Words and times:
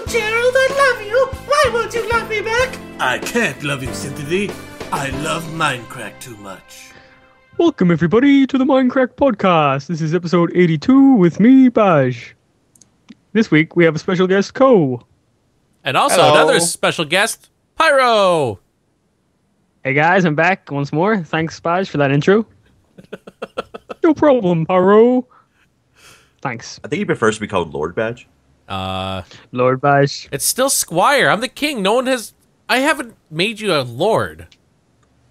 you, 0.00 0.06
Gerald. 0.06 0.54
I 0.56 0.94
love 0.96 1.06
you. 1.06 1.26
Why 1.46 1.70
won't 1.72 1.94
you 1.94 2.08
love 2.10 2.28
me 2.28 2.40
back? 2.40 2.78
I 2.98 3.18
can't 3.18 3.62
love 3.62 3.82
you, 3.82 3.92
Cynthia. 3.92 4.52
I 4.92 5.10
love 5.22 5.44
Minecraft 5.44 6.18
too 6.20 6.36
much. 6.36 6.92
Welcome, 7.58 7.90
everybody, 7.90 8.46
to 8.46 8.56
the 8.58 8.64
Minecraft 8.64 9.14
Podcast. 9.14 9.88
This 9.88 10.00
is 10.00 10.14
episode 10.14 10.52
82 10.54 11.14
with 11.14 11.40
me, 11.40 11.68
Baj. 11.68 12.32
This 13.32 13.50
week, 13.50 13.76
we 13.76 13.84
have 13.84 13.94
a 13.94 13.98
special 13.98 14.26
guest, 14.26 14.54
Co. 14.54 15.06
And 15.84 15.96
also 15.96 16.22
Hello. 16.22 16.34
another 16.34 16.60
special 16.60 17.04
guest, 17.04 17.50
Pyro. 17.76 18.58
Hey, 19.84 19.94
guys, 19.94 20.24
I'm 20.24 20.34
back 20.34 20.70
once 20.70 20.92
more. 20.92 21.22
Thanks, 21.22 21.60
Baj, 21.60 21.88
for 21.88 21.98
that 21.98 22.10
intro. 22.10 22.46
no 24.02 24.14
problem, 24.14 24.66
Pyro. 24.66 25.26
Thanks, 26.40 26.80
I 26.82 26.88
think 26.88 26.98
he 26.98 27.04
prefers 27.04 27.34
to 27.36 27.40
be 27.42 27.48
called 27.48 27.74
Lord 27.74 27.94
Badge. 27.94 28.26
Uh, 28.70 29.22
Lord 29.52 29.80
Baj. 29.80 30.28
it's 30.32 30.46
still 30.46 30.70
Squire. 30.70 31.28
I'm 31.28 31.40
the 31.40 31.48
king. 31.48 31.82
No 31.82 31.94
one 31.94 32.06
has. 32.06 32.32
I 32.68 32.78
haven't 32.78 33.16
made 33.30 33.58
you 33.60 33.74
a 33.74 33.82
lord. 33.82 34.46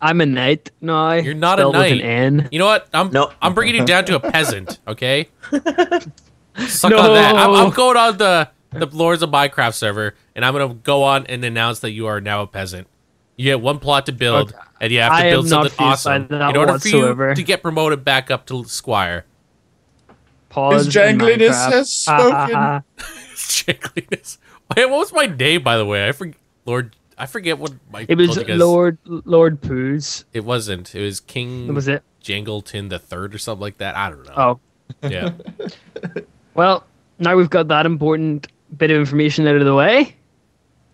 I'm 0.01 0.21
a 0.21 0.25
knight 0.25 0.71
now. 0.81 1.13
You're 1.13 1.33
not 1.33 1.57
a 1.59 1.63
spelled 1.63 1.75
with 1.75 1.81
knight. 1.81 2.01
an 2.01 2.07
N. 2.41 2.49
You 2.51 2.59
know 2.59 2.65
what? 2.67 2.87
I'm 2.93 3.11
No. 3.11 3.31
I'm 3.41 3.53
bringing 3.53 3.75
you 3.75 3.85
down 3.85 4.05
to 4.05 4.15
a 4.15 4.19
peasant. 4.19 4.79
Okay. 4.87 5.27
Suck 5.51 6.91
No. 6.91 6.99
on 6.99 7.13
that. 7.13 7.35
I'm, 7.35 7.51
I'm 7.55 7.69
going 7.71 7.97
on 7.97 8.17
the 8.17 8.49
the 8.71 8.85
Lords 8.87 9.21
of 9.23 9.29
Minecraft 9.31 9.73
server, 9.73 10.15
and 10.35 10.45
I'm 10.45 10.53
gonna 10.53 10.73
go 10.73 11.03
on 11.03 11.25
and 11.27 11.43
announce 11.43 11.79
that 11.79 11.91
you 11.91 12.07
are 12.07 12.21
now 12.21 12.41
a 12.43 12.47
peasant. 12.47 12.87
You 13.37 13.45
get 13.45 13.61
one 13.61 13.79
plot 13.79 14.05
to 14.07 14.11
build, 14.11 14.49
Okay. 14.53 14.61
and 14.81 14.91
you 14.91 14.99
have 14.99 15.13
to 15.13 15.17
I 15.17 15.29
build 15.31 15.47
something 15.47 15.71
awesome 15.79 16.27
in 16.29 16.41
order 16.41 16.73
whatsoever. 16.73 17.15
for 17.27 17.29
you 17.29 17.35
to 17.35 17.43
get 17.43 17.61
promoted 17.61 18.03
back 18.03 18.29
up 18.29 18.45
to 18.47 18.65
Squire. 18.65 19.25
Pause. 20.49 20.85
His 20.87 20.95
in 20.95 21.19
jangliness 21.19 21.71
has 21.71 22.05
Ha, 22.05 22.17
ha, 22.31 22.81
spoken. 22.97 23.18
Wait, 23.67 24.89
what 24.89 24.89
was 24.89 25.13
my 25.13 25.25
name, 25.25 25.63
by 25.63 25.77
the 25.77 25.85
way? 25.85 26.07
I 26.07 26.11
forget. 26.11 26.37
Lord, 26.65 26.95
I 27.17 27.25
forget 27.25 27.57
what 27.57 27.73
my. 27.91 28.05
It 28.07 28.17
was 28.17 28.27
told 28.27 28.39
you 28.39 28.43
guys. 28.45 28.59
Lord 28.59 28.97
Lord 29.05 29.61
Poos. 29.61 30.25
It 30.33 30.45
wasn't. 30.45 30.93
It 30.95 31.03
was 31.03 31.19
King. 31.19 31.73
Was 31.73 31.87
it. 31.87 32.03
Jangleton 32.21 32.89
the 32.89 32.99
Third 32.99 33.33
or 33.33 33.37
something 33.37 33.61
like 33.61 33.77
that. 33.77 33.95
I 33.95 34.09
don't 34.09 34.25
know. 34.25 34.59
Oh, 35.03 35.09
Yeah. 35.09 35.31
Well, 36.55 36.83
now 37.19 37.37
we've 37.37 37.49
got 37.49 37.69
that 37.69 37.85
important 37.85 38.47
bit 38.75 38.91
of 38.91 38.97
information 38.97 39.47
out 39.47 39.55
of 39.55 39.63
the 39.63 39.73
way. 39.73 40.13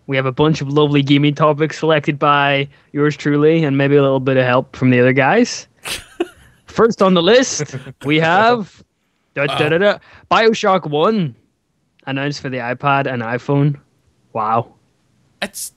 We 0.06 0.14
have 0.14 0.26
a 0.26 0.30
bunch 0.30 0.60
of 0.60 0.68
lovely 0.68 1.02
gaming 1.02 1.34
topics 1.34 1.80
selected 1.80 2.20
by 2.20 2.68
yours 2.92 3.16
truly, 3.16 3.64
and 3.64 3.76
maybe 3.76 3.96
a 3.96 4.02
little 4.02 4.20
bit 4.20 4.36
of 4.36 4.44
help 4.44 4.76
from 4.76 4.90
the 4.90 5.00
other 5.00 5.12
guys. 5.12 5.66
First 6.66 7.02
on 7.02 7.14
the 7.14 7.22
list, 7.22 7.74
we 8.04 8.20
have 8.20 8.84
da, 9.34 9.46
da, 9.46 9.68
da, 9.70 9.78
da, 9.78 9.98
Bioshock 10.30 10.88
1 10.88 11.34
announced 12.06 12.40
for 12.40 12.48
the 12.48 12.58
iPad 12.58 13.06
and 13.12 13.22
iPhone. 13.22 13.80
Wow. 14.32 14.74
it's 15.42 15.72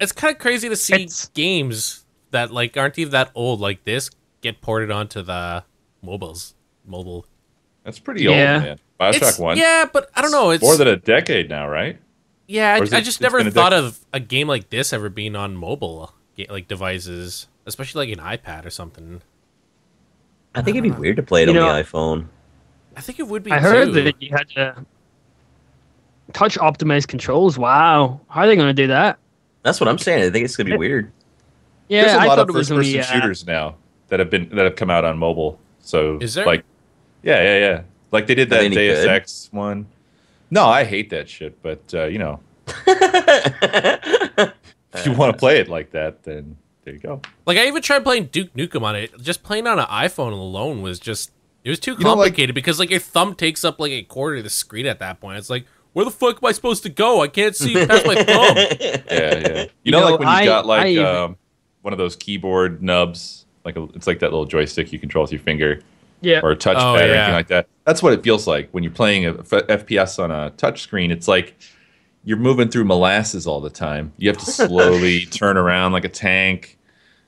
it's 0.00 0.12
kind 0.12 0.34
of 0.34 0.40
crazy 0.40 0.68
to 0.68 0.76
see 0.76 0.94
It's- 0.94 1.28
games 1.34 2.04
that 2.32 2.50
like 2.52 2.76
aren't 2.76 2.98
even 2.98 3.12
that 3.12 3.30
old 3.34 3.60
like 3.60 3.84
this 3.84 4.10
get 4.40 4.60
ported 4.60 4.90
onto 4.90 5.22
the 5.22 5.64
mobiles. 6.02 6.54
Mobile. 6.86 7.26
That's 7.84 7.98
pretty 7.98 8.24
Yeah. 8.24 8.54
old, 8.54 8.62
man. 8.64 8.78
Bioshock 9.00 9.16
It's- 9.16 9.38
One. 9.38 9.56
Yeah, 9.56 9.86
but 9.92 10.10
I 10.14 10.22
don't 10.22 10.32
know. 10.32 10.50
It's 10.50 10.62
more 10.62 10.76
than 10.76 10.88
a 10.88 10.96
decade 10.96 11.48
now, 11.48 11.68
right? 11.68 11.98
yeah. 12.46 12.78
or 12.78 12.82
is 12.84 12.92
I, 12.92 12.98
I 12.98 13.00
just 13.00 13.20
never 13.20 13.42
thought 13.50 13.72
dec- 13.72 13.78
of 13.78 14.00
a 14.12 14.20
game 14.20 14.48
like 14.48 14.68
this 14.70 14.92
ever 14.92 15.08
being 15.08 15.34
on 15.36 15.56
mobile 15.56 16.12
like 16.50 16.66
devices, 16.68 17.46
especially 17.66 18.06
like 18.08 18.18
an 18.18 18.24
iPad 18.24 18.64
or 18.66 18.70
something. 18.70 19.22
I 20.54 20.62
think 20.62 20.76
it'd 20.76 20.82
be 20.92 20.96
weird 20.98 21.16
to 21.16 21.22
play 21.22 21.42
it 21.42 21.48
You 21.48 21.58
on 21.60 21.66
know- 21.66 21.74
the 21.74 21.82
iPhone. 21.82 22.26
I 22.96 23.00
think 23.00 23.18
it 23.18 23.26
would 23.26 23.42
be. 23.42 23.50
I 23.50 23.58
heard 23.58 23.86
too. 23.92 24.02
that 24.04 24.22
you 24.22 24.30
had 24.30 24.48
to 24.50 24.84
touch 26.32 26.56
optimized 26.58 27.08
controls. 27.08 27.58
Wow. 27.58 28.20
How 28.28 28.42
are 28.42 28.46
they 28.46 28.56
going 28.56 28.68
to 28.68 28.74
do 28.82 28.86
that? 28.88 29.18
That's 29.62 29.80
what 29.80 29.88
I'm 29.88 29.98
saying. 29.98 30.24
I 30.24 30.30
think 30.30 30.44
it's 30.44 30.56
gonna 30.56 30.70
be 30.70 30.76
weird. 30.76 31.10
Yeah, 31.88 32.02
There's 32.02 32.14
a 32.14 32.20
I 32.20 32.26
lot 32.26 32.38
of 32.38 32.48
first-person 32.48 32.76
only. 32.76 33.00
Uh, 33.00 33.02
shooters 33.02 33.46
now 33.46 33.76
that 34.08 34.20
have 34.20 34.28
been 34.28 34.50
that 34.50 34.64
have 34.64 34.76
come 34.76 34.90
out 34.90 35.04
on 35.06 35.16
mobile. 35.18 35.58
So 35.80 36.18
Is 36.20 36.34
there? 36.34 36.44
like, 36.44 36.64
yeah, 37.22 37.42
yeah, 37.42 37.58
yeah. 37.58 37.82
Like 38.10 38.26
they 38.26 38.34
did 38.34 38.50
that 38.50 38.58
they 38.60 38.66
any 38.66 38.74
Deus 38.76 38.98
good? 39.00 39.08
Ex 39.08 39.48
one. 39.52 39.86
No, 40.50 40.66
I 40.66 40.84
hate 40.84 41.08
that 41.10 41.30
shit. 41.30 41.62
But 41.62 41.80
uh, 41.94 42.04
you 42.04 42.18
know, 42.18 42.40
if 42.86 44.52
you 45.06 45.12
want 45.12 45.32
to 45.32 45.38
play 45.38 45.58
it 45.58 45.68
like 45.68 45.90
that, 45.92 46.22
then 46.24 46.56
there 46.84 46.94
you 46.94 47.00
go. 47.00 47.20
Like 47.46 47.58
I 47.58 47.66
even 47.66 47.82
tried 47.82 48.04
playing 48.04 48.26
Duke 48.26 48.52
Nukem 48.54 48.82
on 48.82 48.96
it. 48.96 49.18
Just 49.20 49.42
playing 49.42 49.66
on 49.66 49.78
an 49.78 49.86
iPhone 49.86 50.32
alone 50.32 50.82
was 50.82 50.98
just 50.98 51.30
it 51.64 51.70
was 51.70 51.80
too 51.80 51.92
You 51.92 51.98
know, 51.98 52.10
like- 52.10 52.16
complicated 52.28 52.54
because 52.54 52.78
like 52.78 52.90
your 52.90 53.00
thumb 53.00 53.34
takes 53.34 53.64
up 53.64 53.80
like 53.80 53.92
a 53.92 54.02
quarter 54.02 54.36
of 54.36 54.44
the 54.44 54.50
screen 54.50 54.86
at 54.86 54.98
that 54.98 55.20
point. 55.20 55.38
It's 55.38 55.50
like 55.50 55.64
where 55.94 56.04
the 56.04 56.10
fuck 56.10 56.36
am 56.42 56.46
I 56.46 56.52
supposed 56.52 56.82
to 56.82 56.88
go? 56.90 57.22
I 57.22 57.28
can't 57.28 57.56
see 57.56 57.74
past 57.86 58.06
my 58.06 58.14
thumb. 58.16 58.56
Yeah, 59.10 59.38
yeah. 59.38 59.62
You, 59.62 59.68
You 59.84 59.92
know, 59.92 60.00
know, 60.00 60.10
like 60.10 60.18
when 60.20 60.28
you 60.28 60.34
I- 60.34 60.44
got 60.44 60.66
like 60.66 60.82
I 60.84 60.88
even- 60.90 61.06
um, 61.06 61.36
one 61.82 61.92
of 61.94 61.98
those 61.98 62.14
keyboard 62.16 62.82
nubs, 62.82 63.46
like 63.64 63.76
a, 63.76 63.84
it's 63.94 64.06
like 64.06 64.18
that 64.20 64.30
little 64.30 64.44
joystick 64.46 64.92
you 64.92 64.98
control 64.98 65.22
with 65.24 65.32
your 65.32 65.40
finger. 65.40 65.80
yeah. 66.20 66.40
or 66.42 66.50
a 66.52 66.56
touchpad 66.56 66.76
Oh, 66.78 66.94
or 66.94 66.98
anything 66.98 67.32
like 67.34 67.48
that. 67.48 67.66
That's 67.84 68.02
what 68.02 68.12
it 68.12 68.22
feels 68.22 68.46
like 68.46 68.68
when 68.72 68.82
you're 68.82 68.92
playing 68.92 69.26
a 69.26 69.30
F- 69.38 69.48
FPS 69.68 70.22
on 70.22 70.30
a 70.30 70.50
touch 70.50 70.80
screen. 70.82 71.10
It's 71.10 71.28
like 71.28 71.54
you're 72.24 72.38
moving 72.38 72.68
through 72.70 72.84
molasses 72.84 73.46
all 73.46 73.60
the 73.60 73.68
time. 73.70 74.12
You 74.16 74.30
have 74.30 74.38
to 74.38 74.46
slowly 74.50 75.26
turn 75.26 75.56
around 75.58 75.92
like 75.92 76.04
a 76.04 76.08
tank. 76.08 76.78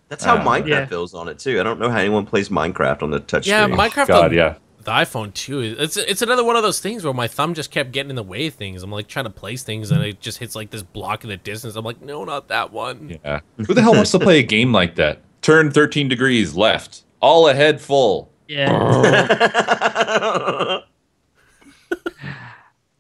That's 0.09 0.25
how 0.25 0.37
Uh, 0.37 0.44
Minecraft 0.44 0.69
Yeah. 0.69 0.87
feels 0.87 1.12
on 1.12 1.28
it 1.28 1.38
too. 1.38 1.60
I 1.60 1.62
don't 1.62 1.78
know 1.78 1.91
how 1.91 1.98
anyone 1.98 2.25
plays 2.25 2.48
Minecraft 2.48 3.03
on 3.03 3.10
the 3.10 3.21
touch 3.21 3.47
Yeah, 3.47 3.65
screen. 3.65 3.78
Minecraft 3.78 4.06
God, 4.09 4.25
on 4.27 4.33
yeah. 4.33 4.54
The 4.86 4.92
iPhone 4.92 5.34
too. 5.34 5.60
It's 5.60 5.98
it's 5.98 6.22
another 6.22 6.42
one 6.42 6.56
of 6.56 6.62
those 6.62 6.80
things 6.80 7.04
where 7.04 7.12
my 7.12 7.28
thumb 7.28 7.52
just 7.52 7.70
kept 7.70 7.92
getting 7.92 8.08
in 8.08 8.16
the 8.16 8.22
way 8.22 8.47
of 8.47 8.54
things. 8.54 8.82
I'm 8.82 8.91
like 8.91 9.08
trying 9.08 9.26
to 9.26 9.30
place 9.30 9.62
things 9.62 9.91
and 9.91 10.02
it 10.02 10.20
just 10.20 10.38
hits 10.38 10.56
like 10.56 10.70
this 10.70 10.82
block 10.82 11.24
in 11.24 11.28
the 11.28 11.36
distance. 11.36 11.76
I'm 11.76 11.84
like, 11.84 12.00
no, 12.00 12.24
not 12.24 12.48
that 12.48 12.72
one. 12.72 13.19
Yeah. 13.22 13.41
Who 13.58 13.74
the 13.74 13.82
hell 13.82 13.94
wants 13.94 14.12
to 14.12 14.19
play 14.19 14.38
a 14.38 14.42
game 14.42 14.72
like 14.72 14.94
that? 14.94 15.20
Turn 15.42 15.70
13 15.70 16.08
degrees 16.08 16.54
left, 16.54 17.04
all 17.20 17.48
ahead 17.48 17.80
full. 17.80 18.30
Yeah. 18.48 18.72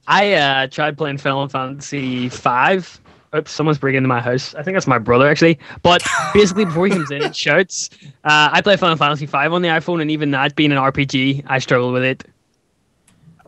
I 0.08 0.34
uh, 0.34 0.66
tried 0.68 0.96
playing 0.98 1.18
Final 1.18 1.48
Fantasy 1.48 2.28
Five. 2.28 3.00
Oops, 3.34 3.50
someone's 3.50 3.78
breaking 3.78 3.98
into 3.98 4.08
my 4.08 4.20
house. 4.20 4.54
I 4.54 4.62
think 4.62 4.74
that's 4.74 4.86
my 4.86 4.98
brother 4.98 5.28
actually. 5.28 5.58
But 5.82 6.02
basically, 6.34 6.64
before 6.64 6.86
he 6.86 6.92
comes 6.92 7.10
in 7.10 7.22
it 7.22 7.36
shouts, 7.36 7.90
uh, 8.24 8.50
I 8.52 8.60
play 8.60 8.76
Final 8.76 8.96
Fantasy 8.96 9.26
V 9.26 9.36
on 9.36 9.62
the 9.62 9.68
iPhone, 9.68 10.00
and 10.00 10.10
even 10.10 10.30
that 10.32 10.54
being 10.56 10.72
an 10.72 10.78
RPG, 10.78 11.44
I 11.46 11.58
struggle 11.58 11.92
with 11.92 12.04
it. 12.04 12.24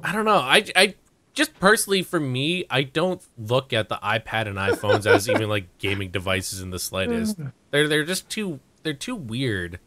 I 0.03 0.13
don't 0.13 0.25
know. 0.25 0.39
I 0.39 0.65
I 0.77 0.95
just 1.35 1.59
personally 1.61 2.03
for 2.03 2.19
me, 2.21 2.65
I 2.69 2.83
don't 2.83 3.23
look 3.39 3.73
at 3.73 3.89
the 3.89 3.97
iPad 3.97 4.47
and 4.47 4.57
iPhones 4.57 5.07
as 5.07 5.29
even 5.31 5.49
like 5.49 5.79
gaming 5.79 6.11
devices 6.11 6.61
in 6.61 6.71
the 6.71 6.79
slightest. 6.79 7.39
They're 7.71 7.89
they're 7.89 8.05
just 8.05 8.29
too 8.29 8.61
they're 8.83 8.93
too 8.93 9.15
weird. 9.15 9.79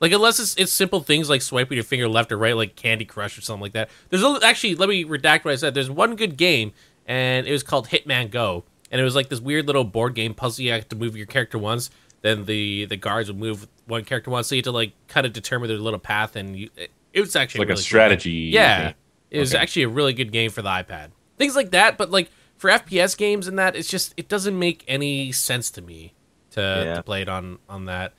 Like 0.00 0.12
unless 0.12 0.38
it's 0.38 0.54
it's 0.56 0.72
simple 0.72 1.00
things 1.00 1.28
like 1.28 1.42
swiping 1.42 1.76
your 1.76 1.84
finger 1.84 2.08
left 2.08 2.32
or 2.32 2.38
right, 2.38 2.56
like 2.56 2.76
Candy 2.76 3.04
Crush 3.04 3.36
or 3.36 3.40
something 3.42 3.62
like 3.62 3.72
that. 3.72 3.90
There's 4.08 4.22
a, 4.22 4.38
actually 4.42 4.74
let 4.74 4.88
me 4.88 5.04
redact 5.04 5.44
what 5.44 5.52
I 5.52 5.56
said. 5.56 5.74
There's 5.74 5.90
one 5.90 6.16
good 6.16 6.36
game, 6.36 6.72
and 7.06 7.46
it 7.46 7.52
was 7.52 7.62
called 7.62 7.88
Hitman 7.88 8.30
Go, 8.30 8.64
and 8.90 9.00
it 9.00 9.04
was 9.04 9.14
like 9.14 9.28
this 9.28 9.40
weird 9.40 9.66
little 9.66 9.84
board 9.84 10.14
game 10.14 10.34
puzzle. 10.34 10.64
You 10.64 10.72
have 10.72 10.88
to 10.88 10.96
move 10.96 11.16
your 11.16 11.26
character 11.26 11.58
once, 11.58 11.90
then 12.22 12.44
the 12.44 12.84
the 12.86 12.96
guards 12.96 13.28
would 13.28 13.38
move 13.38 13.66
one 13.86 14.04
character 14.04 14.30
once, 14.30 14.46
so 14.48 14.54
you 14.54 14.58
had 14.58 14.64
to 14.64 14.72
like 14.72 14.92
kind 15.08 15.26
of 15.26 15.32
determine 15.32 15.68
their 15.68 15.78
little 15.78 15.98
path, 15.98 16.36
and 16.36 16.56
you 16.56 16.70
it, 16.76 16.90
it 17.12 17.20
was 17.20 17.34
actually 17.36 17.60
Like 17.60 17.68
a 17.68 17.70
really 17.70 17.78
cool. 17.78 17.82
strategy 17.84 18.30
Yeah, 18.52 18.82
game. 18.84 18.94
it 19.30 19.40
was 19.40 19.54
Okay. 19.54 19.62
actually 19.62 19.82
a 19.82 19.88
really 19.88 20.12
good 20.12 20.32
game 20.32 20.50
for 20.50 20.62
the 20.62 20.68
iPad. 20.68 21.10
Things 21.38 21.56
like 21.56 21.70
that, 21.70 21.96
but 21.98 22.10
like 22.10 22.30
for 22.56 22.68
FPS 22.70 23.16
games 23.16 23.48
and 23.48 23.58
that, 23.58 23.74
it's 23.74 23.88
just 23.88 24.12
it 24.16 24.28
doesn't 24.28 24.58
make 24.58 24.84
any 24.86 25.32
sense 25.32 25.70
to 25.72 25.82
me 25.82 26.12
to, 26.50 26.60
Yeah. 26.60 26.94
to 26.96 27.02
play 27.02 27.22
it 27.22 27.28
on 27.28 27.58
on 27.68 27.86
that. 27.86 28.12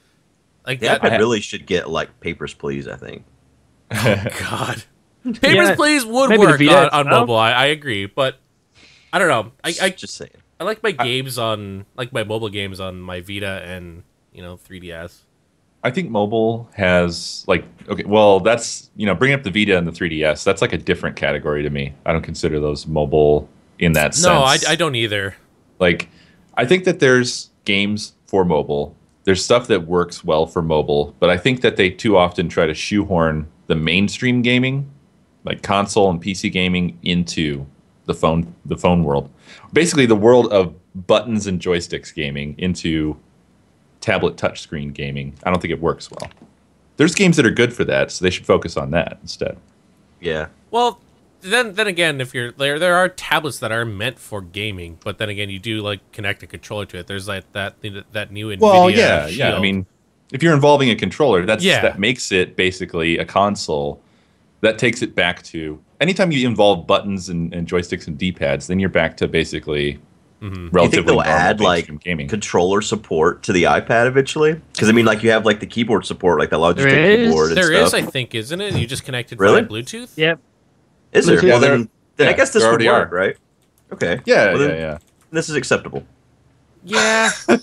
Like 0.66 0.80
the 0.80 0.88
that, 0.88 1.02
iPad 1.02 1.20
really 1.20 1.42
should 1.42 1.66
get 1.66 1.90
like 1.90 2.20
Papers, 2.20 2.54
Please. 2.54 2.88
I 2.88 2.96
think. 2.96 3.24
Oh, 3.92 4.26
God, 4.50 4.84
Papers 5.24 5.70
Yeah, 5.70 5.76
Please 5.76 6.06
would 6.06 6.30
work 6.38 6.60
on, 6.62 6.90
on 6.90 7.10
mobile. 7.10 7.36
I, 7.36 7.52
I 7.52 7.66
agree, 7.68 8.06
but 8.08 8.38
I 9.14 9.20
don't 9.20 9.28
know. 9.28 9.52
I, 9.64 9.74
I 9.82 9.90
just 9.90 10.16
saying. 10.16 10.32
I 10.62 10.64
like 10.64 10.84
my 10.84 10.92
games 10.92 11.40
on 11.40 11.88
like 11.98 12.14
my 12.14 12.24
mobile 12.24 12.50
games 12.50 12.80
on 12.80 13.02
my 13.02 13.22
Vita 13.22 13.64
and 13.66 14.04
you 14.32 14.44
know 14.44 14.58
3DS. 14.58 15.22
I 15.84 15.90
think 15.90 16.12
mobile 16.12 16.70
has 16.76 17.44
like 17.48 17.66
okay, 17.90 18.04
well, 18.04 18.40
that's 18.40 18.92
you 18.96 19.08
know 19.08 19.16
bringing 19.16 19.34
up 19.34 19.44
the 19.44 19.50
Vita 19.50 19.76
and 19.76 19.88
the 19.88 19.92
3DS. 19.92 20.44
That's 20.44 20.62
like 20.62 20.72
a 20.72 20.78
different 20.78 21.16
category 21.16 21.64
to 21.64 21.72
me. 21.72 21.96
I 22.06 22.14
don't 22.14 22.22
consider 22.22 22.60
those 22.60 22.86
mobile 22.86 23.50
in 23.80 23.94
that 23.94 24.14
sense. 24.14 24.28
No, 24.28 24.44
I, 24.44 24.60
I 24.70 24.76
don't 24.76 24.94
either. 24.94 25.36
Like, 25.80 26.10
I 26.54 26.68
think 26.68 26.84
that 26.84 27.00
there's 27.00 27.50
games 27.66 28.14
for 28.28 28.46
mobile. 28.46 28.96
There's 29.24 29.44
stuff 29.44 29.66
that 29.66 29.88
works 29.88 30.24
well 30.24 30.46
for 30.46 30.62
mobile, 30.62 31.16
but 31.20 31.32
I 31.32 31.38
think 31.38 31.62
that 31.62 31.76
they 31.76 31.90
too 31.90 32.18
often 32.18 32.50
try 32.50 32.68
to 32.68 32.76
shoehorn 32.76 33.48
the 33.66 33.76
mainstream 33.76 34.44
gaming, 34.44 34.92
like 35.44 35.64
console 35.64 36.12
and 36.12 36.22
PC 36.22 36.52
gaming, 36.52 37.00
into 37.02 37.66
the 38.12 38.20
phone 38.20 38.54
the 38.66 38.78
phone 38.78 39.04
world. 39.04 39.30
Basically, 39.74 40.06
the 40.06 40.16
world 40.16 40.52
of 40.52 40.76
buttons 41.08 41.48
and 41.48 41.60
joysticks 41.62 42.14
gaming 42.14 42.56
into 42.58 43.18
tablet 44.02 44.36
touchscreen 44.36 44.94
gaming. 44.94 45.34
I 45.44 45.50
don't 45.50 45.62
think 45.62 45.72
it 45.72 45.82
works 45.82 46.10
well. 46.12 46.30
There's 46.98 47.16
games 47.16 47.38
that 47.38 47.46
are 47.46 47.52
good 47.52 47.74
for 47.74 47.84
that, 47.86 48.12
so 48.12 48.24
they 48.24 48.30
should 48.30 48.46
focus 48.46 48.78
on 48.78 48.92
that 48.92 49.18
instead. 49.22 49.58
Yeah. 50.20 50.48
Well, 50.70 51.00
then 51.42 51.74
then 51.74 51.88
again, 51.88 52.22
if 52.22 52.34
you're 52.34 52.52
there, 52.52 52.78
there 52.78 52.96
are 52.96 53.10
tablets 53.10 53.60
that 53.60 53.72
are 53.72 53.86
meant 53.86 54.20
for 54.20 54.42
gaming, 54.42 55.00
but 55.04 55.18
then 55.18 55.30
again, 55.30 55.50
you 55.50 55.60
do 55.60 55.82
like 55.82 56.00
connect 56.12 56.44
a 56.44 56.48
controller 56.48 56.86
to 56.88 57.00
it. 57.00 57.08
There's 57.08 57.28
like 57.28 57.52
that 57.54 57.76
that 58.12 58.32
new 58.32 58.48
Nvidia. 58.50 58.60
Well, 58.60 58.90
yeah, 58.90 59.28
yeah. 59.28 59.56
I 59.56 59.60
mean, 59.60 59.86
if 60.32 60.44
you're 60.44 60.54
involving 60.54 60.90
a 60.90 60.96
controller, 60.96 61.46
that's 61.46 61.64
Yeah. 61.64 61.82
that 61.82 62.00
makes 62.00 62.32
it 62.32 62.56
basically 62.56 63.18
a 63.18 63.26
console. 63.26 64.02
That 64.62 64.78
takes 64.80 65.02
it 65.02 65.16
back 65.16 65.42
to 65.44 65.80
anytime 66.00 66.32
you 66.32 66.48
involve 66.48 66.86
buttons 66.88 67.30
and, 67.30 67.54
and 67.54 67.68
joysticks 67.68 68.08
and 68.08 68.18
D-pads, 68.18 68.68
then 68.68 68.80
you're 68.80 68.90
back 68.90 69.18
to 69.18 69.28
basically 69.28 70.00
Do 70.40 70.48
you 70.48 70.70
relatively 70.72 70.98
think 70.98 71.08
they'll 71.08 71.22
add 71.22 71.60
like 71.60 72.00
gaming. 72.02 72.28
controller 72.28 72.82
support 72.82 73.44
to 73.44 73.54
the 73.54 73.64
iPad 73.64 74.08
eventually? 74.08 74.54
Because 74.74 74.90
I 74.90 74.92
mean, 74.92 75.06
like 75.06 75.24
you 75.24 75.32
have 75.32 75.46
like 75.46 75.60
the 75.60 75.66
keyboard 75.68 76.06
support, 76.06 76.40
like 76.40 76.50
the 76.52 76.58
Logitech 76.58 76.76
There 76.84 77.12
is. 77.12 77.28
keyboard. 77.30 77.48
And 77.50 77.58
there 77.58 77.72
is, 77.74 77.90
stuff. 77.90 78.04
I 78.04 78.06
think, 78.06 78.36
isn't 78.36 78.62
it? 78.62 78.76
You 78.76 78.86
just 78.88 79.04
connected 79.04 79.40
Really? 79.40 79.62
via 79.62 79.70
Bluetooth. 79.70 80.12
Yep. 80.16 80.40
Is 81.14 81.26
there? 81.26 81.38
Bluetooth. 81.38 81.44
Well, 81.44 81.62
Yeah, 81.62 81.68
then, 81.70 81.90
then 82.18 82.28
I 82.30 82.34
guess 82.34 82.52
this 82.54 82.64
would 82.64 82.70
already 82.70 82.88
work, 82.88 83.12
are. 83.12 83.16
right? 83.16 83.38
Okay. 83.94 84.22
yeah, 84.26 84.54
Well, 84.54 84.62
yeah, 84.62 84.68
then 84.68 84.78
yeah. 84.78 84.98
This 85.32 85.50
is 85.50 85.56
acceptable. 85.56 86.04
Yeah, 86.84 87.30
Yeah. 87.50 87.58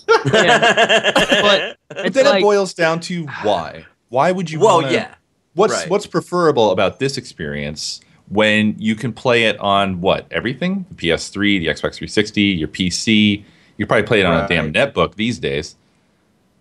but 1.43 1.77
But 1.89 2.12
then 2.12 2.25
like, 2.25 2.41
it 2.41 2.43
boils 2.43 2.75
down 2.75 3.00
to 3.00 3.27
why. 3.43 3.87
Why 4.11 4.31
would 4.33 4.50
you? 4.50 4.61
well, 4.61 4.77
wanna- 4.83 4.93
yeah. 4.93 5.15
What's 5.59 5.75
right. 5.75 5.91
what's 5.91 6.07
preferable 6.07 6.71
about 6.71 6.99
this 6.99 7.17
experience 7.17 8.01
when 8.29 8.77
you 8.79 8.95
can 8.95 9.13
play 9.13 9.45
it 9.45 9.59
on 9.59 10.01
what 10.01 10.27
everything? 10.31 10.87
The 10.91 10.95
PS3, 10.95 11.61
the 11.61 11.67
Xbox 11.67 11.97
360, 11.97 12.43
your 12.43 12.69
PC. 12.69 13.45
You 13.77 13.87
probably 13.87 14.07
play 14.07 14.21
it 14.21 14.27
on 14.27 14.45
a 14.45 14.49
damn 14.49 14.73
netbook 14.73 15.15
these 15.15 15.39
days. 15.39 15.77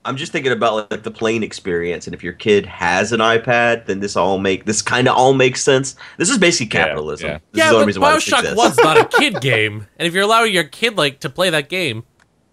I'm 0.05 0.15
just 0.15 0.31
thinking 0.31 0.53
about 0.53 0.89
like 0.89 1.03
the 1.03 1.11
playing 1.11 1.43
experience, 1.43 2.07
and 2.07 2.13
if 2.13 2.23
your 2.23 2.31
kid 2.31 2.65
has 2.65 3.11
an 3.11 3.19
iPad, 3.19 3.87
then 3.87 3.99
this 3.99 4.15
all 4.15 4.37
make 4.37 4.63
this 4.65 4.81
kind 4.81 5.07
of 5.07 5.17
all 5.17 5.33
makes 5.33 5.61
sense. 5.61 5.95
This 6.17 6.29
is 6.29 6.37
basically 6.37 6.67
capitalism. 6.67 7.27
yeah. 7.27 7.39
This 7.51 7.59
yeah, 7.59 7.65
is 7.65 7.71
the 7.71 7.77
but 7.79 7.85
reason 7.87 8.01
why 8.01 8.13
this 8.13 8.25
Bioshock 8.29 8.39
exists. 8.39 8.57
One's 8.57 8.77
not 8.77 8.97
a 8.97 9.17
kid 9.17 9.41
game, 9.41 9.87
and 9.97 10.07
if 10.07 10.13
you're 10.13 10.23
allowing 10.23 10.53
your 10.53 10.63
kid 10.63 10.95
like 10.95 11.19
to 11.19 11.29
play 11.29 11.49
that 11.49 11.67
game, 11.67 12.05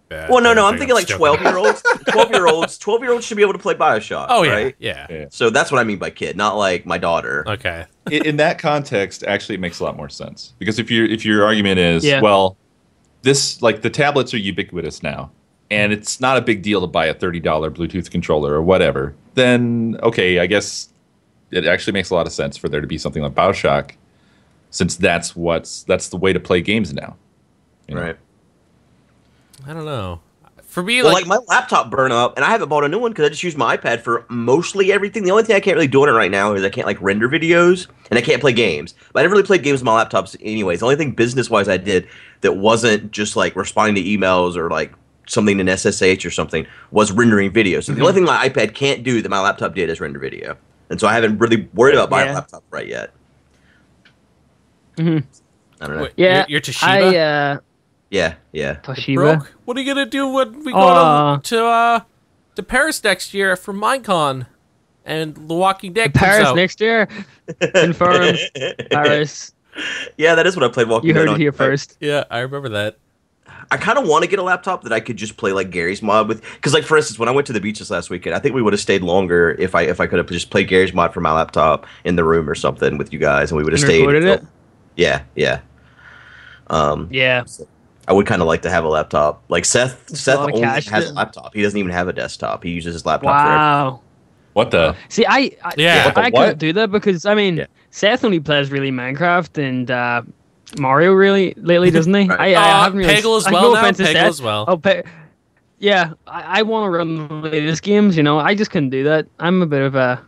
bad, 0.09 0.29
Well, 0.29 0.41
no, 0.41 0.53
no, 0.53 0.65
I'm 0.65 0.77
thinking 0.77 0.95
like 0.95 1.07
12 1.07 1.41
year 1.41 1.57
olds. 1.63 1.81
12 2.09 2.31
year 2.31 2.47
olds. 2.47 2.77
12 2.77 3.01
year 3.01 3.11
olds 3.11 3.25
should 3.25 3.37
be 3.37 3.43
able 3.43 3.53
to 3.53 3.59
play 3.59 3.73
Bioshock. 3.73 4.27
Oh 4.29 4.43
yeah, 4.43 4.51
right? 4.51 4.75
yeah. 4.79 5.07
Yeah. 5.09 5.25
So 5.29 5.49
that's 5.49 5.71
what 5.71 5.79
I 5.79 5.83
mean 5.83 5.97
by 5.97 6.09
kid, 6.09 6.35
not 6.37 6.57
like 6.57 6.85
my 6.85 6.97
daughter. 6.97 7.43
Okay. 7.47 7.85
in, 8.11 8.25
in 8.25 8.37
that 8.37 8.59
context, 8.59 9.23
actually, 9.23 9.55
it 9.55 9.61
makes 9.61 9.79
a 9.79 9.83
lot 9.83 9.95
more 9.97 10.09
sense 10.09 10.53
because 10.59 10.79
if 10.79 10.89
your 10.91 11.05
if 11.05 11.25
your 11.25 11.43
argument 11.45 11.79
is 11.79 12.03
Yeah. 12.05 12.21
well, 12.21 12.57
this 13.21 13.61
like 13.61 13.81
the 13.81 13.89
tablets 13.89 14.33
are 14.33 14.37
ubiquitous 14.37 15.01
now, 15.01 15.31
and 15.71 15.91
it's 15.91 16.21
not 16.21 16.37
a 16.37 16.41
big 16.41 16.61
deal 16.61 16.81
to 16.81 16.87
buy 16.87 17.07
a 17.07 17.13
thirty 17.13 17.39
dollar 17.39 17.71
Bluetooth 17.71 18.11
controller 18.11 18.53
or 18.53 18.61
whatever, 18.61 19.15
then 19.33 19.97
okay, 20.03 20.39
I 20.39 20.45
guess 20.45 20.89
it 21.51 21.65
actually 21.65 21.93
makes 21.93 22.09
a 22.09 22.15
lot 22.15 22.27
of 22.27 22.33
sense 22.33 22.57
for 22.57 22.69
there 22.69 22.81
to 22.81 22.87
be 22.87 22.97
something 22.97 23.23
like 23.23 23.33
Bioshock, 23.33 23.91
since 24.69 24.95
that's 24.95 25.35
what's 25.35 25.83
that's 25.83 26.09
the 26.09 26.17
way 26.17 26.33
to 26.33 26.39
play 26.39 26.61
games 26.61 26.93
now. 26.93 27.15
you 27.87 27.95
know? 27.95 28.01
Right. 28.01 28.17
I 29.67 29.73
don't 29.73 29.85
know. 29.85 30.21
For 30.63 30.83
me, 30.83 31.01
Well, 31.01 31.13
like, 31.13 31.25
like, 31.25 31.39
my 31.47 31.53
laptop 31.55 31.89
burned 31.89 32.11
up, 32.11 32.35
and 32.35 32.43
I 32.43 32.49
haven't 32.49 32.67
bought 32.67 32.83
a 32.83 32.89
new 32.89 32.99
one 32.99 33.11
because 33.11 33.25
I 33.25 33.29
just 33.29 33.43
use 33.43 33.55
my 33.55 33.77
iPad 33.77 34.01
for 34.01 34.25
mostly 34.29 34.91
everything. 34.91 35.23
The 35.23 35.31
only 35.31 35.43
thing 35.43 35.55
I 35.55 35.61
can't 35.61 35.75
really 35.75 35.87
do 35.87 36.01
on 36.03 36.09
it 36.09 36.11
right 36.11 36.29
now 36.29 36.53
is 36.53 36.63
I 36.65 36.69
can't 36.69 36.85
like 36.85 37.01
render 37.01 37.29
videos 37.29 37.87
and 38.09 38.19
I 38.19 38.21
can't 38.21 38.41
play 38.41 38.51
games. 38.51 38.93
But 39.13 39.19
I 39.19 39.23
never 39.23 39.35
really 39.35 39.45
played 39.45 39.63
games 39.63 39.79
on 39.81 39.85
my 39.85 40.03
laptops 40.03 40.35
anyways. 40.41 40.79
The 40.79 40.85
only 40.85 40.97
thing 40.97 41.11
business 41.11 41.49
wise 41.49 41.69
I 41.69 41.77
did 41.77 42.07
that 42.41 42.57
wasn't 42.57 43.11
just 43.11 43.37
like 43.37 43.55
responding 43.55 43.95
to 44.03 44.09
emails 44.09 44.57
or 44.57 44.69
like 44.69 44.93
something 45.27 45.59
in 45.61 45.67
SSH 45.69 46.25
or 46.25 46.31
something 46.31 46.67
was 46.91 47.11
rendering 47.13 47.51
video. 47.53 47.79
So 47.79 47.93
the 47.93 48.01
only 48.01 48.13
thing 48.13 48.25
my 48.25 48.49
iPad 48.49 48.73
can't 48.75 49.01
do 49.01 49.21
that 49.21 49.29
my 49.29 49.39
laptop 49.39 49.75
did 49.75 49.89
is 49.89 50.01
render 50.01 50.19
video. 50.19 50.57
And 50.89 50.99
so 50.99 51.07
I 51.07 51.13
haven't 51.13 51.37
really 51.37 51.69
worried 51.73 51.93
about 51.95 52.09
buying 52.09 52.27
Yeah. 52.27 52.33
a 52.33 52.35
laptop 52.35 52.63
right 52.69 52.87
yet. 52.87 53.11
Mhm. 54.97 55.23
I 55.81 55.87
don't 55.87 55.95
know. 55.97 56.03
wait, 56.03 56.13
yeah, 56.17 56.39
your, 56.39 56.45
your 56.49 56.61
Toshiba 56.61 56.87
I 56.87 57.17
uh, 57.17 57.57
Yeah, 58.15 58.35
yeah. 58.53 58.75
Toshiba. 58.75 59.15
broke. 59.15 59.53
What 59.65 59.75
are 59.77 59.81
you 59.81 59.93
gonna 59.93 60.05
do 60.05 60.27
when 60.27 60.63
we 60.63 60.71
go 60.71 60.77
Aw. 60.79 61.35
to 61.37 61.41
to, 61.49 61.65
uh, 61.65 61.99
to 62.55 62.63
Paris 62.63 63.03
next 63.03 63.33
year 63.33 63.55
for 63.57 63.73
Minecon 63.73 64.47
and 65.05 65.35
The 65.35 65.53
Walking 65.53 65.91
Dead 65.93 66.13
comes 66.13 66.23
Paris 66.23 66.47
out? 66.47 66.55
next 66.55 66.79
year. 66.79 67.07
Confirmed. 67.73 68.39
Paris. 68.91 69.53
Yeah, 70.17 70.35
that 70.35 70.47
is 70.47 70.55
what 70.55 70.63
I 70.63 70.69
played 70.69 70.87
Walking 70.87 71.09
You 71.09 71.13
Dead 71.13 71.19
heard 71.21 71.29
on. 71.29 71.35
it 71.35 71.39
here 71.39 71.51
first. 71.51 71.97
Yeah, 71.99 72.23
I 72.31 72.39
remember 72.39 72.69
that. 72.69 72.97
I 73.71 73.77
kind 73.77 73.97
of 73.97 74.07
want 74.07 74.23
to 74.23 74.29
get 74.29 74.39
a 74.39 74.43
laptop 74.43 74.83
that 74.83 74.93
I 74.93 74.99
could 74.99 75.17
just 75.17 75.35
play 75.37 75.51
like 75.51 75.69
Garry's 75.71 76.01
Mod 76.01 76.27
with. 76.29 76.41
Because, 76.53 76.73
like, 76.73 76.83
for 76.83 76.95
instance, 76.97 77.19
when 77.19 77.27
I 77.27 77.31
went 77.33 77.47
to 77.47 77.53
the 77.53 77.59
beaches 77.59 77.91
last 77.91 78.09
weekend, 78.09 78.35
I 78.35 78.39
think 78.39 78.55
we 78.55 78.61
would 78.61 78.73
have 78.73 78.79
stayed 78.79 79.01
longer 79.01 79.55
if 79.59 79.75
I 79.75 79.81
if 79.81 79.99
I 79.99 80.07
could 80.07 80.19
have 80.19 80.27
just 80.29 80.49
played 80.51 80.67
Garry's 80.69 80.93
Mod 80.93 81.13
from 81.13 81.23
my 81.23 81.33
laptop 81.33 81.85
in 82.05 82.15
the 82.15 82.23
room 82.23 82.49
or 82.49 82.55
something 82.55 82.97
with 82.97 83.11
you 83.11 83.19
guys, 83.19 83.51
and 83.51 83.57
we 83.57 83.63
would 83.63 83.73
have 83.73 83.79
stayed. 83.81 83.99
recorded 83.99 84.23
until- 84.23 84.45
it? 84.45 84.51
Yeah, 84.95 85.23
yeah. 85.35 85.59
Um, 86.67 87.09
Yeah. 87.11 87.43
I 88.07 88.13
would 88.13 88.25
kind 88.27 88.41
of 88.41 88.47
like 88.47 88.61
to 88.63 88.69
have 88.69 88.83
a 88.83 88.87
laptop. 88.87 89.43
Like 89.49 89.65
Seth, 89.65 90.09
It's 90.11 90.21
Seth 90.21 90.37
only 90.39 90.59
cash 90.61 90.87
has 90.87 91.05
to- 91.05 91.11
a 91.11 91.13
laptop. 91.13 91.53
He 91.53 91.61
doesn't 91.61 91.77
even 91.79 91.91
have 91.91 92.07
a 92.07 92.13
desktop. 92.13 92.63
He 92.63 92.71
uses 92.71 92.93
his 92.93 93.05
laptop 93.05 93.31
for 93.31 93.37
everything. 93.47 93.57
Wow. 93.57 94.01
What 94.53 94.71
the? 94.71 94.95
See, 95.09 95.25
I, 95.25 95.51
I 95.63 95.73
Yeah. 95.77 96.05
What 96.07 96.17
I 96.17 96.29
what? 96.29 96.33
couldn't 96.41 96.57
do 96.59 96.73
that 96.73 96.91
because 96.91 97.25
I 97.25 97.35
mean, 97.35 97.57
Yeah. 97.57 97.65
Seth 97.89 98.23
only 98.23 98.39
plays 98.39 98.71
really 98.71 98.91
Minecraft 98.91 99.57
and 99.57 99.89
uh, 99.91 100.21
Mario 100.79 101.13
really 101.13 101.53
lately, 101.57 101.91
doesn't 101.91 102.13
he? 102.13 102.27
Right. 102.29 102.39
I, 102.39 102.53
I 102.53 102.79
Uh, 102.79 102.83
haven't 102.83 102.99
really. 102.99 103.13
Peggle 103.13 103.37
as 103.37 103.47
I- 103.47 103.51
well 103.51 103.73
no 103.73 103.81
now, 103.81 103.89
Peggle 103.91 103.97
Seth. 103.97 104.15
as 104.15 104.41
well. 104.41 104.65
Oh, 104.67 104.77
Pe- 104.77 105.03
yeah. 105.79 106.13
I, 106.27 106.59
I 106.59 106.61
want 106.61 106.85
to 106.85 106.89
run 106.89 107.27
the 107.41 107.49
latest 107.49 107.81
games. 107.83 108.15
You 108.15 108.23
know, 108.23 108.39
I 108.39 108.55
just 108.55 108.71
couldn't 108.71 108.91
do 108.91 109.03
that. 109.05 109.27
I'm 109.39 109.61
a 109.61 109.65
bit 109.65 109.81
of 109.81 109.95
a. 109.95 110.21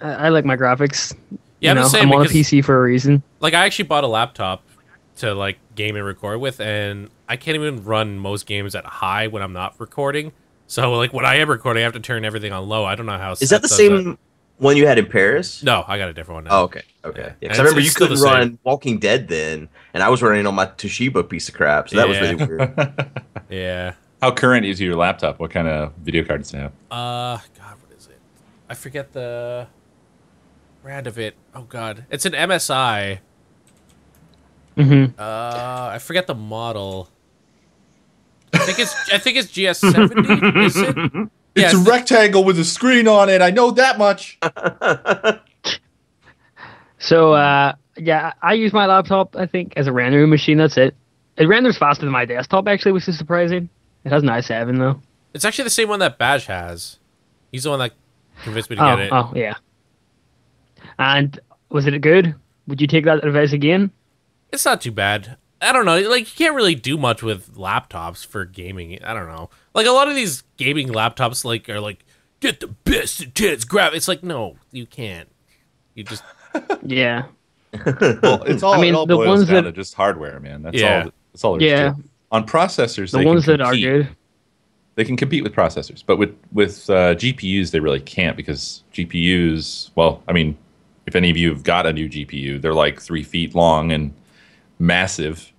I, 0.00 0.12
I 0.12 0.28
like 0.30 0.44
my 0.44 0.56
graphics. 0.56 1.14
Yeah, 1.30 1.38
you 1.60 1.70
I'm 1.70 1.76
know, 1.76 1.82
just 1.82 1.92
saying 1.92 2.06
I'm 2.06 2.12
on 2.12 2.26
a 2.26 2.28
PC 2.28 2.64
for 2.64 2.78
a 2.78 2.82
reason. 2.82 3.22
Like 3.40 3.54
I 3.54 3.64
actually 3.66 3.84
bought 3.86 4.04
a 4.04 4.08
laptop 4.08 4.62
to 5.18 5.34
like 5.34 5.58
game 5.74 5.96
and 5.96 6.04
record 6.04 6.40
with, 6.40 6.60
and 6.60 7.08
I 7.28 7.36
can't 7.36 7.54
even 7.54 7.84
run 7.84 8.18
most 8.18 8.46
games 8.46 8.74
at 8.74 8.84
high 8.84 9.26
when 9.26 9.42
I'm 9.42 9.52
not 9.52 9.74
recording. 9.78 10.32
So 10.66 10.92
like 10.94 11.12
when 11.12 11.24
I 11.24 11.36
am 11.36 11.48
recording, 11.50 11.82
I 11.82 11.84
have 11.84 11.92
to 11.94 12.00
turn 12.00 12.24
everything 12.24 12.52
on 12.52 12.68
low. 12.68 12.84
I 12.84 12.94
don't 12.94 13.06
know 13.06 13.18
how. 13.18 13.32
Is 13.32 13.50
that 13.50 13.62
the 13.62 13.68
same 13.68 14.18
one 14.58 14.76
you 14.76 14.86
had 14.86 14.98
in 14.98 15.06
Paris? 15.06 15.62
No, 15.62 15.84
I 15.86 15.98
got 15.98 16.08
a 16.08 16.12
different 16.14 16.36
one. 16.36 16.44
Now. 16.44 16.60
Oh, 16.60 16.62
okay, 16.64 16.82
okay. 17.04 17.34
Yeah. 17.40 17.48
Yeah, 17.48 17.54
I 17.54 17.58
remember 17.58 17.80
you 17.80 17.90
couldn't 17.90 18.20
run 18.20 18.58
Walking 18.64 18.98
Dead 18.98 19.28
then, 19.28 19.68
and 19.92 20.02
I 20.02 20.08
was 20.08 20.22
running 20.22 20.46
on 20.46 20.54
my 20.54 20.66
Toshiba 20.66 21.28
piece 21.28 21.48
of 21.48 21.54
crap, 21.54 21.88
so 21.88 21.96
that 21.96 22.08
was 22.08 22.18
really 22.20 22.36
weird. 22.36 22.94
Yeah. 23.50 23.94
How 24.22 24.30
current 24.30 24.64
is 24.64 24.80
your 24.80 24.94
laptop? 24.96 25.40
What 25.40 25.50
kind 25.50 25.68
of 25.68 25.92
video 25.96 26.24
card 26.24 26.42
does 26.42 26.54
it 26.54 26.58
have? 26.58 26.72
Uh, 26.90 27.38
God, 27.58 27.76
what 27.82 27.98
is 27.98 28.06
it? 28.06 28.18
I 28.68 28.74
forget 28.74 29.12
the 29.12 29.66
brand 30.82 31.06
of 31.06 31.18
it. 31.18 31.34
Oh 31.54 31.62
God, 31.62 32.06
it's 32.08 32.24
an 32.24 32.32
MSI. 32.32 33.18
Hmm 34.76 35.04
Uh, 35.18 35.90
I 35.92 35.98
forget 36.00 36.26
the 36.26 36.34
model. 36.34 37.08
I 38.54 38.58
think 38.58 38.78
it's 38.78 38.94
I 39.12 39.18
think 39.18 39.36
it's 39.38 39.48
GS 39.50 39.78
seventy. 39.78 40.28
Is 40.64 40.76
it? 40.76 40.96
It's 41.54 41.74
a 41.74 41.76
Yes. 41.76 41.86
rectangle 41.86 42.44
with 42.44 42.58
a 42.58 42.64
screen 42.64 43.06
on 43.06 43.28
it. 43.28 43.42
I 43.42 43.50
know 43.50 43.72
that 43.72 43.98
much. 43.98 44.38
So 46.98 47.32
uh, 47.32 47.74
yeah, 47.96 48.32
I 48.42 48.54
use 48.54 48.72
my 48.72 48.86
laptop. 48.86 49.34
I 49.36 49.46
think 49.46 49.72
as 49.76 49.86
a 49.86 49.92
rendering 49.92 50.30
machine. 50.30 50.58
That's 50.58 50.76
it. 50.76 50.94
It 51.36 51.46
renders 51.46 51.76
faster 51.76 52.04
than 52.04 52.12
my 52.12 52.24
desktop 52.24 52.68
actually, 52.68 52.92
which 52.92 53.08
is 53.08 53.18
surprising. 53.18 53.68
It 54.04 54.12
has 54.12 54.22
an 54.22 54.28
i7 54.28 54.78
though. 54.78 55.00
It's 55.34 55.44
actually 55.44 55.64
the 55.64 55.70
same 55.70 55.88
one 55.88 55.98
that 56.00 56.18
Badge 56.18 56.46
has. 56.46 56.98
He's 57.50 57.64
the 57.64 57.70
one 57.70 57.78
that 57.80 57.92
convinced 58.44 58.70
me 58.70 58.76
to 58.76 58.82
Oh, 58.82 58.96
get 58.96 59.06
it. 59.06 59.12
oh 59.12 59.32
yeah. 59.34 59.54
And 60.98 61.38
was 61.70 61.86
it 61.86 61.98
good? 62.00 62.34
Would 62.68 62.80
you 62.80 62.86
take 62.86 63.04
that 63.06 63.24
advice 63.26 63.52
again? 63.52 63.90
It's 64.52 64.64
not 64.64 64.80
too 64.80 64.92
bad. 64.92 65.36
I 65.60 65.72
don't 65.72 65.84
know. 65.86 65.98
Like 66.08 66.20
you 66.28 66.44
can't 66.46 66.54
really 66.56 66.74
do 66.74 66.96
much 66.98 67.22
with 67.22 67.54
laptops 67.54 68.26
for 68.26 68.44
gaming. 68.44 69.02
I 69.04 69.14
don't 69.14 69.28
know. 69.28 69.48
Like 69.74 69.86
a 69.86 69.90
lot 69.92 70.08
of 70.08 70.14
these 70.14 70.42
gaming 70.56 70.88
laptops, 70.88 71.44
like 71.44 71.68
are 71.68 71.80
like 71.80 72.04
get 72.40 72.60
the 72.60 72.66
best 72.68 73.22
intense 73.22 73.64
graph. 73.64 73.94
It's 73.94 74.08
like 74.08 74.22
no, 74.22 74.56
you 74.72 74.86
can't. 74.86 75.28
You 75.94 76.04
just 76.04 76.22
Yeah. 76.82 77.26
Well, 77.86 78.42
it's 78.42 78.62
all. 78.62 78.74
I 78.74 78.80
mean, 78.80 78.94
it 78.94 78.96
all 78.96 79.06
the 79.06 79.14
boils 79.14 79.28
ones 79.28 79.48
down 79.48 79.64
that- 79.64 79.70
to 79.70 79.76
just 79.76 79.94
hardware, 79.94 80.38
man. 80.40 80.62
That's 80.62 80.76
Yeah. 80.78 81.04
all. 81.04 81.10
That's 81.32 81.44
all. 81.44 81.62
Yeah. 81.62 81.90
to. 81.92 81.96
On 82.32 82.46
processors, 82.46 83.10
The 83.12 83.18
they 83.18 83.24
ones 83.24 83.44
can 83.44 83.58
that 83.58 83.60
are 83.66 83.74
good. 83.76 84.08
They 84.94 85.04
can 85.04 85.16
compete 85.16 85.42
with 85.42 85.54
processors, 85.54 86.02
but 86.04 86.18
with 86.18 86.34
with 86.52 86.90
uh, 86.90 87.14
GPUs, 87.14 87.70
they 87.70 87.80
really 87.80 88.00
can't 88.00 88.36
because 88.36 88.82
GPUs. 88.92 89.90
Well, 89.94 90.22
I 90.28 90.32
mean, 90.32 90.58
if 91.06 91.16
any 91.16 91.30
of 91.30 91.36
you 91.36 91.48
have 91.50 91.62
got 91.62 91.86
a 91.86 91.92
new 91.92 92.08
GPU, 92.08 92.60
they're 92.60 92.74
like 92.74 93.00
three 93.00 93.22
feet 93.22 93.54
long 93.54 93.90
and 93.92 94.12
massive. 94.82 95.52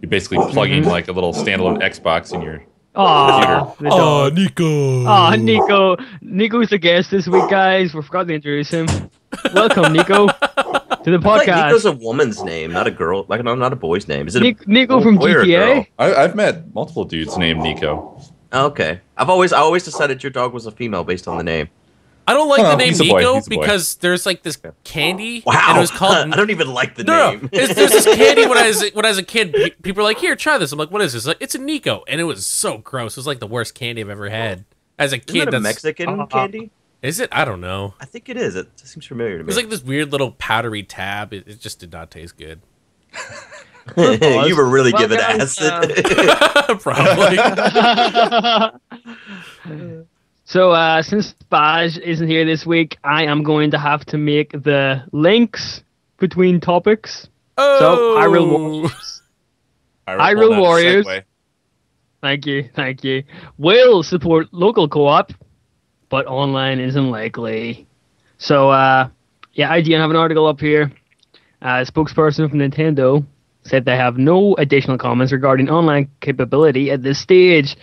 You're 0.00 0.08
basically 0.08 0.38
oh. 0.38 0.48
plugging 0.48 0.84
like 0.84 1.08
a 1.08 1.12
little 1.12 1.34
standalone 1.34 1.82
Xbox 1.82 2.32
in 2.32 2.42
your. 2.42 2.64
Aw, 2.94 3.74
the 3.80 3.88
dog. 3.88 4.34
Nico. 4.34 5.06
Aw, 5.06 5.36
Nico. 5.36 5.96
Nico's 6.20 6.68
the 6.68 6.78
guest 6.78 7.10
this 7.10 7.26
week, 7.26 7.48
guys. 7.48 7.94
We 7.94 8.02
forgot 8.02 8.28
to 8.28 8.34
introduce 8.34 8.70
him. 8.70 8.86
Welcome, 9.54 9.94
Nico, 9.94 10.26
to 10.26 10.34
the 11.04 11.18
podcast. 11.18 11.44
feel 11.44 11.54
like 11.54 11.66
Nico's 11.66 11.84
a 11.86 11.92
woman's 11.92 12.42
name, 12.42 12.70
not 12.70 12.86
a 12.86 12.90
girl. 12.90 13.24
Like 13.28 13.42
no, 13.44 13.54
not 13.54 13.72
a 13.72 13.76
boy's 13.76 14.08
name. 14.08 14.28
Is 14.28 14.36
it? 14.36 14.42
Nic- 14.42 14.58
oh, 14.60 14.64
a 14.66 14.70
Nico 14.70 15.00
from 15.00 15.16
boy 15.16 15.32
GTA. 15.32 15.74
girl? 15.74 15.86
I, 15.98 16.14
I've 16.14 16.34
met 16.34 16.74
multiple 16.74 17.04
dudes 17.04 17.38
named 17.38 17.62
Nico. 17.62 18.20
Oh, 18.52 18.66
okay, 18.66 19.00
I've 19.16 19.30
always 19.30 19.54
I 19.54 19.58
always 19.58 19.84
decided 19.84 20.22
your 20.22 20.30
dog 20.30 20.52
was 20.52 20.66
a 20.66 20.70
female 20.70 21.04
based 21.04 21.26
on 21.26 21.38
the 21.38 21.44
name. 21.44 21.70
I 22.26 22.34
don't 22.34 22.48
like 22.48 22.60
Oh, 22.60 22.70
the 22.70 22.76
name 22.76 22.88
he's 22.88 23.00
a 23.00 23.04
boy, 23.08 23.18
Nico 23.18 23.34
he's 23.34 23.46
a 23.46 23.50
boy. 23.50 23.60
because 23.62 23.94
there's 23.96 24.24
like 24.26 24.42
this 24.42 24.58
candy 24.84 25.42
Wow. 25.44 25.60
and 25.68 25.78
it 25.78 25.80
was 25.80 25.90
called 25.98 26.14
I 26.32 26.36
don't 26.36 26.50
even 26.50 26.68
like 26.72 26.94
the 26.94 27.04
No, 27.04 27.30
name. 27.32 27.40
no. 27.42 27.48
It's, 27.52 27.74
there's 27.74 27.90
this 27.90 28.04
candy 28.04 28.46
when 28.46 28.58
I 28.58 28.68
was 28.68 28.90
when 28.94 29.04
I 29.04 29.08
was 29.08 29.18
a 29.18 29.22
kid. 29.22 29.52
People 29.82 30.02
were 30.02 30.08
like, 30.08 30.18
"Here, 30.18 30.36
try 30.36 30.56
this." 30.58 30.70
I'm 30.72 30.78
like, 30.78 30.90
"What 30.90 31.02
is 31.02 31.12
this?" 31.14 31.26
Like, 31.26 31.38
it's 31.40 31.54
a 31.54 31.58
Nico, 31.58 32.04
and 32.08 32.20
it 32.20 32.24
was 32.24 32.46
so 32.46 32.78
gross. 32.78 33.14
It 33.16 33.20
was 33.20 33.26
like 33.26 33.40
the 33.40 33.46
worst 33.46 33.74
candy 33.74 34.00
I've 34.02 34.08
ever 34.08 34.28
had 34.30 34.64
as 34.98 35.12
a 35.12 35.18
kid. 35.18 35.28
Isn't 35.36 35.44
kid. 35.46 35.52
that 35.52 35.56
a 35.56 35.60
Mexican 35.60 36.20
Uh, 36.20 36.26
candy? 36.26 36.70
is 37.02 37.18
it? 37.18 37.28
I 37.32 37.44
don't 37.44 37.60
know. 37.60 37.94
I 38.00 38.04
think 38.04 38.28
it 38.28 38.36
is. 38.36 38.54
It 38.54 38.68
seems 38.78 39.04
familiar 39.06 39.34
to 39.34 39.40
It 39.40 39.42
me. 39.42 39.46
was 39.46 39.56
like 39.56 39.68
this 39.70 39.82
weird 39.82 40.12
little 40.12 40.30
powdery 40.32 40.84
tab. 40.84 41.32
It, 41.32 41.48
it 41.48 41.60
just 41.60 41.80
did 41.80 41.90
not 41.92 42.10
taste 42.12 42.36
good. 42.38 42.60
you 43.96 44.54
were 44.56 44.68
really 44.68 44.92
Well, 44.92 45.02
giving 45.02 45.18
guys, 45.18 45.58
acid. 45.58 46.04
Probably. 46.80 47.38
So 50.52 50.72
uh, 50.72 51.00
since 51.00 51.34
Baj 51.50 51.98
isn't 51.98 52.28
here 52.28 52.44
this 52.44 52.66
week, 52.66 52.98
I 53.02 53.24
am 53.24 53.42
going 53.42 53.70
to 53.70 53.78
have 53.78 54.04
to 54.06 54.18
make 54.18 54.52
the 54.52 55.02
links 55.10 55.82
between 56.18 56.60
topics. 56.60 57.26
Oh, 57.56 58.18
Hyrule 58.20 58.50
Warriors. 58.82 59.22
I 60.06 60.34
Hyrule 60.34 60.40
rolled 60.40 60.52
out 60.52 60.58
a 60.58 60.60
Warriors. 60.60 61.06
Thank 62.20 62.44
you, 62.44 62.68
thank 62.76 63.02
you. 63.02 63.24
Will 63.56 64.02
support 64.02 64.48
local 64.52 64.90
co-op, 64.90 65.32
but 66.10 66.26
online 66.26 66.80
isn't 66.80 67.10
likely. 67.10 67.86
So, 68.36 68.68
uh, 68.68 69.08
yeah, 69.54 69.74
IGN 69.74 70.00
have 70.00 70.10
an 70.10 70.16
article 70.16 70.46
up 70.46 70.60
here. 70.60 70.92
Uh, 71.62 71.82
a 71.88 71.90
spokesperson 71.90 72.50
from 72.50 72.58
Nintendo 72.58 73.24
said 73.64 73.86
they 73.86 73.96
have 73.96 74.18
no 74.18 74.54
additional 74.56 74.98
comments 74.98 75.32
regarding 75.32 75.70
online 75.70 76.10
capability 76.20 76.90
at 76.90 77.02
this 77.02 77.18
stage. 77.18 77.74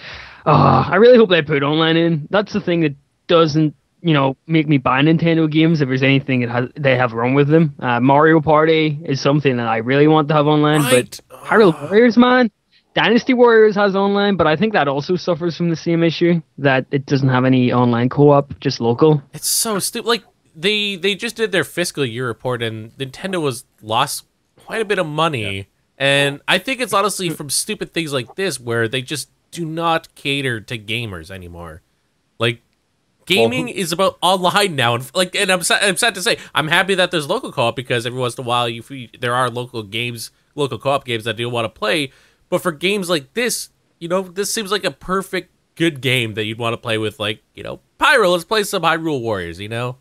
Oh, 0.46 0.52
I 0.90 0.96
really 0.96 1.18
hope 1.18 1.30
they 1.30 1.42
put 1.42 1.64
online 1.64 1.98
in. 1.98 2.28
That's 2.30 2.54
the 2.54 2.62
thing 2.62 2.82
that 2.82 2.96
doesn't, 3.28 3.76
you 4.02 4.14
know, 4.14 4.38
make 4.48 4.68
me 4.68 4.78
buy 4.78 5.02
Nintendo 5.02 5.50
games 5.52 5.82
if 5.82 5.88
there's 5.90 6.04
anything 6.04 6.42
that 6.42 6.50
has, 6.50 6.70
they 6.76 6.96
have 6.98 7.14
wrong 7.14 7.34
with 7.34 7.48
them. 7.50 7.76
Uh, 7.80 8.00
Mario 8.00 8.40
Party 8.42 9.00
is 9.06 9.20
something 9.22 9.58
that 9.58 9.68
I 9.68 9.78
really 9.78 10.08
want 10.08 10.28
to 10.30 10.34
have 10.34 10.48
online, 10.48 10.82
Right. 10.82 11.20
but 11.30 11.38
Hyrule 11.38 11.74
Warriors, 11.90 12.18
man, 12.18 12.50
Dynasty 12.94 13.34
Warriors 13.34 13.76
has 13.76 13.96
online, 13.96 14.36
but 14.36 14.48
I 14.48 14.56
think 14.56 14.74
that 14.74 14.88
also 14.88 15.16
suffers 15.16 15.56
from 15.56 15.70
the 15.70 15.76
same 15.76 16.04
issue 16.04 16.42
that 16.58 16.86
it 16.92 17.06
doesn't 17.06 17.30
have 17.30 17.46
any 17.46 17.72
online 17.72 18.10
co-op, 18.10 18.60
just 18.60 18.80
local. 18.82 19.22
It's 19.34 19.48
so 19.48 19.80
stupid. 19.80 20.08
Like 20.08 20.24
they 20.56 20.96
they 20.96 21.14
just 21.16 21.36
did 21.36 21.52
their 21.52 21.64
fiscal 21.64 22.04
year 22.06 22.28
report, 22.28 22.64
and 22.64 22.92
Nintendo 22.98 23.42
was 23.42 23.66
lost 23.82 24.26
quite 24.58 24.82
a 24.82 24.86
bit 24.86 24.98
of 25.00 25.06
money. 25.06 25.68
And 25.98 26.42
I 26.48 26.58
think 26.58 26.82
it's 26.82 26.94
honestly 26.94 27.30
from 27.30 27.50
stupid 27.50 27.94
things 27.94 28.12
like 28.12 28.36
this 28.36 28.60
where 28.60 28.88
they 28.88 29.02
just 29.02 29.30
do 29.52 29.66
not 29.66 30.14
cater 30.16 30.60
to 30.62 30.78
gamers 30.78 31.30
anymore. 31.32 31.82
Like 32.40 32.62
gaming 33.26 33.66
Well, 33.68 33.76
is 33.76 33.92
about 33.92 34.18
online 34.22 34.76
now, 34.76 34.96
and 34.96 35.12
like, 35.16 35.36
and 35.36 35.52
I'm 35.52 35.62
sad, 35.64 35.84
I'm 35.84 35.98
sad 35.98 36.16
to 36.16 36.22
say, 36.22 36.38
I'm 36.56 36.68
happy 36.68 36.96
that 36.96 37.12
there's 37.12 37.28
local 37.28 37.52
co-op 37.52 37.76
because 37.76 38.06
every 38.06 38.20
once 38.20 38.38
in 38.38 38.44
a 38.44 38.48
while 38.48 38.68
you 38.70 38.84
there 39.20 39.36
are 39.36 39.50
local 39.50 39.84
games, 39.84 40.32
local 40.56 40.78
co-op 40.80 41.06
games 41.06 41.26
that 41.26 41.36
I 41.36 41.38
do 41.38 41.50
want 41.50 41.66
to 41.66 41.70
play. 41.70 42.12
But 42.50 42.62
for 42.64 42.72
games 42.72 43.10
like 43.10 43.34
this, 43.36 43.70
you 44.00 44.08
know, 44.08 44.22
this 44.24 44.52
seems 44.54 44.72
like 44.72 44.84
a 44.84 44.92
perfect 44.92 45.52
good 45.76 46.02
game 46.02 46.34
that 46.34 46.46
you'd 46.46 46.58
want 46.58 46.74
to 46.74 46.78
play 46.78 46.98
with, 46.98 47.20
like, 47.20 47.44
you 47.54 47.62
know, 47.64 47.80
Pyro. 48.00 48.32
Let's 48.32 48.44
play 48.44 48.64
some 48.64 48.82
Hyrule 48.82 49.22
Warriors, 49.22 49.60
you 49.60 49.70
know. 49.70 49.98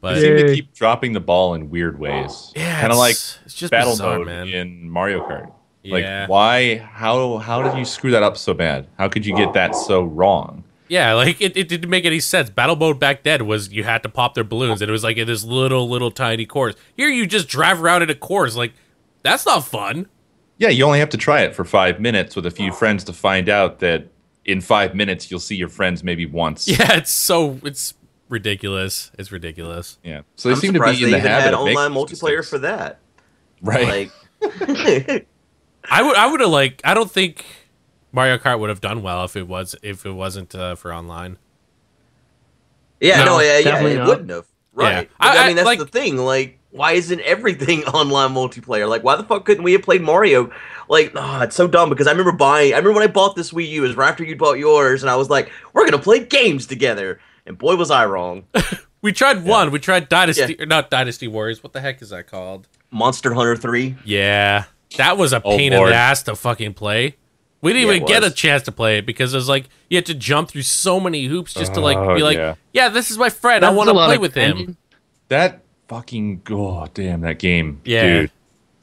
But 0.00 0.14
They 0.16 0.20
seem 0.20 0.46
to 0.46 0.54
keep 0.54 0.74
dropping 0.74 1.12
the 1.14 1.20
ball 1.20 1.54
in 1.54 1.70
weird 1.70 1.98
ways. 1.98 2.52
Oh, 2.56 2.60
yeah, 2.60 2.80
kind 2.80 2.92
of 2.92 2.98
like 2.98 3.12
it's- 3.12 3.38
it's 3.46 3.54
just 3.54 3.70
battle 3.70 3.92
bizarre, 3.94 4.18
mode 4.18 4.26
man. 4.26 4.48
in 4.48 4.88
Mario 4.90 5.26
Kart. 5.26 5.50
Yeah. 5.82 6.20
Like, 6.22 6.28
why? 6.28 6.76
How? 6.78 7.38
How 7.38 7.62
did 7.62 7.78
you 7.78 7.84
screw 7.84 8.10
that 8.10 8.22
up 8.22 8.36
so 8.36 8.54
bad? 8.54 8.86
How 8.98 9.08
could 9.08 9.24
you 9.24 9.34
get 9.36 9.52
that 9.54 9.74
so 9.74 10.02
wrong? 10.02 10.64
yeah, 10.90 11.12
like 11.12 11.38
it, 11.40 11.54
it 11.56 11.68
didn't 11.68 11.90
make 11.90 12.04
any 12.06 12.18
sense. 12.20 12.48
Battle 12.50 12.74
mode 12.76 12.98
back 12.98 13.22
then 13.22 13.46
was 13.46 13.70
you 13.70 13.84
had 13.84 14.02
to 14.02 14.08
pop 14.08 14.34
their 14.34 14.44
balloons, 14.44 14.80
and 14.80 14.88
it 14.88 14.92
was 14.92 15.04
like 15.04 15.16
in 15.18 15.26
this 15.26 15.44
little, 15.44 15.88
little 15.88 16.10
tiny 16.10 16.46
course. 16.46 16.74
Here, 16.96 17.08
you 17.08 17.26
just 17.26 17.46
drive 17.48 17.82
around 17.82 18.02
in 18.02 18.10
a 18.10 18.14
course. 18.14 18.56
Like 18.56 18.72
that's 19.22 19.44
not 19.46 19.66
fun. 19.66 20.06
Yeah, 20.56 20.70
you 20.70 20.84
only 20.84 20.98
have 20.98 21.10
to 21.10 21.16
try 21.18 21.42
it 21.42 21.54
for 21.54 21.64
five 21.64 22.00
minutes 22.00 22.34
with 22.34 22.44
a 22.46 22.50
few 22.50 22.72
friends 22.72 23.04
to 23.04 23.12
find 23.12 23.48
out 23.48 23.78
that 23.80 24.06
in 24.44 24.60
five 24.60 24.94
minutes 24.94 25.30
you'll 25.30 25.38
see 25.40 25.56
your 25.56 25.68
friends 25.68 26.02
maybe 26.02 26.26
once. 26.26 26.66
Yeah, 26.68 26.96
it's 26.96 27.10
so 27.12 27.60
it's 27.64 27.94
ridiculous. 28.28 29.10
It's 29.18 29.30
ridiculous. 29.30 29.98
Yeah. 30.02 30.22
So 30.36 30.48
they 30.48 30.54
I'm 30.54 30.60
seem 30.60 30.72
to 30.72 30.80
be 30.80 30.86
in 30.88 30.94
they 30.94 31.00
the 31.02 31.06
even 31.18 31.20
habit 31.20 31.44
had 31.44 31.54
of 31.54 31.64
making 31.64 31.78
online 31.78 31.92
multiplayer 31.92 32.38
mistakes. 32.38 32.48
for 32.48 32.58
that. 32.60 32.98
right. 33.62 34.10
Like, 34.40 35.26
I 35.90 36.02
would, 36.02 36.16
I 36.16 36.26
would 36.30 36.40
have 36.40 36.50
like. 36.50 36.80
I 36.84 36.94
don't 36.94 37.10
think 37.10 37.44
Mario 38.12 38.38
Kart 38.38 38.58
would 38.60 38.68
have 38.70 38.80
done 38.80 39.02
well 39.02 39.24
if 39.24 39.36
it 39.36 39.46
was 39.48 39.74
if 39.82 40.04
it 40.06 40.12
wasn't 40.12 40.54
uh, 40.54 40.74
for 40.74 40.92
online. 40.92 41.38
yeah, 43.00 43.18
No, 43.18 43.24
no, 43.36 43.40
yeah, 43.40 43.58
yeah, 43.58 43.64
definitely 43.64 43.92
it 43.92 43.98
not. 43.98 44.06
wouldn't 44.08 44.30
have. 44.30 44.46
Right. 44.74 44.90
Yeah. 44.92 45.02
But, 45.18 45.26
I- 45.26 45.36
I, 45.38 45.44
I- 45.44 45.46
mean, 45.48 45.56
that's 45.56 45.66
like- 45.66 45.78
the 45.78 45.86
thing. 45.86 46.16
Like, 46.16 46.58
why 46.70 46.92
isn't 46.92 47.20
everything 47.20 47.84
online 47.86 48.34
multiplayer? 48.34 48.88
Like, 48.88 49.02
why 49.02 49.16
the 49.16 49.24
fuck 49.24 49.44
couldn't 49.44 49.64
we 49.64 49.72
have 49.72 49.82
played 49.82 50.02
Mario? 50.02 50.50
Like, 50.88 51.12
oh, 51.14 51.40
it's 51.42 51.56
so 51.56 51.66
dumb 51.66 51.88
because 51.90 52.06
I 52.06 52.10
remember 52.10 52.32
buying. 52.32 52.74
I 52.74 52.76
remember 52.78 53.00
when 53.00 53.08
I 53.08 53.12
bought 53.12 53.36
this 53.36 53.52
Wii 53.52 53.68
U. 53.70 53.84
It 53.84 53.88
was 53.88 53.96
right 53.96 54.08
after 54.10 54.24
you 54.24 54.36
bought 54.36 54.58
yours, 54.58 55.02
and 55.02 55.10
I 55.10 55.16
was 55.16 55.30
like, 55.30 55.50
"We're 55.72 55.84
gonna 55.88 56.02
play 56.02 56.20
games 56.24 56.66
together." 56.66 57.20
And 57.46 57.56
boy, 57.56 57.76
was 57.76 57.90
I 57.90 58.04
wrong. 58.06 58.44
We 59.00 59.12
tried 59.12 59.44
one. 59.44 59.70
We 59.70 59.78
tried 59.78 60.08
Dynasty, 60.08 60.56
or 60.58 60.66
not 60.66 60.90
Dynasty 60.90 61.28
Warriors. 61.28 61.62
What 61.62 61.72
the 61.72 61.80
heck 61.80 62.02
is 62.02 62.10
that 62.10 62.26
called? 62.26 62.66
Monster 62.90 63.32
Hunter 63.32 63.54
Three. 63.54 63.94
Yeah, 64.04 64.64
that 64.96 65.18
was 65.18 65.32
a 65.32 65.42
Oh, 65.44 65.56
pain 65.56 65.72
in 65.72 65.84
the 65.84 65.94
ass 65.94 66.22
to 66.24 66.34
fucking 66.36 66.74
play. 66.74 67.16
We 67.60 67.72
didn't 67.72 67.88
Yeah, 67.88 67.94
even 67.94 68.06
get 68.08 68.24
a 68.24 68.30
chance 68.30 68.62
to 68.64 68.72
play 68.72 68.98
it 68.98 69.06
because 69.06 69.34
it 69.34 69.36
was 69.36 69.48
like 69.48 69.68
you 69.90 69.96
had 69.96 70.06
to 70.06 70.14
jump 70.14 70.48
through 70.50 70.62
so 70.62 71.00
many 71.00 71.26
hoops 71.26 71.54
just 71.54 71.74
to 71.74 71.80
like 71.80 71.96
Oh, 71.98 72.14
be 72.14 72.22
like, 72.22 72.36
yeah. 72.38 72.54
yeah. 72.72 72.88
this 72.88 73.10
is 73.10 73.18
my 73.18 73.30
friend. 73.30 73.64
I 73.64 73.70
want 73.70 73.88
to 73.88 73.94
play 73.94 74.16
with 74.18 74.34
him. 74.34 74.52
grinding. 74.52 74.76
That 75.28 75.60
fucking 75.88 76.42
oh 76.50 76.86
damn 76.94 77.20
that 77.22 77.38
game, 77.38 77.80
Yeah. 77.84 78.20
dude. 78.20 78.30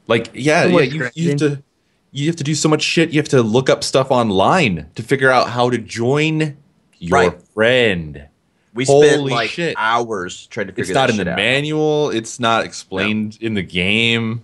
Like 0.07 0.29
yeah, 0.33 0.63
So 0.63 0.67
yeah, 0.69 0.79
you, 0.81 1.09
you 1.15 1.29
have 1.29 1.37
to 1.39 1.63
you 2.11 2.27
have 2.27 2.35
to 2.37 2.43
do 2.43 2.53
so 2.55 2.69
much 2.69 2.81
shit. 2.81 3.11
You 3.11 3.19
have 3.19 3.29
to 3.29 3.41
look 3.41 3.69
up 3.69 3.83
stuff 3.83 4.11
online 4.11 4.89
to 4.95 5.03
figure 5.03 5.29
out 5.31 5.49
how 5.49 5.69
to 5.69 5.77
join 5.77 6.57
your 6.99 7.11
Right. 7.17 7.41
friend. 7.53 8.25
We 8.73 8.83
spent 8.85 9.23
like 9.23 9.49
shit. 9.51 9.75
hours 9.77 10.47
trying 10.47 10.67
to 10.67 10.73
figure 10.73 10.83
It's 10.83 10.93
not 10.93 11.09
in 11.09 11.15
the 11.17 11.31
out. 11.31 11.37
manual. 11.37 12.09
It's 12.09 12.39
not 12.41 12.65
explained 12.65 13.37
in 13.39 13.53
the 13.53 13.61
game. 13.63 14.43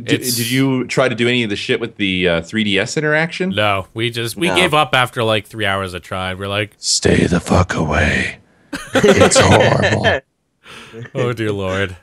Did, 0.00 0.22
did- 0.22 0.50
you 0.50 0.86
try 0.86 1.08
to 1.08 1.14
do 1.14 1.28
any 1.28 1.42
of 1.44 1.50
the 1.50 1.56
shit 1.56 1.78
with 1.80 1.96
the 1.96 2.28
uh, 2.28 2.40
3DS 2.42 2.96
interaction? 2.96 3.50
No, 3.50 3.86
we 3.94 4.10
just 4.10 4.36
we 4.36 4.48
No. 4.48 4.56
gave 4.56 4.74
up 4.74 4.94
after 4.94 5.22
like 5.22 5.46
three 5.46 5.66
hours 5.66 5.94
of 5.94 6.02
trying. 6.02 6.36
We're 6.38 6.48
like, 6.48 6.74
Stay 6.78 7.26
the 7.26 7.40
fuck 7.40 7.74
away. 7.74 8.38
It's 8.94 9.38
horrible. 9.38 10.20
oh 11.14 11.32
dear 11.32 11.52
lord. 11.52 11.96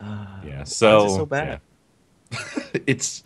Yeah. 0.44 0.64
So, 0.64 0.98
Why 1.00 1.04
is 1.06 1.12
it 1.12 1.16
so 1.16 1.26
bad? 1.26 1.60
yeah. 2.32 2.38
it's 2.86 3.22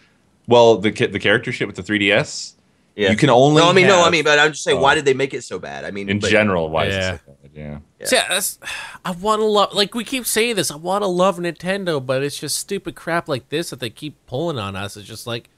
well 0.48 0.76
the 0.78 0.90
the 0.90 1.18
character 1.20 1.52
shit 1.52 1.66
with 1.68 1.76
the 1.76 1.82
3DS. 1.82 2.54
Yeah. 2.96 3.10
You 3.10 3.16
can 3.16 3.30
only 3.30 3.62
no, 3.62 3.70
I 3.70 3.72
mean, 3.72 3.86
no, 3.86 4.02
I 4.04 4.10
mean, 4.10 4.24
but 4.24 4.38
I'm 4.38 4.50
just 4.52 4.64
saying, 4.64 4.78
why 4.80 4.92
Oh. 4.92 4.94
did 4.96 5.04
they 5.06 5.14
make 5.14 5.32
it 5.32 5.42
so 5.44 5.58
bad? 5.58 5.84
I 5.86 5.90
mean, 5.92 6.08
in 6.10 6.18
but- 6.18 6.28
general, 6.30 6.68
why 6.68 6.86
is 6.86 6.94
it 6.96 7.20
so 7.24 7.32
bad? 7.42 7.50
Yeah. 7.54 7.78
Yeah. 8.02 8.08
See, 8.08 8.16
that's, 8.28 8.58
I 9.04 9.12
want 9.12 9.40
to 9.40 9.44
love. 9.46 9.72
Like 9.72 9.94
we 9.94 10.04
keep 10.04 10.26
saying 10.26 10.56
this, 10.56 10.70
I 10.70 10.76
want 10.76 11.02
to 11.02 11.06
love 11.08 11.38
Nintendo, 11.38 12.04
but 12.04 12.22
it's 12.22 12.38
just 12.38 12.58
stupid 12.58 12.94
crap 12.94 13.28
like 13.28 13.48
this 13.48 13.70
that 13.70 13.80
they 13.80 13.90
keep 13.90 14.14
pulling 14.26 14.58
on 14.58 14.76
us. 14.76 14.96
It's 14.96 15.06
just 15.06 15.26
like, 15.26 15.48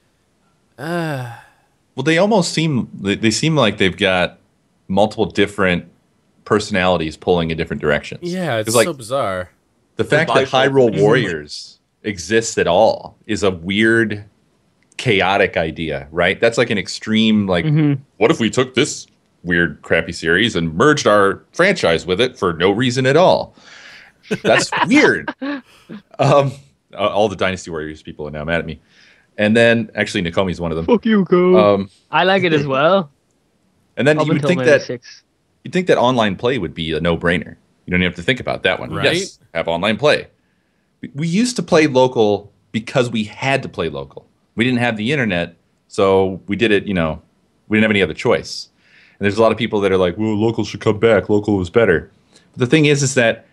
uh, 0.77 1.35
Well, 1.95 2.03
they 2.03 2.17
almost 2.17 2.53
seem 2.53 2.89
they, 2.93 3.15
they 3.15 3.31
seem 3.31 3.55
like 3.55 3.77
they've 3.77 3.95
got 3.97 4.39
multiple 4.87 5.25
different 5.25 5.85
personalities 6.45 7.17
pulling 7.17 7.49
in 7.51 7.57
different 7.57 7.81
directions. 7.81 8.21
yeah, 8.31 8.57
it's 8.57 8.67
'Cause, 8.67 8.75
like 8.75 8.85
so 8.85 8.93
bizarre. 8.93 9.49
the 9.95 10.03
fact 10.03 10.31
that 10.33 10.47
bipolar. 10.47 10.69
Hyrule 10.69 11.01
Warriors 11.01 11.79
exists 12.03 12.57
at 12.59 12.67
all 12.67 13.17
is 13.25 13.41
a 13.41 13.49
weird, 13.49 14.25
chaotic 14.97 15.57
idea, 15.57 16.07
right? 16.11 16.39
That's 16.39 16.57
like 16.57 16.69
an 16.69 16.77
extreme. 16.77 17.47
Like, 17.47 17.65
Mhm. 17.65 17.99
what 18.17 18.29
if 18.31 18.39
we 18.39 18.49
took 18.51 18.75
this 18.75 19.07
weird, 19.45 19.81
crappy 19.81 20.11
series 20.11 20.55
and 20.55 20.73
merged 20.75 21.07
our 21.07 21.43
franchise 21.53 22.05
with 22.05 22.19
it 22.19 22.37
for 22.37 22.53
no 22.53 22.71
reason 22.71 23.05
at 23.05 23.15
all? 23.15 23.55
That's 24.43 24.69
weird. 24.87 25.33
Um, 26.19 26.51
all 26.97 27.29
the 27.29 27.35
Dynasty 27.35 27.71
Warriors 27.71 28.01
people 28.01 28.27
are 28.27 28.31
now 28.31 28.43
mad 28.43 28.59
at 28.59 28.65
me. 28.65 28.81
And 29.37 29.55
then, 29.55 29.91
actually, 29.95 30.23
Nakomi's 30.23 30.61
one 30.61 30.71
of 30.71 30.77
them. 30.77 30.85
Fuck 30.85 31.05
you, 31.05 31.25
Cole. 31.25 31.57
Um, 31.57 31.89
I 32.11 32.23
like 32.23 32.43
it 32.43 32.53
as 32.53 32.65
well. 32.75 33.11
and 33.97 34.07
then 34.07 34.17
Up 34.17 34.25
you 34.27 34.33
would 34.33 34.41
think 34.41 34.63
that 34.63 34.81
six. 34.83 35.23
You'd 35.63 35.73
think 35.73 35.87
that 35.87 35.97
online 35.97 36.35
play 36.35 36.57
would 36.57 36.73
be 36.73 36.93
a 36.93 37.01
no-brainer. 37.01 37.55
You 37.85 37.91
don't 37.91 38.01
even 38.01 38.11
have 38.11 38.15
to 38.15 38.21
think 38.23 38.39
about 38.39 38.63
that 38.63 38.79
one. 38.79 38.91
Right? 38.93 39.15
Yes, 39.17 39.39
have 39.53 39.67
online 39.67 39.97
play. 39.97 40.27
We- 41.01 41.11
We 41.15 41.27
used 41.27 41.55
to 41.57 41.63
play 41.63 41.87
local 41.87 42.51
because 42.71 43.09
we 43.09 43.23
had 43.25 43.61
to 43.63 43.69
play 43.69 43.89
local. 43.89 44.25
We 44.55 44.63
didn't 44.63 44.79
have 44.79 44.95
the 44.95 45.11
internet, 45.11 45.55
so 45.89 46.41
we 46.47 46.55
did 46.55 46.71
it. 46.71 46.85
You 46.87 46.93
know, 46.93 47.21
we 47.67 47.75
didn't 47.77 47.83
have 47.83 47.91
any 47.91 48.01
other 48.01 48.13
choice. 48.13 48.69
And 49.19 49.25
there's 49.25 49.37
a 49.37 49.41
lot 49.41 49.51
of 49.51 49.57
people 49.57 49.79
that 49.81 49.91
are 49.91 49.97
like, 49.97 50.17
"Well, 50.17 50.35
local 50.35 50.63
should 50.65 50.81
come 50.81 50.99
back. 50.99 51.29
Local 51.29 51.57
was 51.57 51.69
better." 51.69 52.09
But 52.51 52.59
the 52.59 52.67
thing 52.67 52.85
is, 52.85 53.01
is 53.03 53.13
that 53.15 53.45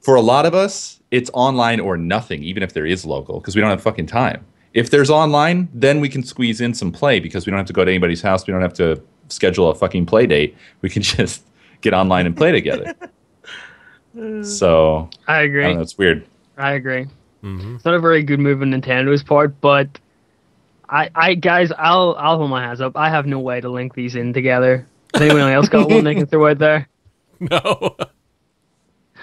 for 0.00 0.14
a 0.14 0.20
lot 0.20 0.46
of 0.46 0.54
us, 0.54 1.00
it's 1.10 1.30
online 1.34 1.80
or 1.80 1.96
nothing, 1.96 2.42
even 2.42 2.62
if 2.62 2.72
there 2.72 2.86
is 2.86 3.04
local, 3.04 3.40
because 3.40 3.54
we 3.56 3.60
don't 3.60 3.70
have 3.70 3.82
fucking 3.82 4.06
time. 4.06 4.44
If 4.74 4.90
there's 4.90 5.08
online, 5.10 5.68
then 5.72 6.00
we 6.00 6.08
can 6.08 6.22
squeeze 6.22 6.60
in 6.60 6.74
some 6.74 6.92
play 6.92 7.18
because 7.20 7.46
we 7.46 7.50
don't 7.50 7.58
have 7.58 7.66
to 7.66 7.72
go 7.72 7.84
to 7.84 7.90
anybody's 7.90 8.20
house. 8.22 8.46
We 8.46 8.52
don't 8.52 8.60
have 8.62 8.74
to 8.74 9.00
schedule 9.28 9.70
a 9.70 9.74
fucking 9.74 10.06
play 10.06 10.26
date. 10.26 10.54
We 10.82 10.90
can 10.90 11.02
just 11.16 11.44
get 11.80 11.94
online 11.94 12.26
and 12.26 12.36
play 12.36 12.52
together. 12.52 12.94
So 14.42 15.10
I 15.28 15.40
I 15.40 15.42
agree. 15.42 15.62
don't. 15.62 15.80
It's 15.80 15.98
weird. 15.98 16.26
I 16.56 16.72
agree. 16.72 17.06
hmm 17.42 17.74
It's 17.74 17.84
not 17.84 17.94
a 17.94 18.00
very 18.00 18.22
good 18.22 18.40
move 18.40 18.62
on 18.62 18.70
Nintendo's 18.70 19.22
part, 19.22 19.60
but 19.60 19.88
I, 20.88 21.10
I 21.14 21.34
guys, 21.34 21.70
I'll, 21.76 22.14
I'll 22.18 22.38
hold 22.38 22.50
my 22.50 22.62
hands 22.62 22.80
up. 22.80 22.96
I 22.96 23.10
have 23.10 23.26
no 23.26 23.38
way 23.40 23.60
to 23.60 23.68
link 23.68 23.94
these 23.94 24.14
in 24.16 24.32
together. 24.32 24.86
Has 25.18 25.22
anyone 25.30 25.50
else 25.52 25.68
got 25.68 25.88
one 25.88 26.04
they 26.04 26.14
can 26.14 26.26
throw 26.26 26.48
out 26.50 26.58
there? 26.58 26.88
No. 27.38 27.96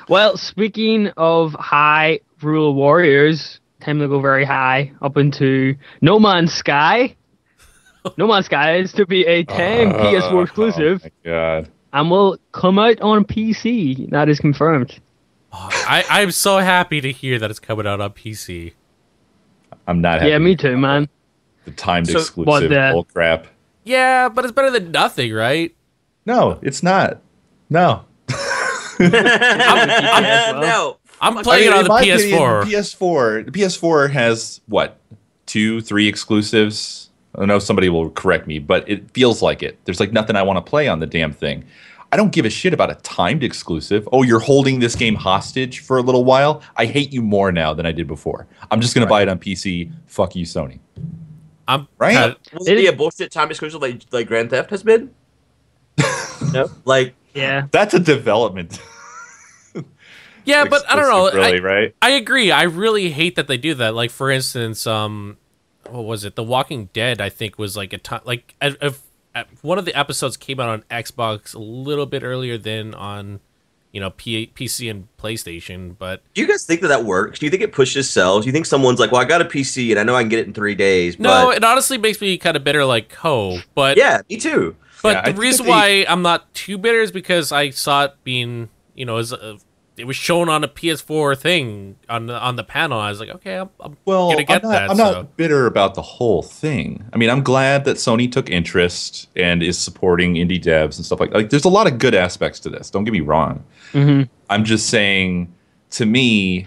Well, 0.07 0.37
speaking 0.37 1.07
of 1.17 1.53
high 1.53 2.19
rule 2.41 2.75
warriors, 2.75 3.59
time 3.79 3.99
to 3.99 4.07
go 4.07 4.19
very 4.19 4.45
high 4.45 4.91
up 5.01 5.17
into 5.17 5.75
No 6.01 6.19
Man's 6.19 6.53
Sky. 6.53 7.15
no 8.17 8.27
Man's 8.27 8.45
Sky 8.45 8.75
is 8.77 8.91
to 8.93 9.05
be 9.07 9.25
a 9.25 9.43
10 9.45 9.93
PS4 9.93 10.43
exclusive 10.43 11.01
Oh 11.03 11.09
my 11.25 11.31
god. 11.31 11.71
and 11.93 12.11
will 12.11 12.37
come 12.51 12.77
out 12.77 13.01
on 13.01 13.23
PC. 13.25 14.09
That 14.11 14.29
is 14.29 14.39
confirmed. 14.39 14.99
I, 15.51 16.03
I'm 16.09 16.31
so 16.31 16.57
happy 16.59 16.99
to 17.01 17.11
hear 17.11 17.39
that 17.39 17.49
it's 17.49 17.59
coming 17.59 17.87
out 17.87 18.01
on 18.01 18.11
PC. 18.11 18.73
I'm 19.87 20.01
not 20.01 20.19
happy. 20.19 20.29
Yeah, 20.31 20.37
me 20.39 20.55
too, 20.55 20.77
man. 20.77 21.07
The 21.65 21.71
timed 21.71 22.07
So- 22.09 22.19
exclusive 22.19 22.47
What 22.47 22.69
the- 22.69 22.89
bull 22.93 23.05
crap. 23.05 23.47
Yeah, 23.85 24.29
but 24.29 24.45
it's 24.45 24.53
better 24.53 24.69
than 24.71 24.91
nothing, 24.91 25.33
right? 25.33 25.75
No, 26.25 26.59
it's 26.61 26.83
not. 26.83 27.21
No. 27.69 28.05
well. 28.99 30.61
no. 30.61 30.97
I'm 31.21 31.35
playing 31.43 31.69
I 31.71 31.77
mean, 31.77 31.85
it 31.85 31.89
on 31.91 32.01
the 32.01 32.05
PS4. 32.07 32.61
opinion, 32.61 32.81
PS4. 32.83 33.45
The 33.45 33.51
PS4 33.51 34.11
has 34.11 34.61
what? 34.67 34.99
Two, 35.45 35.81
three 35.81 36.07
exclusives. 36.07 37.09
I 37.35 37.45
know 37.45 37.59
somebody 37.59 37.89
will 37.89 38.09
correct 38.11 38.45
me, 38.47 38.59
but 38.59 38.87
it 38.89 39.09
feels 39.11 39.41
like 39.41 39.63
it. 39.63 39.79
There's 39.85 39.99
like 39.99 40.11
nothing 40.11 40.35
I 40.35 40.43
want 40.43 40.63
to 40.63 40.69
play 40.69 40.87
on 40.87 40.99
the 40.99 41.05
damn 41.07 41.31
thing. 41.33 41.65
I 42.11 42.17
don't 42.17 42.31
give 42.31 42.45
a 42.45 42.49
shit 42.49 42.73
about 42.73 42.91
a 42.91 42.95
timed 42.95 43.43
exclusive. 43.43 44.07
Oh, 44.11 44.21
you're 44.21 44.39
holding 44.39 44.79
this 44.79 44.95
game 44.95 45.15
hostage 45.15 45.79
for 45.79 45.97
a 45.97 46.01
little 46.01 46.23
while. 46.25 46.61
I 46.75 46.85
hate 46.85 47.11
you 47.11 47.23
more 47.23 47.51
now 47.51 47.73
than 47.73 47.85
I 47.87 47.91
did 47.91 48.05
before. 48.07 48.45
I'm 48.69 48.81
just 48.81 48.93
gonna 48.93 49.07
buy 49.07 49.23
it 49.23 49.29
on 49.29 49.39
PC. 49.39 49.91
Fuck 50.05 50.35
you, 50.35 50.45
Sony. 50.45 50.79
I'm 51.67 51.87
Right? 51.97 52.13
kinda- 52.13 52.37
Will 52.53 52.67
it 52.67 52.75
be 52.75 52.87
a 52.87 52.93
bullshit 52.93 53.31
time 53.31 53.49
exclusive 53.49 53.81
like 53.81 54.01
like 54.11 54.27
Grand 54.27 54.49
Theft 54.51 54.69
has 54.69 54.83
been? 54.83 55.09
No. 56.51 56.69
Like 56.85 57.15
Yeah. 57.33 57.67
That's 57.71 57.93
a 57.93 57.99
development. 57.99 58.81
yeah, 60.45 60.65
but 60.65 60.89
I 60.89 60.95
don't 60.95 61.09
know. 61.09 61.31
Really, 61.31 61.59
I, 61.59 61.61
right? 61.61 61.95
I 62.01 62.11
agree. 62.11 62.51
I 62.51 62.63
really 62.63 63.11
hate 63.11 63.35
that 63.35 63.47
they 63.47 63.57
do 63.57 63.73
that. 63.75 63.95
Like 63.95 64.11
for 64.11 64.29
instance, 64.29 64.85
um, 64.87 65.37
what 65.89 66.05
was 66.05 66.25
it? 66.25 66.35
The 66.35 66.43
Walking 66.43 66.89
Dead. 66.93 67.21
I 67.21 67.29
think 67.29 67.57
was 67.57 67.77
like 67.77 67.93
a 67.93 67.97
time 67.97 68.21
like 68.25 68.55
if, 68.61 68.77
if 68.81 69.01
one 69.61 69.77
of 69.77 69.85
the 69.85 69.97
episodes 69.97 70.37
came 70.37 70.59
out 70.59 70.69
on 70.69 70.81
Xbox 70.91 71.55
a 71.55 71.59
little 71.59 72.05
bit 72.05 72.23
earlier 72.23 72.57
than 72.57 72.93
on, 72.93 73.39
you 73.91 73.99
know, 73.99 74.11
P- 74.11 74.51
PC 74.55 74.89
and 74.89 75.07
PlayStation. 75.17 75.95
But 75.97 76.21
do 76.33 76.41
you 76.41 76.47
guys 76.47 76.65
think 76.65 76.81
that 76.81 76.89
that 76.89 77.03
works? 77.05 77.39
Do 77.39 77.45
you 77.45 77.49
think 77.49 77.63
it 77.63 77.71
pushes 77.71 78.09
sales? 78.09 78.43
Do 78.43 78.47
you 78.49 78.53
think 78.53 78.65
someone's 78.65 78.99
like, 78.99 79.11
well, 79.11 79.21
I 79.21 79.25
got 79.25 79.41
a 79.41 79.45
PC 79.45 79.91
and 79.91 79.99
I 79.99 80.03
know 80.03 80.15
I 80.15 80.21
can 80.21 80.29
get 80.29 80.39
it 80.39 80.47
in 80.47 80.53
three 80.53 80.75
days? 80.75 81.19
no, 81.19 81.47
but 81.47 81.57
it 81.57 81.63
honestly 81.63 81.97
makes 81.97 82.21
me 82.21 82.37
kind 82.37 82.55
of 82.55 82.63
bitter, 82.63 82.85
like 82.85 83.13
Ho. 83.15 83.59
But 83.75 83.97
yeah, 83.97 84.21
me 84.29 84.37
too. 84.37 84.75
But 85.03 85.13
Yeah, 85.27 85.31
the 85.33 85.39
reason 85.39 85.65
that 85.67 85.71
they- 85.71 86.03
why 86.05 86.11
I'm 86.11 86.21
not 86.23 86.51
too 86.55 86.77
bitter 86.79 87.01
is 87.01 87.11
because 87.11 87.51
I 87.51 87.69
saw 87.69 88.05
it 88.05 88.13
being, 88.23 88.69
you 88.95 89.05
know, 89.05 89.17
as 89.17 89.31
a, 89.33 89.57
it 89.97 90.05
was 90.07 90.15
shown 90.15 90.49
on 90.49 90.63
a 90.63 90.67
PS4 90.67 91.37
thing 91.37 91.97
on 92.09 92.25
the 92.25 92.33
on 92.39 92.55
the 92.55 92.63
panel. 92.63 92.99
I 92.99 93.09
was 93.11 93.19
like, 93.19 93.29
okay, 93.29 93.57
I'm, 93.57 93.69
I'm 93.79 93.95
Well, 94.05 94.31
gonna 94.31 94.43
get 94.43 94.63
I'm, 94.63 94.71
not, 94.71 94.79
that. 94.79 94.89
I'm 94.89 94.97
so. 94.97 95.11
not 95.11 95.37
bitter 95.37 95.67
about 95.67 95.93
the 95.93 96.01
whole 96.01 96.41
thing. 96.41 97.05
I 97.13 97.17
mean, 97.17 97.29
I'm 97.29 97.43
glad 97.43 97.85
that 97.85 97.97
Sony 97.97 98.31
took 98.31 98.49
interest 98.49 99.27
and 99.35 99.61
is 99.61 99.77
supporting 99.77 100.33
indie 100.33 100.59
devs 100.59 100.95
and 100.97 101.05
stuff 101.05 101.19
like 101.19 101.31
like. 101.33 101.51
There's 101.51 101.65
a 101.65 101.69
lot 101.69 101.85
of 101.85 101.99
good 101.99 102.15
aspects 102.15 102.59
to 102.61 102.69
this. 102.69 102.89
Don't 102.89 103.03
get 103.03 103.11
me 103.11 103.19
wrong. 103.19 103.63
Mhm. 103.91 104.29
I'm 104.49 104.63
just 104.63 104.89
saying, 104.89 105.53
to 105.91 106.05
me, 106.07 106.65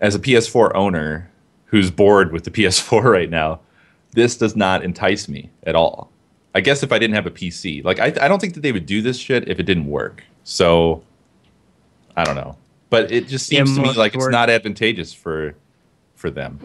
as 0.00 0.14
a 0.14 0.18
PS4 0.20 0.72
owner 0.76 1.30
who's 1.66 1.90
bored 1.90 2.32
with 2.32 2.44
the 2.44 2.50
PS4 2.52 3.02
right 3.10 3.30
now, 3.30 3.58
this 4.12 4.36
does 4.36 4.54
not 4.54 4.84
entice 4.84 5.26
me 5.28 5.50
at 5.64 5.74
all. 5.74 6.12
I 6.58 6.60
guess 6.60 6.82
if 6.82 6.90
I 6.90 6.98
didn't 6.98 7.14
have 7.14 7.26
a 7.26 7.30
PC, 7.30 7.84
like 7.84 8.00
I, 8.00 8.06
I 8.20 8.26
don't 8.26 8.40
think 8.40 8.54
that 8.54 8.60
they 8.62 8.72
would 8.72 8.84
do 8.84 9.00
this 9.00 9.16
shit 9.16 9.48
if 9.48 9.60
it 9.60 9.62
didn't 9.62 9.86
work. 9.86 10.24
So 10.42 11.04
I 12.16 12.24
don't 12.24 12.34
know, 12.34 12.56
but 12.90 13.12
it 13.12 13.28
just 13.28 13.50
Yeah, 13.52 13.60
seems 13.60 13.76
to 13.76 13.80
me 13.80 13.86
must 13.86 13.98
like 13.98 14.14
it's 14.16 14.26
not 14.28 14.50
advantageous 14.50 15.14
for 15.14 15.54
for 16.16 16.30
them. 16.30 16.58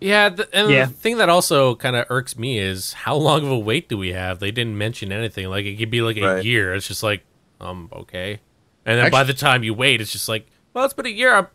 Yeah, 0.00 0.28
the, 0.28 0.48
and 0.52 0.70
Yeah. 0.70 0.86
the 0.86 0.92
thing 0.92 1.18
that 1.18 1.28
also 1.28 1.76
kind 1.76 1.94
of 1.94 2.04
irks 2.10 2.36
me 2.36 2.58
is 2.58 2.92
how 2.94 3.14
long 3.16 3.44
of 3.44 3.50
a 3.52 3.58
wait 3.58 3.88
do 3.88 3.96
we 3.96 4.12
have? 4.12 4.40
They 4.40 4.50
didn't 4.50 4.76
mention 4.76 5.12
anything. 5.12 5.46
Like 5.48 5.64
it 5.64 5.76
could 5.76 5.90
be 5.90 6.02
like 6.02 6.16
a 6.16 6.20
Right. 6.22 6.44
year. 6.44 6.74
It's 6.74 6.88
just 6.88 7.02
like, 7.02 7.22
um, 7.60 7.88
okay. 7.92 8.40
And 8.84 8.98
then 8.98 9.10
by 9.10 9.22
the 9.24 9.34
time 9.34 9.62
you 9.62 9.72
wait, 9.72 10.00
it's 10.00 10.12
just 10.12 10.28
like, 10.28 10.46
well, 10.74 10.84
it's 10.84 10.94
been 10.94 11.06
a 11.06 11.10
year. 11.10 11.32
I 11.34 11.46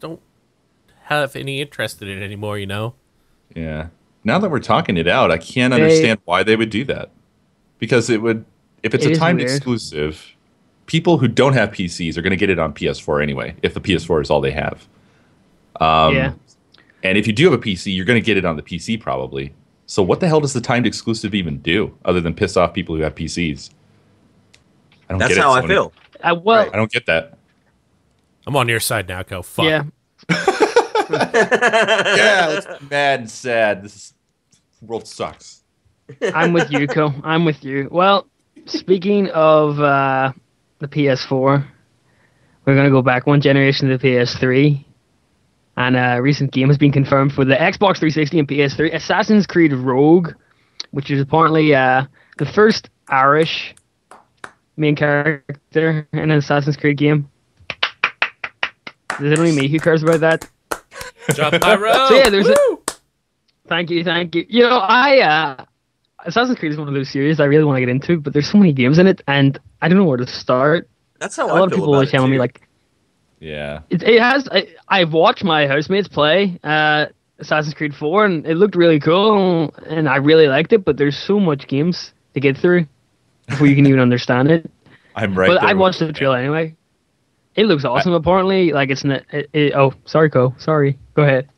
don't 0.00 0.20
have 1.04 1.36
any 1.36 1.60
interest 1.60 2.00
in 2.00 2.08
it 2.08 2.22
anymore. 2.22 2.58
You 2.58 2.66
know? 2.66 2.94
Yeah. 3.54 3.88
Now 4.24 4.38
that 4.38 4.50
we're 4.50 4.58
talking 4.60 4.96
it 4.96 5.08
out, 5.08 5.30
I 5.30 5.38
can't 5.38 5.72
They- 5.72 5.80
understand 5.82 6.20
why 6.24 6.42
they 6.42 6.56
would 6.56 6.70
do 6.70 6.84
that. 6.84 7.10
Because 7.78 8.10
it 8.10 8.20
would, 8.20 8.44
if 8.82 8.94
it's 8.94 9.06
It 9.06 9.12
a 9.12 9.16
timed 9.16 9.40
exclusive, 9.40 10.34
people 10.86 11.18
who 11.18 11.28
don't 11.28 11.54
have 11.54 11.70
PCs 11.70 12.16
are 12.18 12.22
going 12.22 12.30
to 12.32 12.36
get 12.36 12.50
it 12.50 12.58
on 12.58 12.74
PS4 12.74 13.22
anyway, 13.22 13.54
if 13.62 13.72
the 13.74 13.80
PS4 13.80 14.20
is 14.22 14.28
all 14.30 14.40
they 14.40 14.50
have. 14.50 14.86
Um, 15.80 16.14
yeah. 16.14 16.32
And 17.02 17.16
if 17.16 17.26
you 17.26 17.32
do 17.32 17.44
have 17.50 17.54
a 17.54 17.58
PC, 17.62 17.94
you're 17.94 18.04
going 18.04 18.20
to 18.20 18.24
get 18.24 18.36
it 18.36 18.44
on 18.44 18.56
the 18.56 18.62
PC 18.62 19.00
probably. 19.00 19.54
So 19.86 20.02
what 20.02 20.20
the 20.20 20.28
hell 20.28 20.40
does 20.40 20.52
the 20.52 20.60
timed 20.60 20.86
exclusive 20.86 21.34
even 21.34 21.58
do 21.58 21.96
other 22.04 22.20
than 22.20 22.34
piss 22.34 22.56
off 22.56 22.74
people 22.74 22.94
who 22.94 23.02
have 23.02 23.14
PCs? 23.14 23.70
I 25.08 25.12
don't 25.14 25.18
That's 25.18 25.30
get 25.30 25.38
it, 25.38 25.40
how 25.40 25.52
I 25.52 25.66
feel. 25.66 25.92
Uh, 26.22 26.36
well, 26.40 26.68
I 26.72 26.76
don't 26.76 26.92
get 26.92 27.06
that. 27.06 27.38
I'm 28.46 28.54
on 28.56 28.68
your 28.68 28.80
side 28.80 29.08
now, 29.08 29.22
Co. 29.22 29.42
Fuck. 29.42 29.64
yeah. 29.64 29.84
yeah, 31.34 32.46
let's 32.48 32.82
mad 32.90 33.20
and 33.20 33.30
sad. 33.30 33.82
This 33.82 33.96
is, 33.96 34.14
world 34.80 35.06
sucks. 35.06 35.62
I'm 36.34 36.52
with 36.52 36.70
you, 36.70 36.86
Co. 36.86 37.12
I'm 37.24 37.44
with 37.44 37.64
you. 37.64 37.88
Well, 37.90 38.26
speaking 38.66 39.28
of 39.30 39.80
uh, 39.80 40.32
the 40.78 40.88
PS4, 40.88 41.66
we're 42.64 42.74
going 42.74 42.86
to 42.86 42.90
go 42.90 43.02
back 43.02 43.26
one 43.26 43.40
generation 43.40 43.88
to 43.88 43.98
the 43.98 44.06
PS3. 44.06 44.84
And 45.76 45.96
a 45.96 46.20
recent 46.20 46.52
game 46.52 46.68
has 46.68 46.78
been 46.78 46.92
confirmed 46.92 47.32
for 47.32 47.44
the 47.44 47.54
Xbox 47.54 47.98
360 47.98 48.38
and 48.38 48.48
PS3 48.48 48.94
Assassin's 48.94 49.46
Creed 49.46 49.72
Rogue, 49.72 50.32
which 50.90 51.10
is 51.10 51.20
apparently 51.20 51.74
uh, 51.74 52.04
the 52.38 52.46
first 52.46 52.90
Irish 53.08 53.74
main 54.76 54.96
character 54.96 56.06
in 56.12 56.18
an 56.18 56.30
Assassin's 56.32 56.76
Creed 56.76 56.98
game. 56.98 57.30
Is 59.20 59.32
it 59.32 59.38
only 59.38 59.52
me 59.52 59.68
who 59.68 59.78
cares 59.78 60.02
about 60.02 60.20
that? 60.20 60.48
Drop 61.34 61.60
pyro. 61.60 61.92
So 62.08 62.14
yeah, 62.16 62.28
there's 62.30 62.48
a- 62.48 62.54
Thank 63.68 63.90
you, 63.90 64.02
thank 64.02 64.34
you. 64.34 64.44
You 64.48 64.62
know, 64.64 64.78
I 64.78 65.20
uh 65.20 65.64
Assassin's 66.24 66.58
Creed 66.58 66.72
is 66.72 66.78
one 66.78 66.88
of 66.88 66.94
those 66.94 67.08
series 67.10 67.40
I 67.40 67.44
really 67.44 67.64
want 67.64 67.76
to 67.76 67.80
get 67.80 67.88
into, 67.88 68.18
but 68.20 68.32
there's 68.32 68.50
so 68.50 68.58
many 68.58 68.72
games 68.72 68.98
in 68.98 69.06
it, 69.06 69.22
and 69.26 69.58
I 69.80 69.88
don't 69.88 69.96
know 69.96 70.04
where 70.04 70.18
to 70.18 70.26
start. 70.26 70.88
That's 71.18 71.36
how 71.36 71.48
A 71.48 71.54
I 71.54 71.58
lot 71.60 71.64
of 71.68 71.70
people 71.72 71.94
always 71.94 72.10
tell 72.10 72.26
me 72.26 72.38
like 72.38 72.60
Yeah. 73.38 73.80
it, 73.90 74.02
it 74.02 74.20
has. 74.20 74.48
I, 74.50 74.68
I've 74.88 75.12
watched 75.12 75.44
my 75.44 75.66
housemates 75.66 76.08
play 76.08 76.58
uh, 76.64 77.06
Assassin's 77.38 77.74
Creed 77.74 77.94
4, 77.94 78.24
and 78.26 78.46
it 78.46 78.56
looked 78.56 78.74
really 78.74 79.00
cool, 79.00 79.72
and 79.86 80.08
I 80.08 80.16
really 80.16 80.46
liked 80.48 80.72
it. 80.72 80.84
But 80.84 80.96
there's 80.98 81.16
so 81.16 81.38
much 81.40 81.66
games 81.68 82.12
to 82.34 82.40
get 82.40 82.58
through 82.58 82.86
before 83.48 83.66
you 83.66 83.74
can 83.76 83.86
even 83.90 84.00
understand 84.00 84.50
it. 84.50 84.70
I'm 85.16 85.34
right. 85.34 85.48
but 85.48 85.60
there 85.60 85.70
I 85.70 85.74
watched 85.74 86.00
the 86.00 86.06
man. 86.06 86.14
trailer 86.14 86.36
anyway. 86.38 86.76
It 87.56 87.66
looks 87.66 87.84
awesome. 87.84 88.12
apparently, 88.12 88.72
like 88.72 88.90
it's 88.90 89.04
not. 89.04 89.22
It, 89.32 89.50
it, 89.52 89.74
oh, 89.74 89.92
sorry, 90.04 90.30
Co. 90.30 90.54
Sorry. 90.58 90.98
Go 91.14 91.22
ahead. 91.22 91.48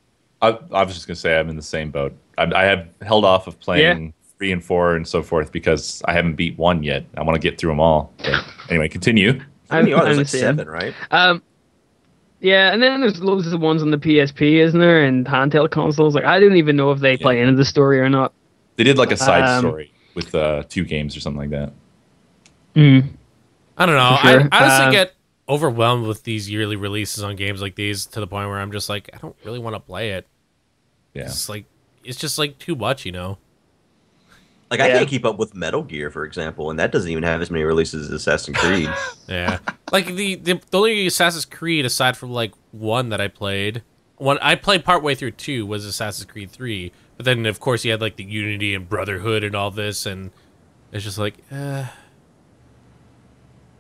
I, 0.40 0.58
I 0.72 0.82
was 0.84 0.94
just 0.94 1.06
gonna 1.06 1.16
say 1.16 1.38
I'm 1.38 1.48
in 1.48 1.56
the 1.56 1.62
same 1.62 1.90
boat. 1.90 2.14
I, 2.38 2.50
I 2.54 2.64
have 2.64 2.88
held 3.02 3.24
off 3.24 3.46
of 3.46 3.60
playing 3.60 4.12
three 4.38 4.52
and 4.52 4.64
four 4.64 4.96
and 4.96 5.06
so 5.06 5.22
forth 5.22 5.52
because 5.52 6.02
I 6.06 6.14
haven't 6.14 6.34
beat 6.34 6.58
one 6.58 6.82
yet. 6.82 7.04
I 7.16 7.22
want 7.22 7.40
to 7.40 7.40
get 7.40 7.58
through 7.58 7.70
them 7.70 7.80
all. 7.80 8.12
But 8.18 8.44
anyway, 8.70 8.88
continue. 8.88 9.40
I'm- 9.70 9.86
are? 9.92 9.96
I'm 9.98 10.04
There's 10.04 10.16
like 10.18 10.28
same. 10.28 10.40
seven, 10.40 10.68
right? 10.68 10.94
Um, 11.10 11.42
yeah, 12.40 12.72
and 12.72 12.82
then 12.82 13.00
there's 13.02 13.22
loads 13.22 13.46
of 13.52 13.60
ones 13.60 13.82
on 13.82 13.90
the 13.92 13.98
PSP, 13.98 14.54
isn't 14.64 14.80
there? 14.80 15.04
And 15.04 15.24
handheld 15.26 15.70
consoles. 15.70 16.14
Like 16.14 16.24
I 16.24 16.40
didn't 16.40 16.56
even 16.56 16.74
know 16.74 16.90
if 16.90 16.98
they 17.00 17.16
play 17.16 17.40
into 17.40 17.54
the 17.54 17.64
story 17.64 18.00
or 18.00 18.08
not. 18.08 18.32
They 18.76 18.84
did 18.84 18.98
like 18.98 19.12
a 19.12 19.16
side 19.16 19.44
Um, 19.44 19.60
story 19.60 19.92
with 20.14 20.34
uh, 20.34 20.64
two 20.68 20.84
games 20.84 21.16
or 21.16 21.20
something 21.20 21.38
like 21.38 21.50
that. 21.50 21.72
Mm. 22.74 23.10
I 23.78 23.86
don't 23.86 23.94
know. 23.94 24.18
Sure. 24.22 24.48
I 24.50 24.58
honestly 24.64 24.86
Uh, 24.86 24.90
get 24.90 25.12
overwhelmed 25.48 26.06
with 26.06 26.22
these 26.24 26.48
yearly 26.50 26.76
releases 26.76 27.22
on 27.24 27.36
games 27.36 27.60
like 27.60 27.74
these 27.74 28.06
to 28.06 28.20
the 28.20 28.26
point 28.26 28.48
where 28.48 28.58
I'm 28.60 28.72
just 28.72 28.88
like, 28.88 29.10
I 29.12 29.18
don't 29.18 29.36
really 29.44 29.58
want 29.58 29.74
to 29.76 29.80
play 29.80 30.10
it. 30.12 30.26
Yeah. 31.14 31.24
It's 31.24 31.48
like 31.48 31.64
it's 32.04 32.18
just 32.18 32.38
like 32.38 32.58
too 32.58 32.74
much, 32.74 33.04
you 33.04 33.12
know. 33.12 33.38
Like 34.70 34.80
I 34.80 34.88
Yeah. 34.88 34.98
can't 34.98 35.08
keep 35.10 35.26
up 35.26 35.38
with 35.38 35.54
Metal 35.54 35.82
Gear, 35.82 36.10
for 36.10 36.24
example, 36.24 36.70
and 36.70 36.78
that 36.78 36.92
doesn't 36.92 37.10
even 37.10 37.24
have 37.24 37.42
as 37.42 37.50
many 37.50 37.64
releases 37.64 38.06
as 38.06 38.12
Assassin's 38.12 38.56
Creed. 38.56 38.88
Yeah. 39.28 39.58
like 39.90 40.06
the, 40.06 40.34
the 40.36 40.60
the 40.70 40.78
only 40.78 41.06
Assassin's 41.06 41.44
Creed 41.44 41.84
aside 41.84 42.16
from 42.16 42.30
like 42.32 42.52
one 42.72 43.10
that 43.10 43.20
I 43.20 43.28
played, 43.28 43.82
one 44.16 44.38
I 44.40 44.54
played 44.54 44.84
partway 44.84 45.14
through 45.14 45.32
two 45.32 45.66
was 45.66 45.84
Assassin's 45.84 46.30
Creed 46.30 46.50
three. 46.50 46.92
But 47.16 47.26
then 47.26 47.44
of 47.46 47.60
course 47.60 47.84
you 47.84 47.90
had 47.90 48.00
like 48.00 48.16
the 48.16 48.24
Unity 48.24 48.74
and 48.74 48.88
Brotherhood 48.88 49.44
and 49.44 49.54
all 49.54 49.70
this, 49.70 50.06
and 50.06 50.30
it's 50.92 51.04
just 51.04 51.18
like, 51.18 51.34
uh, 51.50 51.86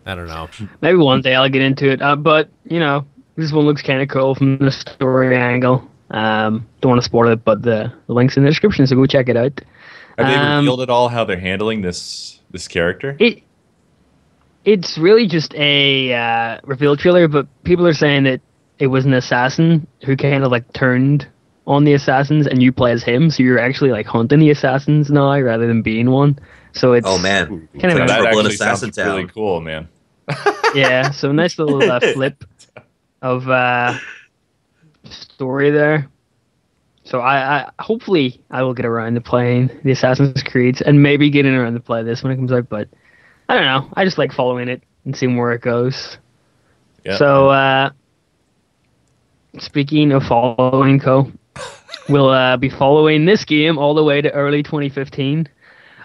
I 0.06 0.14
don't 0.14 0.26
know. 0.26 0.48
Maybe 0.80 0.98
one 0.98 1.20
day 1.22 1.34
I'll 1.34 1.48
get 1.48 1.62
into 1.62 1.90
it. 1.90 2.02
Uh, 2.02 2.16
but 2.16 2.48
you 2.64 2.80
know, 2.80 3.06
this 3.36 3.52
one 3.52 3.64
looks 3.64 3.82
kind 3.82 4.02
of 4.02 4.08
cool 4.08 4.34
from 4.34 4.58
the 4.58 4.70
story 4.72 5.36
angle. 5.36 5.88
Um, 6.10 6.66
don't 6.80 6.90
want 6.90 7.00
to 7.00 7.04
spoil 7.04 7.28
it, 7.32 7.44
but 7.44 7.62
the, 7.62 7.90
the 8.06 8.12
link's 8.12 8.36
in 8.36 8.42
the 8.42 8.50
description, 8.50 8.86
so 8.86 8.96
go 8.96 9.06
check 9.06 9.28
it 9.28 9.36
out. 9.36 9.60
Have 10.18 10.26
they 10.26 10.34
Um, 10.34 10.56
revealed 10.58 10.82
at 10.82 10.90
all 10.90 11.08
how 11.08 11.24
they're 11.24 11.38
handling 11.38 11.80
this 11.82 12.40
this 12.50 12.68
character? 12.68 13.16
It 13.18 13.42
it's 14.64 14.96
really 14.98 15.26
just 15.26 15.54
a 15.54 16.12
uh, 16.14 16.60
reveal 16.64 16.96
trailer, 16.96 17.26
but 17.28 17.46
people 17.64 17.86
are 17.86 17.94
saying 17.94 18.24
that 18.24 18.40
it 18.78 18.86
was 18.88 19.04
an 19.04 19.14
assassin 19.14 19.86
who 20.04 20.16
kind 20.16 20.44
of 20.44 20.52
like 20.52 20.70
turned 20.72 21.26
on 21.66 21.84
the 21.84 21.94
assassins, 21.94 22.46
and 22.46 22.60
you 22.62 22.72
play 22.72 22.92
as 22.92 23.02
him, 23.02 23.30
so 23.30 23.42
you're 23.42 23.58
actually 23.58 23.90
like 23.90 24.06
hunting 24.06 24.40
the 24.40 24.50
assassins 24.50 25.10
now 25.10 25.38
rather 25.40 25.66
than 25.66 25.80
being 25.82 26.10
one. 26.10 26.38
So 26.72 26.92
it's 26.92 27.06
Oh 27.08 27.18
man, 27.18 27.68
kind 27.80 27.92
of 27.92 27.98
Like 28.08 28.10
a- 28.10 28.28
actually 28.28 28.54
Assassin 28.54 28.92
sounds 28.92 29.08
really 29.08 29.26
cool, 29.28 29.60
man. 29.60 29.88
Yeah, 30.74 31.10
so 31.10 31.32
nice 31.32 31.58
little 31.58 31.82
uh, 31.82 32.00
flip 32.14 32.44
of 33.20 33.48
uh, 33.48 33.98
story 35.04 35.70
there. 35.70 36.08
So 37.04 37.20
I, 37.20 37.62
I 37.62 37.70
hopefully 37.80 38.40
I 38.50 38.62
will 38.62 38.74
get 38.74 38.86
around 38.86 39.14
to 39.14 39.20
playing 39.20 39.70
the 39.84 39.90
Assassin's 39.90 40.42
Creed 40.42 40.80
and 40.82 41.02
maybe 41.02 41.30
getting 41.30 41.54
around 41.54 41.74
to 41.74 41.80
play 41.80 42.02
this 42.02 42.22
when 42.22 42.32
it 42.32 42.36
comes 42.36 42.52
out. 42.52 42.68
But 42.68 42.88
I 43.48 43.54
don't 43.54 43.64
know. 43.64 43.90
I 43.94 44.04
just 44.04 44.18
like 44.18 44.32
following 44.32 44.68
it 44.68 44.82
and 45.04 45.16
seeing 45.16 45.36
where 45.36 45.52
it 45.52 45.60
goes. 45.60 46.18
Yeah. 47.04 47.16
So 47.16 47.48
uh, 47.48 47.90
speaking 49.58 50.12
of 50.12 50.22
following, 50.22 51.00
Co, 51.00 51.30
we'll 52.08 52.28
uh, 52.28 52.56
be 52.56 52.70
following 52.70 53.24
this 53.24 53.44
game 53.44 53.78
all 53.78 53.94
the 53.94 54.04
way 54.04 54.20
to 54.20 54.30
early 54.30 54.62
2015. 54.62 55.48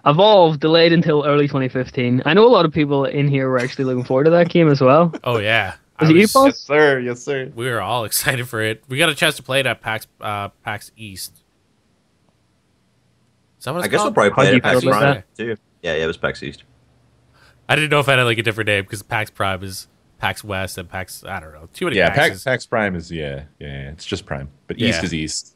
Evolve 0.08 0.60
delayed 0.60 0.94
until 0.94 1.26
early 1.26 1.48
2015. 1.48 2.24
I 2.26 2.34
know 2.34 2.48
a 2.48 2.50
lot 2.50 2.66
of 2.66 2.72
people 2.72 3.06
in 3.06 3.28
here 3.28 3.50
were 3.50 3.60
actually 3.60 3.86
looking 3.86 4.04
forward 4.06 4.24
to 4.24 4.30
that 4.32 4.50
game 4.50 4.70
as 4.70 4.80
well. 4.82 5.14
Oh 5.24 5.38
yeah. 5.38 5.76
Was 6.00 6.10
I 6.10 6.12
it 6.12 6.16
you, 6.16 6.22
was- 6.22 6.32
Paul? 6.34 6.46
yes, 6.46 6.60
sir. 6.60 7.00
Yes, 7.00 7.24
sir. 7.24 7.52
We 7.56 7.70
were 7.70 7.82
all 7.82 8.06
excited 8.10 8.48
for 8.48 8.62
it. 8.62 8.84
We 8.88 8.98
got 8.98 9.10
a 9.10 9.16
chance 9.16 9.36
to 9.36 9.44
play 9.44 9.60
it 9.60 9.66
at 9.66 9.82
PAX 9.82 10.08
uh, 10.22 10.50
PAX 10.64 10.92
East. 10.96 11.44
Is 13.60 13.66
that 13.66 13.74
what 13.74 13.80
it's 13.80 13.88
I 13.88 13.90
guess 13.92 14.02
we'll 14.04 14.14
probably 14.14 14.32
play 14.32 14.48
it 14.50 14.56
at 14.56 14.64
PAX 14.64 14.84
Prime 14.84 15.02
that? 15.02 15.36
too. 15.36 15.56
Yeah, 15.82 15.96
yeah, 15.96 16.04
it 16.04 16.08
was 16.08 16.18
PAX 16.18 16.42
East. 16.44 16.64
I 17.68 17.76
didn't 17.76 17.90
know 17.90 18.00
if 18.00 18.08
I 18.08 18.14
had 18.16 18.24
like 18.24 18.38
a 18.38 18.44
different 18.44 18.68
name 18.68 18.84
because 18.84 19.02
PAX 19.04 19.30
Prime 19.30 19.62
is 19.64 19.88
PAX 20.20 20.44
West 20.44 20.78
and 20.78 20.88
PAX. 20.90 21.24
I 21.26 21.40
don't 21.40 21.52
know. 21.54 21.68
Too 21.74 21.86
many 21.86 21.98
Yeah, 21.98 22.12
PAXs. 22.12 22.16
PAX, 22.16 22.44
PAX 22.44 22.66
Prime 22.66 22.96
is 22.96 23.12
yeah, 23.12 23.44
yeah, 23.60 23.68
yeah, 23.68 23.90
It's 23.90 24.06
just 24.06 24.26
Prime, 24.26 24.50
but 24.68 24.80
Yeah. 24.80 24.90
East 24.90 25.04
is 25.04 25.14
East. 25.14 25.56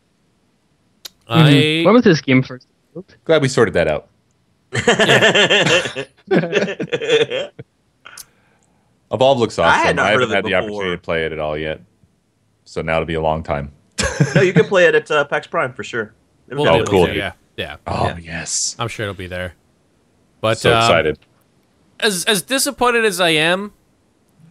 Mhm. 1.30 1.86
When 1.86 1.94
was 1.94 2.04
this 2.04 2.20
game 2.20 2.44
first? 2.44 2.68
Glad 3.24 3.42
we 3.42 3.48
sorted 3.48 3.74
that 3.76 3.88
out. 3.88 4.10
Evolve 9.12 9.40
looks 9.40 9.60
I 9.60 9.68
awesome. 9.68 9.86
had 9.88 9.96
not 9.98 10.06
I 10.06 10.12
haven't 10.12 10.24
of 10.26 10.30
had 10.32 10.46
the 10.46 10.50
before. 10.52 10.62
opportunity 10.62 10.96
to 10.96 11.02
play 11.02 11.26
it 11.26 11.34
at 11.34 11.40
all 11.40 11.58
yet, 11.58 11.82
so 12.64 12.82
now 12.82 12.94
it'll 12.96 13.06
be 13.06 13.16
a 13.16 13.22
long 13.22 13.44
time. 13.44 13.74
no, 14.36 14.42
you 14.42 14.54
can 14.54 14.66
play 14.66 14.86
it 14.86 14.96
at 14.96 15.12
uh, 15.12 15.26
PAX 15.26 15.48
Prime 15.48 15.74
for 15.74 15.84
sure. 15.84 16.14
It 16.48 16.56
was 16.56 16.64
we'll 16.64 16.70
Oh, 16.70 16.78
be 16.80 16.84
good. 16.86 16.90
cool, 16.90 17.08
to. 17.08 17.16
Yeah, 17.16 17.34
yeah. 17.58 17.76
Oh 17.88 18.06
Yeah. 18.08 18.18
yes, 18.18 18.76
I'm 18.80 18.88
sure 18.88 19.04
it'll 19.06 19.16
be 19.16 19.28
there. 19.28 19.56
But 20.40 20.58
so 20.58 20.72
um, 20.72 20.78
excited. 20.78 21.20
as 22.00 22.24
as 22.26 22.42
disappointed 22.42 23.04
as 23.04 23.20
I 23.20 23.32
am, 23.32 23.74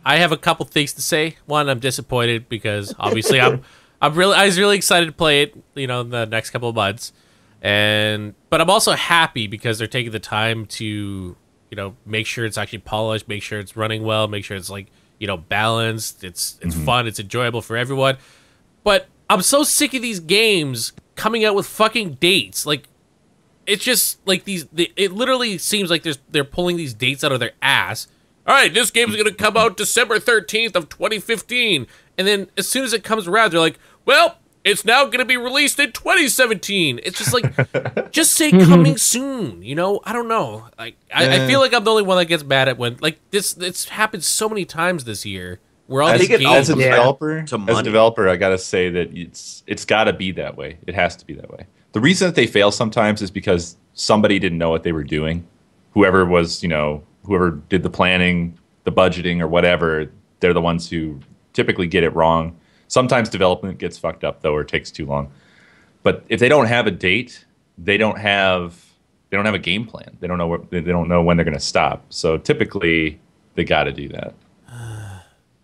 I 0.04 0.16
have 0.18 0.32
a 0.32 0.36
couple 0.36 0.66
things 0.66 0.92
to 0.94 1.02
say. 1.02 1.36
One, 1.46 1.70
I'm 1.70 1.78
disappointed 1.80 2.48
because 2.50 2.94
obviously 2.98 3.40
I'm 3.40 3.62
I'm 4.02 4.14
really 4.14 4.34
I 4.36 4.44
was 4.44 4.58
really 4.58 4.76
excited 4.76 5.06
to 5.06 5.12
play 5.12 5.42
it, 5.44 5.54
you 5.74 5.86
know, 5.86 6.02
in 6.02 6.10
the 6.10 6.26
next 6.26 6.50
couple 6.50 6.68
of 6.68 6.74
months. 6.74 7.14
And 7.62 8.34
but 8.48 8.60
I'm 8.60 8.70
also 8.70 8.92
happy 8.92 9.46
because 9.46 9.78
they're 9.78 9.86
taking 9.86 10.12
the 10.12 10.20
time 10.20 10.66
to, 10.66 10.84
you 10.84 11.76
know, 11.76 11.96
make 12.06 12.26
sure 12.26 12.44
it's 12.44 12.58
actually 12.58 12.78
polished, 12.78 13.28
make 13.28 13.42
sure 13.42 13.58
it's 13.58 13.76
running 13.76 14.02
well, 14.02 14.28
make 14.28 14.44
sure 14.44 14.56
it's 14.56 14.70
like, 14.70 14.86
you 15.18 15.26
know, 15.26 15.36
balanced, 15.36 16.24
it's 16.24 16.58
it's 16.62 16.74
mm-hmm. 16.74 16.84
fun, 16.84 17.06
it's 17.06 17.20
enjoyable 17.20 17.60
for 17.60 17.76
everyone. 17.76 18.16
But 18.82 19.08
I'm 19.28 19.42
so 19.42 19.62
sick 19.62 19.92
of 19.94 20.02
these 20.02 20.20
games 20.20 20.92
coming 21.16 21.44
out 21.44 21.54
with 21.54 21.66
fucking 21.66 22.14
dates. 22.14 22.64
Like 22.64 22.88
it's 23.66 23.84
just 23.84 24.26
like 24.26 24.44
these 24.44 24.66
the, 24.72 24.90
it 24.96 25.12
literally 25.12 25.58
seems 25.58 25.90
like 25.90 26.02
there's 26.02 26.18
they're 26.30 26.44
pulling 26.44 26.76
these 26.76 26.94
dates 26.94 27.22
out 27.22 27.32
of 27.32 27.40
their 27.40 27.52
ass. 27.60 28.08
All 28.46 28.54
right 28.54 28.72
this 28.72 28.90
game's 28.90 29.14
gonna 29.14 29.32
come 29.32 29.56
out 29.56 29.76
december 29.76 30.18
13th 30.18 30.74
of 30.74 30.88
2015 30.88 31.86
and 32.18 32.26
then 32.26 32.50
as 32.56 32.66
soon 32.66 32.82
as 32.82 32.92
it 32.92 33.04
comes 33.04 33.28
around 33.28 33.52
they're 33.52 33.60
like 33.60 33.78
well 34.04 34.39
it's 34.64 34.84
now 34.84 35.04
gonna 35.06 35.24
be 35.24 35.36
released 35.36 35.78
in 35.78 35.90
2017 35.92 37.00
it's 37.02 37.18
just 37.18 37.32
like 37.32 38.10
just 38.12 38.32
say 38.32 38.50
coming 38.50 38.96
soon 38.96 39.62
you 39.62 39.74
know 39.74 40.00
i 40.04 40.12
don't 40.12 40.28
know 40.28 40.68
like 40.78 40.96
I, 41.14 41.44
I 41.44 41.46
feel 41.46 41.60
like 41.60 41.72
i'm 41.72 41.84
the 41.84 41.90
only 41.90 42.02
one 42.02 42.18
that 42.18 42.26
gets 42.26 42.44
mad 42.44 42.68
at 42.68 42.76
when 42.78 42.96
like 43.00 43.18
this 43.30 43.56
it's 43.56 43.88
happened 43.88 44.22
so 44.24 44.48
many 44.48 44.64
times 44.64 45.04
this 45.04 45.24
year 45.24 45.60
where 45.86 46.02
all 46.02 46.08
I 46.10 46.18
these 46.18 46.28
think 46.28 46.40
it 46.40 46.44
games 46.44 46.70
as 46.70 46.76
a 46.76 46.78
Yeah. 46.78 46.90
developer, 46.90 47.42
To 47.42 47.64
as 47.66 47.78
a 47.78 47.82
developer, 47.82 48.28
I 48.28 48.36
gotta 48.36 48.58
say 48.58 48.90
that 48.90 49.10
it's 49.16 49.64
it's 49.66 49.84
got 49.84 50.04
to 50.04 50.12
be 50.12 50.30
that 50.32 50.56
way. 50.56 50.78
It 50.86 50.94
has 50.94 51.16
to 51.16 51.26
be 51.26 51.34
that 51.34 51.50
way. 51.50 51.66
The 51.90 51.98
reason 52.00 52.28
that 52.28 52.36
they 52.36 52.46
fail 52.46 52.70
sometimes 52.70 53.22
is 53.22 53.30
because 53.32 53.76
somebody 53.94 54.38
didn't 54.38 54.58
know 54.58 54.70
what 54.70 54.84
they 54.84 54.92
were 54.92 55.02
doing. 55.02 55.44
Whoever 55.94 56.24
was, 56.24 56.62
you 56.62 56.68
know, 56.68 57.02
whoever 57.24 57.50
did 57.68 57.82
the 57.82 57.90
planning, 57.90 58.56
the 58.84 58.92
budgeting, 58.92 59.40
or 59.40 59.48
whatever, 59.48 60.12
they're 60.38 60.54
the 60.54 60.60
ones 60.60 60.88
who 60.88 61.18
typically 61.54 61.88
get 61.88 62.04
it 62.04 62.14
wrong. 62.14 62.56
Sometimes 62.90 63.28
development 63.28 63.78
gets 63.78 63.96
fucked 63.96 64.24
up 64.24 64.42
though, 64.42 64.52
or 64.54 64.64
takes 64.64 64.90
too 64.90 65.06
long. 65.06 65.30
But 66.02 66.24
if 66.28 66.40
they 66.40 66.48
don't 66.48 66.66
have 66.66 66.86
a 66.88 66.90
date, 66.90 67.44
they 67.78 67.96
don't 67.96 68.18
have 68.18 68.84
they 69.30 69.36
don't 69.36 69.46
have 69.46 69.54
a 69.54 69.60
game 69.60 69.86
plan. 69.86 70.16
They 70.18 70.26
don't 70.26 70.38
know 70.38 70.48
what 70.48 70.70
they 70.70 70.80
don't 70.80 71.08
know 71.08 71.22
when 71.22 71.36
they're 71.36 71.44
going 71.44 71.56
to 71.56 71.60
stop. 71.60 72.04
So 72.08 72.36
typically, 72.36 73.20
they 73.54 73.62
got 73.64 73.84
to 73.84 73.92
do 73.92 74.08
that. 74.10 74.34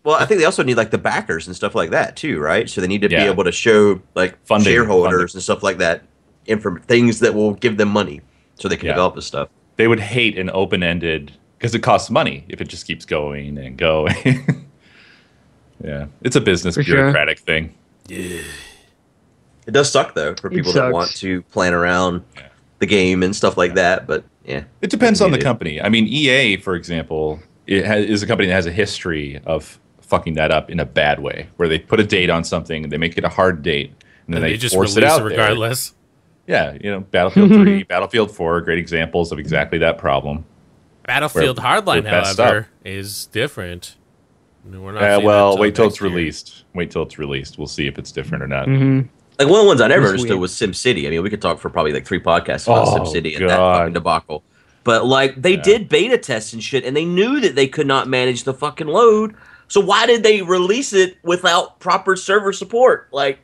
Well, 0.04 0.14
I 0.14 0.24
think 0.24 0.38
they 0.38 0.44
also 0.44 0.62
need 0.62 0.76
like 0.76 0.92
the 0.92 0.98
backers 0.98 1.48
and 1.48 1.56
stuff 1.56 1.74
like 1.74 1.90
that 1.90 2.14
too, 2.14 2.38
right? 2.38 2.70
So 2.70 2.80
they 2.80 2.86
need 2.86 3.00
to 3.02 3.10
Yeah. 3.10 3.24
be 3.24 3.28
able 3.28 3.42
to 3.42 3.50
show 3.50 4.00
like 4.14 4.36
Funding, 4.46 4.72
shareholders 4.72 5.32
funding. 5.32 5.36
and 5.38 5.42
stuff 5.42 5.64
like 5.64 5.78
that, 5.78 6.04
inform 6.46 6.80
things 6.82 7.18
that 7.18 7.34
will 7.34 7.54
give 7.54 7.76
them 7.76 7.88
money 7.88 8.20
so 8.54 8.68
they 8.68 8.76
can 8.76 8.86
Yeah. 8.86 8.92
develop 8.92 9.16
this 9.16 9.26
stuff. 9.26 9.48
they 9.74 9.88
would 9.88 9.98
hate 9.98 10.38
an 10.38 10.48
open-ended 10.50 11.32
because 11.58 11.74
it 11.74 11.80
costs 11.80 12.08
money 12.08 12.44
if 12.48 12.60
it 12.60 12.68
just 12.68 12.86
keeps 12.86 13.04
going 13.04 13.58
and 13.58 13.76
going. 13.76 14.14
yeah, 15.82 16.06
it's 16.22 16.36
a 16.36 16.40
business 16.40 16.74
For 16.74 16.82
sure. 16.82 16.96
bureaucratic 16.96 17.38
thing. 17.38 17.74
It 18.08 19.72
does 19.72 19.90
suck 19.90 20.14
though 20.14 20.34
for 20.34 20.48
It 20.48 20.54
people 20.54 20.72
that 20.72 20.92
want 20.92 21.10
to 21.16 21.42
plan 21.42 21.74
around 21.74 22.22
the 22.78 22.86
game 22.86 23.22
and 23.22 23.34
stuff 23.34 23.56
like 23.56 23.74
that. 23.74 24.06
But 24.06 24.24
yeah, 24.44 24.64
It 24.80 24.90
depends 24.90 25.20
on 25.20 25.30
the 25.30 25.36
It 25.38 25.40
is. 25.40 25.44
company. 25.44 25.80
I 25.82 25.88
mean, 25.88 26.06
EA, 26.06 26.56
for 26.56 26.74
example, 26.74 27.40
it 27.66 27.84
has, 27.84 28.04
is 28.04 28.22
a 28.22 28.26
company 28.26 28.48
that 28.48 28.54
has 28.54 28.66
a 28.66 28.72
history 28.72 29.40
of 29.44 29.78
fucking 30.02 30.34
that 30.34 30.52
up 30.52 30.70
in 30.70 30.78
a 30.78 30.84
bad 30.84 31.18
way, 31.18 31.48
where 31.56 31.68
they 31.68 31.80
put 31.80 31.98
a 31.98 32.04
date 32.04 32.30
on 32.30 32.44
something, 32.44 32.84
and 32.84 32.92
they 32.92 32.96
make 32.98 33.18
it 33.18 33.24
a 33.24 33.28
hard 33.28 33.62
date, 33.62 33.90
and 34.26 34.34
then 34.34 34.36
and 34.36 34.44
they, 34.44 34.52
they 34.52 34.56
just 34.56 34.74
force 34.74 34.94
release 34.94 34.98
it 34.98 35.02
it 35.02 35.10
out 35.10 35.18
there. 35.18 35.26
regardless 35.30 35.94
Yeah, 36.46 36.78
you 36.80 36.88
know, 36.92 37.00
Battlefield 37.00 37.50
3, 37.50 37.82
Battlefield 37.88 38.30
4 38.30 38.56
are 38.56 38.60
great 38.60 38.78
examples 38.78 39.32
of 39.32 39.40
exactly 39.40 39.78
that 39.78 39.98
problem. 39.98 40.44
battlefield 41.02 41.58
Where 41.58 41.80
hardline 41.82 42.04
we're 42.04 42.10
messed 42.10 42.38
however 42.38 42.68
is 42.84 43.26
different 43.26 43.95
we're 44.70 44.92
not 44.92 45.02
Uh, 45.02 45.20
well, 45.22 45.58
wait 45.58 45.74
till 45.74 45.84
next 45.86 45.94
it's 45.94 46.00
year. 46.02 46.10
released. 46.10 46.64
Wait 46.74 46.90
till 46.90 47.02
it's 47.02 47.18
released. 47.18 47.58
We'll 47.58 47.66
see 47.66 47.86
if 47.86 47.98
it's 47.98 48.12
different 48.12 48.42
or 48.44 48.48
not. 48.48 48.66
hmm 48.66 49.02
like 49.38 49.48
one 49.48 49.58
of 49.60 49.64
the 49.64 49.68
ones 49.68 49.80
I 49.82 49.88
never 49.88 50.00
That's 50.02 50.12
understood 50.12 50.30
weird. 50.30 50.40
was 50.40 50.52
SimCity. 50.52 51.06
I 51.06 51.10
mean, 51.10 51.22
we 51.22 51.28
could 51.28 51.42
talk 51.42 51.58
for 51.58 51.68
probably 51.68 51.92
like 51.92 52.06
three 52.06 52.20
podcasts 52.20 52.66
about 52.66 52.88
Oh, 52.88 53.00
SimCity 53.12 53.36
and 53.36 53.48
that 53.50 53.58
fucking 53.58 53.92
debacle. 53.92 54.42
But 54.82 55.04
like 55.04 55.42
they 55.42 55.56
Yeah. 55.56 55.62
did 55.62 55.88
beta 55.90 56.16
tests 56.16 56.52
and 56.54 56.62
shit, 56.62 56.84
and 56.84 56.96
they 56.96 57.04
knew 57.04 57.40
that 57.40 57.54
they 57.54 57.66
could 57.68 57.86
not 57.86 58.08
manage 58.08 58.44
the 58.44 58.54
fucking 58.54 58.86
load. 58.86 59.34
So 59.68 59.80
why 59.80 60.06
did 60.06 60.22
they 60.22 60.40
release 60.42 60.92
it 60.94 61.16
without 61.22 61.80
proper 61.80 62.16
server 62.16 62.52
support? 62.52 63.08
Like, 63.12 63.40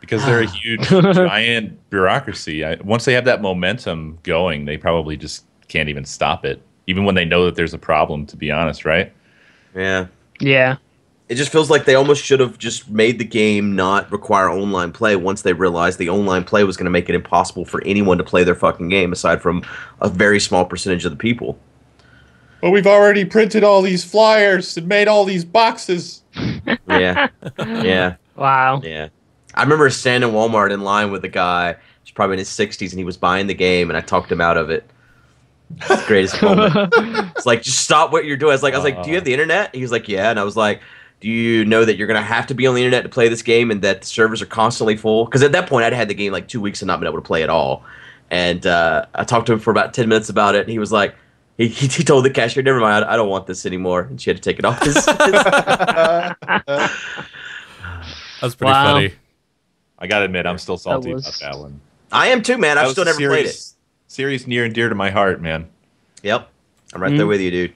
because 0.00 0.24
they're 0.24 0.40
a 0.40 0.46
huge 0.62 0.88
giant 0.88 1.90
bureaucracy. 1.90 2.64
I, 2.64 2.76
once 2.76 3.04
they 3.04 3.12
have 3.12 3.24
that 3.26 3.42
momentum 3.42 4.18
going, 4.22 4.64
they 4.64 4.78
probably 4.78 5.16
just 5.18 5.44
can't 5.68 5.88
even 5.90 6.04
stop 6.06 6.46
it, 6.46 6.62
even 6.86 7.04
when 7.04 7.16
they 7.16 7.24
know 7.26 7.44
that 7.44 7.54
there's 7.54 7.74
a 7.74 7.78
problem. 7.78 8.24
To 8.26 8.36
be 8.36 8.50
honest, 8.50 8.84
right? 8.86 9.12
yeah, 9.74 10.06
Yeah. 10.40 10.76
it 11.28 11.34
just 11.34 11.52
feels 11.52 11.68
like 11.70 11.84
they 11.84 11.94
almost 11.94 12.24
should 12.24 12.40
have 12.40 12.58
just 12.58 12.88
made 12.88 13.18
the 13.18 13.24
game 13.24 13.74
not 13.76 14.10
require 14.10 14.48
online 14.50 14.92
play 14.92 15.14
once 15.16 15.42
they 15.42 15.52
realized 15.52 15.98
the 15.98 16.08
online 16.08 16.44
play 16.44 16.64
was 16.64 16.76
going 16.76 16.84
to 16.86 16.90
make 16.90 17.08
it 17.08 17.14
impossible 17.14 17.64
for 17.64 17.82
anyone 17.84 18.16
to 18.18 18.24
play 18.24 18.44
their 18.44 18.54
fucking 18.54 18.88
game 18.88 19.12
aside 19.12 19.42
from 19.42 19.62
a 20.00 20.08
very 20.08 20.40
small 20.40 20.64
percentage 20.64 21.04
of 21.04 21.10
the 21.12 21.16
people. 21.18 21.58
But 22.60 22.70
we've 22.70 22.86
already 22.86 23.24
printed 23.24 23.62
all 23.62 23.82
these 23.82 24.02
flyers 24.04 24.76
and 24.76 24.88
made 24.88 25.06
all 25.08 25.24
these 25.24 25.44
boxes. 25.44 26.22
Yeah, 26.88 27.28
yeah, 27.58 28.16
Wow. 28.36 28.80
yeah. 28.82 29.08
I 29.54 29.62
remember 29.62 29.88
standing 29.90 30.30
in 30.30 30.34
Walmart 30.34 30.72
in 30.72 30.80
line 30.80 31.10
with 31.10 31.24
a 31.24 31.28
guy. 31.28 31.76
He's 32.02 32.12
probably 32.12 32.34
in 32.34 32.38
his 32.38 32.48
sixties, 32.48 32.92
and 32.92 32.98
he 32.98 33.04
was 33.04 33.16
buying 33.16 33.46
the 33.46 33.54
game, 33.54 33.90
and 33.90 33.96
I 33.96 34.00
talked 34.00 34.32
him 34.32 34.40
out 34.40 34.56
of 34.56 34.70
it. 34.70 34.88
It's 35.76 35.88
the 35.88 36.04
greatest 36.06 36.42
moment. 36.42 36.72
It's 37.36 37.46
like 37.46 37.62
just 37.62 37.78
stop 37.82 38.10
what 38.12 38.24
you're 38.24 38.36
doing. 38.36 38.50
I 38.50 38.54
was 38.54 38.62
like, 38.62 38.74
I 38.74 38.78
was 38.78 38.84
like, 38.84 39.02
do 39.02 39.10
you 39.10 39.16
have 39.16 39.24
the 39.24 39.32
internet? 39.32 39.74
He 39.74 39.82
was 39.82 39.92
like, 39.92 40.08
yeah, 40.08 40.30
and 40.30 40.38
I 40.40 40.44
was 40.44 40.56
like. 40.56 40.80
Do 41.20 41.28
you 41.28 41.64
know 41.64 41.84
that 41.84 41.96
you're 41.96 42.06
gonna 42.06 42.22
have 42.22 42.46
to 42.46 42.54
be 42.54 42.64
on 42.68 42.76
the 42.76 42.80
internet 42.80 43.02
to 43.02 43.08
play 43.08 43.28
this 43.28 43.42
game, 43.42 43.72
and 43.72 43.82
that 43.82 44.02
the 44.02 44.06
servers 44.06 44.40
are 44.40 44.46
constantly 44.46 44.96
full? 44.96 45.24
Because 45.24 45.42
at 45.42 45.50
that 45.50 45.68
point, 45.68 45.84
I'd 45.84 45.92
had 45.92 46.06
the 46.06 46.14
game 46.14 46.30
like 46.32 46.46
two 46.46 46.60
weeks 46.60 46.80
and 46.80 46.86
not 46.86 47.00
been 47.00 47.08
able 47.08 47.18
to 47.18 47.26
play 47.26 47.42
at 47.42 47.50
all. 47.50 47.82
And 48.30 48.64
uh, 48.64 49.04
I 49.16 49.24
talked 49.24 49.46
to 49.48 49.52
him 49.52 49.58
for 49.58 49.72
about 49.72 49.92
ten 49.92 50.08
minutes 50.08 50.28
about 50.28 50.54
it, 50.54 50.60
and 50.60 50.70
he 50.70 50.78
was 50.78 50.92
like, 50.92 51.16
He, 51.56 51.66
he, 51.66 51.88
he 51.88 52.04
told 52.04 52.24
the 52.24 52.30
cashier, 52.30 52.62
"Never 52.62 52.78
mind, 52.78 53.04
I, 53.04 53.14
I 53.14 53.16
don't 53.16 53.28
want 53.28 53.48
this 53.48 53.66
anymore," 53.66 54.02
and 54.02 54.20
she 54.20 54.30
had 54.30 54.36
to 54.36 54.40
take 54.40 54.60
it 54.60 54.64
off. 54.64 54.80
His, 54.80 54.94
That's 58.40 58.54
pretty 58.54 58.70
Wow. 58.72 58.92
funny. 58.94 59.12
I 59.98 60.06
gotta 60.06 60.26
admit, 60.26 60.46
I'm 60.46 60.58
still 60.58 60.78
salty 60.78 61.12
was- 61.14 61.26
about 61.26 61.40
that 61.40 61.58
one. 61.60 61.80
I 62.12 62.28
am 62.28 62.42
too, 62.44 62.58
man. 62.58 62.78
I've 62.78 62.92
still 62.92 63.02
a 63.02 63.06
never 63.06 63.18
played 63.18 63.46
it. 63.46 63.60
Series- 64.08 64.42
Series 64.42 64.46
near 64.46 64.64
and 64.64 64.74
dear 64.74 64.88
to 64.88 64.94
my 64.94 65.10
heart, 65.10 65.40
man. 65.40 65.68
Yep, 66.22 66.48
I'm 66.94 67.02
right 67.02 67.16
there 67.16 67.26
Mm. 67.26 67.28
with 67.28 67.40
you, 67.40 67.50
dude. 67.50 67.72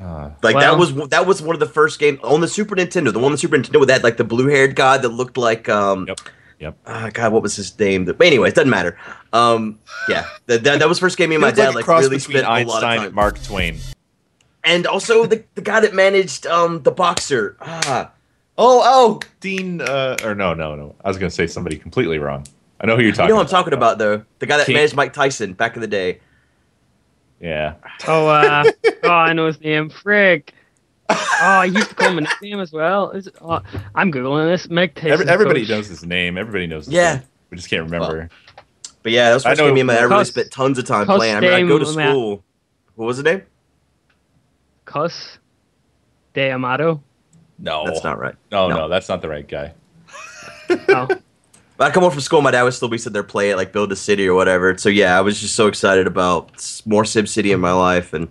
Uh, 0.00 0.30
Like 0.42 0.54
Well- 0.56 0.60
that 0.72 0.78
was 0.78 1.08
that 1.10 1.26
was 1.26 1.42
one 1.42 1.54
of 1.56 1.60
the 1.60 1.66
first 1.66 1.98
games 1.98 2.18
on 2.22 2.40
the 2.40 2.48
Super 2.48 2.74
Nintendo. 2.76 3.12
The 3.12 3.18
one 3.18 3.26
on 3.26 3.32
the 3.32 3.38
Super 3.38 3.56
Nintendo 3.56 3.78
with 3.80 3.88
that 3.88 4.02
like 4.04 4.16
the 4.16 4.24
blue 4.24 4.48
haired 4.48 4.74
guy 4.76 4.98
that 4.98 5.08
looked 5.08 5.36
like 5.36 5.68
um. 5.68 6.06
Yep. 6.08 6.20
Yep. 6.60 6.76
ah, 6.86 7.10
God, 7.12 7.32
what 7.32 7.42
was 7.42 7.56
his 7.56 7.76
name? 7.76 8.04
But 8.04 8.20
anyway, 8.24 8.48
it 8.50 8.54
doesn't 8.54 8.70
matter. 8.70 8.96
Um, 9.32 9.80
yeah, 10.08 10.26
that, 10.46 10.62
that, 10.62 10.78
that 10.78 10.88
was 10.88 11.00
first 11.00 11.18
game 11.18 11.30
me 11.30 11.34
and 11.34 11.42
my 11.42 11.48
It 11.48 11.52
was 11.52 11.56
dad 11.58 11.68
a 11.70 11.72
like 11.72 11.84
cross 11.84 12.02
really 12.04 12.18
between 12.18 12.36
spent 12.36 12.46
a 12.46 12.50
lot 12.50 12.60
of 12.62 12.68
Einstein 12.84 12.96
time. 12.98 13.06
and 13.06 13.14
Mark 13.16 13.42
Twain. 13.42 13.78
and 14.62 14.86
also 14.86 15.26
the, 15.26 15.42
the 15.56 15.60
guy 15.60 15.80
that 15.80 15.92
managed 15.92 16.46
um 16.46 16.82
the 16.84 16.92
boxer. 16.92 17.56
Ah, 17.60 18.10
Oh, 18.58 18.82
oh, 18.84 19.20
Dean. 19.40 19.80
Uh, 19.80 20.16
or 20.22 20.36
no, 20.36 20.54
no, 20.54 20.76
no. 20.76 20.94
I 21.04 21.08
was 21.08 21.16
gonna 21.18 21.30
say 21.30 21.46
somebody 21.48 21.76
completely 21.76 22.18
wrong. 22.20 22.46
I 22.82 22.86
know 22.86 22.96
who 22.96 23.02
you're 23.02 23.12
talking. 23.12 23.12
you 23.12 23.12
talking. 23.12 23.28
know 23.28 23.36
what 23.36 23.42
I'm 23.42 23.50
talking 23.50 23.72
about 23.74 23.98
though. 23.98 24.24
The 24.40 24.46
guy 24.46 24.56
that 24.56 24.66
King. 24.66 24.74
managed 24.74 24.94
Mike 24.96 25.12
Tyson 25.12 25.52
back 25.52 25.74
in 25.76 25.80
the 25.80 25.86
day. 25.86 26.20
Yeah. 27.40 27.74
Oh, 28.06 28.26
uh, 28.28 28.64
oh, 29.04 29.08
I 29.08 29.32
know 29.32 29.46
his 29.46 29.60
name. 29.60 29.90
Frick. 29.90 30.52
Oh, 31.08 31.16
I 31.40 31.64
used 31.66 31.88
to 31.90 31.94
call 31.94 32.10
him 32.10 32.18
a 32.18 32.20
nickname 32.22 32.60
as 32.60 32.72
well. 32.72 33.10
Is 33.10 33.26
it, 33.26 33.34
oh, 33.40 33.60
I'm 33.94 34.10
googling 34.12 34.50
this. 34.50 34.68
Mike 34.70 34.94
Tyson. 34.94 35.10
Every, 35.10 35.28
everybody 35.28 35.60
coach. 35.62 35.68
knows 35.70 35.88
his 35.88 36.04
name. 36.04 36.38
Everybody 36.38 36.66
knows. 36.66 36.86
His 36.86 36.94
Yeah. 36.94 37.14
name. 37.16 37.22
We 37.50 37.56
just 37.56 37.68
can't 37.68 37.84
remember. 37.84 38.30
But 39.02 39.12
yeah, 39.12 39.28
that 39.30 39.34
was 39.34 39.42
the 39.42 39.48
I 39.48 39.52
first 39.52 39.60
know- 39.60 39.74
me 39.74 39.80
and 39.80 39.86
my 39.88 39.94
dad 39.94 40.04
really 40.04 40.24
spent 40.24 40.50
tons 40.50 40.78
of 40.78 40.84
time 40.86 41.06
Cus 41.06 41.16
playing. 41.18 41.36
I 41.36 41.40
mean, 41.40 41.52
I'd 41.52 41.68
go 41.68 41.78
to 41.78 41.84
Dame, 41.84 41.96
man. 41.96 42.10
school. 42.12 42.44
What 42.94 43.06
was 43.06 43.16
the 43.18 43.22
name? 43.24 43.42
Cus 44.84 45.38
de 46.34 46.50
Amato. 46.50 47.02
no, 47.58 47.84
That's 47.86 48.04
not 48.04 48.18
right. 48.18 48.34
No, 48.50 48.68
no. 48.68 48.76
no, 48.76 48.88
that's 48.88 49.08
not 49.08 49.20
the 49.22 49.28
right 49.28 49.46
guy. 49.46 49.74
Oh, 50.88 51.08
But 51.76 51.88
I'd 51.88 51.94
come 51.94 52.02
home 52.02 52.12
from 52.12 52.20
school, 52.20 52.42
my 52.42 52.50
dad 52.50 52.62
would 52.64 52.74
still 52.74 52.88
be 52.88 52.98
sitting 52.98 53.14
there 53.14 53.22
playing, 53.22 53.56
like 53.56 53.72
build 53.72 53.90
a 53.92 53.96
city 53.96 54.26
or 54.28 54.34
whatever. 54.34 54.76
So 54.78 54.88
yeah, 54.88 55.16
I 55.18 55.20
was 55.20 55.40
just 55.40 55.54
so 55.54 55.66
excited 55.66 56.06
about 56.06 56.50
more 56.86 57.04
Sim 57.04 57.26
City 57.26 57.52
in 57.52 57.60
my 57.60 57.72
life, 57.72 58.12
and 58.12 58.28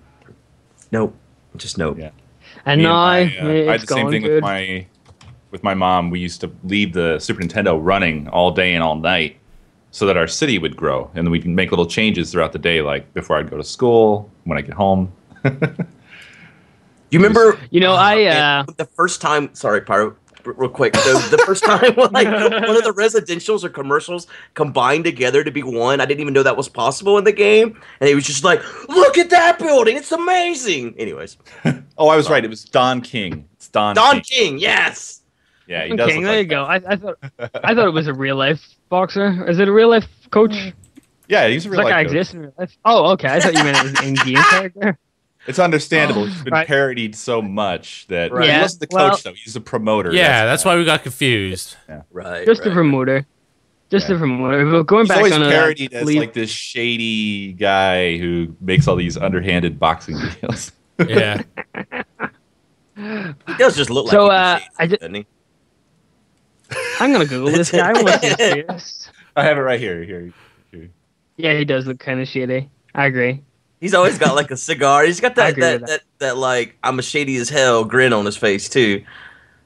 nope, 0.91 1.15
just 1.57 1.77
nope. 1.77 1.97
Yeah. 1.97 2.11
and 2.65 2.79
Me 2.79 2.85
now 2.85 2.93
my, 2.93 3.21
uh, 3.23 3.25
it's 3.47 3.69
I 3.69 3.71
had 3.73 3.81
the 3.81 3.87
same 3.87 4.09
thing 4.09 4.21
good. 4.21 4.35
with 4.35 4.43
my 4.43 4.85
with 5.49 5.63
my 5.63 5.73
mom. 5.73 6.09
We 6.11 6.19
used 6.19 6.39
to 6.41 6.51
leave 6.63 6.93
the 6.93 7.19
Super 7.19 7.41
Nintendo 7.41 7.77
running 7.81 8.27
all 8.29 8.51
day 8.51 8.73
and 8.73 8.83
all 8.83 8.95
night, 8.95 9.37
so 9.89 10.05
that 10.05 10.15
our 10.17 10.27
city 10.27 10.57
would 10.59 10.77
grow, 10.77 11.09
and 11.15 11.25
then 11.25 11.31
we 11.31 11.39
can 11.41 11.55
make 11.55 11.71
little 11.71 11.87
changes 11.87 12.31
throughout 12.31 12.53
the 12.53 12.59
day, 12.59 12.81
like 12.81 13.11
before 13.13 13.37
I'd 13.37 13.49
go 13.49 13.57
to 13.57 13.63
school, 13.63 14.29
when 14.45 14.57
I 14.57 14.61
get 14.61 14.75
home. 14.75 15.11
You 17.09 17.19
remember? 17.19 17.59
You 17.71 17.81
know, 17.81 17.91
Oh, 17.91 17.95
I, 17.97 18.23
uh, 18.23 18.65
the 18.77 18.85
first 18.85 19.19
time. 19.19 19.53
Sorry, 19.53 19.81
Pyro. 19.81 20.15
R- 20.45 20.53
Real 20.53 20.69
quick, 20.69 20.95
So 20.95 21.17
the 21.17 21.37
first 21.45 21.63
time 21.63 21.81
like 22.11 22.27
one 22.27 22.75
of 22.77 22.83
the 22.83 22.93
residentials 22.97 23.63
or 23.63 23.69
commercials 23.69 24.27
combined 24.53 25.03
together 25.03 25.43
to 25.43 25.51
be 25.51 25.63
one, 25.63 26.01
I 26.01 26.05
didn't 26.05 26.21
even 26.21 26.33
know 26.33 26.43
that 26.43 26.57
was 26.57 26.69
possible 26.69 27.17
in 27.17 27.23
the 27.23 27.31
game, 27.31 27.79
and 27.99 28.09
it 28.09 28.15
was 28.15 28.25
just 28.25 28.43
like, 28.43 28.61
"Look 28.89 29.17
at 29.17 29.29
that 29.31 29.59
building! 29.59 29.97
It's 29.97 30.11
amazing." 30.11 30.95
Anyways, 30.97 31.37
Oh, 31.97 32.07
I 32.09 32.15
was 32.15 32.29
right. 32.29 32.43
It 32.43 32.49
was 32.49 32.63
Don 32.63 33.01
King. 33.01 33.47
It's 33.53 33.67
Don. 33.69 33.95
Don 33.95 34.21
King. 34.21 34.23
King, 34.23 34.59
yes. 34.59 35.21
Yeah, 35.67 35.83
he 35.83 35.89
King, 35.89 35.97
does. 35.97 36.07
there 36.07 36.15
look 36.17 36.25
you 36.31 36.37
like 36.37 36.47
go. 36.49 36.63
I, 36.63 36.75
I 36.87 36.95
thought 36.95 37.17
I 37.63 37.75
thought 37.75 37.87
it 37.87 37.93
was 37.93 38.07
a 38.07 38.13
real 38.13 38.35
life 38.35 38.61
boxer. 38.89 39.47
Is 39.49 39.59
it 39.59 39.67
a 39.67 39.71
real 39.71 39.89
life 39.89 40.07
coach? 40.31 40.53
Yeah, 41.27 41.47
he's 41.47 41.65
a 41.65 41.69
Does 41.69 41.77
real 41.77 41.85
that 41.85 41.91
guy 41.91 41.97
life 41.99 42.07
coach. 42.07 42.15
exist 42.15 42.33
in 42.33 42.39
real 42.41 42.53
life? 42.57 42.77
Oh, 42.83 43.11
okay. 43.13 43.29
I 43.29 43.39
thought 43.39 43.53
you 43.53 43.63
meant 43.63 43.77
it 43.77 43.83
was 43.83 43.99
an 44.01 44.05
in-game 44.07 44.43
character. 44.49 44.97
It's 45.47 45.59
understandable. 45.59 46.25
He's 46.25 46.43
been 46.43 46.53
Right. 46.53 46.67
parodied 46.67 47.15
so 47.15 47.41
much 47.41 48.05
that 48.07 48.31
Right. 48.31 48.43
he 48.45 48.49
Yeah, 48.51 48.61
wasn't 48.61 48.81
the 48.89 48.95
well- 48.95 49.09
coach 49.11 49.23
though. 49.23 49.33
He's 49.33 49.55
a 49.55 49.61
promoter. 49.61 50.13
Yeah, 50.13 50.45
that's 50.45 50.63
why 50.63 50.75
we 50.77 50.85
got 50.85 51.03
confused. 51.03 51.77
Right. 52.11 52.45
Just 52.45 52.65
a 52.65 52.71
promoter. 52.71 53.25
Just 53.89 54.07
Yeah. 54.09 54.15
a 54.15 54.19
promoter. 54.19 54.65
But 54.69 54.83
going 54.83 55.01
He's 55.03 55.09
back 55.09 55.17
always 55.17 55.33
on 55.33 55.41
parodied 55.41 55.93
as 55.93 56.05
leave- 56.05 56.19
like 56.19 56.33
this 56.33 56.49
shady 56.51 57.53
guy 57.53 58.17
who 58.17 58.55
makes 58.61 58.87
all 58.87 58.95
these 58.95 59.17
underhanded 59.17 59.79
boxing 59.79 60.17
deals. 60.41 60.71
Yeah. 61.07 61.41
He 62.95 63.53
does 63.57 63.75
just 63.75 63.89
look 63.89 64.05
like 64.05 64.11
So, 64.11 64.27
uh, 64.27 64.57
shady, 64.59 64.69
I 64.77 64.87
ju- 64.87 64.97
doesn't 64.97 65.13
he? 65.15 65.25
I'm 66.99 67.11
gonna 67.11 67.25
Google 67.25 67.51
this 67.51 67.71
guy. 67.71 67.89
I 67.89 67.93
want 67.93 68.07
to 68.07 68.19
see 68.19 68.27
his 68.27 68.35
face. 68.35 69.09
I 69.35 69.43
have 69.43 69.57
it 69.57 69.61
right 69.61 69.79
here. 69.79 70.03
Here. 70.03 70.31
here. 70.71 70.89
Yeah, 71.37 71.57
he 71.57 71.65
does 71.65 71.87
look 71.87 71.99
kind 71.99 72.19
of 72.21 72.27
shady. 72.27 72.69
I 72.93 73.05
agree. 73.07 73.41
He's 73.81 73.93
always 73.93 74.17
got 74.17 74.35
like 74.35 74.51
a 74.51 74.57
cigar. 74.57 75.03
He's 75.03 75.19
got 75.19 75.37
I 75.37 75.51
that 75.51 75.59
that, 75.59 75.87
that 75.87 76.01
that 76.19 76.37
like 76.37 76.77
I'm 76.83 76.99
a 76.99 77.01
shady 77.01 77.35
as 77.37 77.49
hell 77.49 77.83
grin 77.83 78.13
on 78.13 78.25
his 78.25 78.37
face 78.37 78.69
too. 78.69 79.03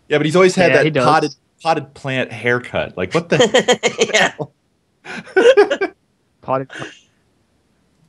Yeah, 0.10 0.18
but 0.18 0.26
he's 0.26 0.36
always 0.36 0.56
had 0.56 0.72
Yeah, 0.72 0.84
that 0.90 1.04
potted 1.04 1.36
potted 1.62 1.94
plant 1.94 2.32
haircut. 2.32 2.96
Like 2.98 3.14
what 3.14 3.30
the? 3.30 3.38
yeah. 5.06 5.88
Potted- 6.42 6.72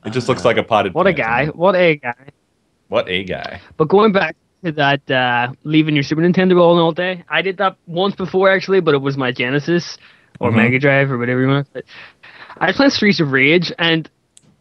it 0.04 0.10
just 0.10 0.28
looks 0.28 0.44
like 0.44 0.56
a 0.56 0.62
potted. 0.62 0.94
What 0.94 1.06
a 1.06 1.12
guy. 1.12 1.46
What 1.46 1.74
a 1.74 1.96
guy. 1.96 2.14
What 2.88 3.08
a 3.08 3.24
guy. 3.24 3.60
But 3.76 3.88
going 3.88 4.12
back 4.12 4.36
to 4.64 4.70
that, 4.72 5.10
uh, 5.10 5.52
leaving 5.64 5.94
your 5.96 6.04
Super 6.04 6.20
Nintendo 6.22 6.60
all 6.60 6.78
all 6.78 6.92
day, 6.92 7.24
I 7.28 7.42
did 7.42 7.56
that 7.56 7.76
once 7.86 8.14
before 8.14 8.48
actually, 8.50 8.80
but 8.80 8.94
it 8.94 8.98
was 9.00 9.16
my 9.16 9.32
Genesis 9.32 9.98
or 10.38 10.50
Mhm. 10.52 10.56
Mega 10.56 10.78
Drive 10.78 11.10
or 11.10 11.18
whatever 11.18 11.40
you 11.40 11.48
want. 11.48 11.72
to 11.74 11.82
I 12.58 12.66
was 12.68 12.76
playing 12.76 12.90
Streets 12.90 13.18
of 13.20 13.32
Rage, 13.32 13.72
and 13.78 14.08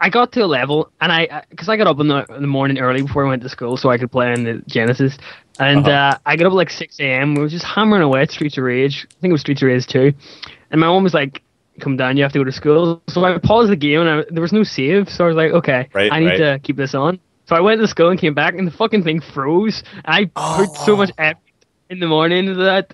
I 0.01 0.09
got 0.09 0.31
to 0.33 0.41
a 0.41 0.45
level, 0.45 0.91
and 1.01 1.11
I 1.11 1.43
because 1.49 1.69
I 1.69 1.77
got 1.77 1.87
up 1.87 1.99
in 1.99 2.07
the, 2.07 2.25
in 2.35 2.41
the 2.41 2.47
morning 2.47 2.79
early 2.79 3.01
before 3.01 3.25
I 3.25 3.29
went 3.29 3.41
to 3.43 3.49
school, 3.49 3.77
so 3.77 3.89
I 3.89 3.97
could 3.97 4.11
play 4.11 4.31
on 4.33 4.43
the 4.43 4.61
Genesis, 4.67 5.17
and 5.59 5.87
Uh-huh. 5.87 6.15
uh, 6.15 6.17
I 6.25 6.35
got 6.35 6.47
up 6.47 6.51
at 6.51 6.55
like 6.55 6.69
six 6.69 6.99
a.m. 6.99 7.33
We 7.35 7.41
were 7.41 7.47
just 7.49 7.65
hammering 7.65 8.01
away 8.01 8.21
at 8.21 8.31
Streets 8.31 8.57
of 8.57 8.63
Rage. 8.65 9.07
I 9.09 9.13
think 9.21 9.29
it 9.31 9.33
was 9.33 9.41
Streets 9.41 9.61
of 9.61 9.67
Rage 9.67 9.87
two, 9.87 10.13
and 10.71 10.81
my 10.81 10.87
mom 10.87 11.03
was 11.03 11.13
like. 11.13 11.41
Come 11.81 11.97
down, 11.97 12.15
you 12.15 12.23
have 12.23 12.31
to 12.31 12.39
go 12.39 12.45
to 12.45 12.53
school. 12.53 13.01
So 13.09 13.21
I 13.25 13.37
paused 13.37 13.69
the 13.69 13.75
game 13.75 13.99
and 13.99 14.09
I, 14.09 14.23
there 14.29 14.41
was 14.41 14.53
no 14.53 14.63
save. 14.63 15.09
So 15.09 15.25
I 15.25 15.27
was 15.27 15.35
like, 15.35 15.51
okay, 15.51 15.89
Right, 15.93 16.09
I 16.09 16.19
need 16.21 16.27
right. 16.27 16.37
to 16.37 16.59
keep 16.63 16.77
this 16.77 16.95
on. 16.95 17.19
So 17.49 17.55
I 17.57 17.59
went 17.59 17.81
to 17.81 17.87
school 17.89 18.09
and 18.11 18.17
came 18.17 18.33
back, 18.33 18.53
and 18.53 18.65
the 18.65 18.71
fucking 18.71 19.03
thing 19.03 19.19
froze. 19.19 19.83
I 20.05 20.23
put 20.23 20.73
so 20.77 20.93
Oh. 20.93 20.95
much 20.95 21.11
effort 21.17 21.41
in 21.89 21.99
the 21.99 22.07
morning 22.07 22.47
into 22.47 22.53
that 22.63 22.93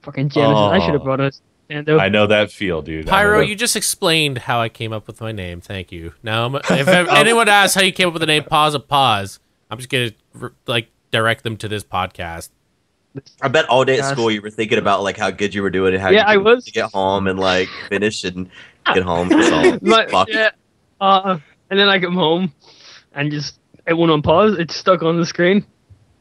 fucking 0.00 0.30
Genesis. 0.30 0.56
I 0.72 0.78
should 0.78 0.94
have 0.94 1.02
Oh. 1.02 1.04
brought 1.04 1.20
a 1.20 1.32
Nintendo. 1.70 2.00
I 2.00 2.08
know 2.08 2.26
that 2.26 2.50
feel, 2.50 2.82
dude. 2.82 3.08
I 3.08 3.12
Pyro, 3.12 3.40
you 3.40 3.54
just 3.56 3.76
explained 3.76 4.38
how 4.38 4.60
I 4.60 4.68
came 4.68 4.92
up 4.92 5.06
with 5.06 5.20
my 5.20 5.32
name. 5.32 5.60
Thank 5.60 5.90
you. 5.92 6.12
Now, 6.22 6.54
if 6.56 6.88
anyone 6.88 7.48
asks 7.48 7.74
how 7.74 7.82
you 7.82 7.92
came 7.92 8.08
up 8.08 8.12
with 8.14 8.20
the 8.20 8.26
name, 8.26 8.44
pause 8.44 8.74
a 8.74 8.80
pause. 8.80 9.40
I'm 9.70 9.78
just 9.78 9.88
gonna 9.90 10.10
like 10.66 10.88
direct 11.10 11.42
them 11.44 11.56
to 11.58 11.68
this 11.68 11.82
podcast. 11.84 12.50
I 13.40 13.48
bet 13.48 13.66
all 13.68 13.84
day 13.84 13.94
at 13.98 14.00
Gosh. 14.00 14.12
school 14.12 14.30
you 14.30 14.42
were 14.42 14.50
thinking 14.50 14.76
about 14.78 15.02
like 15.04 15.16
how 15.16 15.30
good 15.30 15.54
you 15.54 15.62
were 15.62 15.70
doing 15.70 15.94
and 15.94 16.02
how 16.02 16.10
Yeah, 16.10 16.30
you 16.32 16.40
I 16.40 16.42
was 16.42 16.64
to 16.64 16.72
get 16.72 16.90
home 16.92 17.28
and 17.28 17.38
like 17.38 17.68
finish 17.88 18.24
and 18.24 18.50
get 18.92 19.04
home. 19.04 19.28
That's 19.28 19.50
all. 19.52 19.78
But, 19.80 20.10
Fuck. 20.10 20.28
yeah, 20.30 20.50
uh, 21.00 21.38
and 21.70 21.78
then 21.78 21.88
I 21.88 21.98
come 22.00 22.14
home 22.14 22.52
and 23.14 23.30
just 23.30 23.58
it 23.86 23.94
went 23.94 24.10
on 24.10 24.20
pause. 24.22 24.58
It 24.58 24.70
stuck 24.72 25.02
on 25.02 25.16
the 25.18 25.26
screen, 25.26 25.64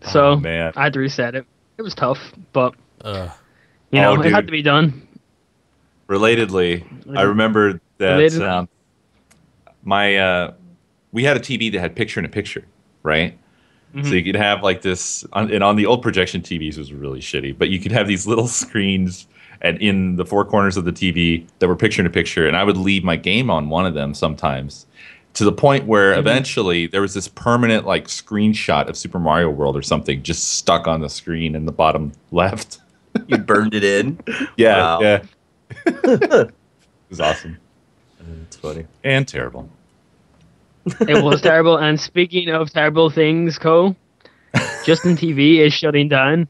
so 0.01 0.31
Oh, 0.31 0.35
man. 0.37 0.71
I 0.75 0.83
had 0.83 0.93
to 0.93 0.99
reset 0.99 1.33
it. 1.35 1.45
It 1.77 1.81
was 1.81 1.95
tough, 1.95 2.19
but 2.53 2.75
Ugh. 3.01 3.31
you 3.91 3.99
know 3.99 4.15
Oh, 4.15 4.21
it 4.21 4.31
had 4.31 4.45
to 4.45 4.51
be 4.51 4.61
done. 4.61 5.07
Relatedly, 6.07 6.83
I 7.17 7.21
remember 7.23 7.79
that 7.97 8.33
um, 8.41 8.67
my 9.83 10.17
uh, 10.17 10.53
we 11.11 11.23
had 11.23 11.37
a 11.37 11.39
TV 11.39 11.71
that 11.71 11.79
had 11.79 11.95
picture 11.95 12.19
in 12.19 12.25
a 12.25 12.29
picture, 12.29 12.65
right? 13.03 13.37
Mm-hmm. 13.95 14.07
So 14.09 14.15
you 14.15 14.23
could 14.23 14.35
have 14.35 14.63
like 14.63 14.81
this, 14.81 15.23
on, 15.33 15.51
and 15.51 15.63
on 15.63 15.75
the 15.75 15.85
old 15.85 16.01
projection 16.01 16.41
TVs 16.41 16.77
was 16.77 16.91
really 16.91 17.19
shitty, 17.19 17.55
but 17.57 17.69
you 17.69 17.79
could 17.79 17.91
have 17.91 18.07
these 18.07 18.25
little 18.27 18.47
screens 18.47 19.27
and 19.61 19.77
in 19.81 20.15
the 20.17 20.25
four 20.25 20.43
corners 20.43 20.75
of 20.77 20.83
the 20.85 20.91
TV 20.91 21.47
that 21.59 21.67
were 21.67 21.75
picture 21.75 22.01
in 22.01 22.05
a 22.05 22.09
picture, 22.09 22.47
and 22.47 22.57
I 22.57 22.63
would 22.63 22.75
leave 22.77 23.03
my 23.03 23.15
game 23.15 23.49
on 23.49 23.69
one 23.69 23.85
of 23.85 23.93
them 23.93 24.13
sometimes. 24.13 24.85
To 25.35 25.45
the 25.45 25.51
point 25.51 25.85
where 25.87 26.11
Mm-hmm. 26.11 26.19
eventually 26.19 26.85
there 26.87 27.01
was 27.01 27.13
this 27.15 27.27
permanent 27.27 27.85
like 27.87 28.07
screenshot 28.07 28.87
of 28.87 28.95
Super 28.97 29.19
Mario 29.19 29.49
World 29.49 29.75
or 29.77 29.81
something 29.81 30.21
just 30.21 30.57
stuck 30.57 30.85
on 30.87 31.01
the 31.01 31.09
screen 31.09 31.55
in 31.55 31.65
the 31.65 31.71
bottom 31.71 32.11
left. 32.31 32.79
You 33.27 33.37
burned 33.37 33.73
it 33.73 33.83
in. 33.83 34.19
Yeah, 34.57 34.77
Wow. 34.77 35.01
yeah. 35.01 35.23
it 35.85 36.51
was 37.09 37.19
awesome 37.19 37.57
It's 38.43 38.55
funny. 38.57 38.85
and 39.03 39.27
terrible. 39.27 39.69
It 40.85 41.23
was 41.23 41.41
terrible. 41.49 41.77
And 41.77 41.99
speaking 41.99 42.49
of 42.49 42.69
terrible 42.71 43.09
things, 43.09 43.57
Cole, 43.57 43.95
Justin 44.85 45.15
TV 45.15 45.59
is 45.59 45.73
shutting 45.73 46.09
down. 46.09 46.47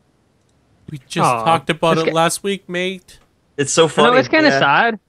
We 0.89 0.97
just 1.07 1.25
Aw, 1.25 1.43
talked 1.45 1.69
about 1.69 1.97
it's 1.97 2.07
it 2.07 2.09
ca- 2.11 2.15
last 2.15 2.43
week, 2.43 2.67
mate. 2.67 3.19
It's 3.57 3.71
so 3.71 3.87
funny. 3.87 4.11
know 4.11 4.17
it's 4.17 4.27
kind 4.27 4.45
of 4.45 4.53
yeah. 4.53 4.59
sad. 4.59 4.99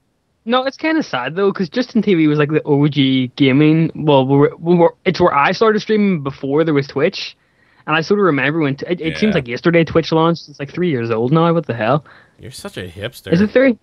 No, 0.47 0.65
it's 0.65 0.77
kind 0.77 0.99
of 0.99 1.07
sad 1.07 1.37
though, 1.37 1.51
because 1.51 1.71
Justin 1.71 2.03
TV 2.03 2.29
was 2.29 2.39
like 2.39 2.51
the 2.51 2.63
OG 2.67 3.35
gaming. 3.37 3.91
Well, 3.95 4.27
we 4.27 4.37
were, 4.37 4.53
we 4.59 4.75
were, 4.75 4.95
it's 5.07 5.19
where 5.21 5.35
I 5.35 5.53
started 5.53 5.81
streaming 5.81 6.23
before 6.23 6.65
there 6.65 6.75
was 6.75 6.87
Twitch, 6.87 7.35
and 7.87 7.97
I 7.97 8.03
sort 8.03 8.21
of 8.21 8.25
remember 8.27 8.59
when 8.61 8.77
t- 8.77 8.87
it, 8.87 9.01
it 9.01 9.17
seems 9.17 9.35
like 9.35 9.49
yesterday 9.49 9.85
Twitch 9.85 10.13
launched. 10.13 10.49
It's 10.51 10.61
like 10.61 10.71
three 10.71 10.91
years 10.91 11.11
old 11.11 11.33
now. 11.33 11.51
What 11.55 11.67
the 11.67 11.75
hell? 11.75 12.05
You're 12.39 12.51
such 12.51 12.77
a 12.77 12.87
hipster. 12.87 13.33
Is 13.33 13.41
it 13.41 13.51
three? 13.53 13.79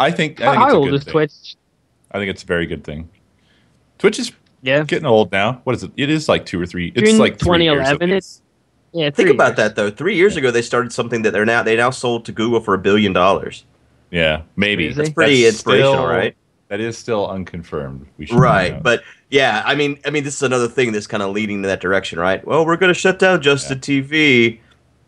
I 0.00 0.10
think. 0.10 0.40
I 0.40 0.44
How, 0.46 0.50
think 0.52 0.60
how 0.60 0.66
it's 0.66 0.74
a 0.74 0.76
old 0.76 0.86
good 0.88 0.94
is 0.94 1.04
thing. 1.04 1.12
Twitch? 1.12 1.56
I 2.12 2.18
think 2.18 2.30
it's 2.30 2.42
a 2.42 2.46
very 2.46 2.66
good 2.66 2.82
thing. 2.84 3.08
Twitch 3.98 4.18
is 4.18 4.32
Yeah. 4.62 4.82
Getting 4.84 5.06
old 5.06 5.30
now. 5.32 5.60
What 5.64 5.76
is 5.76 5.82
it? 5.84 5.90
It 5.96 6.10
is 6.10 6.28
like 6.28 6.44
two 6.46 6.60
or 6.60 6.66
three. 6.66 6.92
It's 6.94 7.10
June 7.10 7.18
like 7.18 7.38
three 7.38 7.62
years 7.64 7.74
2011, 7.88 8.10
it's- 8.10 8.42
Yeah. 8.92 9.04
Think 9.10 9.16
three 9.16 9.30
about 9.30 9.48
years. 9.50 9.56
that 9.58 9.76
though. 9.76 9.90
Three 9.90 10.16
years 10.16 10.36
ago, 10.36 10.50
they 10.50 10.62
started 10.62 10.92
something 10.92 11.22
that 11.22 11.32
they're 11.32 11.46
now 11.46 11.62
they 11.62 11.76
now 11.76 11.90
sold 11.90 12.24
to 12.26 12.32
Google 12.32 12.60
for 12.60 12.74
a 12.74 12.78
billion 12.78 13.12
dollars. 13.12 13.64
Yeah, 14.10 14.42
maybe. 14.56 14.86
Crazy. 14.86 14.96
That's 14.96 15.10
pretty 15.10 15.42
That's 15.44 15.54
inspirational, 15.56 15.92
still- 15.94 16.06
right? 16.08 16.36
That 16.68 16.80
is 16.80 16.96
still 16.96 17.28
unconfirmed. 17.28 18.06
We 18.16 18.26
should 18.26 18.38
Right, 18.38 18.74
know. 18.74 18.80
but 18.82 19.02
yeah, 19.28 19.62
I 19.66 19.74
mean, 19.74 19.98
I 20.06 20.10
mean, 20.10 20.22
this 20.22 20.34
is 20.36 20.42
another 20.42 20.68
thing 20.68 20.92
that's 20.92 21.06
kind 21.08 21.20
of 21.22 21.30
leading 21.32 21.56
in 21.56 21.62
that 21.62 21.80
direction, 21.80 22.18
right? 22.20 22.44
Well, 22.46 22.64
we're 22.64 22.76
going 22.76 22.90
to 22.94 22.98
shut 22.98 23.18
down 23.18 23.42
Justin 23.42 23.80
TV. 23.80 24.60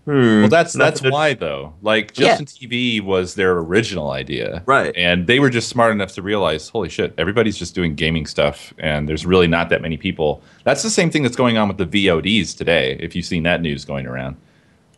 Hmm. 0.04 0.40
well, 0.40 0.48
that's 0.48 0.72
that's 0.72 1.00
why 1.00 1.34
though. 1.34 1.74
Like 1.80 2.18
Yeah. 2.18 2.36
Justin 2.36 2.46
TV 2.46 3.00
was 3.00 3.36
their 3.36 3.52
original 3.58 4.10
idea, 4.10 4.62
Right. 4.66 4.92
And 4.96 5.28
they 5.28 5.38
were 5.38 5.48
just 5.50 5.68
smart 5.68 5.92
enough 5.92 6.12
to 6.14 6.22
realize, 6.22 6.68
holy 6.68 6.88
shit, 6.88 7.14
everybody's 7.18 7.56
just 7.56 7.72
doing 7.74 7.94
gaming 7.94 8.26
stuff, 8.26 8.74
and 8.78 9.08
there's 9.08 9.24
really 9.24 9.46
not 9.46 9.68
that 9.68 9.80
many 9.80 9.96
people. 9.96 10.42
That's 10.64 10.82
the 10.82 10.90
same 10.90 11.08
thing 11.10 11.22
that's 11.22 11.36
going 11.36 11.56
on 11.56 11.68
with 11.68 11.78
the 11.78 11.86
VODs 11.86 12.56
today. 12.56 12.96
If 12.98 13.14
you've 13.14 13.24
seen 13.26 13.44
that 13.44 13.60
news 13.62 13.84
going 13.84 14.06
around, 14.06 14.36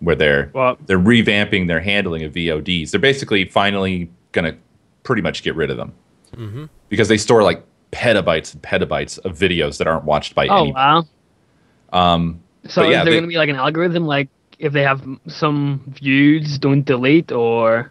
where 0.01 0.17
they're 0.17 0.51
Well, 0.55 0.79
they're 0.87 0.99
revamping 0.99 1.67
their 1.67 1.81
handling 1.81 2.23
of 2.25 2.33
VODs. 2.33 2.91
They're 2.91 2.99
basically 3.01 3.45
finally 3.45 4.11
going 4.33 4.51
to 4.51 4.57
pretty 5.03 5.21
much 5.21 5.43
get 5.43 5.55
rid 5.55 5.71
of 5.71 5.77
them 5.77 5.93
because 6.89 7.09
they 7.09 7.19
store 7.19 7.43
like 7.43 7.63
petabytes 7.93 8.55
and 8.55 8.63
petabytes 8.63 9.19
of 9.25 9.37
videos 9.39 9.77
that 9.79 9.87
aren't 9.87 10.05
watched 10.05 10.35
by 10.35 10.47
oh 10.49 10.63
anybody. 10.63 10.73
wow. 10.73 11.05
Um, 11.93 12.41
So 12.67 12.81
But 12.83 12.89
is 12.89 12.93
yeah, 12.93 12.97
there 13.05 13.05
they- 13.05 13.11
going 13.19 13.25
to 13.25 13.29
be 13.29 13.37
like 13.37 13.51
an 13.51 13.57
algorithm, 13.57 14.07
like 14.07 14.29
if 14.59 14.73
they 14.73 14.83
have 14.83 15.07
some 15.27 15.83
views, 15.89 16.59
don't 16.59 16.85
delete, 16.85 17.33
or 17.33 17.91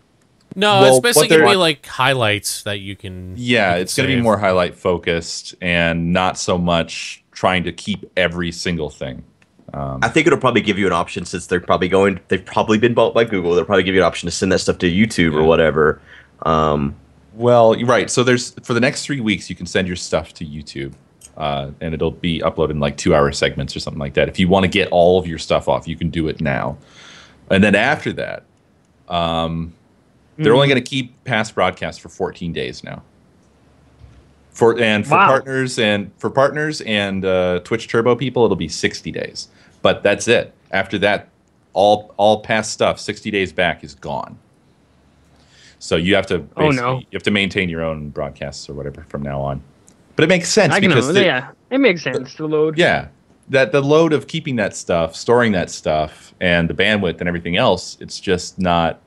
No, 0.56 0.82
Well, 0.82 0.98
it's 0.98 1.00
basically 1.02 1.30
gonna 1.38 1.50
be 1.50 1.56
like 1.56 1.86
highlights 1.86 2.64
that 2.64 2.80
you 2.80 2.96
can. 2.96 3.34
yeah, 3.36 3.70
you 3.70 3.74
can 3.74 3.82
it's 3.82 3.96
going 3.98 4.10
to 4.10 4.16
be 4.16 4.22
more 4.22 4.38
highlight 4.38 4.76
focused 4.76 5.56
and 5.62 6.14
not 6.14 6.38
so 6.38 6.58
much 6.60 7.24
trying 7.32 7.64
to 7.64 7.72
keep 7.72 8.06
every 8.16 8.52
single 8.52 8.90
thing. 8.90 9.24
I 9.74 10.08
think 10.10 10.28
it'll 10.28 10.38
probably 10.38 10.62
give 10.62 10.78
you 10.78 10.86
an 10.86 10.94
option 10.94 11.26
since 11.26 11.48
they're 11.48 11.60
probably 11.60 11.88
going. 11.88 12.20
They've 12.28 12.46
probably 12.46 12.78
been 12.78 12.94
bought 12.94 13.16
by 13.16 13.24
Google. 13.24 13.56
They'll 13.56 13.66
probably 13.66 13.82
give 13.82 13.96
you 13.96 14.02
an 14.02 14.06
option 14.06 14.28
to 14.28 14.32
send 14.32 14.52
that 14.52 14.60
stuff 14.60 14.78
to 14.80 14.92
YouTube 14.92 15.34
or 15.34 15.44
whatever. 15.44 16.00
Um, 16.44 16.96
Well, 17.34 17.74
right. 17.84 18.12
So 18.12 18.24
there's 18.24 18.52
for 18.62 18.76
the 18.76 18.80
next 18.80 19.04
three 19.04 19.20
weeks, 19.20 19.50
you 19.50 19.56
can 19.56 19.66
send 19.66 19.88
your 19.88 19.96
stuff 19.96 20.32
to 20.36 20.46
YouTube, 20.46 20.94
uh, 21.38 21.72
and 21.82 21.94
it'll 21.94 22.12
be 22.12 22.40
uploaded 22.42 22.72
in 22.72 22.80
like 22.80 22.98
two 22.98 23.14
hour 23.16 23.32
segments 23.32 23.76
or 23.76 23.80
something 23.80 24.00
like 24.00 24.14
that. 24.16 24.28
If 24.30 24.40
you 24.40 24.48
want 24.48 24.64
to 24.64 24.68
get 24.70 24.88
all 24.92 25.20
of 25.20 25.28
your 25.28 25.38
stuff 25.40 25.68
off, 25.68 25.88
you 25.88 25.96
can 25.96 26.10
do 26.10 26.28
it 26.28 26.42
now. 26.42 26.78
And 27.50 27.64
then 27.64 27.76
after 27.76 28.14
that, 28.14 28.44
um, 29.10 29.74
they're 30.38 30.54
only 30.56 30.68
going 30.68 30.82
to 30.84 30.90
keep 30.90 31.24
past 31.26 31.54
broadcasts 31.56 32.00
for 32.02 32.10
14 32.10 32.54
days 32.54 32.84
now. 32.84 33.04
For 34.52 34.80
and 34.80 35.06
for 35.06 35.16
Wow. 35.16 35.28
partners 35.28 35.80
and 35.80 36.12
for 36.20 36.30
partners 36.30 36.82
and 36.82 37.26
uh, 37.26 37.60
Twitch 37.64 37.88
Turbo 37.88 38.16
people, 38.16 38.44
it'll 38.46 38.56
be 38.56 38.68
60 38.68 39.12
days. 39.12 39.48
But 39.82 40.04
that's 40.04 40.28
it. 40.28 40.54
After 40.72 40.98
that, 41.00 41.30
all 41.74 42.14
all 42.18 42.42
past 42.42 42.72
stuff, 42.72 43.00
60 43.00 43.32
days 43.32 43.52
back, 43.52 43.84
is 43.84 43.96
gone. 43.96 44.38
So 45.80 45.96
you 45.96 46.16
have 46.16 46.28
to 46.28 46.46
Oh, 46.56 46.70
no. 46.70 47.00
you 47.00 47.06
have 47.14 47.24
to 47.24 47.32
maintain 47.32 47.68
your 47.68 47.82
own 47.84 48.10
broadcasts 48.10 48.70
or 48.70 48.74
whatever 48.74 49.04
from 49.10 49.22
now 49.24 49.42
on. 49.42 49.62
But 50.16 50.24
it 50.24 50.28
makes 50.28 50.50
sense 50.50 50.74
I 50.74 50.80
because 50.80 51.08
know. 51.08 51.14
the- 51.14 51.24
yeah, 51.26 51.52
it 51.70 51.80
makes 51.80 52.04
sense 52.04 52.36
to 52.36 52.46
load. 52.46 52.78
yeah, 52.78 53.08
that 53.50 53.72
the 53.72 53.82
load 53.82 54.14
of 54.14 54.28
keeping 54.28 54.56
that 54.58 54.76
stuff, 54.76 55.16
storing 55.16 55.52
that 55.54 55.70
stuff, 55.70 56.34
and 56.40 56.70
the 56.70 56.74
bandwidth 56.74 57.20
and 57.20 57.28
everything 57.28 57.58
else, 57.58 57.98
it's 58.00 58.20
just 58.20 58.60
not 58.60 59.02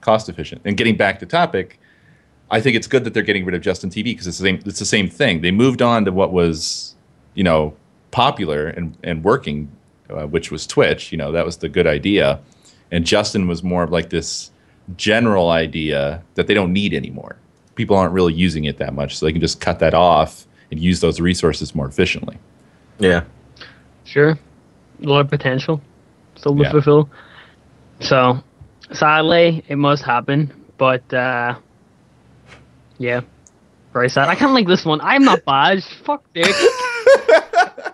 cost 0.00 0.28
efficient. 0.28 0.62
And 0.64 0.76
getting 0.76 0.96
back 0.96 1.18
to 1.20 1.26
topic, 1.26 1.78
I 2.50 2.60
think 2.60 2.76
it's 2.76 2.86
good 2.86 3.04
that 3.04 3.14
they're 3.14 3.22
getting 3.22 3.44
rid 3.44 3.54
of 3.54 3.62
Justin 3.62 3.90
TV 3.90 4.04
because 4.04 4.26
it's 4.26 4.38
the 4.38 4.44
same. 4.44 4.60
It's 4.64 4.78
the 4.78 4.84
same 4.84 5.08
thing. 5.08 5.40
They 5.40 5.50
moved 5.50 5.82
on 5.82 6.04
to 6.04 6.12
what 6.12 6.32
was, 6.32 6.94
you 7.34 7.42
know, 7.44 7.74
popular 8.10 8.68
and 8.68 8.96
and 9.02 9.24
working, 9.24 9.70
uh, 10.10 10.26
which 10.26 10.50
was 10.50 10.66
Twitch. 10.66 11.10
You 11.12 11.18
know, 11.18 11.32
that 11.32 11.44
was 11.44 11.56
the 11.56 11.68
good 11.68 11.86
idea, 11.86 12.38
and 12.90 13.04
Justin 13.04 13.48
was 13.48 13.62
more 13.62 13.82
of 13.82 13.90
like 13.90 14.10
this 14.10 14.50
general 14.96 15.50
idea 15.50 16.22
that 16.34 16.46
they 16.46 16.54
don't 16.54 16.72
need 16.72 16.92
anymore. 16.92 17.36
People 17.74 17.96
aren't 17.96 18.12
really 18.12 18.34
using 18.34 18.64
it 18.64 18.78
that 18.78 18.94
much, 18.94 19.16
so 19.16 19.26
they 19.26 19.32
can 19.32 19.40
just 19.40 19.60
cut 19.60 19.78
that 19.78 19.94
off 19.94 20.46
and 20.72 20.80
use 20.80 21.00
those 21.00 21.20
resources 21.20 21.72
more 21.74 21.86
efficiently. 21.86 22.38
yeah. 22.98 23.22
Sure. 24.04 24.30
A 25.02 25.06
lot 25.06 25.20
of 25.20 25.30
potential 25.30 25.80
still 26.34 26.56
to 26.56 26.62
Yeah. 26.64 26.70
fulfill. 26.72 27.08
So, 28.00 28.42
sadly, 28.92 29.62
it 29.68 29.76
must 29.76 30.02
happen. 30.02 30.52
But, 30.76 31.12
uh, 31.14 31.54
yeah. 32.98 33.20
Very 33.92 34.08
sad. 34.08 34.28
I 34.28 34.34
kind 34.34 34.50
of 34.50 34.54
like 34.54 34.66
this 34.66 34.84
one. 34.84 35.00
I'm 35.02 35.22
not 35.24 35.44
bad. 35.44 35.84
Fuck 36.04 36.24
Dick. 36.34 36.52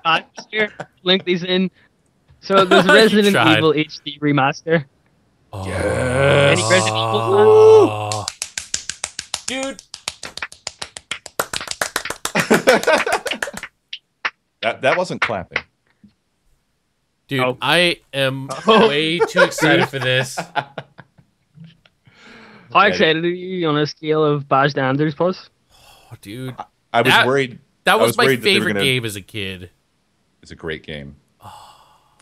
uh, 0.05 0.21
here, 0.51 0.71
link 1.03 1.25
these 1.25 1.45
in. 1.45 1.71
So, 2.41 2.64
there's 2.64 2.87
Resident. 2.88 3.37
Evil 3.37 3.73
HD 3.75 4.19
remaster. 4.21 4.85
Oh. 5.53 5.62
Any 5.71 6.62
Resident 6.62 6.87
Evil 6.87 6.95
Oh. 6.95 8.27
Dude, 9.47 9.83
That 14.62 14.83
that 14.83 14.96
wasn't 14.96 15.20
clapping. 15.20 15.62
dude, 17.28 17.40
Oh. 17.40 17.57
I 17.62 18.00
am 18.12 18.48
Oh. 18.66 18.88
way 18.88 19.18
too 19.18 19.42
excited 19.42 19.88
for 19.88 19.98
this. 19.98 20.37
How 22.72 22.83
Yeah, 22.83 22.87
excited 22.88 23.24
are 23.24 23.28
you 23.28 23.66
on 23.68 23.78
a 23.78 23.87
scale 23.87 24.24
of 24.24 24.44
Baj 24.48 24.74
to 24.74 24.81
Anders 24.83 25.14
plus? 25.14 25.48
Oh, 25.72 26.16
dude, 26.20 26.54
I 26.92 27.02
was 27.02 27.12
That- 27.12 27.26
worried. 27.26 27.59
that 27.85 27.98
was, 27.98 28.09
was 28.11 28.16
my 28.18 28.24
worried 28.24 28.40
that 28.40 28.44
favorite 28.44 28.72
gonna- 28.74 28.85
game 28.85 29.04
as 29.04 29.16
a 29.16 29.22
kid. 29.22 29.70
It's 30.42 30.50
a 30.52 30.57
great 30.57 30.83
game. 30.83 31.16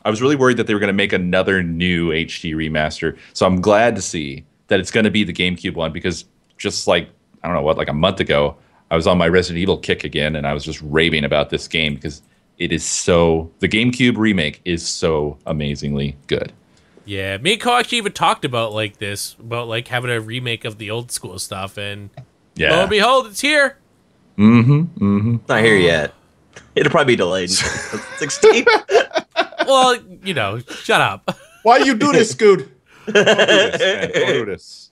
I 0.05 0.11
was 0.11 0.23
really 0.23 0.37
worried 0.37 0.57
that 0.59 0.69
they 0.69 0.75
were 0.75 0.79
going 0.81 0.87
to 0.89 0.93
make 0.93 1.13
another 1.13 1.65
new 1.65 2.11
HD 2.11 2.55
remaster. 2.55 3.19
So 3.33 3.45
I'm 3.45 3.61
glad 3.61 3.97
to 3.97 4.03
see 4.03 4.45
that 4.69 4.79
it's 4.79 4.93
going 4.93 5.03
to 5.05 5.11
be 5.11 5.25
the 5.25 5.33
GameCube 5.33 5.75
one 5.75 5.91
because 5.93 6.27
just 6.59 6.87
like 6.87 7.09
I 7.43 7.49
don't 7.49 7.57
know 7.57 7.63
what, 7.63 7.77
like 7.77 7.89
a 7.89 7.93
month 7.93 8.21
ago, 8.21 8.57
I 8.91 8.97
was 8.97 9.07
on 9.07 9.19
my 9.19 9.29
Resident 9.29 9.61
Evil 9.61 9.79
kick 9.79 10.05
again, 10.05 10.37
and 10.37 10.47
I 10.47 10.53
was 10.55 10.65
just 10.65 10.81
raving 10.83 11.25
about 11.25 11.51
this 11.51 11.67
game 11.69 11.95
because 11.95 12.23
it 12.59 12.73
is 12.73 12.85
so. 12.85 13.51
The 13.59 13.69
GameCube 13.69 14.17
remake 14.17 14.61
is 14.65 14.87
so 14.87 15.39
amazingly 15.47 16.17
good. 16.27 16.53
Yeah, 17.05 17.37
me 17.39 17.53
and 17.55 17.63
Ko 17.63 17.75
actually 17.77 17.99
even 17.99 18.13
talked 18.13 18.45
about 18.45 18.73
like 18.73 18.99
this, 18.99 19.35
about 19.41 19.69
like 19.69 19.89
having 19.89 20.11
a 20.11 20.21
remake 20.21 20.65
of 20.65 20.79
the 20.79 20.91
old 20.91 21.11
school 21.13 21.39
stuff, 21.39 21.77
and 21.79 22.11
lo 22.17 22.25
Yeah. 22.57 22.81
and 22.81 22.91
behold, 22.91 23.27
it's 23.27 23.41
here. 23.41 23.79
mm-hmm. 24.39 24.81
Mm-hmm. 24.83 25.37
Not 25.49 25.63
here 25.63 25.77
yet. 25.77 26.15
It'll 26.75 26.91
probably 26.91 27.13
be 27.15 27.17
delayed 27.17 27.51
until 27.51 27.99
16. 28.19 28.65
well, 29.67 29.97
you 30.25 30.35
know, 30.35 30.59
shut 30.59 31.01
up. 31.01 31.37
Why 31.63 31.79
you 31.79 31.95
do 31.95 32.13
this, 32.13 32.31
Scoot? 32.31 32.69
Don't 33.07 33.15
do 33.15 33.35
this, 33.35 33.81
man. 33.81 34.11
Don't 34.13 34.33
do 34.33 34.45
this. 34.47 34.91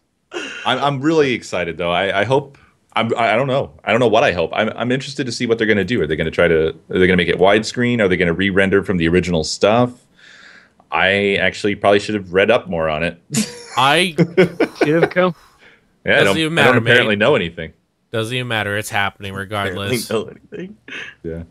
I'm, 0.67 0.79
I'm 0.83 1.01
really 1.01 1.33
excited 1.33 1.77
though. 1.79 1.91
I, 1.93 2.21
I 2.21 2.25
hope. 2.25 2.59
I'm, 2.97 3.13
I 3.17 3.35
don't 3.35 3.49
know. 3.49 3.73
I 3.85 3.91
don't 3.91 3.99
know 4.01 4.09
what 4.09 4.23
I 4.23 4.33
hope. 4.33 4.51
I'm, 4.55 4.69
I'm 4.77 4.93
interested 4.93 5.27
to 5.27 5.33
see 5.33 5.47
what 5.47 5.59
they're 5.59 5.67
going 5.67 5.79
to 5.79 5.85
do. 5.85 6.01
Are 6.01 6.07
they 6.07 6.15
going 6.17 6.27
to 6.27 6.31
try 6.31 6.47
to? 6.49 6.69
Are 6.69 6.73
they 6.99 7.07
going 7.07 7.11
to 7.11 7.17
make 7.17 7.29
it 7.29 7.39
widescreen? 7.39 8.01
Are 8.01 8.07
they 8.09 8.17
going 8.17 8.29
to 8.29 8.33
re-render 8.35 8.85
from 8.85 8.99
the 8.99 9.09
original 9.09 9.43
stuff? 9.45 9.93
I 10.93 11.35
actually 11.37 11.75
probably 11.75 11.99
should 11.99 12.15
have 12.15 12.33
read 12.33 12.53
up 12.53 12.69
more 12.69 12.89
on 12.89 13.03
it. 13.03 13.21
I 13.77 14.15
Should 14.79 15.03
have 15.03 15.11
come. 15.11 15.35
yeah, 16.07 16.21
Doesn't 16.21 16.27
don't, 16.27 16.39
even 16.39 16.59
I 16.59 16.65
don't 16.67 16.75
matter, 16.75 16.79
apparently 16.79 17.17
mate. 17.17 17.25
know 17.25 17.35
anything. 17.35 17.73
doesn't 18.13 18.33
even 18.33 18.47
matter. 18.47 18.77
It's 18.77 18.91
happening 18.91 19.35
regardless. 19.35 20.09
know 20.09 20.27
anything. 20.27 20.77
Yeah. 21.25 21.43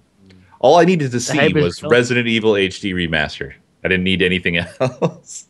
All 0.62 0.78
I 0.78 0.86
needed 0.86 1.12
to 1.12 1.20
see 1.20 1.52
was 1.52 1.84
real. 1.84 1.90
Resident 1.92 2.28
Evil 2.28 2.54
HD 2.54 2.94
remaster. 2.94 3.54
I 3.84 3.90
didn't 3.90 4.06
need 4.06 4.22
anything 4.22 4.56
else. 4.80 5.48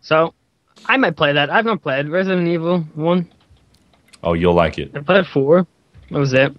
So, 0.00 0.32
I 0.86 0.96
might 0.96 1.16
play 1.16 1.32
that. 1.32 1.50
I've 1.50 1.64
not 1.64 1.82
played 1.82 2.08
Resident 2.08 2.46
Evil 2.46 2.80
1. 2.94 3.28
Oh, 4.22 4.34
you'll 4.34 4.54
like 4.54 4.78
it. 4.78 4.90
I 4.94 5.00
played 5.00 5.26
4. 5.26 5.66
That 6.10 6.18
was 6.18 6.32
it. 6.32 6.54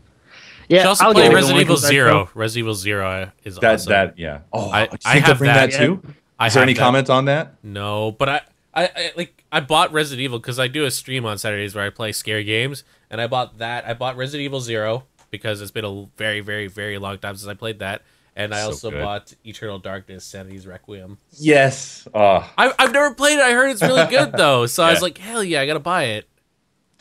Yeah, 0.67 0.79
should 0.79 0.87
also 0.87 1.05
I'll 1.05 1.13
play 1.13 1.23
get 1.23 1.31
it 1.31 1.35
Resident 1.35 1.55
when 1.57 1.61
Evil 1.65 1.75
it 1.75 1.77
comes 1.79 1.85
out, 1.85 1.89
Zero. 1.89 2.29
Resident 2.33 2.63
Evil 2.65 2.73
Zero 2.75 3.31
is 3.43 3.55
That 3.57 3.73
awesome. 3.75 3.89
that 3.91 4.17
yeah. 4.17 4.39
Oh, 4.53 4.69
I- 4.71 4.83
I 4.83 4.87
think 4.87 5.25
have 5.25 5.37
bring 5.37 5.49
that. 5.53 5.71
that, 5.71 5.77
too? 5.77 6.01
I 6.39 6.47
Is 6.47 6.53
there 6.53 6.63
any 6.63 6.73
that. 6.73 6.79
comment 6.79 7.09
on 7.09 7.25
that? 7.25 7.55
No, 7.61 8.11
but 8.13 8.29
I, 8.29 8.41
I, 8.73 8.83
I 8.85 9.11
like 9.17 9.43
I 9.51 9.59
bought 9.59 9.91
Resident 9.91 10.21
Evil 10.23 10.39
because 10.39 10.59
I 10.59 10.67
do 10.69 10.85
a 10.85 10.91
stream 10.91 11.25
on 11.25 11.37
Saturdays 11.37 11.75
where 11.75 11.83
I 11.85 11.89
play 11.89 12.13
scary 12.13 12.45
games, 12.45 12.83
and 13.09 13.19
I 13.19 13.27
bought 13.27 13.57
that. 13.57 13.85
I 13.85 13.93
bought 13.93 14.15
Resident 14.15 14.45
Evil 14.45 14.61
Zero 14.61 15.03
because 15.29 15.61
it's 15.61 15.71
been 15.71 15.83
a 15.85 16.07
very, 16.17 16.39
very, 16.39 16.67
very 16.67 16.97
long 16.97 17.17
time 17.17 17.35
since 17.35 17.49
I 17.49 17.53
played 17.53 17.79
that, 17.79 18.01
and 18.37 18.53
I 18.55 18.61
So 18.61 18.65
also 18.67 18.91
good. 18.91 19.01
bought 19.03 19.33
Eternal 19.45 19.77
Darkness: 19.77 20.23
Sanity's 20.23 20.65
Requiem. 20.65 21.17
Yes. 21.37 22.07
Uh, 22.13 22.47
I, 22.57 22.71
I've 22.79 22.93
never 22.93 23.13
played 23.13 23.39
it. 23.39 23.43
I 23.43 23.51
heard 23.51 23.71
it's 23.71 23.81
really 23.81 24.07
good 24.07 24.31
though, 24.37 24.65
so 24.67 24.83
I 24.83 24.91
was 24.91 25.01
like, 25.01 25.17
hell 25.17 25.43
yeah, 25.43 25.59
I 25.61 25.65
gotta 25.67 25.79
buy 25.79 26.03
it. 26.05 26.27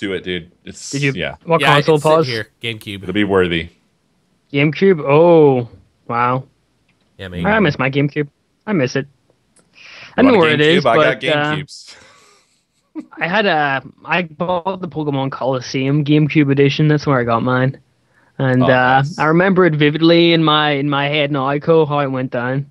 Do 0.00 0.14
it, 0.14 0.24
dude. 0.24 0.50
It's 0.64 0.90
Did 0.92 1.02
you? 1.02 1.12
yeah. 1.12 1.36
What 1.44 1.60
yeah, 1.60 1.74
console 1.74 2.00
pause? 2.00 2.26
here? 2.26 2.48
GameCube. 2.62 3.02
It'll 3.02 3.12
be 3.12 3.24
worthy. 3.24 3.68
GameCube? 4.50 4.98
Oh, 5.06 5.68
wow. 6.08 6.44
Yeah, 7.18 7.28
man. 7.28 7.44
I 7.44 7.60
miss 7.60 7.78
my 7.78 7.90
GameCube. 7.90 8.26
I 8.66 8.72
miss 8.72 8.96
it. 8.96 9.06
I 10.16 10.22
know 10.22 10.28
want 10.28 10.36
a 10.36 10.38
where 10.38 10.54
it 10.54 10.62
is, 10.62 10.86
I 10.86 10.96
but 10.96 11.20
got 11.20 11.36
uh, 11.36 11.64
I 13.18 13.28
had 13.28 13.44
a. 13.44 13.82
I 14.06 14.22
bought 14.22 14.80
the 14.80 14.88
Pokemon 14.88 15.32
Colosseum 15.32 16.02
GameCube 16.02 16.50
edition. 16.50 16.88
That's 16.88 17.06
where 17.06 17.20
I 17.20 17.24
got 17.24 17.42
mine. 17.42 17.78
and 18.38 18.62
Oh, 18.62 18.66
uh, 18.66 19.02
nice. 19.02 19.18
I 19.18 19.26
remember 19.26 19.66
it 19.66 19.74
vividly 19.74 20.32
in 20.32 20.42
my 20.42 20.70
in 20.70 20.88
my 20.88 21.08
head 21.08 21.30
now. 21.30 21.58
Co 21.58 21.84
how 21.84 21.98
it 21.98 22.08
went 22.08 22.30
down. 22.30 22.70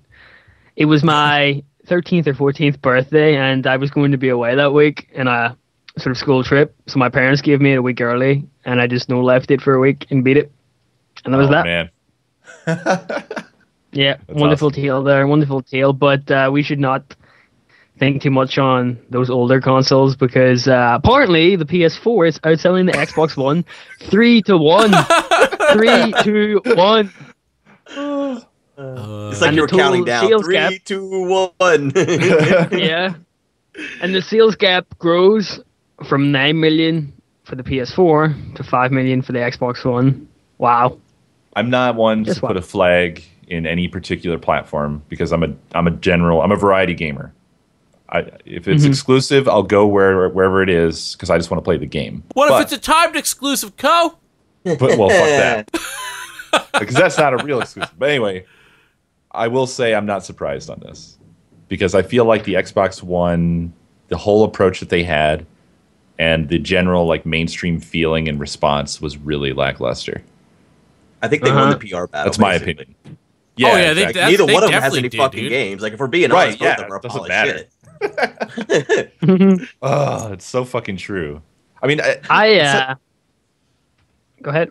It 0.74 0.86
was 0.86 1.04
my 1.04 1.62
thirteenth 1.86 2.26
or 2.26 2.34
fourteenth 2.34 2.82
birthday, 2.82 3.36
and 3.36 3.68
I 3.68 3.76
was 3.76 3.92
going 3.92 4.10
to 4.10 4.18
be 4.18 4.30
away 4.30 4.56
that 4.56 4.72
week 4.72 5.08
and 5.14 5.28
a 5.28 5.56
sort 5.98 6.12
of 6.12 6.18
school 6.18 6.42
trip. 6.44 6.74
So 6.86 6.98
my 6.98 7.08
parents 7.08 7.42
gave 7.42 7.60
me 7.60 7.72
it 7.72 7.76
a 7.76 7.82
week 7.82 8.00
early, 8.00 8.44
and 8.64 8.80
I 8.80 8.86
just 8.86 9.08
no 9.08 9.20
left 9.22 9.50
it 9.50 9.60
for 9.60 9.74
a 9.74 9.80
week 9.80 10.06
and 10.10 10.22
beat 10.24 10.36
it, 10.36 10.50
and 11.24 11.34
that 11.34 11.38
was 11.38 11.48
oh, 11.48 11.52
that. 11.52 11.64
man. 11.64 11.90
Yeah, 13.92 14.16
That's 14.26 14.40
wonderful 14.40 14.68
awesome. 14.68 14.82
tale 14.82 15.02
there, 15.02 15.26
wonderful 15.26 15.62
tale. 15.62 15.92
But 15.92 16.30
uh, 16.30 16.50
we 16.52 16.62
should 16.62 16.78
not 16.80 17.14
think 17.98 18.22
too 18.22 18.30
much 18.30 18.56
on 18.56 18.98
those 19.10 19.28
older 19.28 19.60
consoles 19.60 20.16
because 20.16 20.66
uh, 20.68 20.92
apparently 21.02 21.56
the 21.56 21.66
PS4 21.66 22.28
is 22.28 22.38
outselling 22.40 22.86
the 22.90 22.96
Xbox 22.96 23.36
One 23.42 23.64
three 24.04 24.40
to 24.42 24.56
one, 24.56 24.90
three 25.72 26.12
to 26.22 26.60
one. 26.76 27.12
Uh, 27.96 28.40
It's 29.32 29.40
like 29.42 29.50
you 29.52 29.56
the 29.56 29.62
were 29.62 29.68
counting 29.68 30.04
down. 30.04 30.26
sales 30.26 30.44
Three, 30.44 30.54
gap. 30.54 30.72
two, 30.84 31.50
one. 31.58 31.92
Yeah, 31.96 33.14
and 34.00 34.14
the 34.14 34.22
sales 34.22 34.56
gap 34.56 34.86
grows 34.98 35.60
from 36.08 36.32
nine 36.32 36.60
million 36.60 37.12
for 37.44 37.56
the 37.56 37.62
PS4 37.62 38.54
to 38.56 38.62
five 38.64 38.92
million 38.92 39.22
for 39.22 39.32
the 39.32 39.38
Xbox 39.38 39.84
One. 39.84 40.28
Wow. 40.58 40.98
I'm 41.56 41.70
not 41.70 41.96
one 41.96 42.22
Guess 42.22 42.36
to 42.36 42.40
what? 42.42 42.48
put 42.50 42.56
a 42.56 42.62
flag 42.62 43.22
in 43.48 43.66
any 43.66 43.88
particular 43.88 44.38
platform 44.38 45.02
because 45.08 45.32
I'm 45.32 45.42
a 45.42 45.54
I'm 45.74 45.86
a 45.86 45.90
general 45.92 46.42
I'm 46.42 46.52
a 46.52 46.56
variety 46.56 46.94
gamer. 46.94 47.32
I, 48.12 48.20
if 48.44 48.66
it's 48.66 48.84
Mhm. 48.84 48.88
exclusive, 48.88 49.48
I'll 49.48 49.62
go 49.62 49.86
where 49.86 50.28
wherever 50.28 50.62
it 50.62 50.68
is 50.68 51.14
because 51.14 51.30
I 51.30 51.36
just 51.38 51.50
want 51.50 51.60
to 51.60 51.64
play 51.64 51.76
the 51.76 51.86
game. 51.86 52.22
what 52.34 52.48
But- 52.48 52.56
if 52.60 52.62
it's 52.64 52.72
a 52.72 52.78
timed 52.78 53.16
exclusive, 53.16 53.76
Co? 53.76 54.16
But 54.64 54.80
well, 54.98 55.08
fuck 55.08 55.28
that. 55.28 55.70
because 56.80 56.94
that's 56.94 57.16
not 57.16 57.32
a 57.40 57.44
real 57.44 57.60
exclusive. 57.60 57.94
But 57.98 58.10
anyway, 58.10 58.44
I 59.32 59.48
will 59.48 59.66
say 59.66 59.94
I'm 59.94 60.06
not 60.06 60.24
surprised 60.24 60.68
on 60.70 60.80
this 60.80 61.18
because 61.68 61.94
I 61.94 62.02
feel 62.02 62.24
like 62.24 62.44
the 62.44 62.54
Xbox 62.54 63.02
One, 63.02 63.72
the 64.08 64.16
whole 64.18 64.44
approach 64.44 64.80
that 64.80 64.88
they 64.90 65.02
had, 65.04 65.46
and 66.20 66.48
the 66.50 66.58
general 66.58 67.06
like 67.06 67.24
mainstream 67.24 67.80
feeling 67.80 68.28
and 68.28 68.38
response 68.38 69.00
was 69.00 69.16
really 69.16 69.52
lackluster. 69.54 70.22
I 71.22 71.28
think 71.28 71.42
they 71.42 71.50
Uh-huh. 71.50 71.60
won 71.60 71.70
the 71.70 71.76
PR 71.78 72.06
battle. 72.06 72.24
That's 72.26 72.38
my 72.38 72.52
basically. 72.58 72.72
opinion. 72.72 72.96
oh 73.06 73.16
yeah, 73.58 73.92
they, 73.94 74.02
exactly. 74.06 74.20
Neither 74.32 74.46
they 74.46 74.54
one 74.54 74.62
of 74.64 74.70
them 74.70 74.82
has 74.82 74.96
any 74.96 75.08
did, 75.08 75.16
fucking 75.18 75.40
dude. 75.44 75.50
games. 75.50 75.82
Like 75.82 75.94
if 75.94 75.98
we're 75.98 76.06
being 76.06 76.30
Right, 76.30 76.44
honest, 76.44 76.58
both 76.58 76.66
yeah, 76.66 76.72
of 76.74 76.78
them 76.80 76.92
are 76.92 76.96
it 76.96 77.02
doesn't 77.02 77.18
polished 77.18 77.28
matter. 77.28 77.64
shit. 79.60 79.68
Oh, 79.82 80.32
it's 80.32 80.44
so 80.46 80.64
fucking 80.64 80.96
true. 80.98 81.42
I 81.82 81.86
mean, 81.86 82.00
I, 82.00 82.16
I 82.28 82.46
it's, 82.48 82.74
uh, 82.74 82.94
go 84.42 84.50
ahead. 84.50 84.70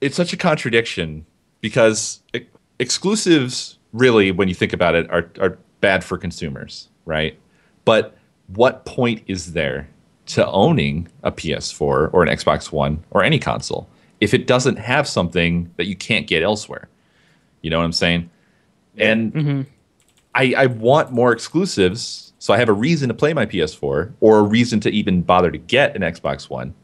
it's 0.00 0.16
such 0.16 0.32
a 0.32 0.36
contradiction 0.36 1.26
because 1.60 2.22
e- 2.34 2.46
exclusives, 2.78 3.78
really, 3.92 4.30
when 4.30 4.48
you 4.48 4.54
think 4.54 4.72
about 4.72 4.94
it, 4.94 5.10
are 5.10 5.30
are 5.40 5.58
bad 5.80 6.02
for 6.04 6.16
consumers, 6.18 6.88
right? 7.04 7.38
But 7.84 8.16
what 8.48 8.84
point 8.84 9.22
is 9.26 9.52
there 9.52 9.88
to 10.26 10.46
owning 10.48 11.08
a 11.22 11.32
PS4 11.32 11.80
or 12.12 12.22
an 12.22 12.28
Xbox 12.28 12.70
One 12.72 13.02
or 13.10 13.22
any 13.24 13.38
console 13.38 13.88
if 14.20 14.32
it 14.34 14.46
doesn't 14.46 14.76
have 14.76 15.08
something 15.08 15.70
that 15.76 15.86
you 15.86 15.96
can't 15.96 16.26
get 16.26 16.42
elsewhere? 16.42 16.88
You 17.62 17.70
know 17.70 17.78
what 17.78 17.84
I'm 17.84 17.92
saying? 17.92 18.30
And 18.96 19.32
Mhm. 19.34 19.66
I, 20.34 20.54
I 20.56 20.66
want 20.66 21.12
more 21.12 21.32
exclusives, 21.32 22.32
so 22.38 22.54
I 22.54 22.58
have 22.58 22.68
a 22.68 22.72
reason 22.72 23.08
to 23.08 23.14
play 23.14 23.34
my 23.34 23.44
PS4 23.46 24.12
or 24.20 24.38
a 24.38 24.42
reason 24.42 24.80
to 24.80 24.90
even 24.90 25.22
bother 25.22 25.50
to 25.50 25.58
get 25.58 25.94
an 25.96 26.02
Xbox 26.02 26.48
One. 26.48 26.74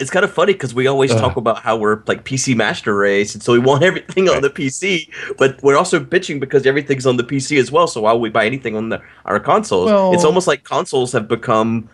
It's 0.00 0.10
kind 0.10 0.24
of 0.24 0.32
funny 0.32 0.52
because 0.52 0.74
we 0.74 0.86
always 0.86 1.10
Ugh. 1.12 1.18
talk 1.20 1.36
about 1.36 1.58
how 1.60 1.76
we're 1.76 2.02
like 2.06 2.24
PC 2.24 2.54
master 2.56 2.94
race, 2.94 3.34
and 3.34 3.42
so 3.42 3.52
we 3.52 3.58
want 3.58 3.82
everything 3.90 4.28
on 4.28 4.42
the 4.42 4.50
PC, 4.50 5.08
but 5.36 5.60
we're 5.62 5.76
also 5.76 5.98
bitching 5.98 6.38
because 6.38 6.66
everything's 6.66 7.06
on 7.06 7.16
the 7.16 7.24
PC 7.24 7.58
as 7.58 7.72
well. 7.72 7.86
So 7.86 8.02
why 8.02 8.12
would 8.12 8.20
we 8.22 8.30
buy 8.30 8.46
anything 8.46 8.76
on 8.76 8.90
the, 8.90 9.02
our 9.24 9.40
consoles? 9.40 9.86
Well- 9.86 10.14
it's 10.14 10.24
almost 10.24 10.46
like 10.46 10.62
consoles 10.64 11.10
have 11.12 11.26
become, 11.26 11.88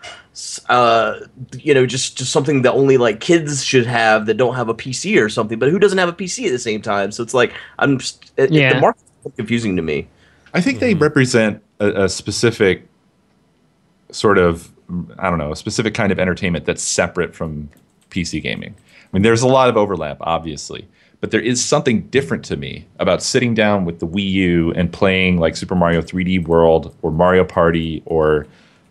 uh, 0.69 1.21
you 1.59 1.73
know, 1.73 1.87
just 1.87 2.19
just 2.19 2.31
something 2.31 2.63
that 2.63 2.73
only 2.73 2.99
like 2.99 3.21
kids 3.21 3.65
should 3.65 3.87
have 3.87 4.27
that 4.27 4.35
don't 4.35 4.55
have 4.55 4.69
a 4.69 4.75
PC 4.75 5.21
or 5.23 5.29
something. 5.29 5.59
But 5.59 5.71
who 5.71 5.79
doesn't 5.79 5.99
have 5.99 6.09
a 6.09 6.13
PC 6.13 6.47
at 6.47 6.51
the 6.53 6.59
same 6.59 6.83
time? 6.83 7.11
So 7.11 7.23
it's 7.23 7.35
like 7.35 7.53
I'm 7.79 7.99
just, 7.99 8.33
it, 8.37 8.45
it- 8.45 8.53
Yeah. 8.53 8.75
the 8.75 8.81
market's 8.81 9.05
confusing 9.37 9.77
to 9.77 9.83
me. 9.83 10.09
I 10.53 10.61
think 10.61 10.79
they 10.79 10.95
represent 10.95 11.63
a, 11.81 12.05
a 12.05 12.09
specific 12.09 12.87
sort 14.11 14.39
of, 14.39 14.71
I 15.19 15.31
don't 15.31 15.39
know, 15.39 15.53
a 15.53 15.57
specific 15.57 15.95
kind 15.95 16.13
of 16.13 16.19
entertainment 16.21 16.67
that's 16.67 16.83
separate 16.83 17.35
from 17.35 17.71
PC 18.15 18.43
gaming. 18.43 18.75
I 18.75 19.09
mean, 19.13 19.23
there's 19.23 19.43
a 19.43 19.49
lot 19.49 19.69
of 19.69 19.77
overlap, 19.77 20.19
obviously, 20.21 20.87
but 21.21 21.31
there 21.31 21.41
is 21.41 21.65
something 21.65 22.03
different 22.09 22.45
to 22.47 22.57
me 22.57 22.87
about 22.99 23.23
sitting 23.23 23.55
down 23.55 23.85
with 23.85 23.99
the 23.99 24.07
Wii 24.07 24.31
U 24.31 24.73
and 24.73 24.93
playing 24.93 25.39
like 25.39 25.57
Super 25.57 25.75
Mario 25.75 26.01
3D 26.03 26.47
World 26.47 26.95
or 27.03 27.11
Mario 27.11 27.45
Party 27.45 28.03
or 28.07 28.47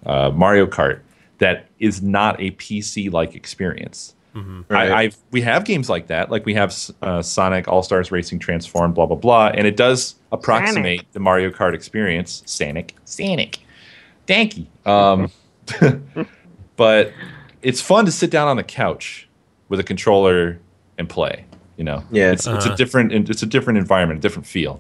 uh, 0.05 0.32
Mario 0.32 0.65
Kart 0.65 0.99
that 1.39 1.67
is 1.80 2.01
not 2.01 2.39
a 2.39 2.51
PC 2.51 3.11
like 3.11 3.36
experience. 3.36 4.15
Right. 4.36 4.89
I, 4.89 5.01
I've 5.01 5.17
we 5.30 5.41
have 5.41 5.63
games 5.63 5.89
like 5.89 6.07
that, 6.07 6.32
like 6.32 6.45
we 6.45 6.55
have 6.55 6.76
uh, 7.03 7.21
Sonic 7.21 7.67
All 7.67 7.84
Stars 7.84 8.11
Racing 8.11 8.39
Transform, 8.39 8.93
blah 8.93 9.05
blah 9.05 9.17
blah, 9.17 9.47
and 9.49 9.67
it 9.67 9.78
does 9.78 10.15
approximate 10.32 11.05
the 11.13 11.19
Mario 11.19 11.51
Kart 11.51 11.76
experience. 11.76 12.41
Sonic, 12.47 12.95
Sonic, 13.05 13.59
thank 14.26 14.57
you. 14.57 14.65
Um, 14.86 15.32
but 16.76 17.13
it's 17.64 17.82
fun 17.82 18.05
to 18.05 18.11
sit 18.11 18.30
down 18.30 18.47
on 18.47 18.57
the 18.57 18.64
couch 18.64 19.28
with 19.70 19.80
a 19.80 19.84
controller 19.84 20.59
and 20.97 21.09
play. 21.09 21.45
You 21.78 21.84
know, 21.84 22.03
Yeah. 22.11 22.32
it's, 22.32 22.45
it's 22.45 22.66
a 22.66 22.68
Uh-huh. 22.70 22.76
different 22.76 23.11
it's 23.30 23.41
a 23.41 23.47
different 23.47 23.80
environment, 23.80 24.20
a 24.20 24.22
different 24.22 24.45
feel. 24.45 24.80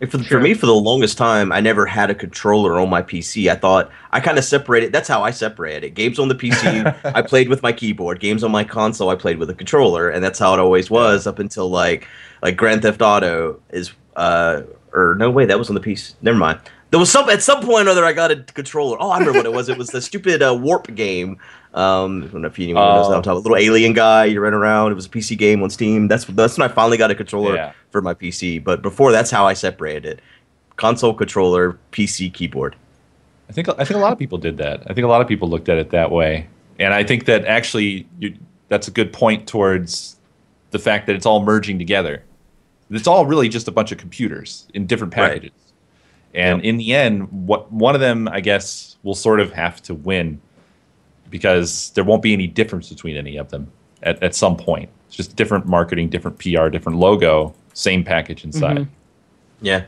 Like, 0.00 0.10
For, 0.10 0.18
for 0.18 0.38
me, 0.38 0.54
for 0.54 0.66
the 0.66 0.74
longest 0.74 1.18
time, 1.18 1.50
I 1.50 1.60
never 1.60 1.84
had 1.86 2.08
a 2.10 2.14
controller 2.14 2.78
on 2.78 2.88
my 2.88 3.02
PC. 3.02 3.50
I 3.50 3.56
thought 3.56 3.90
I 4.12 4.20
kind 4.20 4.38
of 4.38 4.44
separated. 4.44 4.92
That's 4.92 5.08
how 5.08 5.22
I 5.24 5.30
separated 5.32 5.84
it. 5.84 5.94
Games 5.94 6.18
on 6.20 6.28
the 6.28 6.34
PC, 6.36 6.84
I 7.16 7.22
played 7.22 7.48
with 7.48 7.62
my 7.62 7.72
keyboard. 7.72 8.20
Games 8.20 8.44
on 8.44 8.52
my 8.52 8.62
console, 8.64 9.10
I 9.10 9.16
played 9.16 9.38
with 9.38 9.50
a 9.50 9.54
controller, 9.54 10.08
and 10.10 10.22
that's 10.22 10.38
how 10.38 10.52
it 10.54 10.60
always 10.60 10.88
was 10.90 11.26
up 11.26 11.38
until 11.40 11.68
like 11.70 12.06
like 12.42 12.56
Grand 12.56 12.82
Theft 12.82 13.02
Auto 13.02 13.60
is. 13.70 13.92
uh 14.14 14.62
Or 14.92 15.16
no 15.18 15.30
way, 15.30 15.46
that 15.46 15.58
was 15.58 15.68
on 15.68 15.74
the 15.74 15.80
PC. 15.82 16.14
Never 16.22 16.38
mind. 16.38 16.60
There 16.90 17.00
was 17.00 17.10
some 17.10 17.28
at 17.28 17.42
some 17.42 17.62
point 17.62 17.88
or 17.88 17.90
other 17.90 18.04
I 18.04 18.12
got 18.12 18.30
a 18.30 18.36
controller. 18.36 18.96
Oh, 19.00 19.10
I 19.10 19.18
remember 19.18 19.40
what 19.40 19.46
it 19.46 19.52
was. 19.52 19.68
It 19.68 19.76
was 19.76 19.88
the 19.88 20.00
stupid 20.00 20.42
uh, 20.42 20.56
Warp 20.58 20.94
game. 20.94 21.38
Um, 21.74 22.24
I 22.24 22.32
don't 22.32 22.42
know 22.42 22.48
if 22.48 22.58
anyone 22.58 22.82
knows 22.82 23.06
Oh. 23.06 23.08
what 23.10 23.16
I'm 23.16 23.22
talking 23.22 23.40
about. 23.40 23.50
Little 23.50 23.56
alien 23.58 23.92
guy 23.92 24.24
you 24.24 24.40
run 24.40 24.54
around. 24.54 24.92
It 24.92 24.94
was 24.94 25.06
a 25.06 25.10
PC 25.10 25.36
game 25.36 25.62
on 25.62 25.70
Steam. 25.70 26.08
That's 26.08 26.24
that's 26.24 26.56
when 26.58 26.68
I 26.68 26.72
finally 26.72 26.96
got 26.96 27.10
a 27.10 27.14
controller 27.14 27.54
Yeah. 27.54 27.72
for 27.90 28.00
my 28.00 28.14
PC. 28.14 28.58
But 28.62 28.80
before 28.82 29.12
that's 29.12 29.30
how 29.30 29.46
I 29.46 29.52
separated 29.52 30.04
it: 30.06 30.20
console 30.76 31.12
controller, 31.14 31.78
PC 31.92 32.30
keyboard. 32.32 32.74
I 33.48 33.52
think 33.52 33.68
I 33.68 33.84
think 33.84 33.90
a 33.98 33.98
lot 33.98 34.12
of 34.12 34.18
people 34.18 34.38
did 34.38 34.56
that. 34.58 34.82
I 34.86 34.94
think 34.94 35.04
a 35.04 35.08
lot 35.08 35.20
of 35.20 35.28
people 35.28 35.48
looked 35.48 35.68
at 35.68 35.78
it 35.78 35.90
that 35.90 36.10
way, 36.10 36.46
and 36.78 36.92
I 36.94 37.04
think 37.04 37.26
that 37.26 37.44
actually 37.44 38.06
you, 38.18 38.34
that's 38.68 38.88
a 38.88 38.90
good 38.90 39.12
point 39.12 39.46
towards 39.46 40.16
the 40.70 40.78
fact 40.78 41.06
that 41.06 41.16
it's 41.16 41.26
all 41.26 41.42
merging 41.42 41.78
together. 41.78 42.22
It's 42.90 43.06
all 43.06 43.26
really 43.26 43.48
just 43.50 43.68
a 43.68 43.70
bunch 43.70 43.92
of 43.92 43.98
computers 43.98 44.66
in 44.74 44.86
different 44.86 45.14
Right. 45.16 45.28
packages, 45.34 45.52
and 46.34 46.62
in 46.62 46.78
the 46.78 46.94
end, 46.94 47.28
what 47.46 47.70
one 47.70 47.94
of 47.94 48.00
them, 48.00 48.26
I 48.30 48.40
guess, 48.40 48.96
will 49.02 49.14
sort 49.14 49.40
of 49.40 49.52
have 49.52 49.82
to 49.82 49.94
win 49.94 50.40
because 51.30 51.90
there 51.90 52.04
won't 52.04 52.22
be 52.22 52.32
any 52.32 52.46
difference 52.46 52.88
between 52.88 53.16
any 53.16 53.36
of 53.36 53.50
them 53.50 53.70
at, 54.02 54.22
at 54.22 54.34
some 54.34 54.56
point. 54.56 54.88
It's 55.06 55.16
just 55.16 55.36
different 55.36 55.66
marketing, 55.66 56.08
different 56.08 56.38
PR, 56.38 56.68
different 56.68 56.98
logo, 56.98 57.54
same 57.74 58.04
package 58.04 58.44
inside. 58.44 58.78
Mhm. 58.78 58.88
Yeah. 59.60 59.84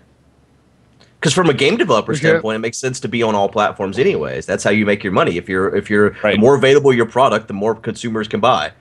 Because 1.18 1.34
from 1.34 1.50
a 1.50 1.54
game 1.54 1.76
developer 1.76 2.14
sure. 2.14 2.30
standpoint, 2.30 2.56
it 2.56 2.60
makes 2.60 2.78
sense 2.78 2.98
to 3.00 3.08
be 3.08 3.22
on 3.22 3.34
all 3.34 3.48
platforms, 3.48 3.98
anyways. 3.98 4.46
That's 4.46 4.64
how 4.64 4.70
you 4.70 4.86
make 4.86 5.04
your 5.04 5.12
money. 5.12 5.36
If 5.36 5.48
you're 5.48 5.74
if 5.76 5.90
you're 5.90 6.16
Right. 6.22 6.36
the 6.36 6.38
more 6.38 6.54
available 6.54 6.94
your 6.94 7.06
product, 7.06 7.46
the 7.48 7.54
more 7.54 7.74
consumers 7.74 8.26
can 8.26 8.40
buy. 8.40 8.72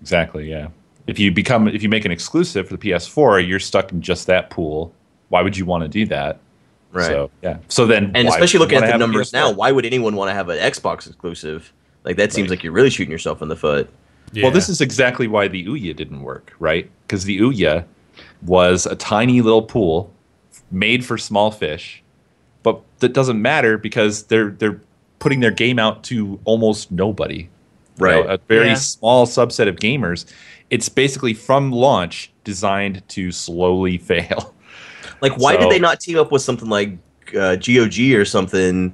Exactly. 0.00 0.48
Yeah. 0.48 0.68
If 1.08 1.18
you 1.18 1.32
become 1.32 1.66
if 1.66 1.82
you 1.82 1.88
make 1.88 2.04
an 2.04 2.12
exclusive 2.12 2.68
for 2.68 2.76
the 2.76 2.78
PS4, 2.78 3.40
you're 3.40 3.58
stuck 3.58 3.90
in 3.90 4.00
just 4.00 4.28
that 4.28 4.50
pool. 4.50 4.92
Why 5.30 5.42
would 5.42 5.56
you 5.56 5.64
want 5.64 5.82
to 5.82 5.88
do 5.88 6.06
that? 6.06 6.38
Right. 6.92 7.06
So 7.06 7.30
yeah. 7.42 7.56
So 7.68 7.86
then, 7.86 8.12
and 8.14 8.28
why 8.28 8.34
especially 8.34 8.60
looking 8.60 8.78
at 8.78 8.92
the 8.92 8.98
numbers 8.98 9.32
now, 9.32 9.50
why 9.50 9.72
would 9.72 9.84
anyone 9.84 10.14
want 10.14 10.30
to 10.30 10.34
have 10.34 10.48
an 10.48 10.58
Xbox 10.58 11.08
exclusive? 11.08 11.72
Like 12.04 12.16
that 12.16 12.32
seems 12.32 12.48
Right. 12.50 12.58
like 12.58 12.64
you're 12.64 12.72
really 12.72 12.90
shooting 12.90 13.10
yourself 13.12 13.42
in 13.42 13.48
the 13.48 13.56
foot. 13.56 13.88
Well, 14.42 14.50
this 14.50 14.68
is 14.68 14.80
exactly 14.80 15.28
why 15.28 15.46
the 15.48 15.64
Ouya 15.66 15.94
didn't 15.94 16.22
work, 16.22 16.52
right? 16.58 16.90
Because 17.06 17.24
the 17.24 17.38
Ouya 17.38 17.84
was 18.42 18.84
a 18.84 18.96
tiny 18.96 19.40
little 19.40 19.62
pool 19.62 20.12
made 20.72 21.04
for 21.04 21.16
small 21.16 21.50
fish, 21.52 22.02
but 22.64 22.80
that 22.98 23.12
doesn't 23.12 23.40
matter 23.40 23.78
because 23.78 24.24
they're 24.24 24.50
they're 24.50 24.80
putting 25.20 25.40
their 25.40 25.50
game 25.52 25.78
out 25.78 26.02
to 26.04 26.38
almost 26.44 26.90
nobody. 26.90 27.48
You 27.98 28.06
know, 28.06 28.06
Right. 28.06 28.26
a 28.28 28.40
very 28.48 28.68
Yeah. 28.68 28.74
small 28.74 29.26
subset 29.26 29.68
of 29.68 29.76
gamers. 29.76 30.24
It's 30.68 30.88
basically 30.88 31.32
from 31.32 31.70
launch 31.70 32.32
designed 32.42 33.02
to 33.10 33.30
slowly 33.30 33.98
fail. 34.10 34.52
Like, 35.20 35.38
why 35.38 35.54
So- 35.54 35.60
did 35.60 35.70
they 35.70 35.78
not 35.78 36.00
team 36.00 36.18
up 36.18 36.32
with 36.32 36.42
something 36.42 36.68
like 36.68 36.98
uh, 37.38 37.56
GOG 37.56 38.14
or 38.16 38.24
something 38.24 38.92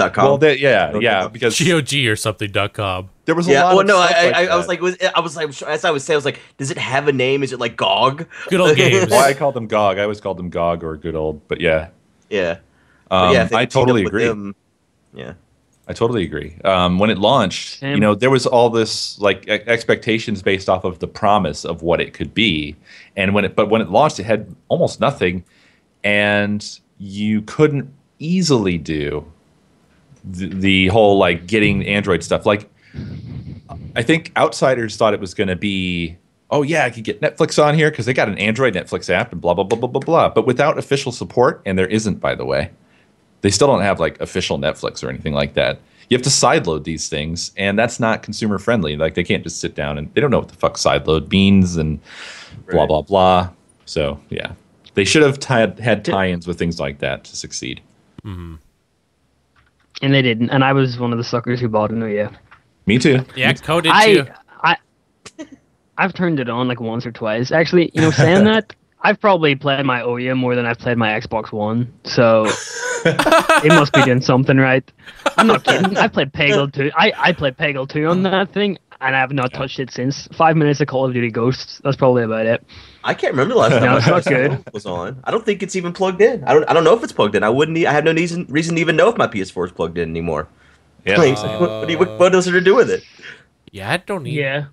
dot 0.00 0.14
com. 0.14 0.24
Well, 0.24 0.38
that, 0.38 0.58
yeah, 0.58 0.96
yeah, 0.98 1.28
because 1.28 1.58
GOG 1.60 1.94
or 2.06 2.16
something 2.16 2.50
dot 2.50 2.72
com. 2.72 3.10
there 3.24 3.34
was 3.34 3.46
a 3.48 3.52
yeah. 3.52 3.64
lot. 3.64 3.70
Well, 3.72 3.80
of 3.80 3.86
no, 3.86 3.98
I, 3.98 4.08
stuff 4.08 4.18
I, 4.18 4.24
like 4.40 4.50
I 4.50 4.56
was 4.56 4.68
like, 4.68 4.80
was, 4.80 4.96
I 5.14 5.20
was 5.20 5.36
like, 5.36 5.62
as 5.62 5.84
I 5.84 5.90
was 5.90 6.04
saying, 6.04 6.14
I 6.14 6.18
was 6.18 6.24
like, 6.24 6.40
does 6.58 6.70
it 6.70 6.78
have 6.78 7.08
a 7.08 7.12
name? 7.12 7.42
Is 7.42 7.52
it 7.52 7.60
like 7.60 7.76
GOG? 7.76 8.26
Good 8.48 8.60
old 8.60 8.76
games. 8.82 9.10
why 9.10 9.28
I 9.28 9.34
called 9.34 9.54
them 9.54 9.66
GOG. 9.66 9.98
I 9.98 10.02
always 10.02 10.20
called 10.20 10.36
them 10.38 10.50
GOG 10.50 10.82
or 10.84 10.96
good 10.96 11.14
old. 11.14 11.46
But 11.48 11.60
yeah, 11.60 11.88
Yeah. 12.28 12.58
But 13.08 13.24
um, 13.28 13.34
yeah, 13.34 13.44
if 13.44 13.52
I 13.54 13.64
could 13.64 13.70
team 13.70 13.82
up 13.82 13.86
totally 13.86 14.04
agree. 14.04 14.24
them- 14.26 14.54
yeah. 15.14 15.34
I 15.88 15.92
totally 15.92 16.22
agree. 16.22 16.56
Um, 16.64 17.00
when 17.00 17.10
it 17.10 17.18
launched, 17.18 17.80
Same. 17.80 17.94
you 17.94 18.00
know, 18.00 18.14
there 18.14 18.30
was 18.30 18.46
all 18.46 18.70
this 18.70 19.18
like 19.18 19.48
e- 19.48 19.62
expectations 19.66 20.40
based 20.40 20.68
off 20.68 20.84
of 20.84 21.00
the 21.00 21.08
promise 21.08 21.64
of 21.64 21.82
what 21.82 22.00
it 22.00 22.14
could 22.14 22.32
be, 22.32 22.76
and 23.16 23.34
when 23.34 23.44
it 23.44 23.56
but 23.56 23.70
when 23.70 23.80
it 23.80 23.90
launched, 23.90 24.20
it 24.20 24.22
had 24.24 24.54
almost 24.68 25.00
nothing, 25.00 25.42
and 26.04 26.78
you 26.98 27.42
couldn't 27.42 27.92
easily 28.20 28.78
do 28.78 29.24
the, 30.24 30.48
the 30.48 30.86
whole 30.88 31.18
like 31.18 31.46
getting 31.46 31.86
Android 31.86 32.22
stuff. 32.22 32.46
Like, 32.46 32.70
I 33.96 34.02
think 34.02 34.32
outsiders 34.36 34.96
thought 34.96 35.14
it 35.14 35.20
was 35.20 35.34
going 35.34 35.48
to 35.48 35.56
be. 35.56 36.16
Oh 36.50 36.62
yeah, 36.62 36.84
I 36.84 36.90
could 36.90 37.04
get 37.04 37.20
Netflix 37.20 37.62
on 37.62 37.74
here 37.76 37.90
because 37.90 38.06
they 38.06 38.12
got 38.12 38.28
an 38.28 38.36
Android 38.38 38.74
Netflix 38.74 39.08
app 39.08 39.30
and 39.32 39.40
blah 39.40 39.54
blah 39.54 39.64
blah 39.64 39.78
blah 39.78 39.88
blah 39.88 40.00
blah. 40.00 40.28
But 40.28 40.46
without 40.46 40.78
official 40.78 41.12
support, 41.12 41.62
and 41.64 41.78
there 41.78 41.86
isn't, 41.86 42.20
by 42.20 42.34
the 42.34 42.44
way 42.44 42.70
they 43.42 43.50
still 43.50 43.68
don't 43.68 43.82
have 43.82 44.00
like 44.00 44.20
official 44.20 44.58
Netflix 44.58 45.02
or 45.02 45.08
anything 45.08 45.32
like 45.32 45.54
that. 45.54 45.80
You 46.08 46.16
have 46.16 46.22
to 46.24 46.28
sideload 46.30 46.82
these 46.84 47.08
things, 47.08 47.52
and 47.56 47.78
that's 47.78 48.00
not 48.00 48.22
consumer 48.24 48.58
friendly. 48.58 48.96
Like 48.96 49.14
they 49.14 49.22
can't 49.22 49.44
just 49.44 49.60
sit 49.60 49.74
down 49.76 49.96
and 49.96 50.12
they 50.14 50.20
don't 50.20 50.30
know 50.30 50.40
what 50.40 50.48
the 50.48 50.56
fuck 50.56 50.74
sideload 50.74 51.30
means 51.30 51.76
and 51.76 52.00
blah 52.68 52.80
Right. 52.80 52.88
blah 52.88 53.02
blah. 53.02 53.50
So 53.86 54.20
yeah, 54.28 54.52
they 54.94 55.04
should 55.04 55.22
have 55.22 55.38
tied, 55.38 55.78
had 55.78 56.04
tie-ins 56.04 56.46
with 56.48 56.58
things 56.58 56.80
like 56.80 56.98
that 56.98 57.24
to 57.24 57.36
succeed. 57.36 57.80
Mm-hmm. 58.24 58.56
And 60.02 60.14
they 60.14 60.22
didn't. 60.22 60.50
And 60.50 60.64
I 60.64 60.72
was 60.72 60.98
one 60.98 61.12
of 61.12 61.18
the 61.18 61.24
suckers 61.24 61.60
who 61.60 61.68
bought 61.68 61.90
it. 61.90 61.96
No, 61.96 62.06
yeah. 62.06 62.30
Me 62.86 62.98
too. 62.98 63.24
Yeah, 63.36 63.52
Co 63.52 63.80
did 63.80 63.92
I, 63.92 64.14
too. 64.14 64.26
I, 64.62 64.76
I've 65.98 66.14
turned 66.14 66.40
it 66.40 66.48
on 66.48 66.66
like 66.66 66.80
once 66.80 67.04
or 67.04 67.12
twice. 67.12 67.52
Actually, 67.52 67.90
you 67.94 68.00
know, 68.00 68.10
saying 68.10 68.44
that, 68.52 68.74
I've 69.02 69.20
probably 69.20 69.54
played 69.54 69.84
my 69.86 70.00
Ouya 70.00 70.36
more 70.36 70.54
than 70.54 70.66
I've 70.66 70.78
played 70.78 70.98
my 70.98 71.08
Xbox 71.08 71.52
One. 71.52 71.92
So 72.04 72.46
it 73.04 73.68
must 73.68 73.92
be 73.92 74.02
doing 74.02 74.20
something 74.20 74.56
right. 74.56 74.90
I'm 75.36 75.46
not 75.46 75.64
kidding. 75.64 75.96
I 75.96 76.08
played 76.08 76.32
Peggle 76.32 76.72
2. 76.72 76.90
I, 76.94 77.12
I 77.16 77.32
played 77.32 77.56
Peggle 77.56 77.88
2 77.88 78.06
on 78.06 78.22
that 78.24 78.52
thing, 78.52 78.78
and 79.00 79.16
I 79.16 79.20
have 79.20 79.32
not 79.32 79.52
touched 79.52 79.78
it 79.78 79.90
since. 79.90 80.28
Five 80.28 80.56
minutes 80.56 80.80
of 80.80 80.88
Call 80.88 81.06
of 81.06 81.12
Duty 81.12 81.30
Ghosts. 81.30 81.80
That's 81.82 81.96
probably 81.96 82.22
about 82.22 82.46
it. 82.46 82.64
I 83.04 83.14
can't 83.14 83.32
remember 83.32 83.54
the 83.54 83.60
last 83.60 83.72
time 83.72 83.82
No, 83.82 83.96
it's 83.96 84.06
not 84.06 84.24
good. 84.24 84.64
was 84.72 84.86
on. 84.86 85.20
I 85.24 85.30
don't 85.30 85.44
think 85.44 85.62
it's 85.62 85.76
even 85.76 85.92
plugged 85.92 86.20
in. 86.20 86.44
I 86.44 86.52
don't. 86.52 86.68
I 86.68 86.72
don't 86.72 86.84
know 86.84 86.94
if 86.94 87.02
it's 87.02 87.12
plugged 87.12 87.34
in. 87.34 87.42
I 87.42 87.50
wouldn't. 87.50 87.76
I 87.78 87.92
have 87.92 88.04
no 88.04 88.12
reason 88.12 88.46
reason 88.48 88.74
to 88.74 88.80
even 88.80 88.96
know 88.96 89.08
if 89.08 89.16
my 89.16 89.26
PS4 89.26 89.66
is 89.66 89.72
plugged 89.72 89.98
in 89.98 90.10
anymore. 90.10 90.48
Yeah. 91.04 91.16
Like, 91.18 91.36
what, 91.36 91.60
what, 91.60 91.86
do 91.86 91.92
you, 91.92 91.98
what, 91.98 92.18
what 92.18 92.34
else 92.34 92.46
is 92.46 92.52
to 92.52 92.60
do 92.60 92.74
with 92.74 92.90
it? 92.90 93.02
Yeah, 93.72 93.90
I 93.90 93.96
don't 93.98 94.24
need. 94.24 94.34
Yeah. 94.34 94.66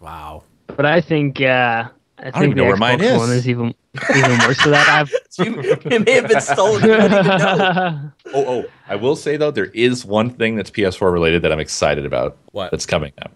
Wow. 0.00 0.44
But 0.66 0.86
I 0.86 1.00
think, 1.00 1.40
uh, 1.40 1.88
I 2.18 2.30
think 2.30 2.36
even 2.36 2.50
the 2.50 2.54
know 2.56 2.64
where 2.64 2.76
Xbox 2.76 2.80
mine 2.80 3.00
is. 3.02 3.18
One 3.18 3.30
is 3.30 3.48
even, 3.48 3.74
even 4.16 4.38
worse 4.40 4.60
for 4.60 4.70
that. 4.70 4.88
I've. 4.88 5.12
You- 5.36 5.60
it 5.60 6.04
may 6.06 6.12
have 6.12 6.28
been 6.28 6.40
stolen. 6.40 6.82
You 6.84 6.90
wouldn't 6.90 7.12
even 7.12 7.26
know. 7.38 8.10
Oh, 8.34 8.44
oh, 8.46 8.64
I 8.88 8.94
will 8.96 9.16
say 9.16 9.36
though, 9.36 9.50
there 9.50 9.66
is 9.66 10.04
one 10.04 10.30
thing 10.30 10.54
that's 10.56 10.70
PS4 10.70 11.12
related 11.12 11.42
that 11.42 11.50
I'm 11.52 11.58
excited 11.60 12.06
about. 12.06 12.36
What? 12.52 12.70
That's 12.70 12.86
coming 12.86 13.12
up. 13.20 13.32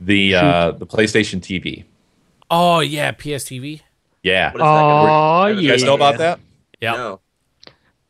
The 0.00 0.34
uh, 0.34 0.70
the 0.72 0.86
PlayStation 0.86 1.40
TV. 1.40 1.84
Oh 2.50 2.80
yeah, 2.80 3.12
PSTV. 3.12 3.80
Yeah. 4.22 4.52
What 4.52 4.54
is 4.56 4.60
that 4.60 4.64
gonna 4.64 5.52
Oh, 5.52 5.56
be? 5.56 5.62
You 5.62 5.70
guys 5.70 5.82
know 5.84 5.94
about 5.94 6.18
that? 6.18 6.40
Yeah. 6.80 6.92
No, 6.92 7.20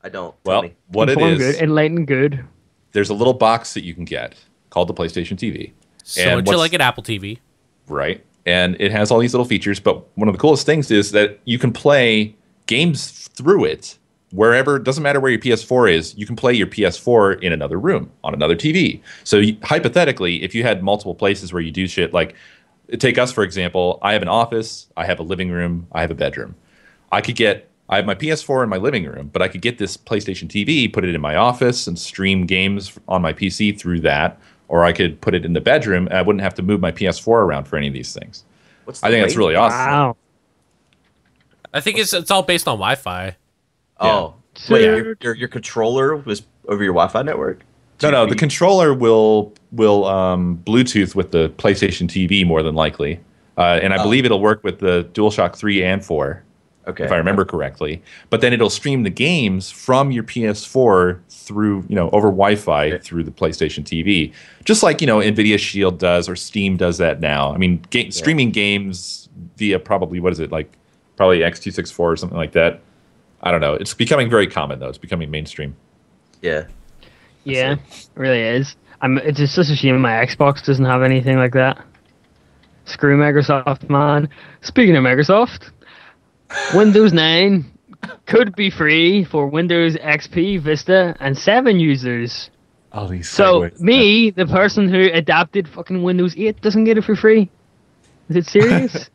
I 0.02 0.08
don't. 0.08 0.34
Tell 0.44 0.52
Well, 0.54 0.62
me. 0.62 0.74
what 0.88 1.08
it 1.08 1.12
Informed 1.12 1.40
is, 1.40 1.54
good, 1.56 1.62
enlightened 1.64 2.06
good. 2.06 2.44
there's 2.92 3.10
a 3.10 3.14
little 3.14 3.34
box 3.34 3.74
that 3.74 3.84
you 3.84 3.94
can 3.94 4.04
get 4.04 4.34
called 4.70 4.88
the 4.88 4.94
PlayStation 4.94 5.36
TV. 5.36 5.72
So 6.04 6.22
And 6.22 6.36
much 6.38 6.46
what's- 6.46 6.58
like 6.58 6.72
an 6.72 6.80
Apple 6.80 7.02
TV. 7.02 7.38
right? 7.86 8.24
And 8.46 8.76
it 8.80 8.92
has 8.92 9.10
all 9.10 9.18
these 9.18 9.34
little 9.34 9.44
features, 9.44 9.80
but 9.80 10.06
one 10.16 10.28
of 10.28 10.34
the 10.34 10.38
coolest 10.38 10.64
things 10.64 10.90
is 10.90 11.10
that 11.12 11.40
you 11.44 11.58
can 11.58 11.72
play 11.72 12.34
games 12.66 13.28
through 13.28 13.64
it 13.64 13.98
wherever. 14.30 14.78
Doesn't 14.78 15.02
matter 15.02 15.20
where 15.20 15.30
your 15.30 15.40
PS4 15.40 15.92
is. 15.92 16.16
You 16.16 16.26
can 16.26 16.36
play 16.36 16.54
your 16.54 16.66
PS4 16.66 17.42
in 17.42 17.52
another 17.52 17.78
room 17.78 18.10
on 18.22 18.34
another 18.34 18.54
TV. 18.54 19.00
So 19.24 19.38
you, 19.38 19.56
hypothetically, 19.62 20.42
if 20.42 20.54
you 20.54 20.62
had 20.62 20.82
multiple 20.82 21.14
places 21.14 21.52
where 21.52 21.62
you 21.62 21.72
do 21.72 21.88
shit, 21.88 22.12
like 22.12 22.34
take 22.98 23.18
us 23.18 23.32
for 23.32 23.42
example, 23.42 23.98
I 24.02 24.12
have 24.12 24.22
an 24.22 24.28
office, 24.28 24.86
I 24.96 25.06
have 25.06 25.18
a 25.18 25.24
living 25.24 25.50
room, 25.50 25.88
I 25.92 26.00
have 26.00 26.10
a 26.10 26.14
bedroom. 26.14 26.54
I 27.12 27.20
could 27.20 27.36
get. 27.36 27.68
I 27.88 27.96
have 27.96 28.04
my 28.04 28.16
PS4 28.16 28.64
in 28.64 28.68
my 28.68 28.78
living 28.78 29.04
room, 29.04 29.30
but 29.32 29.42
I 29.42 29.48
could 29.48 29.62
get 29.62 29.78
this 29.78 29.96
PlayStation 29.96 30.48
TV, 30.48 30.92
put 30.92 31.04
it 31.04 31.14
in 31.14 31.20
my 31.20 31.36
office, 31.36 31.86
and 31.86 31.96
stream 31.96 32.44
games 32.44 32.98
on 33.06 33.22
my 33.22 33.32
PC 33.32 33.78
through 33.78 34.00
that. 34.00 34.40
Or 34.68 34.84
I 34.84 34.92
could 34.92 35.20
put 35.20 35.34
it 35.34 35.44
in 35.44 35.52
the 35.52 35.60
bedroom, 35.60 36.06
and 36.08 36.16
I 36.16 36.22
wouldn't 36.22 36.42
have 36.42 36.54
to 36.54 36.62
move 36.62 36.80
my 36.80 36.90
PS4 36.90 37.28
around 37.28 37.64
for 37.64 37.76
any 37.76 37.86
of 37.86 37.92
these 37.94 38.12
things. 38.12 38.44
What's 38.84 39.02
I 39.02 39.08
the 39.10 39.16
think 39.16 39.26
that's 39.26 39.36
really 39.36 39.54
awesome. 39.54 39.78
Wow. 39.78 40.16
I 41.72 41.80
think 41.80 41.98
it's 41.98 42.12
it's 42.12 42.30
all 42.30 42.42
based 42.42 42.66
on 42.68 42.76
Wi-Fi. 42.78 43.36
Oh, 44.00 44.34
So- 44.54 44.74
wait, 44.74 44.84
your, 44.84 45.16
your 45.20 45.34
your 45.34 45.48
controller 45.48 46.16
was 46.16 46.42
over 46.68 46.82
your 46.82 46.92
Wi-Fi 46.94 47.22
network? 47.22 47.60
No, 48.02 48.10
no, 48.10 48.26
the 48.26 48.34
controller 48.34 48.92
will 48.92 49.52
will 49.72 50.04
um, 50.06 50.60
Bluetooth 50.66 51.14
with 51.14 51.30
the 51.30 51.48
PlayStation 51.58 52.06
TV 52.08 52.46
more 52.46 52.62
than 52.62 52.74
likely, 52.74 53.20
uh, 53.56 53.78
and 53.82 53.94
I 53.94 53.98
Oh. 53.98 54.02
believe 54.02 54.24
it'll 54.24 54.40
work 54.40 54.62
with 54.64 54.80
the 54.80 55.08
DualShock 55.14 55.54
3 55.56 55.82
and 55.82 56.04
4, 56.04 56.42
Okay. 56.88 57.04
if 57.04 57.10
I 57.12 57.16
remember 57.16 57.44
correctly. 57.44 58.00
But 58.30 58.40
then 58.40 58.52
it'll 58.52 58.70
stream 58.70 59.02
the 59.02 59.10
games 59.10 59.70
from 59.70 60.10
your 60.12 60.22
PS4 60.22 61.18
through, 61.28 61.84
you 61.88 61.96
know, 61.96 62.08
over 62.10 62.28
Wi-Fi 62.28 62.86
Okay. 62.92 62.98
through 62.98 63.24
the 63.24 63.30
PlayStation 63.30 63.82
TV, 63.84 64.32
just 64.64 64.82
like 64.82 65.00
you 65.00 65.06
know 65.06 65.18
Nvidia 65.18 65.58
Shield 65.58 65.98
does 65.98 66.28
or 66.28 66.36
Steam 66.36 66.76
does 66.76 66.98
that 66.98 67.20
now. 67.20 67.52
I 67.52 67.58
mean, 67.58 67.84
ga- 67.90 68.10
streaming 68.10 68.50
games 68.50 69.28
via 69.56 69.78
probably 69.78 70.20
what 70.20 70.32
is 70.32 70.40
it 70.40 70.52
like, 70.52 70.70
probably 71.16 71.38
X264 71.40 71.98
or 71.98 72.16
something 72.16 72.38
like 72.38 72.52
that. 72.52 72.80
I 73.42 73.50
don't 73.50 73.60
know. 73.60 73.74
It's 73.74 73.94
becoming 73.94 74.30
very 74.30 74.46
common 74.46 74.78
though. 74.78 74.88
It's 74.88 74.98
becoming 74.98 75.30
mainstream. 75.30 75.76
Yeah. 76.42 76.66
Yeah, 77.44 77.72
it 77.74 78.08
really 78.16 78.40
is. 78.42 78.74
I'm. 79.00 79.18
It's 79.18 79.38
just 79.38 79.54
such 79.54 79.68
a 79.70 79.76
shame 79.76 80.00
my 80.00 80.12
Xbox 80.24 80.64
doesn't 80.64 80.84
have 80.84 81.02
anything 81.02 81.36
like 81.36 81.52
that. 81.52 81.78
Screw 82.86 83.16
Microsoft, 83.18 83.88
man. 83.90 84.28
Speaking 84.62 84.96
of 84.96 85.04
Microsoft, 85.04 85.70
Windows 86.74 87.12
9 87.12 87.64
could 88.26 88.54
be 88.54 88.70
free 88.70 89.24
for 89.24 89.46
Windows 89.46 89.96
XP, 89.96 90.60
Vista, 90.60 91.16
and 91.20 91.36
7 91.36 91.80
users. 91.80 92.50
All 92.92 93.08
these 93.08 93.28
So 93.28 93.70
me, 93.78 94.30
the 94.30 94.46
person 94.46 94.88
who 94.88 95.10
adapted 95.12 95.68
fucking 95.68 96.02
Windows 96.02 96.34
8, 96.36 96.60
doesn't 96.60 96.84
get 96.84 96.98
it 96.98 97.04
for 97.04 97.16
free. 97.16 97.50
Is 98.28 98.36
it 98.36 98.46
serious? 98.46 99.10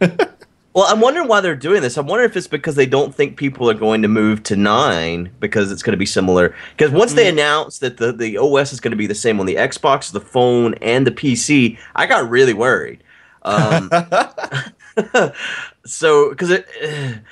Well, 0.76 0.84
I'm 0.90 1.00
wondering 1.00 1.26
why 1.26 1.40
they're 1.40 1.56
doing 1.56 1.80
this. 1.80 1.96
I'm 1.96 2.06
wondering 2.06 2.28
if 2.28 2.36
it's 2.36 2.46
because 2.46 2.74
they 2.74 2.84
don't 2.84 3.14
think 3.14 3.38
people 3.38 3.70
are 3.70 3.74
going 3.74 4.02
to 4.02 4.08
move 4.08 4.42
to 4.42 4.56
nine 4.56 5.32
because 5.40 5.72
it's 5.72 5.82
going 5.82 5.94
to 5.94 5.96
be 5.96 6.04
similar. 6.04 6.54
Because 6.76 6.92
once 6.92 7.14
they 7.14 7.30
announced 7.30 7.80
that 7.80 7.96
the, 7.96 8.12
the 8.12 8.36
OS 8.36 8.74
is 8.74 8.80
going 8.80 8.90
to 8.90 8.96
be 8.96 9.06
the 9.06 9.14
same 9.14 9.40
on 9.40 9.46
the 9.46 9.54
Xbox, 9.54 10.12
the 10.12 10.20
phone, 10.20 10.74
and 10.82 11.06
the 11.06 11.10
PC, 11.10 11.78
I 11.94 12.06
got 12.06 12.28
really 12.28 12.52
worried. 12.52 13.02
Um, 13.40 13.90
so, 15.86 16.30
because 16.30 16.50
it. 16.50 16.66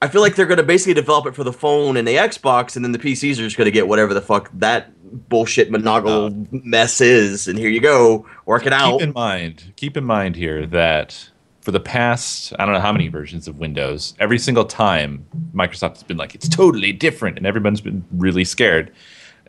I 0.00 0.06
feel 0.06 0.20
like 0.20 0.36
they're 0.36 0.46
going 0.46 0.58
to 0.58 0.62
basically 0.62 0.94
develop 0.94 1.26
it 1.26 1.34
for 1.34 1.42
the 1.42 1.52
phone 1.52 1.96
and 1.96 2.06
the 2.06 2.14
Xbox, 2.14 2.76
and 2.76 2.84
then 2.84 2.92
the 2.92 3.00
PCs 3.00 3.32
are 3.32 3.42
just 3.42 3.56
going 3.56 3.64
to 3.64 3.72
get 3.72 3.88
whatever 3.88 4.14
the 4.14 4.20
fuck 4.20 4.48
that 4.54 4.92
bullshit 5.28 5.72
monogle 5.72 6.30
uh, 6.30 6.60
mess 6.62 7.00
is. 7.00 7.48
And 7.48 7.58
here 7.58 7.68
you 7.68 7.80
go, 7.80 8.24
work 8.46 8.64
it 8.64 8.72
out. 8.72 8.98
keep 9.00 9.08
in 9.08 9.12
mind 9.12 9.72
keep 9.74 9.96
in 9.96 10.04
mind 10.04 10.36
here 10.36 10.66
that 10.66 11.28
for 11.60 11.72
the 11.72 11.80
past 11.80 12.52
i 12.58 12.64
don't 12.64 12.72
know 12.74 12.80
how 12.80 12.92
many 12.92 13.08
versions 13.08 13.46
of 13.48 13.58
windows 13.58 14.14
every 14.20 14.38
single 14.38 14.64
time 14.64 15.26
microsoft 15.52 15.94
has 15.94 16.02
been 16.02 16.16
like 16.16 16.34
it's 16.34 16.48
totally 16.48 16.92
different 16.92 17.36
and 17.36 17.46
everyone's 17.46 17.80
been 17.80 18.02
really 18.12 18.44
scared 18.44 18.90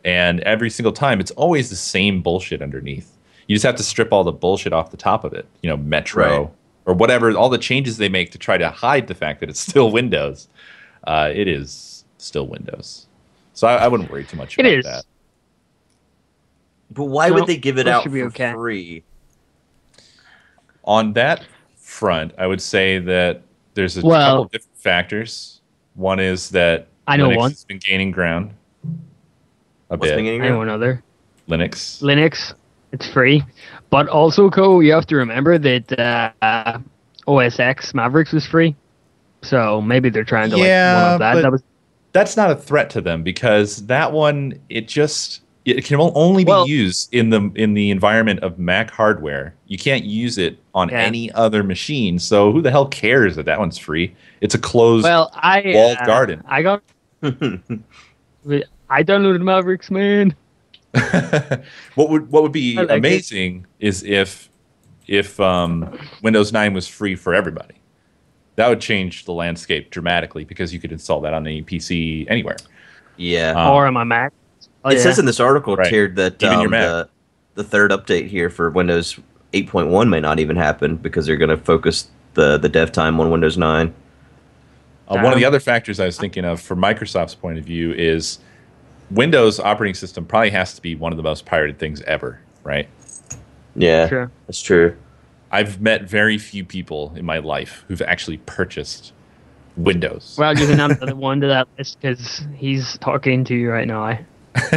and 0.04 0.40
every 0.40 0.68
single 0.68 0.92
time 0.92 1.20
it's 1.20 1.30
always 1.32 1.70
the 1.70 1.76
same 1.76 2.20
bullshit 2.20 2.60
underneath 2.60 3.16
you 3.46 3.56
just 3.56 3.64
have 3.64 3.76
to 3.76 3.82
strip 3.82 4.12
all 4.12 4.24
the 4.24 4.32
bullshit 4.32 4.72
off 4.72 4.90
the 4.90 4.96
top 4.98 5.24
of 5.24 5.32
it 5.32 5.46
you 5.62 5.70
know 5.70 5.76
metro 5.76 6.42
Right. 6.42 6.50
Or 6.86 6.94
whatever 6.94 7.30
all 7.36 7.48
the 7.48 7.58
changes 7.58 7.96
they 7.98 8.08
make 8.08 8.30
to 8.32 8.38
try 8.38 8.56
to 8.58 8.68
hide 8.70 9.06
the 9.06 9.14
fact 9.14 9.40
that 9.40 9.48
it's 9.48 9.60
still 9.60 9.90
windows 10.00 10.48
uh, 11.04 11.30
it 11.34 11.46
is 11.48 12.04
still 12.18 12.46
windows 12.46 13.06
so 13.54 13.66
I, 13.68 13.76
I 13.84 13.88
wouldn't 13.88 14.10
worry 14.10 14.24
too 14.24 14.36
much 14.36 14.58
It 14.58 14.62
about 14.66 14.72
is. 14.78 14.84
that 14.86 15.04
But 16.90 17.04
why 17.04 17.28
No, 17.28 17.34
would 17.34 17.46
they 17.46 17.56
give 17.56 17.78
it 17.78 17.86
out 17.88 18.04
for 18.04 18.18
okay. 18.26 18.52
free? 18.52 19.02
on 20.84 21.12
that 21.12 21.44
front, 21.76 22.32
I 22.38 22.46
would 22.46 22.60
say 22.60 22.98
that 22.98 23.42
there's 23.74 23.96
a 23.98 24.00
Well- 24.02 24.20
couple 24.30 24.42
of 24.44 24.50
different 24.50 24.76
factors. 24.78 25.60
One 25.94 26.18
is 26.20 26.48
that 26.50 26.86
I 27.06 27.16
know 27.16 27.28
Linux 27.28 27.36
one. 27.36 27.50
has 27.50 27.64
been 27.64 27.78
gaining 27.78 28.10
ground 28.10 28.52
a 29.90 29.96
What's 29.96 30.02
bit. 30.12 30.16
been 30.16 30.40
I 30.42 30.48
know 30.48 30.62
another. 30.62 31.02
Linux. 31.48 32.00
Linux, 32.02 32.54
it's 32.92 33.08
free. 33.08 33.42
But 33.90 34.08
also, 34.08 34.50
Co, 34.50 34.80
you 34.80 34.92
have 34.92 35.06
to 35.06 35.16
remember 35.16 35.58
that 35.58 36.32
uh, 36.42 36.78
OS 37.26 37.58
X 37.58 37.94
Mavericks 37.94 38.32
was 38.32 38.46
free. 38.46 38.74
So 39.42 39.80
maybe 39.80 40.10
they're 40.10 40.24
trying 40.24 40.50
to 40.50 40.56
like 40.56 40.66
Yeah, 40.66 41.02
one 41.04 41.12
of 41.14 41.18
that. 41.20 41.34
but- 41.34 41.42
That 41.42 41.52
was 41.52 41.62
that's 42.12 42.36
not 42.36 42.50
a 42.50 42.56
threat 42.56 42.90
to 42.90 43.00
them 43.00 43.22
because 43.22 43.86
that 43.86 44.10
one 44.10 44.58
it 44.68 44.88
just 44.88 45.42
it 45.64 45.84
can 45.84 46.00
only 46.00 46.44
be 46.44 46.48
Well- 46.50 46.66
used 46.68 47.14
in 47.14 47.30
the 47.30 47.50
in 47.54 47.74
the 47.74 47.90
environment 47.90 48.40
of 48.40 48.58
Mac 48.58 48.90
hardware. 48.90 49.54
You 49.68 49.78
can't 49.78 50.04
use 50.04 50.36
it 50.38 50.58
on 50.74 50.88
Yeah. 50.88 50.98
any 51.02 51.30
other 51.32 51.62
machine. 51.62 52.18
So 52.18 52.50
who 52.52 52.60
the 52.62 52.70
hell 52.70 52.86
cares 52.86 53.36
that 53.36 53.46
that 53.46 53.58
one's 53.60 53.78
free? 53.78 54.14
It's 54.40 54.54
a 54.54 54.58
closed. 54.58 55.04
Well, 55.04 55.30
I 55.34 55.62
Walled 55.66 55.98
uh, 55.98 56.06
garden. 56.06 56.42
I 56.48 56.62
got. 56.62 56.82
I 57.22 59.04
downloaded 59.04 59.42
Mavericks, 59.42 59.90
man. 59.90 60.34
What 61.94 62.08
would 62.10 62.30
what 62.30 62.42
would 62.42 62.52
be 62.52 62.76
like 62.76 62.90
amazing 62.90 63.66
is 63.78 64.02
if 64.02 64.48
if 65.06 65.38
um, 65.40 65.98
Windows 66.22 66.52
9 66.52 66.72
was 66.72 66.86
free 66.86 67.16
for 67.16 67.34
everybody. 67.34 67.74
That 68.56 68.68
would 68.68 68.80
change 68.80 69.24
the 69.24 69.32
landscape 69.32 69.90
dramatically 69.90 70.44
because 70.44 70.72
you 70.72 70.78
could 70.78 70.92
install 70.92 71.20
that 71.22 71.34
on 71.34 71.46
any 71.46 71.62
PC 71.62 72.26
anywhere. 72.30 72.56
Yeah. 73.16 73.50
Um, 73.52 73.70
or 73.72 73.86
on 73.86 73.94
my 73.94 74.04
Mac. 74.04 74.32
Oh, 74.84 74.90
it 74.90 74.96
yeah. 74.96 75.02
says 75.02 75.18
in 75.18 75.24
this 75.26 75.40
article, 75.40 75.76
Right. 75.76 75.90
Tiered, 75.90 76.16
that 76.16 76.42
Even 76.42 76.60
your 76.60 76.66
um, 76.66 76.70
Mac. 76.70 76.82
the, 76.82 77.08
the 77.54 77.64
third 77.64 77.90
update 77.90 78.28
here 78.28 78.50
for 78.50 78.70
Windows 78.70 79.18
8.1 79.52 80.08
may 80.08 80.20
not 80.20 80.38
even 80.38 80.56
happen 80.56 80.96
because 80.96 81.26
they're 81.26 81.36
going 81.36 81.50
to 81.50 81.56
focus 81.56 82.08
the, 82.34 82.56
the 82.58 82.68
dev 82.68 82.92
time 82.92 83.18
on 83.18 83.30
Windows 83.30 83.58
9. 83.58 83.88
Uh, 85.08 85.14
one 85.14 85.26
of 85.26 85.38
the 85.38 85.44
Um, 85.44 85.48
other 85.48 85.60
factors 85.60 85.98
I 85.98 86.06
was 86.06 86.18
thinking 86.18 86.44
of 86.44 86.60
from 86.60 86.80
Microsoft's 86.80 87.34
point 87.34 87.58
of 87.58 87.64
view 87.64 87.92
is 87.92 88.38
Windows 89.10 89.58
operating 89.60 89.94
system 89.94 90.24
probably 90.24 90.50
has 90.50 90.74
to 90.74 90.82
be 90.82 90.94
one 90.94 91.12
of 91.12 91.16
the 91.16 91.22
most 91.22 91.44
pirated 91.46 91.78
things 91.78 92.00
ever, 92.02 92.40
right? 92.62 92.88
Yeah, 93.74 94.08
Sure. 94.08 94.30
that's 94.46 94.60
true. 94.62 94.96
I've 95.52 95.80
met 95.80 96.02
very 96.04 96.38
few 96.38 96.64
people 96.64 97.12
in 97.16 97.24
my 97.24 97.38
life 97.38 97.84
who've 97.88 98.02
actually 98.02 98.36
purchased 98.38 99.12
Windows. 99.76 100.36
Well, 100.38 100.56
you 100.56 100.66
can 100.66 100.78
add 100.80 100.92
another 100.92 101.16
one 101.16 101.40
to 101.40 101.46
that 101.48 101.66
list 101.78 101.98
because 102.00 102.42
he's 102.54 102.98
talking 102.98 103.44
to 103.44 103.54
you 103.54 103.70
right 103.70 103.86
now. 103.86 104.18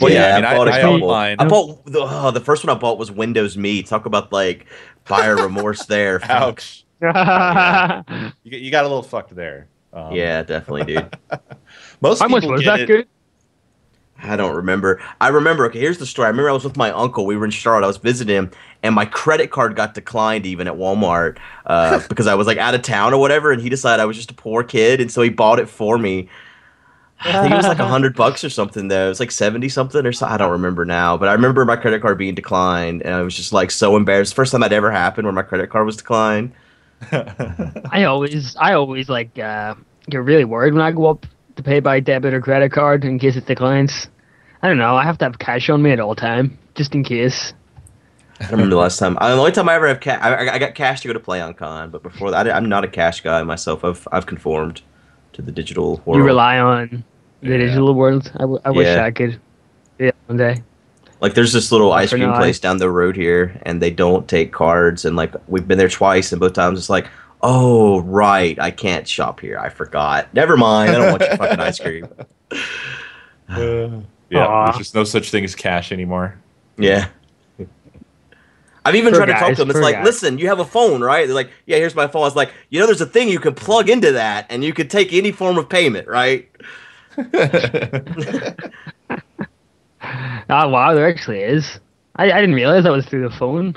well, 0.00 0.10
yeah, 0.10 0.10
Yeah, 0.10 0.36
I 0.36 0.36
mean, 0.36 0.44
I 0.44 0.50
I, 0.52 0.56
bought 0.56 0.68
a 0.68 0.72
I, 0.72 0.80
couple. 0.80 0.94
own 1.04 1.06
mine. 1.10 1.36
I 1.38 1.44
bought 1.48 1.84
the, 1.86 2.00
oh, 2.02 2.30
the 2.30 2.40
first 2.40 2.64
one 2.64 2.76
I 2.76 2.78
bought 2.78 2.98
was 2.98 3.10
Windows 3.10 3.56
Me. 3.56 3.82
Talk 3.82 4.06
about 4.06 4.32
like 4.32 4.66
buyer 5.08 5.36
remorse 5.36 5.86
there. 5.86 6.20
Ouch. 6.30 6.84
How 7.00 8.04
You, 8.44 8.50
got- 8.50 8.60
you 8.60 8.70
got 8.70 8.84
a 8.84 8.88
little 8.88 9.02
fucked 9.02 9.34
there. 9.34 9.66
Um, 9.92 10.12
Yeah, 10.14 10.42
definitely, 10.42 10.94
dude. 10.94 11.16
Most 12.00 12.20
How 12.20 12.28
much 12.28 12.42
people 12.42 12.54
was 12.56 12.64
that 12.64 12.80
it- 12.80 12.86
good? 12.86 13.08
I 14.22 14.36
don't 14.36 14.54
remember. 14.54 15.02
I 15.20 15.28
remember. 15.28 15.66
Okay, 15.66 15.80
here's 15.80 15.98
the 15.98 16.06
story. 16.06 16.26
I 16.26 16.30
remember 16.30 16.50
I 16.50 16.52
was 16.52 16.64
with 16.64 16.76
my 16.76 16.90
uncle. 16.90 17.26
We 17.26 17.36
were 17.36 17.44
in 17.44 17.50
Charlotte. 17.50 17.84
I 17.84 17.88
was 17.88 17.96
visiting 17.96 18.36
him, 18.36 18.50
and 18.82 18.94
my 18.94 19.04
credit 19.04 19.50
card 19.50 19.76
got 19.76 19.94
declined 19.94 20.46
even 20.46 20.68
at 20.68 20.74
Walmart 20.74 21.38
uh, 21.66 22.00
because 22.08 22.26
I 22.26 22.34
was 22.34 22.46
like 22.46 22.58
out 22.58 22.74
of 22.74 22.82
town 22.82 23.12
or 23.12 23.20
whatever. 23.20 23.52
And 23.52 23.60
he 23.60 23.68
decided 23.68 24.02
I 24.02 24.06
was 24.06 24.16
just 24.16 24.30
a 24.30 24.34
poor 24.34 24.62
kid, 24.62 25.00
and 25.00 25.10
so 25.10 25.22
he 25.22 25.30
bought 25.30 25.58
it 25.58 25.68
for 25.68 25.98
me. 25.98 26.28
I 27.24 27.40
think 27.40 27.52
it 27.52 27.56
was 27.56 27.66
like 27.66 27.78
a 27.78 27.86
hundred 27.88 28.16
bucks 28.16 28.42
or 28.42 28.50
something 28.50 28.88
though. 28.88 29.06
It 29.06 29.10
was 29.10 29.20
like 29.20 29.30
seventy 29.30 29.68
something 29.68 30.04
or 30.06 30.12
so. 30.12 30.26
I 30.26 30.36
don't 30.36 30.50
remember 30.50 30.84
now, 30.84 31.16
but 31.16 31.28
I 31.28 31.32
remember 31.32 31.64
my 31.64 31.76
credit 31.76 32.02
card 32.02 32.18
being 32.18 32.34
declined, 32.34 33.02
and 33.02 33.14
I 33.14 33.22
was 33.22 33.36
just 33.36 33.52
like 33.52 33.70
so 33.70 33.96
embarrassed. 33.96 34.34
First 34.34 34.52
time 34.52 34.60
that 34.60 34.72
ever 34.72 34.90
happened 34.90 35.26
where 35.26 35.32
my 35.32 35.42
credit 35.42 35.70
card 35.70 35.86
was 35.86 35.96
declined. 35.96 36.52
I 37.12 38.04
always, 38.04 38.54
I 38.56 38.74
always 38.74 39.08
like 39.08 39.36
uh, 39.38 39.74
get 40.08 40.18
really 40.18 40.44
worried 40.44 40.74
when 40.74 40.82
I 40.82 40.92
go 40.92 41.06
up 41.06 41.26
to 41.56 41.62
pay 41.62 41.80
by 41.80 42.00
debit 42.00 42.34
or 42.34 42.40
credit 42.40 42.72
card 42.72 43.04
in 43.04 43.18
case 43.18 43.36
it 43.36 43.46
declines. 43.46 44.08
I 44.62 44.68
don't 44.68 44.78
know. 44.78 44.96
I 44.96 45.04
have 45.04 45.18
to 45.18 45.24
have 45.24 45.38
cash 45.38 45.68
on 45.70 45.82
me 45.82 45.90
at 45.90 46.00
all 46.00 46.14
time 46.14 46.58
just 46.74 46.94
in 46.94 47.04
case. 47.04 47.52
I 48.40 48.44
don't 48.44 48.52
remember 48.52 48.74
the 48.76 48.80
last 48.80 48.98
time. 48.98 49.16
I, 49.20 49.30
the 49.30 49.36
only 49.36 49.52
time 49.52 49.68
I 49.68 49.74
ever 49.74 49.86
have 49.88 50.00
cash, 50.00 50.20
I, 50.22 50.54
I 50.54 50.58
got 50.58 50.74
cash 50.74 51.00
to 51.02 51.08
go 51.08 51.14
to 51.14 51.20
PlayOnCon, 51.20 51.90
but 51.90 52.02
before 52.02 52.30
that, 52.30 52.48
I, 52.48 52.56
am 52.56 52.68
not 52.68 52.84
a 52.84 52.88
cash 52.88 53.20
guy 53.20 53.42
myself. 53.42 53.84
I've 53.84 54.06
I've 54.10 54.26
conformed 54.26 54.82
to 55.34 55.42
the 55.42 55.52
digital 55.52 56.00
world. 56.04 56.18
You 56.18 56.24
rely 56.24 56.58
on 56.58 57.04
the 57.40 57.50
Yeah. 57.50 57.56
digital 57.58 57.94
world. 57.94 58.30
I, 58.34 58.40
w- 58.40 58.60
I 58.64 58.70
wish 58.70 58.88
I 58.88 59.10
could. 59.10 59.40
Yeah, 59.98 60.10
one 60.26 60.38
day. 60.38 60.62
Like 61.20 61.34
there's 61.34 61.52
this 61.52 61.70
little 61.70 61.92
ice 61.92 62.10
cream 62.10 62.32
place 62.32 62.58
down 62.58 62.78
the 62.78 62.90
road 62.90 63.14
here, 63.14 63.60
and 63.62 63.80
they 63.80 63.90
don't 63.90 64.26
take 64.26 64.52
cards. 64.52 65.04
And 65.04 65.14
like 65.14 65.34
we've 65.46 65.66
been 65.66 65.78
there 65.78 65.88
twice, 65.88 66.32
and 66.32 66.40
both 66.40 66.54
times 66.54 66.78
it's 66.80 66.90
like, 66.90 67.06
oh 67.42 68.00
right, 68.02 68.58
I 68.58 68.70
can't 68.70 69.06
shop 69.06 69.40
here. 69.40 69.58
I 69.58 69.68
forgot. 69.68 70.32
Never 70.34 70.56
mind. 70.56 70.90
I 70.90 70.98
don't 70.98 71.10
want 71.10 71.22
your 71.22 71.36
fucking 71.36 71.60
ice 71.60 71.78
cream. 71.78 72.08
Yeah, 74.32 74.46
Aw. 74.46 74.64
there's 74.64 74.78
just 74.78 74.94
no 74.94 75.04
such 75.04 75.30
thing 75.30 75.44
as 75.44 75.54
cash 75.54 75.92
anymore. 75.92 76.38
Yeah. 76.78 77.08
I've 78.84 78.94
even 78.94 79.12
Poor 79.12 79.24
tried 79.24 79.34
to 79.34 79.38
talk 79.38 79.50
to 79.50 79.56
them. 79.56 79.70
It's 79.70 79.78
like, 79.78 79.96
guys. 79.96 80.04
listen, 80.06 80.38
you 80.38 80.48
have 80.48 80.58
a 80.58 80.64
phone, 80.64 81.02
right? 81.02 81.26
They're 81.26 81.34
like, 81.34 81.50
yeah, 81.66 81.76
here's 81.76 81.94
my 81.94 82.08
phone. 82.08 82.22
I 82.22 82.24
was 82.24 82.34
like, 82.34 82.52
you 82.70 82.80
know, 82.80 82.86
there's 82.86 83.02
a 83.02 83.06
thing 83.06 83.28
you 83.28 83.38
can 83.38 83.54
plug 83.54 83.90
into 83.90 84.12
that, 84.12 84.46
and 84.48 84.64
you 84.64 84.72
can 84.72 84.88
take 84.88 85.12
any 85.12 85.32
form 85.32 85.58
of 85.58 85.68
payment, 85.68 86.08
right? 86.08 86.50
Oh 87.18 87.28
wow, 90.48 90.94
there 90.94 91.06
actually 91.06 91.42
is. 91.42 91.78
I, 92.16 92.32
I 92.32 92.40
didn't 92.40 92.54
realize 92.54 92.84
that 92.84 92.92
was 92.92 93.06
through 93.06 93.28
the 93.28 93.36
phone. 93.36 93.76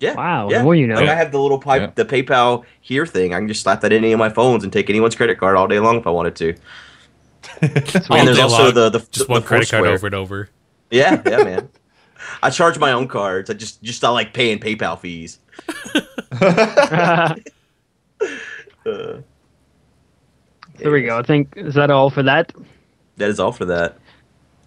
Yeah. 0.00 0.14
Wow, 0.14 0.48
Yeah. 0.50 0.58
the 0.58 0.64
more 0.64 0.74
you 0.76 0.86
know. 0.86 0.94
Like 0.94 1.08
I 1.08 1.14
have 1.14 1.32
the 1.32 1.40
little 1.40 1.58
pipe, 1.58 1.80
Yeah. 1.82 1.90
the 1.94 2.04
PayPal 2.04 2.64
here 2.80 3.04
thing. 3.06 3.34
I 3.34 3.38
can 3.38 3.48
just 3.48 3.62
slap 3.62 3.80
that 3.80 3.92
in 3.92 4.04
any 4.04 4.12
of 4.12 4.18
my 4.18 4.28
phones 4.28 4.62
and 4.64 4.72
take 4.72 4.88
anyone's 4.88 5.16
credit 5.16 5.38
card 5.38 5.56
all 5.56 5.66
day 5.66 5.80
long 5.80 5.96
if 5.96 6.06
I 6.06 6.10
wanted 6.10 6.36
to. 6.36 6.54
And 7.60 8.26
there's 8.28 8.38
also 8.38 8.64
long, 8.66 8.74
the 8.74 8.90
the 8.90 8.98
Just 9.10 9.26
the 9.26 9.32
one 9.32 9.42
credit 9.42 9.68
card 9.68 9.82
Foursquare. 9.84 9.94
over 9.94 10.06
and 10.06 10.14
over. 10.14 10.48
Yeah, 10.90 11.20
yeah, 11.26 11.36
man. 11.44 11.68
I 12.42 12.50
charge 12.50 12.78
my 12.78 12.92
own 12.92 13.08
cards. 13.08 13.48
I 13.50 13.54
just 13.54 13.82
just 13.82 14.04
I 14.04 14.08
like 14.10 14.32
paying 14.34 14.58
PayPal 14.58 14.98
fees. 14.98 15.38
Uh, 18.86 19.20
there 20.78 20.90
we 20.90 21.02
go. 21.02 21.18
I 21.18 21.22
think 21.22 21.52
is 21.56 21.74
that 21.74 21.90
all 21.90 22.08
for 22.10 22.22
that? 22.22 22.52
that 23.18 23.28
is 23.28 23.38
all 23.40 23.52
for 23.52 23.64
that. 23.66 23.98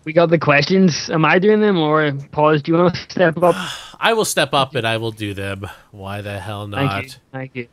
We 0.04 0.14
got 0.14 0.30
the 0.30 0.40
questions. 0.40 1.10
Am 1.10 1.26
I 1.26 1.38
doing 1.38 1.62
them 1.62 1.78
or 1.78 2.12
pause? 2.32 2.64
Do 2.64 2.72
you 2.72 2.78
want 2.78 2.96
to 2.96 3.02
step 3.02 3.38
up? 3.42 3.56
I 4.00 4.14
will 4.14 4.26
step 4.26 4.54
up 4.54 4.74
and 4.76 4.88
I 4.88 4.98
will 4.98 5.12
do 5.12 5.34
them. 5.34 5.68
Why 5.92 6.22
the 6.22 6.40
hell 6.40 6.68
not? 6.68 6.80
Thank 6.80 7.04
you. 7.04 7.20
Thank 7.32 7.56
you. 7.56 7.68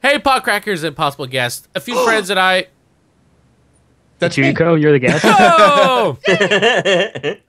Hey, 0.00 0.18
Podcrackers 0.18 0.84
and 0.84 0.94
possible 0.96 1.26
guests. 1.26 1.68
A 1.74 1.80
few 1.80 2.02
friends 2.04 2.30
and 2.30 2.38
I. 2.38 2.66
That's 4.20 4.38
me. 4.38 4.52
Chirico, 4.52 4.80
you're 4.80 4.92
the 4.92 5.00
guest. 5.00 5.24
Oh! 5.28 6.18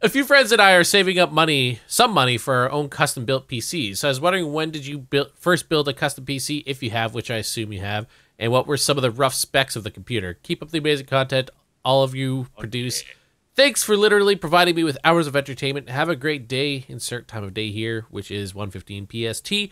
a 0.01 0.09
few 0.09 0.23
friends 0.23 0.51
and 0.51 0.61
I 0.61 0.73
are 0.73 0.83
saving 0.83 1.19
up 1.19 1.31
money, 1.31 1.79
some 1.87 2.11
money, 2.11 2.37
for 2.37 2.53
our 2.55 2.71
own 2.71 2.89
custom 2.89 3.25
built 3.25 3.47
PCs. 3.47 3.97
So 3.97 4.07
I 4.07 4.09
was 4.09 4.19
wondering 4.19 4.51
when 4.51 4.71
did 4.71 4.85
you 4.85 4.99
build, 4.99 5.31
first 5.35 5.69
build 5.69 5.87
a 5.87 5.93
custom 5.93 6.25
PC, 6.25 6.63
if 6.65 6.81
you 6.81 6.89
have, 6.91 7.13
which 7.13 7.31
I 7.31 7.37
assume 7.37 7.73
you 7.73 7.81
have, 7.81 8.07
and 8.39 8.51
what 8.51 8.67
were 8.67 8.77
some 8.77 8.97
of 8.97 9.01
the 9.01 9.11
rough 9.11 9.33
specs 9.33 9.75
of 9.75 9.83
the 9.83 9.91
computer? 9.91 10.37
Keep 10.43 10.61
up 10.61 10.71
the 10.71 10.79
amazing 10.79 11.07
content 11.07 11.49
all 11.85 12.03
of 12.03 12.15
you 12.15 12.47
produce. 12.57 13.03
Thanks 13.55 13.83
for 13.83 13.95
literally 13.95 14.35
providing 14.35 14.75
me 14.75 14.83
with 14.83 14.97
hours 15.03 15.27
of 15.27 15.35
entertainment. 15.35 15.89
Have 15.89 16.09
a 16.09 16.15
great 16.15 16.47
day. 16.47 16.85
Insert 16.87 17.27
time 17.27 17.43
of 17.43 17.53
day 17.53 17.69
here, 17.71 18.05
which 18.09 18.31
is 18.31 18.53
1:15 18.53 19.07
PST. 19.07 19.71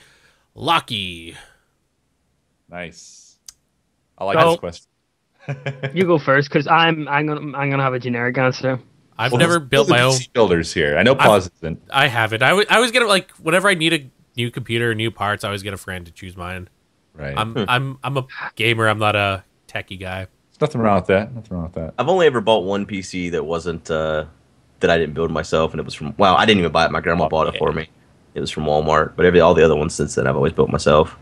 Locky. 0.53 1.35
Nice. 2.69 3.37
I 4.17 4.25
like 4.25 4.39
So- 4.39 4.49
this 4.51 4.59
question. 4.59 4.87
you 5.95 6.03
go 6.05 6.19
first 6.19 6.49
because 6.49 6.67
I'm 6.67 7.07
I'm 7.07 7.25
gonna 7.25 7.57
I'm 7.57 7.71
gonna 7.71 7.81
have 7.81 7.95
a 7.95 7.99
generic 7.99 8.37
answer. 8.37 8.79
I've 9.17 9.31
Well, 9.31 9.39
never 9.39 9.59
built 9.59 9.89
my 9.89 10.01
own. 10.01 10.13
PC 10.13 10.31
builders 10.33 10.71
here. 10.73 10.97
I 10.97 11.03
know 11.03 11.15
Pause 11.15 11.49
isn't. 11.57 11.81
I 11.91 12.07
haven't. 12.07 12.43
I 12.43 12.53
wa- 12.53 12.63
I 12.69 12.75
always 12.75 12.91
get 12.91 13.05
like 13.07 13.31
whenever 13.37 13.67
I 13.67 13.73
need 13.73 13.93
a 13.93 14.09
new 14.37 14.51
computer, 14.51 14.93
new 14.93 15.09
parts. 15.09 15.43
I 15.43 15.47
always 15.47 15.63
get 15.63 15.73
a 15.73 15.77
friend 15.77 16.05
to 16.05 16.11
choose 16.11 16.37
mine. 16.37 16.69
Right. 17.15 17.33
I'm 17.35 17.57
I'm 17.67 17.97
I'm 18.03 18.17
a 18.17 18.27
gamer. 18.55 18.87
I'm 18.87 18.99
not 18.99 19.15
a 19.15 19.43
techie 19.67 19.99
guy. 19.99 20.27
Nothing 20.61 20.81
wrong 20.81 20.97
with 20.97 21.07
that. 21.07 21.33
Nothing 21.33 21.57
wrong 21.57 21.63
with 21.65 21.73
that. 21.73 21.93
I've 21.97 22.07
only 22.07 22.27
ever 22.27 22.39
bought 22.39 22.63
one 22.63 22.85
PC 22.85 23.31
that 23.31 23.43
wasn't 23.43 23.89
uh, 23.89 24.25
that 24.79 24.91
I 24.91 24.97
didn't 24.97 25.15
build 25.15 25.31
myself, 25.31 25.71
and 25.71 25.79
it 25.79 25.83
was 25.83 25.95
from 25.95 26.13
well, 26.17 26.35
I 26.35 26.45
didn't 26.45 26.59
even 26.59 26.71
buy 26.71 26.85
it. 26.85 26.91
My 26.91 27.01
grandma 27.01 27.27
bought 27.27 27.53
it 27.53 27.57
for 27.57 27.71
me. 27.71 27.89
It 28.35 28.39
was 28.39 28.51
from 28.51 28.65
Walmart, 28.65 29.15
but 29.15 29.25
every 29.25 29.41
all 29.41 29.53
the 29.55 29.65
other 29.65 29.75
ones 29.75 29.95
since 29.95 30.15
then 30.15 30.27
I've 30.27 30.35
always 30.35 30.53
built 30.53 30.69
myself. 30.69 31.17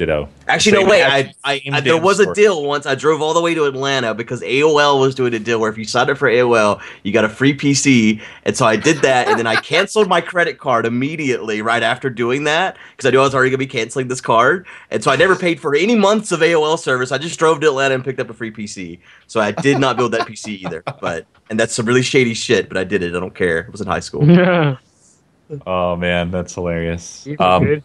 Ditto. 0.00 0.30
Actually, 0.48 0.78
Same- 0.78 0.86
no 0.86 0.90
way. 0.90 1.02
I, 1.02 1.34
I, 1.44 1.60
I 1.72 1.80
there 1.80 1.96
damn 1.96 2.02
was 2.02 2.20
a 2.20 2.32
deal 2.32 2.64
once. 2.64 2.86
I 2.86 2.94
drove 2.94 3.20
all 3.20 3.34
the 3.34 3.40
way 3.42 3.52
to 3.52 3.64
Atlanta 3.66 4.14
because 4.14 4.40
AOL 4.40 4.98
was 4.98 5.14
doing 5.14 5.34
a 5.34 5.38
deal 5.38 5.60
where 5.60 5.70
if 5.70 5.76
you 5.76 5.84
signed 5.84 6.08
up 6.08 6.16
for 6.16 6.26
AOL, 6.26 6.80
you 7.02 7.12
got 7.12 7.26
a 7.26 7.28
free 7.28 7.54
PC. 7.54 8.18
And 8.44 8.56
so 8.56 8.64
I 8.64 8.76
did 8.76 9.02
that, 9.02 9.28
and 9.28 9.38
then 9.38 9.46
I 9.46 9.56
canceled 9.56 10.08
my 10.08 10.22
credit 10.22 10.58
card 10.58 10.86
immediately 10.86 11.60
right 11.60 11.82
after 11.82 12.08
doing 12.08 12.44
that 12.44 12.78
because 12.96 13.06
I 13.06 13.10
knew 13.10 13.20
I 13.20 13.24
was 13.24 13.34
already 13.34 13.50
gonna 13.50 13.58
be 13.58 13.66
canceling 13.66 14.08
this 14.08 14.22
card. 14.22 14.66
And 14.90 15.04
so 15.04 15.10
I 15.10 15.16
never 15.16 15.36
paid 15.36 15.60
for 15.60 15.74
any 15.74 15.94
months 15.94 16.32
of 16.32 16.40
AOL 16.40 16.78
service. 16.78 17.12
I 17.12 17.18
just 17.18 17.38
drove 17.38 17.60
to 17.60 17.66
Atlanta 17.66 17.94
and 17.94 18.02
picked 18.02 18.20
up 18.20 18.30
a 18.30 18.34
free 18.34 18.50
PC. 18.50 19.00
So 19.26 19.38
I 19.38 19.50
did 19.50 19.78
not 19.78 19.98
build 19.98 20.12
that 20.12 20.26
PC 20.26 20.64
either. 20.64 20.82
But 21.02 21.26
and 21.50 21.60
that's 21.60 21.74
some 21.74 21.84
really 21.84 22.02
shady 22.02 22.32
shit. 22.32 22.68
But 22.68 22.78
I 22.78 22.84
did 22.84 23.02
it. 23.02 23.14
I 23.14 23.20
don't 23.20 23.34
care. 23.34 23.58
It 23.58 23.72
was 23.72 23.82
in 23.82 23.86
high 23.86 24.00
school. 24.00 24.26
You're 24.26 24.78
Oh 25.66 25.94
man, 25.96 26.30
that's 26.30 26.54
hilarious. 26.54 27.28
Um. 27.38 27.82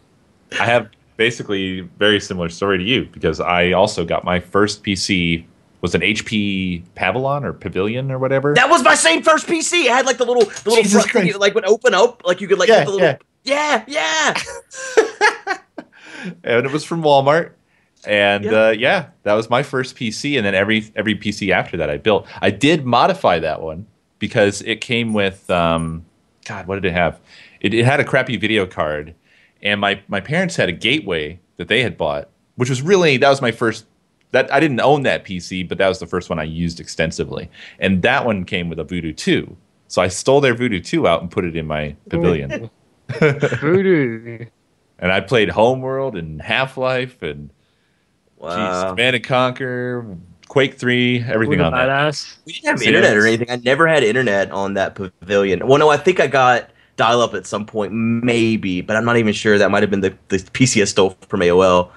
I 0.60 0.64
have 0.64 0.88
basically 1.16 1.80
very 1.98 2.20
similar 2.20 2.48
story 2.48 2.78
to 2.78 2.84
you 2.84 3.06
because 3.06 3.40
I 3.40 3.72
also 3.72 4.04
got 4.04 4.24
my 4.24 4.40
first 4.40 4.82
PC 4.84 5.44
was 5.80 5.94
an 5.94 6.00
HP 6.00 6.82
Pavilion 6.94 7.44
or 7.44 7.52
Pavilion 7.52 8.10
or 8.10 8.18
whatever. 8.18 8.54
That 8.54 8.70
was 8.70 8.82
my 8.82 8.94
same 8.94 9.22
first 9.22 9.46
PC. 9.46 9.84
It 9.84 9.90
had 9.90 10.06
like 10.06 10.16
the 10.18 10.24
little, 10.24 10.44
the 10.44 10.70
little 10.70 10.76
Jesus 10.82 11.02
front 11.02 11.10
thing, 11.12 11.22
Christ. 11.24 11.38
like 11.40 11.54
would 11.54 11.66
open 11.66 11.94
up, 11.94 12.22
like 12.24 12.40
you 12.40 12.48
could 12.48 12.58
like 12.58 12.68
Yeah, 12.68 12.84
put 12.84 12.90
the 12.92 12.96
little, 12.98 13.18
yeah, 13.44 13.84
yeah. 13.86 14.34
and 16.44 16.66
it 16.66 16.72
was 16.72 16.84
from 16.84 17.02
Walmart. 17.02 17.52
And 18.06 18.44
Yeah. 18.44 18.66
uh, 18.68 18.70
yeah, 18.70 19.06
that 19.24 19.34
was 19.34 19.50
my 19.50 19.62
first 19.62 19.96
PC, 19.96 20.36
and 20.36 20.46
then 20.46 20.54
every 20.54 20.90
every 20.94 21.16
PC 21.16 21.50
after 21.50 21.76
that 21.78 21.90
I 21.90 21.96
built. 21.96 22.26
I 22.40 22.50
did 22.50 22.84
modify 22.86 23.40
that 23.40 23.60
one 23.60 23.86
because 24.18 24.62
it 24.62 24.80
came 24.80 25.12
with 25.12 25.48
um, 25.50 26.04
God, 26.46 26.66
what 26.68 26.76
did 26.76 26.84
it 26.84 26.92
have? 26.92 27.18
It, 27.60 27.74
it 27.74 27.84
had 27.84 27.98
a 27.98 28.04
crappy 28.04 28.36
video 28.36 28.64
card, 28.66 29.14
and 29.62 29.80
my 29.80 30.00
my 30.08 30.20
parents 30.20 30.56
had 30.56 30.68
a 30.68 30.72
gateway 30.72 31.38
that 31.56 31.68
they 31.68 31.82
had 31.82 31.96
bought, 31.96 32.28
which 32.56 32.68
was 32.68 32.82
really 32.82 33.16
that 33.16 33.28
was 33.28 33.42
my 33.42 33.52
first. 33.52 33.86
That 34.32 34.52
I 34.52 34.58
didn't 34.58 34.80
own 34.80 35.02
that 35.04 35.24
PC, 35.24 35.66
but 35.68 35.78
that 35.78 35.88
was 35.88 36.00
the 36.00 36.06
first 36.06 36.28
one 36.28 36.38
I 36.38 36.42
used 36.42 36.80
extensively, 36.80 37.48
and 37.78 38.02
that 38.02 38.26
one 38.26 38.44
came 38.44 38.68
with 38.68 38.78
a 38.78 38.84
Voodoo 38.84 39.12
2. 39.12 39.56
So 39.88 40.02
I 40.02 40.08
stole 40.08 40.40
their 40.40 40.54
Voodoo 40.54 40.80
2 40.80 41.06
out 41.06 41.22
and 41.22 41.30
put 41.30 41.44
it 41.44 41.54
in 41.56 41.66
my 41.66 41.94
pavilion, 42.10 42.68
mm. 43.08 43.60
Voodoo. 43.60 44.46
and 44.98 45.12
I 45.12 45.20
played 45.20 45.48
Homeworld 45.48 46.16
and 46.16 46.42
Half 46.42 46.76
Life 46.76 47.22
and 47.22 47.50
Wow. 48.36 48.56
Jeez, 48.56 48.90
Command 48.90 49.16
and 49.16 49.24
Conquer, 49.24 50.16
Quake 50.48 50.74
Three, 50.74 51.24
everything 51.24 51.60
on 51.60 51.72
that. 51.72 51.88
badass. 51.88 52.36
We 52.44 52.52
didn't 52.52 52.66
have 52.66 52.82
internet 52.82 53.16
or 53.16 53.26
anything. 53.26 53.50
I 53.50 53.56
never 53.56 53.86
had 53.86 54.02
internet 54.02 54.50
on 54.50 54.74
that 54.74 54.94
pavilion. 54.94 55.66
Well, 55.66 55.78
no, 55.78 55.88
I 55.88 55.96
think 55.96 56.20
I 56.20 56.26
got 56.26 56.70
dial 56.96 57.20
up 57.20 57.34
at 57.34 57.46
some 57.46 57.66
point, 57.66 57.92
maybe, 57.92 58.80
but 58.80 58.96
I'm 58.96 59.04
not 59.04 59.16
even 59.16 59.32
sure. 59.32 59.58
That 59.58 59.70
might 59.70 59.82
have 59.82 59.90
been 59.90 60.00
the, 60.00 60.16
the 60.28 60.38
PC 60.38 60.82
I 60.82 60.84
stole 60.84 61.16
from 61.28 61.40
AOL. 61.40 61.90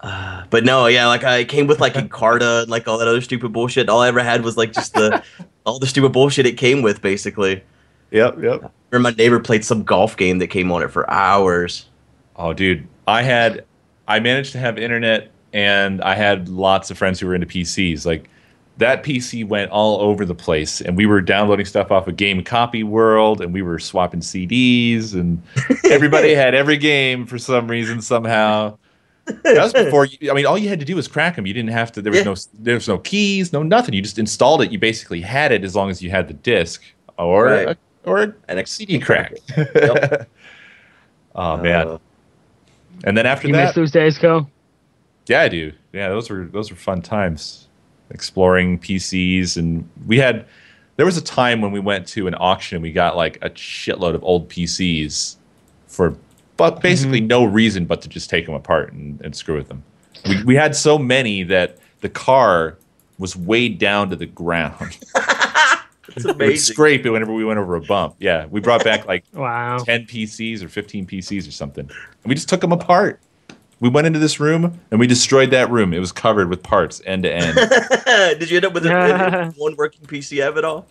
Uh, 0.00 0.44
but 0.50 0.64
no, 0.64 0.86
yeah, 0.86 1.06
like 1.06 1.22
I 1.22 1.44
came 1.44 1.68
with 1.68 1.80
like 1.80 1.94
Encarta 1.94 2.62
and 2.62 2.70
like 2.70 2.88
all 2.88 2.98
that 2.98 3.08
other 3.08 3.20
stupid 3.20 3.52
bullshit. 3.52 3.88
All 3.88 4.00
I 4.00 4.08
ever 4.08 4.22
had 4.22 4.42
was 4.42 4.56
like 4.56 4.72
just 4.72 4.94
the 4.94 5.22
all 5.64 5.78
the 5.78 5.86
stupid 5.86 6.12
bullshit 6.12 6.44
it 6.46 6.56
came 6.56 6.82
with, 6.82 7.00
basically. 7.00 7.62
Yep, 8.10 8.42
yep. 8.42 8.72
Or 8.92 8.98
my 8.98 9.12
neighbor 9.12 9.40
played 9.40 9.64
some 9.64 9.84
golf 9.84 10.16
game 10.16 10.38
that 10.38 10.48
came 10.48 10.70
on 10.70 10.82
it 10.82 10.90
for 10.90 11.08
hours. 11.08 11.86
Oh, 12.36 12.52
dude, 12.52 12.86
I 13.06 13.22
had, 13.22 13.64
I 14.06 14.20
managed 14.20 14.52
to 14.52 14.58
have 14.58 14.76
internet, 14.76 15.30
and 15.52 16.02
I 16.02 16.14
had 16.14 16.48
lots 16.48 16.90
of 16.90 16.98
friends 16.98 17.18
who 17.18 17.26
were 17.26 17.34
into 17.34 17.46
PCs. 17.46 18.04
Like 18.04 18.28
that 18.82 19.02
PC 19.02 19.46
went 19.46 19.70
all 19.70 20.00
over 20.00 20.24
the 20.24 20.34
place, 20.34 20.80
and 20.80 20.96
we 20.96 21.06
were 21.06 21.20
downloading 21.20 21.66
stuff 21.66 21.90
off 21.90 22.06
of 22.06 22.16
Game 22.16 22.44
Copy 22.44 22.82
World, 22.84 23.40
and 23.40 23.52
we 23.52 23.62
were 23.62 23.78
swapping 23.78 24.20
CDs, 24.20 25.14
and 25.14 25.42
everybody 25.90 26.34
had 26.34 26.54
every 26.54 26.76
game 26.76 27.26
for 27.26 27.38
some 27.38 27.66
reason 27.68 28.00
somehow. 28.00 28.76
That 29.26 29.62
was 29.62 29.72
before. 29.72 30.06
You, 30.06 30.30
I 30.30 30.34
mean, 30.34 30.46
all 30.46 30.58
you 30.58 30.68
had 30.68 30.80
to 30.80 30.84
do 30.84 30.96
was 30.96 31.06
crack 31.08 31.36
them. 31.36 31.46
You 31.46 31.54
didn't 31.54 31.70
have 31.70 31.92
to. 31.92 32.02
There 32.02 32.10
was 32.10 32.18
Yeah. 32.20 32.24
no. 32.24 32.34
There 32.64 32.74
was 32.74 32.88
no 32.88 32.98
keys, 32.98 33.52
no 33.52 33.62
nothing. 33.62 33.94
You 33.94 34.02
just 34.02 34.18
installed 34.18 34.62
it. 34.62 34.72
You 34.72 34.78
basically 34.78 35.20
had 35.20 35.52
it 35.52 35.62
as 35.64 35.76
long 35.76 35.90
as 35.90 36.02
you 36.02 36.10
had 36.10 36.26
the 36.28 36.34
disc 36.34 36.82
or 37.18 37.44
Right. 37.46 37.68
a, 37.68 37.76
or 38.04 38.22
a 38.24 38.34
And 38.48 38.58
a 38.58 38.66
CD 38.66 38.98
crack. 38.98 39.34
Yep. 39.56 40.28
oh 41.36 41.56
man! 41.58 41.88
Uh, 41.88 41.98
and 43.04 43.16
then 43.16 43.26
after 43.26 43.46
You 43.46 43.54
that, 43.54 43.66
miss 43.66 43.74
those 43.76 43.90
days, 43.92 44.18
Co? 44.18 44.46
yeah, 45.28 45.42
I 45.42 45.48
do. 45.48 45.72
Yeah, 45.92 46.08
those 46.08 46.28
were 46.28 46.46
those 46.46 46.70
were 46.70 46.76
fun 46.76 47.00
times, 47.00 47.61
exploring 48.12 48.78
PCs, 48.78 49.56
and 49.56 49.88
we 50.06 50.18
had. 50.18 50.46
There 50.96 51.06
was 51.06 51.16
a 51.16 51.22
time 51.22 51.62
when 51.62 51.72
we 51.72 51.80
went 51.80 52.06
to 52.08 52.26
an 52.26 52.34
auction 52.38 52.76
and 52.76 52.82
we 52.82 52.92
got 52.92 53.16
like 53.16 53.38
a 53.42 53.48
shitload 53.50 54.14
of 54.14 54.22
old 54.22 54.50
PCs 54.50 55.36
for, 55.86 56.14
but 56.58 56.82
basically 56.82 57.18
mm-hmm. 57.18 57.28
no 57.28 57.44
reason 57.44 57.86
but 57.86 58.02
to 58.02 58.10
just 58.10 58.28
take 58.28 58.44
them 58.44 58.54
apart 58.54 58.92
and, 58.92 59.18
and 59.22 59.34
screw 59.34 59.56
with 59.56 59.68
them. 59.68 59.82
We 60.28 60.44
we 60.44 60.54
had 60.54 60.76
so 60.76 60.98
many 60.98 61.44
that 61.44 61.78
the 62.02 62.10
car 62.10 62.76
was 63.18 63.34
weighed 63.34 63.78
down 63.78 64.10
to 64.10 64.16
the 64.16 64.26
ground. 64.26 64.98
it's 66.08 66.24
It 66.24 66.36
would 66.36 66.58
scrape 66.58 67.06
it 67.06 67.10
whenever 67.10 67.32
we 67.32 67.44
went 67.44 67.58
over 67.58 67.76
a 67.76 67.80
bump. 67.80 68.16
Yeah, 68.18 68.46
we 68.46 68.60
brought 68.60 68.84
back 68.84 69.06
like 69.06 69.24
Wow. 69.32 69.78
10 69.78 70.06
PCs 70.06 70.62
or 70.62 70.68
15 70.68 71.06
PCs 71.06 71.48
or 71.48 71.52
something. 71.52 71.84
And 71.88 72.28
we 72.28 72.34
just 72.34 72.48
took 72.48 72.60
them 72.60 72.72
apart. 72.72 73.20
We 73.82 73.88
went 73.88 74.06
into 74.06 74.20
this 74.20 74.38
room 74.38 74.80
and 74.92 75.00
we 75.00 75.08
destroyed 75.08 75.50
that 75.50 75.68
room. 75.68 75.92
It 75.92 75.98
was 75.98 76.12
covered 76.12 76.48
with 76.48 76.62
parts 76.62 77.02
end 77.04 77.24
to 77.24 77.34
end. 77.34 77.56
Did 78.38 78.48
you 78.48 78.58
end 78.58 78.66
up 78.66 78.74
with 78.74 78.86
a, 78.86 79.52
one 79.56 79.74
working 79.74 80.06
PC 80.06 80.38
at 80.38 80.64
all? 80.64 80.86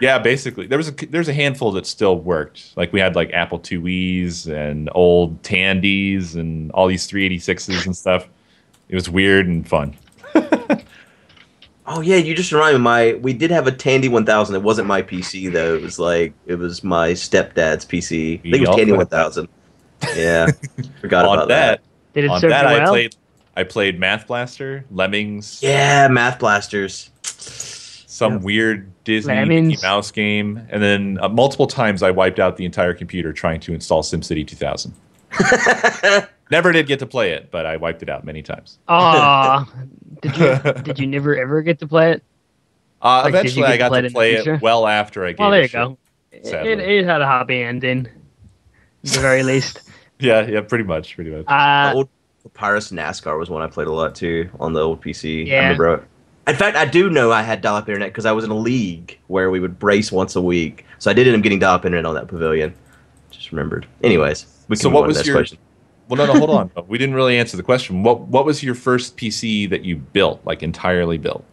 yeah, 0.00 0.18
basically. 0.18 0.66
There 0.66 0.78
was 0.78 0.88
a 0.88 0.92
there's 0.92 1.28
a 1.28 1.34
handful 1.34 1.70
that 1.72 1.84
still 1.84 2.18
worked. 2.18 2.72
Like 2.76 2.94
we 2.94 2.98
had 2.98 3.14
like 3.14 3.30
Apple 3.34 3.60
IIe's 3.70 4.46
and 4.46 4.88
old 4.94 5.42
Tandies 5.42 6.34
and 6.34 6.72
all 6.72 6.86
these 6.86 7.06
386s 7.06 7.84
and 7.84 7.94
stuff. 7.94 8.26
It 8.88 8.94
was 8.94 9.10
weird 9.10 9.46
and 9.46 9.68
fun. 9.68 9.94
Oh 11.92 12.00
yeah, 12.02 12.16
you 12.16 12.36
just 12.36 12.52
reminded 12.52 12.78
me. 12.78 12.84
My 12.84 13.14
we 13.14 13.32
did 13.32 13.50
have 13.50 13.66
a 13.66 13.72
Tandy 13.72 14.08
1000. 14.08 14.54
It 14.54 14.62
wasn't 14.62 14.86
my 14.86 15.02
PC 15.02 15.52
though. 15.52 15.74
It 15.74 15.82
was 15.82 15.98
like 15.98 16.32
it 16.46 16.54
was 16.54 16.84
my 16.84 17.10
stepdad's 17.10 17.84
PC. 17.84 18.38
I 18.38 18.42
think 18.42 18.54
it 18.54 18.60
was 18.60 18.76
Tandy 18.76 18.92
1000. 18.92 19.48
Yeah, 20.14 20.46
forgot 21.00 21.24
about 21.24 21.48
that, 21.48 21.82
that. 21.82 21.89
Did 22.14 22.24
it 22.24 22.30
on 22.30 22.40
serve 22.40 22.50
that 22.50 22.70
you 22.76 22.82
I 22.82 22.86
played 22.86 23.16
I 23.56 23.64
played 23.64 23.98
Math 23.98 24.26
Blaster, 24.26 24.84
Lemmings, 24.90 25.60
Yeah, 25.62 26.08
Math 26.08 26.38
Blasters. 26.38 27.10
some 27.22 28.34
Yeah. 28.34 28.38
weird 28.38 29.04
Disney 29.04 29.34
Lemmings. 29.34 29.68
Mickey 29.68 29.82
Mouse 29.82 30.10
game, 30.10 30.60
and 30.70 30.82
then 30.82 31.18
uh, 31.20 31.28
multiple 31.28 31.66
times 31.66 32.02
I 32.02 32.10
wiped 32.10 32.38
out 32.38 32.56
the 32.56 32.64
entire 32.64 32.94
computer 32.94 33.32
trying 33.32 33.60
to 33.60 33.74
install 33.74 34.02
SimCity 34.02 34.46
2000. 34.46 34.92
Never 36.50 36.72
did 36.72 36.86
get 36.88 36.98
to 36.98 37.06
play 37.06 37.30
it, 37.32 37.50
but 37.50 37.64
I 37.66 37.76
wiped 37.76 38.02
it 38.02 38.08
out 38.08 38.24
many 38.24 38.42
times. 38.42 38.78
Aw. 38.88 39.64
did 40.22 40.36
you 40.36 40.58
did 40.82 40.98
you 40.98 41.06
never 41.06 41.36
ever 41.36 41.62
get 41.62 41.78
to 41.80 41.86
play 41.86 42.12
it? 42.12 42.24
Uh, 43.02 43.22
Like, 43.24 43.30
eventually, 43.34 43.62
get 43.62 43.68
I 43.68 43.72
to 43.72 43.78
got 43.78 43.88
play 43.90 44.00
to 44.02 44.10
play 44.10 44.34
future? 44.36 44.54
it 44.54 44.62
well 44.62 44.86
after 44.86 45.24
I 45.24 45.30
gave 45.30 45.38
Well, 45.38 45.50
there 45.52 45.62
you 45.62 45.68
shit. 45.68 45.72
go. 45.80 45.98
It, 46.32 46.46
it, 46.46 46.78
it 46.80 47.04
had 47.04 47.22
a 47.22 47.26
happy 47.26 47.62
ending, 47.62 48.06
at 48.06 49.10
the 49.12 49.20
very 49.20 49.42
least. 49.52 49.80
Yeah, 50.20 50.46
yeah, 50.46 50.60
pretty 50.60 50.84
much, 50.84 51.14
pretty 51.14 51.30
much. 51.30 51.46
The 51.46 51.52
Uh, 51.52 51.92
old 51.94 52.08
Papyrus 52.44 52.90
NASCAR 52.90 53.38
was 53.38 53.50
one 53.50 53.62
I 53.62 53.66
played 53.66 53.86
a 53.88 53.92
lot 53.92 54.14
too 54.14 54.48
on 54.60 54.72
the 54.72 54.80
old 54.80 55.02
PC. 55.02 55.46
Yeah. 55.46 55.54
I 55.56 55.62
remember. 55.64 55.94
it. 55.94 56.02
In 56.48 56.56
fact, 56.56 56.76
I 56.76 56.84
do 56.86 57.10
know 57.10 57.30
I 57.30 57.42
had 57.42 57.60
dial-up 57.60 57.88
internet 57.88 58.08
because 58.10 58.24
I 58.26 58.32
was 58.32 58.44
in 58.44 58.50
a 58.50 58.56
league 58.56 59.18
where 59.28 59.50
we 59.50 59.60
would 59.60 59.78
brace 59.78 60.10
once 60.10 60.34
a 60.36 60.40
week. 60.40 60.84
So 60.98 61.10
I 61.10 61.14
did 61.14 61.26
end 61.26 61.36
up 61.36 61.42
getting 61.42 61.58
dial-up 61.58 61.84
internet 61.84 62.06
on 62.06 62.14
that 62.14 62.28
pavilion. 62.28 62.74
Just 63.30 63.52
remembered. 63.52 63.86
Anyways, 64.02 64.46
we 64.68 64.76
can 64.76 64.82
So 64.82 64.88
move 64.88 64.94
what 64.94 65.02
on 65.02 65.08
was 65.08 65.18
the 65.18 65.24
your- 65.26 65.36
question. 65.36 65.58
Well, 66.08 66.16
no, 66.26 66.32
no, 66.32 66.38
hold 66.44 66.50
on. 66.50 66.70
We 66.88 66.98
didn't 66.98 67.14
really 67.14 67.38
answer 67.38 67.56
the 67.56 67.62
question. 67.62 68.02
What 68.02 68.22
What 68.22 68.44
was 68.44 68.62
your 68.64 68.74
first 68.74 69.16
PC 69.16 69.70
that 69.70 69.84
you 69.84 69.96
built, 69.96 70.40
like 70.44 70.62
entirely 70.64 71.18
built? 71.18 71.44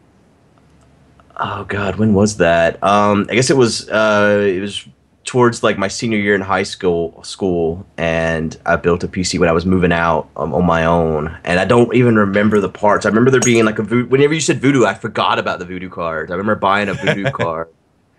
Oh 1.39 1.63
God, 1.65 1.97
when 1.97 2.13
was 2.15 2.37
that? 2.37 2.81
Um, 2.83 3.27
I 3.29 3.35
guess 3.35 3.51
it 3.51 3.57
was 3.57 3.87
uh, 3.89 4.41
it 4.47 4.59
was 4.59 4.87
towards 5.27 5.61
like 5.61 5.77
my 5.77 5.89
senior 5.89 6.17
year 6.17 6.33
in 6.33 6.41
high 6.41 6.63
school 6.63 7.21
school, 7.23 7.85
and 7.97 8.57
I 8.65 8.77
built 8.77 9.03
a 9.03 9.07
PC 9.07 9.37
when 9.39 9.49
I 9.49 9.51
was 9.51 9.65
moving 9.65 9.91
out 9.91 10.29
um, 10.37 10.53
on 10.53 10.65
my 10.65 10.85
own, 10.85 11.37
and 11.43 11.59
I 11.59 11.65
don't 11.65 11.93
even 11.93 12.15
remember 12.15 12.59
the 12.61 12.69
parts. 12.69 13.05
I 13.05 13.09
remember 13.09 13.29
there 13.29 13.41
being 13.41 13.65
like 13.65 13.77
a 13.77 13.83
vo- 13.83 14.05
whenever 14.05 14.33
you 14.33 14.39
said 14.41 14.59
Voodoo, 14.61 14.85
I 14.85 14.93
forgot 14.95 15.37
about 15.37 15.59
the 15.59 15.65
Voodoo 15.65 15.89
card. 15.89 16.31
I 16.31 16.35
remember 16.35 16.55
buying 16.55 16.89
a 16.89 16.93
Voodoo 16.93 17.29
card, 17.31 17.67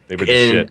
They 0.06 0.16
were 0.16 0.26
the 0.26 0.32
and 0.32 0.52
shit. 0.52 0.70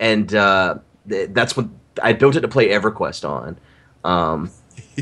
and 0.00 0.34
uh, 0.34 0.78
th- 1.08 1.30
that's 1.32 1.56
what 1.56 1.66
I 2.02 2.12
built 2.12 2.36
it 2.36 2.40
to 2.40 2.48
play 2.48 2.68
EverQuest 2.68 3.26
on. 3.28 3.56
Um, 4.04 4.50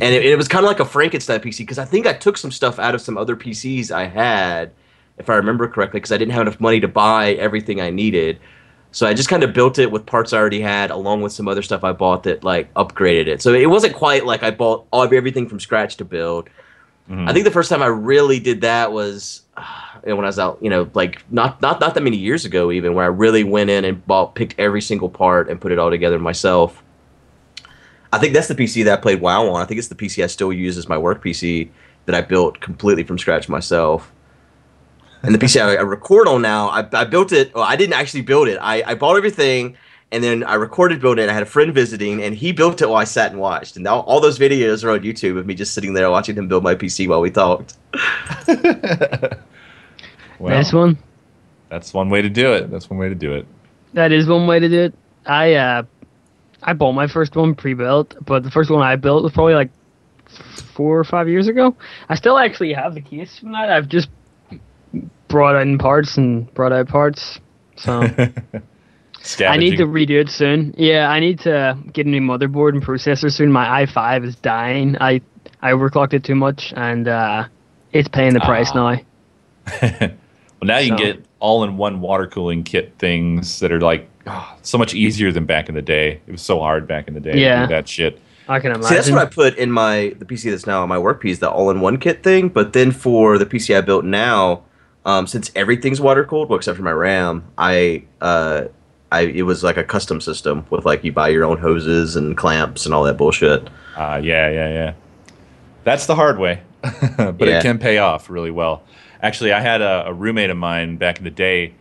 and 0.00 0.14
it, 0.14 0.26
it 0.26 0.36
was 0.36 0.46
kind 0.46 0.64
of 0.64 0.68
like 0.68 0.80
a 0.80 0.84
Frankenstein 0.84 1.40
PC 1.40 1.58
because 1.58 1.78
I 1.78 1.86
think 1.86 2.06
I 2.06 2.12
took 2.12 2.36
some 2.36 2.50
stuff 2.52 2.78
out 2.78 2.94
of 2.94 3.00
some 3.00 3.16
other 3.16 3.34
PCs 3.34 3.90
I 3.90 4.06
had, 4.06 4.72
if 5.16 5.30
I 5.30 5.36
remember 5.36 5.68
correctly, 5.68 6.00
because 6.00 6.12
I 6.12 6.18
didn't 6.18 6.32
have 6.32 6.42
enough 6.42 6.60
money 6.60 6.80
to 6.80 6.88
buy 6.88 7.32
everything 7.32 7.80
I 7.80 7.88
needed. 7.88 8.38
So 8.96 9.06
I 9.06 9.12
just 9.12 9.28
kind 9.28 9.42
of 9.42 9.52
built 9.52 9.78
it 9.78 9.90
with 9.90 10.06
parts 10.06 10.32
I 10.32 10.38
already 10.38 10.62
had, 10.62 10.90
along 10.90 11.20
with 11.20 11.30
some 11.30 11.48
other 11.48 11.60
stuff 11.60 11.84
I 11.84 11.92
bought 11.92 12.22
that 12.22 12.42
like 12.42 12.72
upgraded 12.72 13.26
it. 13.26 13.42
So 13.42 13.52
it 13.52 13.68
wasn't 13.68 13.94
quite 13.94 14.24
like 14.24 14.42
I 14.42 14.50
bought 14.50 14.86
all 14.90 15.02
everything 15.02 15.46
from 15.50 15.60
scratch 15.60 15.98
to 15.98 16.04
build. 16.06 16.48
Mhm. 17.10 17.28
I 17.28 17.34
think 17.34 17.44
the 17.44 17.50
first 17.50 17.68
time 17.68 17.82
I 17.82 17.88
really 17.88 18.40
did 18.40 18.62
that 18.62 18.92
was 18.92 19.42
uh, 19.58 19.64
when 20.04 20.20
I 20.20 20.28
was 20.28 20.38
out, 20.38 20.56
you 20.62 20.70
know, 20.70 20.88
like 20.94 21.22
not 21.30 21.60
not 21.60 21.78
not 21.78 21.92
that 21.92 22.02
many 22.02 22.16
years 22.16 22.46
ago, 22.46 22.72
even 22.72 22.94
where 22.94 23.04
I 23.04 23.08
really 23.08 23.44
went 23.44 23.68
in 23.68 23.84
and 23.84 24.02
bought 24.06 24.34
picked 24.34 24.54
every 24.58 24.80
single 24.80 25.10
part 25.10 25.50
and 25.50 25.60
put 25.60 25.72
it 25.72 25.78
all 25.78 25.90
together 25.90 26.18
myself. 26.18 26.82
I 28.14 28.18
think 28.18 28.32
that's 28.32 28.48
the 28.48 28.54
PC 28.54 28.82
that 28.84 28.98
I 28.98 29.02
played 29.02 29.20
WoW 29.20 29.50
on. 29.50 29.60
I 29.60 29.66
think 29.66 29.76
it's 29.76 29.88
the 29.88 29.94
PC 29.94 30.24
I 30.24 30.26
still 30.26 30.54
use 30.54 30.78
as 30.78 30.88
my 30.88 30.96
work 30.96 31.22
PC 31.22 31.68
that 32.06 32.14
I 32.14 32.22
built 32.22 32.60
completely 32.60 33.04
from 33.04 33.18
scratch 33.18 33.46
myself. 33.46 34.10
And 35.22 35.34
the 35.34 35.38
PC 35.38 35.60
I, 35.60 35.76
I 35.76 35.80
record 35.82 36.28
on 36.28 36.42
now, 36.42 36.68
I, 36.68 36.86
I 36.92 37.04
built 37.04 37.32
it. 37.32 37.54
Well, 37.54 37.64
I 37.64 37.76
didn't 37.76 37.94
actually 37.94 38.22
build 38.22 38.48
it. 38.48 38.58
I, 38.60 38.82
I 38.86 38.94
bought 38.94 39.16
everything 39.16 39.76
and 40.12 40.22
then 40.22 40.44
I 40.44 40.54
recorded 40.54 41.00
building 41.00 41.24
it. 41.24 41.30
I 41.30 41.32
had 41.34 41.42
a 41.42 41.46
friend 41.46 41.74
visiting 41.74 42.22
and 42.22 42.34
he 42.34 42.52
built 42.52 42.80
it 42.80 42.88
while 42.88 42.98
I 42.98 43.04
sat 43.04 43.32
and 43.32 43.40
watched. 43.40 43.76
And 43.76 43.82
now 43.84 44.00
all 44.00 44.20
those 44.20 44.38
videos 44.38 44.84
are 44.84 44.90
on 44.90 45.00
YouTube 45.00 45.36
of 45.38 45.46
me 45.46 45.54
just 45.54 45.74
sitting 45.74 45.94
there 45.94 46.10
watching 46.10 46.36
him 46.36 46.46
build 46.48 46.62
my 46.62 46.74
PC 46.74 47.08
while 47.08 47.20
we 47.20 47.30
talked. 47.30 47.74
Well, 50.38 50.54
Nice 50.54 50.72
one. 50.72 50.98
that's 51.70 51.94
one 51.94 52.10
way 52.10 52.20
to 52.20 52.28
do 52.28 52.52
it. 52.52 52.70
That's 52.70 52.90
one 52.90 52.98
way 52.98 53.08
to 53.08 53.14
do 53.14 53.32
it. 53.32 53.46
That 53.94 54.12
is 54.12 54.26
one 54.26 54.46
way 54.46 54.58
to 54.58 54.68
do 54.68 54.80
it. 54.82 54.94
I 55.24 55.54
uh, 55.54 55.82
I 56.62 56.74
bought 56.74 56.92
my 56.92 57.06
first 57.06 57.34
one 57.36 57.54
pre-built, 57.54 58.14
but 58.24 58.42
the 58.42 58.50
first 58.50 58.70
one 58.70 58.82
I 58.82 58.96
built 58.96 59.22
was 59.22 59.32
probably 59.32 59.54
like 59.54 59.70
four 60.74 60.98
or 60.98 61.04
five 61.04 61.26
years 61.28 61.48
ago. 61.48 61.74
I 62.10 62.16
still 62.16 62.36
actually 62.38 62.74
have 62.74 62.94
the 62.94 63.00
case 63.00 63.38
from 63.38 63.52
that. 63.52 63.70
I've 63.70 63.88
just 63.88 64.10
brought 65.36 65.60
in 65.60 65.76
parts 65.76 66.16
and 66.16 66.52
brought 66.54 66.72
out 66.72 66.88
parts. 66.88 67.38
So 67.76 68.00
I 69.40 69.56
need 69.58 69.76
to 69.76 69.84
redo 69.86 70.18
it 70.18 70.30
soon. 70.30 70.74
Yeah, 70.78 71.10
I 71.10 71.20
need 71.20 71.40
to 71.40 71.76
get 71.92 72.06
a 72.06 72.08
new 72.08 72.22
motherboard 72.22 72.70
and 72.70 72.82
processor 72.82 73.30
soon. 73.30 73.52
My 73.52 73.84
i5 73.84 74.24
is 74.24 74.36
dying. 74.36 74.96
I 74.98 75.20
I 75.60 75.72
overclocked 75.72 76.14
it 76.14 76.24
too 76.24 76.34
much, 76.34 76.72
and 76.74 77.06
uh, 77.06 77.44
It's 77.92 78.08
paying 78.08 78.32
the 78.32 78.40
price 78.40 78.70
Ah. 78.74 78.96
now. 79.70 80.10
Well, 80.58 80.68
now 80.68 80.78
you 80.78 80.88
can 80.88 80.96
get 80.96 81.24
all-in-one 81.38 82.00
water 82.00 82.26
cooling 82.26 82.64
kit 82.64 82.94
things 82.98 83.58
that 83.60 83.70
are 83.70 83.80
like 83.82 84.08
ah, 84.26 84.56
so 84.62 84.78
much 84.78 84.94
easier 84.94 85.30
than 85.30 85.44
back 85.44 85.68
in 85.68 85.74
the 85.74 85.82
day. 85.82 86.18
It 86.26 86.32
was 86.32 86.40
so 86.40 86.60
hard 86.60 86.88
back 86.88 87.08
in 87.08 87.12
the 87.14 87.20
day 87.20 87.32
to 87.32 87.38
Yeah. 87.38 87.66
do 87.66 87.74
that 87.74 87.86
shit. 87.86 88.18
I 88.48 88.58
can 88.60 88.70
imagine. 88.70 88.88
See, 88.88 88.94
that's 88.94 89.10
what 89.10 89.20
I 89.20 89.26
put 89.26 89.58
in 89.58 89.70
my 89.70 90.14
the 90.18 90.24
PC 90.24 90.50
that's 90.50 90.66
now 90.66 90.82
on 90.82 90.88
my 90.88 90.96
work 90.96 91.20
piece, 91.20 91.38
the 91.40 91.50
all-in-one 91.50 91.98
kit 91.98 92.22
thing. 92.22 92.48
But 92.48 92.72
then 92.72 92.90
for 92.90 93.36
the 93.36 93.44
PC 93.44 93.76
I 93.76 93.82
built 93.82 94.06
now, 94.06 94.62
um, 95.06 95.26
since 95.26 95.50
everything's 95.56 96.00
water 96.02 96.24
cooled, 96.24 96.50
well, 96.50 96.58
except 96.58 96.76
for 96.76 96.82
my 96.82 96.90
RAM, 96.92 97.44
I 97.56 98.04
uh, 98.20 98.64
I 99.10 99.20
it 99.22 99.42
was 99.42 99.62
like 99.64 99.78
a 99.78 99.84
custom 99.84 100.20
system 100.20 100.66
with 100.68 100.84
like 100.84 101.02
you 101.04 101.12
buy 101.12 101.28
your 101.28 101.44
own 101.44 101.56
hoses 101.58 102.16
and 102.16 102.36
clamps 102.36 102.84
and 102.84 102.94
all 102.94 103.04
that 103.04 103.16
bullshit. 103.16 103.68
Uh, 103.96 104.20
yeah, 104.22 104.50
yeah, 104.50 104.68
yeah. 104.68 104.92
That's 105.84 106.04
the 106.06 106.14
hard 106.16 106.38
way, 106.38 106.60
but 107.16 107.40
Yeah. 107.40 107.58
it 107.58 107.62
can 107.62 107.78
pay 107.78 107.96
off 107.98 108.28
really 108.28 108.50
well. 108.50 108.82
Actually, 109.22 109.52
I 109.52 109.60
had 109.60 109.80
a, 109.80 110.06
a 110.08 110.12
roommate 110.12 110.50
of 110.50 110.56
mine 110.58 110.96
back 110.98 111.16
in 111.18 111.24
the 111.24 111.30
day 111.30 111.72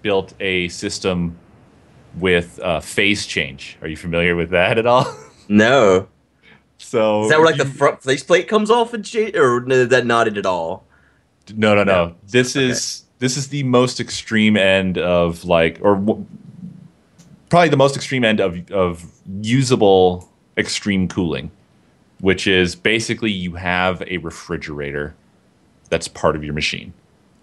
built 0.00 0.32
a 0.40 0.68
system 0.68 1.36
with 2.18 2.58
uh, 2.62 2.80
phase 2.80 3.26
change. 3.26 3.76
Are 3.82 3.88
you 3.88 3.96
familiar 3.96 4.34
with 4.36 4.50
that 4.50 4.78
at 4.78 4.86
all? 4.86 5.06
No, 5.50 6.08
so 6.76 7.22
is 7.24 7.30
that 7.30 7.38
where 7.38 7.46
like 7.46 7.56
the 7.56 7.64
you- 7.64 7.70
front 7.72 8.02
faceplate 8.02 8.48
comes 8.48 8.70
off 8.70 8.92
and 8.92 9.06
shit, 9.06 9.34
or 9.34 9.60
no, 9.62 9.86
that 9.86 10.04
not 10.06 10.28
it 10.28 10.36
at 10.36 10.44
all? 10.44 10.84
No, 11.56 11.74
no, 11.74 11.84
no. 11.84 12.06
No. 12.06 12.14
This 12.26 12.56
is 12.56 13.04
this 13.18 13.36
is 13.36 13.48
the 13.48 13.62
most 13.64 14.00
extreme 14.00 14.56
end 14.56 14.98
of 14.98 15.44
like, 15.44 15.78
or 15.82 15.96
w- 15.96 16.24
probably 17.48 17.68
the 17.68 17.76
most 17.76 17.96
extreme 17.96 18.24
end 18.24 18.40
of 18.40 18.70
of 18.70 19.04
usable 19.40 20.28
extreme 20.56 21.08
cooling, 21.08 21.50
which 22.20 22.46
is 22.46 22.74
basically 22.74 23.30
you 23.30 23.54
have 23.54 24.02
a 24.06 24.18
refrigerator 24.18 25.14
that's 25.90 26.08
part 26.08 26.36
of 26.36 26.44
your 26.44 26.54
machine, 26.54 26.92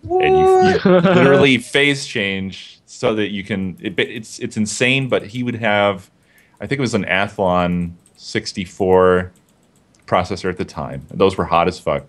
and 0.03 0.37
you, 0.37 0.67
you 0.69 0.79
literally 0.99 1.57
phase 1.57 2.05
change 2.05 2.79
so 2.85 3.15
that 3.15 3.31
you 3.31 3.43
can. 3.43 3.77
It, 3.81 3.99
it's 3.99 4.39
it's 4.39 4.57
insane, 4.57 5.09
but 5.09 5.27
he 5.27 5.43
would 5.43 5.55
have, 5.55 6.09
I 6.61 6.67
think 6.67 6.79
it 6.79 6.81
was 6.81 6.93
an 6.93 7.05
Athlon 7.05 7.93
64 8.15 9.31
processor 10.07 10.49
at 10.49 10.57
the 10.57 10.65
time. 10.65 11.05
Those 11.11 11.37
were 11.37 11.45
hot 11.45 11.67
as 11.67 11.79
fuck 11.79 12.05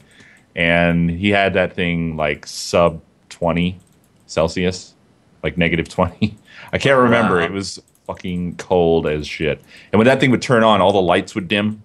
and 0.56 1.10
he 1.10 1.28
had 1.28 1.52
that 1.52 1.74
thing 1.74 2.16
like 2.16 2.46
sub 2.46 3.02
20 3.28 3.78
Celsius, 4.26 4.94
like 5.42 5.56
negative 5.58 5.88
20. 5.88 6.36
I 6.72 6.78
can't 6.78 6.98
remember. 6.98 7.36
Wow. 7.36 7.44
It 7.44 7.52
was 7.52 7.80
fucking 8.06 8.56
cold 8.56 9.06
as 9.06 9.28
shit. 9.28 9.60
And 9.92 9.98
when 9.98 10.06
that 10.06 10.18
thing 10.18 10.30
would 10.30 10.42
turn 10.42 10.64
on, 10.64 10.80
all 10.80 10.92
the 10.92 11.00
lights 11.00 11.34
would 11.34 11.46
dim. 11.46 11.82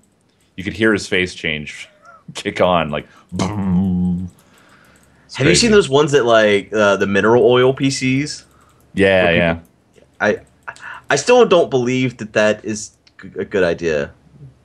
You 0.56 0.64
could 0.64 0.74
hear 0.74 0.94
his 0.94 1.06
face 1.06 1.36
change, 1.36 1.90
kick 2.34 2.62
on, 2.62 2.90
like 2.90 3.08
boom. 3.34 4.32
It's 5.26 5.36
Have 5.36 5.48
you 5.48 5.56
seen 5.56 5.72
those 5.72 5.90
ones 5.90 6.14
that 6.14 6.26
like 6.26 6.72
uh, 6.74 6.96
the 6.96 7.08
mineral 7.08 7.44
oil 7.46 7.74
PCs? 7.74 8.46
Yeah, 8.94 9.24
where 9.24 9.36
yeah. 9.36 9.60
I 10.20 10.40
I 11.10 11.16
still 11.18 11.46
don't 11.46 11.70
believe 11.70 12.18
that 12.18 12.34
that 12.34 12.64
is 12.64 12.92
a 13.38 13.46
good 13.46 13.64
idea, 13.64 14.12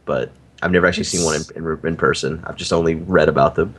but 0.05 0.33
I've 0.63 0.73
never 0.73 0.87
actually 0.87 1.05
seen 1.05 1.25
one 1.25 1.37
in, 1.37 1.65
in, 1.65 1.87
in 1.87 1.97
person. 1.97 2.43
I've 2.47 2.57
just 2.57 2.73
only 2.73 2.97
read 2.97 3.29
about 3.29 3.55
them. 3.55 3.75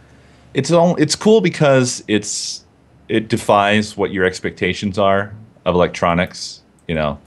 It's 0.57 0.71
all, 0.71 0.95
it's 0.95 1.15
cool 1.15 1.39
because 1.39 2.03
it's 2.07 2.65
it 3.09 3.27
defies 3.27 3.95
what 3.95 4.11
your 4.11 4.25
expectations 4.25 4.97
are 4.97 5.35
of 5.65 5.75
electronics. 5.75 6.63
You 6.87 6.95
know, 6.95 7.19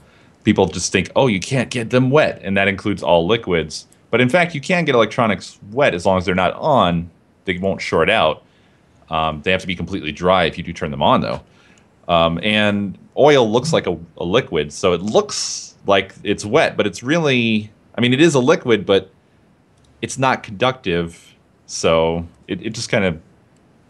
people 0.43 0.67
just 0.67 0.91
think, 0.91 1.09
oh, 1.15 1.27
you 1.27 1.39
can't 1.39 1.69
get 1.69 1.91
them 1.91 2.09
wet, 2.09 2.41
and 2.43 2.57
that 2.57 2.67
includes 2.67 3.01
all 3.01 3.25
liquids. 3.25 3.87
But 4.09 4.19
in 4.19 4.27
fact, 4.27 4.53
you 4.53 4.59
can 4.59 4.83
get 4.83 4.95
electronics 4.95 5.57
wet 5.71 5.95
as 5.95 6.05
long 6.05 6.17
as 6.17 6.25
they're 6.25 6.35
not 6.35 6.53
on. 6.55 7.09
They 7.45 7.57
won't 7.57 7.81
short 7.81 8.09
out. 8.09 8.43
Um, 9.09 9.41
they 9.43 9.51
have 9.51 9.61
to 9.61 9.67
be 9.67 9.77
completely 9.77 10.11
dry 10.11 10.43
if 10.43 10.57
you 10.57 10.63
do 10.65 10.73
turn 10.73 10.91
them 10.91 11.01
on, 11.01 11.21
though. 11.21 11.41
Um, 12.09 12.37
and 12.43 12.97
oil 13.15 13.49
looks 13.49 13.71
like 13.71 13.87
a, 13.87 13.97
a 14.17 14.25
liquid, 14.25 14.73
so 14.73 14.91
it 14.91 15.01
looks 15.01 15.75
like 15.85 16.13
it's 16.23 16.43
wet, 16.43 16.75
but 16.75 16.85
it's 16.85 17.01
really, 17.01 17.71
I 17.95 18.01
mean, 18.01 18.13
it 18.13 18.19
is 18.19 18.35
a 18.35 18.39
liquid, 18.39 18.85
but 18.85 19.09
it's 20.01 20.17
not 20.17 20.43
conductive, 20.43 21.30
so 21.71 22.27
it, 22.47 22.65
it 22.65 22.69
just 22.71 22.89
kind 22.89 23.05
of 23.05 23.19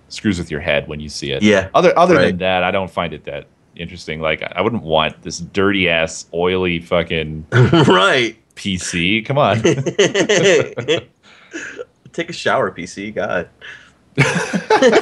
screws 0.10 0.38
with 0.38 0.52
your 0.52 0.60
head 0.60 0.88
when 0.88 1.00
you 1.00 1.10
see 1.10 1.32
it. 1.32 1.42
Yeah, 1.42 1.70
Other 1.74 1.98
other 1.98 2.22
than 2.22 2.38
that, 2.38 2.64
I 2.64 2.70
don't 2.72 2.92
find 2.92 3.14
it 3.14 3.24
that 3.26 3.48
interesting. 3.76 4.22
Like 4.22 4.44
I 4.44 4.62
wouldn't 4.62 4.84
want 4.84 5.22
this 5.24 5.40
dirty 5.40 5.90
ass, 5.90 6.28
oily 6.34 6.80
fucking 6.80 7.46
right. 7.52 8.38
PC. 8.56 9.26
Come 9.26 9.38
on. 9.38 9.62
Take 12.14 12.30
a 12.30 12.34
shower, 12.34 12.72
PC. 12.72 13.16
God. 13.16 13.50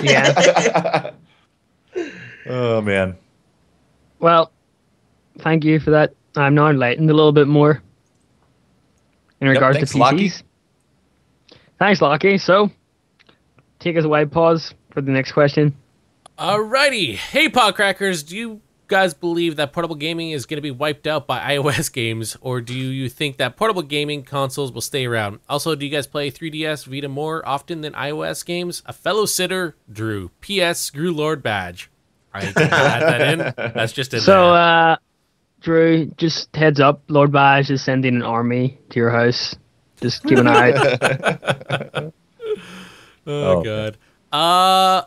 yeah. 0.03 1.11
oh 2.47 2.81
man. 2.81 3.17
Well, 4.19 4.51
thank 5.39 5.65
you 5.65 5.79
for 5.79 5.89
that. 5.91 6.13
I'm 6.35 6.55
now 6.55 6.69
enlightened 6.69 7.09
a 7.09 7.13
little 7.13 7.31
bit 7.31 7.47
more 7.47 7.81
in 9.41 9.47
regards 9.47 9.77
thanks, 9.77 9.91
to 9.91 9.97
PCs. 9.97 9.99
Lockie. 9.99 10.31
Thanks, 11.79 12.01
Lockie. 12.01 12.37
So, 12.37 12.69
take 13.79 13.97
us 13.97 14.03
away. 14.03 14.25
Pause 14.25 14.73
for 14.91 15.01
the 15.01 15.11
next 15.11 15.31
question. 15.31 15.75
Alrighty. 16.37 17.15
Hey, 17.15 17.49
Podcrackers, 17.49 18.27
do 18.27 18.35
you 18.37 18.61
guys 18.87 19.13
believe 19.13 19.55
that 19.55 19.71
portable 19.71 19.95
gaming 19.95 20.31
is 20.31 20.45
going 20.45 20.57
to 20.57 20.61
be 20.61 20.71
wiped 20.71 21.07
out 21.07 21.25
by 21.27 21.39
iOS 21.55 21.91
games, 21.91 22.35
or 22.41 22.59
do 22.59 22.73
you 22.73 23.07
think 23.07 23.37
that 23.37 23.55
portable 23.55 23.81
gaming 23.81 24.23
consoles 24.23 24.71
will 24.71 24.81
stay 24.81 25.05
around? 25.05 25.39
Also, 25.47 25.75
do 25.75 25.85
you 25.85 25.91
guys 25.91 26.07
play 26.07 26.29
3DS 26.29 26.85
Vita 26.85 27.07
more 27.07 27.47
often 27.47 27.81
than 27.81 27.93
iOS 27.93 28.45
games? 28.45 28.83
A 28.85 28.93
fellow 28.93 29.25
sitter, 29.25 29.75
Drew. 29.91 30.31
P.S. 30.41 30.79
Screw 30.79 31.13
Lord 31.13 31.41
Badge. 31.41 31.89
I 32.33 32.41
add 32.41 32.53
that 32.55 33.21
in. 33.21 33.37
That's 33.73 33.93
just 33.93 34.13
in 34.13 34.19
So, 34.21 34.53
uh, 34.53 34.97
Drew, 35.61 36.05
just 36.17 36.55
heads 36.55 36.79
up. 36.79 37.01
Lord 37.07 37.31
Bash 37.31 37.69
is 37.69 37.81
sending 37.81 38.15
an 38.15 38.21
army 38.21 38.77
to 38.91 38.99
your 38.99 39.11
house. 39.11 39.55
Just 40.01 40.23
keep 40.23 40.37
an 40.37 40.47
eye 40.47 40.73
out. 40.73 41.03
oh, 43.27 43.27
oh. 43.27 43.63
God. 43.63 43.97
Uh, 44.31 45.03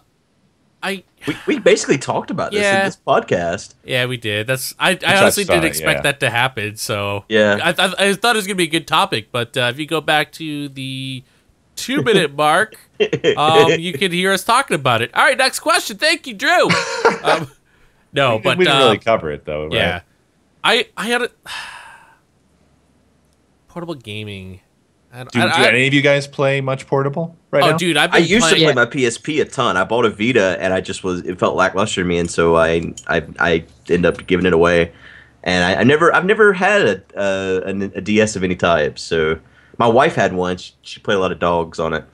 I 0.83 1.05
We, 1.27 1.37
we 1.47 1.59
basically 1.59 1.99
talked 1.99 2.31
about 2.31 2.51
this 2.51 2.63
Yeah. 2.63 2.81
in 2.81 2.85
this 2.87 2.99
podcast. 3.07 3.75
yeah, 3.85 4.07
we 4.07 4.17
did. 4.17 4.47
That's 4.47 4.75
I. 4.79 4.99
I 5.07 5.19
honestly 5.19 5.45
didn't 5.45 5.65
it, 5.65 5.69
expect 5.69 5.99
yeah. 5.99 6.03
that 6.03 6.21
to 6.21 6.31
happen. 6.31 6.77
So 6.77 7.25
Yeah. 7.29 7.59
I, 7.63 7.71
I, 7.71 8.09
I 8.09 8.15
thought 8.15 8.35
it 8.35 8.39
was 8.39 8.47
gonna 8.47 8.57
be 8.57 8.65
a 8.65 8.69
good 8.69 8.89
topic, 8.89 9.29
but 9.31 9.57
uh, 9.57 9.71
if 9.73 9.79
you 9.79 9.87
go 9.87 10.01
back 10.01 10.33
to 10.33 10.69
the 10.69 11.23
two 11.77 12.03
minute 12.03 12.35
mark, 12.37 12.77
um, 13.37 13.71
you 13.79 13.93
can 13.93 14.11
hear 14.13 14.33
us 14.33 14.43
talking 14.45 14.75
about 14.75 15.03
it. 15.03 15.15
All 15.15 15.25
right, 15.25 15.39
next 15.39 15.61
question. 15.61 15.97
Thank 15.99 16.27
you, 16.27 16.35
Drew. 16.35 16.69
Um, 17.23 17.49
no, 18.13 18.41
but 18.41 18.59
we 18.59 18.65
didn't 18.65 18.81
uh, 18.81 18.85
really 18.87 18.99
cover 18.99 19.31
it 19.31 19.45
though. 19.45 19.65
Right? 19.65 19.73
yeah, 19.75 20.01
I 20.65 20.89
I 20.97 21.07
had 21.07 21.23
a 21.23 21.31
portable 23.69 23.95
gaming. 23.95 24.61
I, 25.13 25.25
Do, 25.25 25.41
I- 25.41 25.57
do 25.57 25.63
I- 25.63 25.69
any 25.69 25.87
of 25.87 25.95
you 25.95 26.03
guys 26.03 26.27
play 26.27 26.61
much 26.61 26.87
portable 26.87 27.37
right 27.51 27.63
oh, 27.63 27.71
now? 27.73 27.77
dude, 27.77 27.97
I've 27.97 28.13
I 28.15 28.21
been 28.21 28.29
used 28.29 28.49
to 28.49 28.55
playing, 28.55 28.73
play 28.73 28.75
my 28.75 28.87
PSP 28.91 29.41
a 29.43 29.45
ton. 29.45 29.77
I 29.77 29.85
bought 29.85 30.05
a 30.07 30.11
Vita, 30.11 30.57
and 30.59 30.73
I 30.73 30.81
just 30.81 31.05
was 31.05 31.21
it 31.21 31.39
felt 31.39 31.55
lackluster 31.57 32.03
to 32.03 32.09
me, 32.09 32.19
and 32.19 32.31
so 32.31 32.57
I 32.57 32.93
I 33.07 33.23
I 33.39 33.65
ended 33.91 34.07
up 34.07 34.27
giving 34.27 34.47
it 34.47 34.53
away. 34.53 34.93
And 35.45 35.65
I, 35.65 35.81
I 35.81 35.85
never 35.85 36.15
I've 36.15 36.25
never 36.25 36.53
had 36.53 36.83
a, 36.83 37.03
a 37.17 37.71
a 37.97 38.01
DS 38.01 38.37
of 38.37 38.45
any 38.45 38.55
type. 38.57 38.99
So 38.99 39.39
my 39.79 39.89
wife 39.89 40.15
had 40.15 40.33
one. 40.35 40.57
She, 40.57 40.73
she 40.83 41.01
played 41.01 41.17
a 41.17 41.19
lot 41.21 41.33
of 41.33 41.39
dogs 41.41 41.79
on 41.81 41.93
it. 41.95 42.05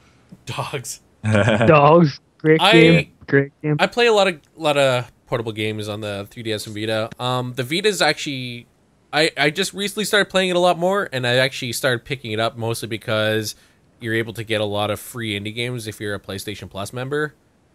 dogs. 0.46 1.00
Dogs. 1.22 2.20
Great 2.38 2.60
I- 2.62 2.72
game. 2.72 3.12
Great 3.26 3.52
game. 3.62 3.76
I 3.78 3.86
play 3.86 4.06
a 4.06 4.12
lot 4.12 4.28
of 4.28 4.40
lot 4.56 4.76
of 4.78 5.10
portable 5.26 5.52
games 5.52 5.88
on 5.88 6.00
the 6.00 6.26
3DS 6.30 6.66
and 6.66 6.74
Vita. 6.74 7.10
Um, 7.22 7.52
the 7.54 7.62
Vita 7.62 7.88
is 7.88 8.00
actually, 8.00 8.66
I 9.12 9.30
I 9.36 9.50
just 9.50 9.72
recently 9.72 10.04
started 10.04 10.30
playing 10.30 10.50
it 10.50 10.56
a 10.56 10.60
lot 10.60 10.78
more, 10.78 11.08
and 11.12 11.26
I 11.26 11.36
actually 11.36 11.72
started 11.72 12.04
picking 12.04 12.32
it 12.32 12.40
up 12.40 12.56
mostly 12.56 12.88
because 12.88 13.54
you're 14.00 14.14
able 14.14 14.32
to 14.34 14.44
get 14.44 14.60
a 14.60 14.64
lot 14.64 14.90
of 14.90 15.00
free 15.00 15.38
indie 15.38 15.54
games 15.54 15.86
if 15.86 16.00
you're 16.00 16.14
a 16.14 16.20
PlayStation 16.20 16.70
Plus 16.70 16.92
member, 16.92 17.34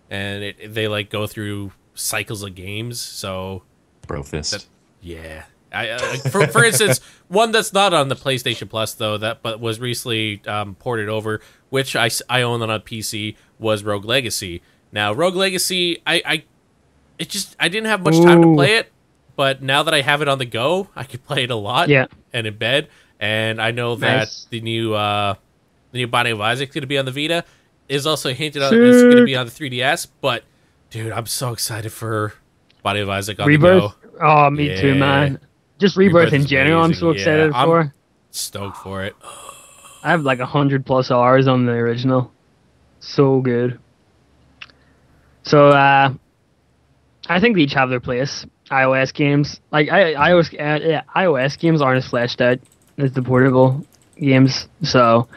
and 0.09 0.43
it, 0.43 0.73
they 0.73 0.87
like 0.87 1.09
go 1.09 1.27
through 1.27 1.71
cycles 1.95 2.43
of 2.43 2.55
games. 2.55 3.01
So 3.01 3.63
Brofist. 4.07 4.67
yeah. 5.01 5.45
I, 5.71 5.89
uh, 5.89 5.99
for, 6.29 6.45
for 6.45 6.63
instance, 6.63 6.99
one 7.29 7.51
that's 7.51 7.73
not 7.73 7.95
on 7.95 8.07
the 8.07 8.15
PlayStation 8.15 8.69
Plus 8.69 8.93
though, 8.93 9.17
that 9.17 9.41
but 9.41 9.59
was 9.59 9.79
recently 9.79 10.39
um, 10.45 10.75
ported 10.75 11.09
over, 11.09 11.41
which 11.71 11.95
I, 11.95 12.11
I 12.29 12.43
own 12.43 12.61
on 12.61 12.69
a 12.69 12.79
PC, 12.79 13.35
was 13.57 13.83
Rogue 13.83 14.05
Legacy. 14.05 14.61
Now, 14.91 15.13
Rogue 15.13 15.35
Legacy, 15.35 15.99
I, 16.05 16.21
I 16.23 16.43
it 17.17 17.29
just 17.29 17.55
I 17.59 17.69
didn't 17.69 17.87
have 17.87 18.03
much 18.03 18.17
time 18.21 18.43
to 18.43 18.53
play 18.53 18.77
it, 18.77 18.92
but 19.35 19.61
now 19.61 19.83
that 19.83 19.93
I 19.93 20.01
have 20.01 20.21
it 20.21 20.27
on 20.27 20.37
the 20.37 20.45
go, 20.45 20.89
I 20.95 21.03
can 21.03 21.19
play 21.27 21.43
it 21.43 21.51
a 21.51 21.55
lot. 21.55 21.89
Yeah. 21.89 22.05
and 22.33 22.45
in 22.47 22.57
bed, 22.57 22.89
and 23.19 23.61
I 23.61 23.71
know 23.71 23.95
that 23.95 24.17
Nice. 24.17 24.47
the 24.49 24.61
new 24.61 24.93
uh, 24.93 25.35
the 25.91 25.99
new 25.99 26.07
Binding 26.07 26.33
of 26.33 26.41
Isaac 26.41 26.73
going 26.73 26.81
to 26.81 26.87
be 26.87 26.97
on 26.97 27.05
the 27.05 27.11
Vita 27.11 27.43
is 27.89 28.07
also 28.07 28.33
hinted 28.33 28.61
at 28.61 28.73
it's 28.73 29.01
going 29.03 29.17
to 29.17 29.25
be 29.25 29.35
on 29.35 29.45
the 29.45 29.51
3DS. 29.51 30.07
But 30.21 30.43
dude, 30.89 31.11
I'm 31.11 31.25
so 31.27 31.51
excited 31.53 31.91
for 31.91 32.33
Binding 32.81 33.03
of 33.03 33.09
Isaac 33.09 33.39
on 33.39 33.49
the 33.49 33.57
go. 33.57 33.93
Oh, 34.21 34.49
me 34.49 34.79
too, 34.79 34.95
man. 34.95 35.39
Just 35.79 35.97
Rebirth, 35.97 36.15
Rebirth 36.25 36.33
in 36.33 36.41
is 36.41 36.47
general, 36.47 36.83
I'm 36.83 36.93
so 36.93 37.09
amazing. 37.09 37.27
Yeah, 37.27 37.33
excited 37.45 37.53
I'm- 37.53 37.67
for. 37.67 37.93
Stoked 38.31 38.77
for 38.77 39.03
it. 39.03 39.15
I 40.03 40.09
have 40.11 40.21
like 40.23 40.39
a 40.39 40.45
hundred 40.45 40.85
plus 40.85 41.11
hours 41.11 41.47
on 41.47 41.65
the 41.65 41.71
original. 41.73 42.31
So 42.99 43.41
good. 43.41 43.79
So 45.43 45.69
uh, 45.69 46.13
I 47.29 47.39
think 47.39 47.55
they 47.55 47.61
each 47.63 47.73
have 47.73 47.89
their 47.89 47.99
place. 47.99 48.45
iOS 48.73 49.13
games, 49.13 49.59
like 49.71 49.89
I, 49.89 50.13
iOS, 50.13 50.53
uh, 50.53 50.85
yeah, 50.85 51.01
iOS 51.15 51.57
games 51.57 51.81
aren't 51.81 52.03
as 52.03 52.09
fleshed 52.09 52.41
out 52.41 52.59
as 52.97 53.11
the 53.13 53.21
portable 53.21 53.85
games. 54.19 54.67
So 54.81 55.27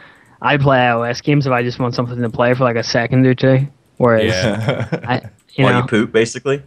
I 0.42 0.56
play 0.56 0.78
iOS 0.78 1.22
games 1.22 1.46
if 1.46 1.52
I 1.52 1.62
just 1.62 1.78
want 1.78 1.94
something 1.94 2.20
to 2.20 2.30
play 2.30 2.54
for 2.54 2.64
like 2.64 2.76
a 2.76 2.82
second 2.82 3.26
or 3.26 3.34
two. 3.34 3.66
Whereas 3.98 4.24
Yeah. 4.32 4.88
I, 5.04 5.14
you 5.54 5.64
While 5.64 5.72
know, 5.74 5.80
you 5.80 5.86
poop, 5.86 6.12
basically. 6.12 6.62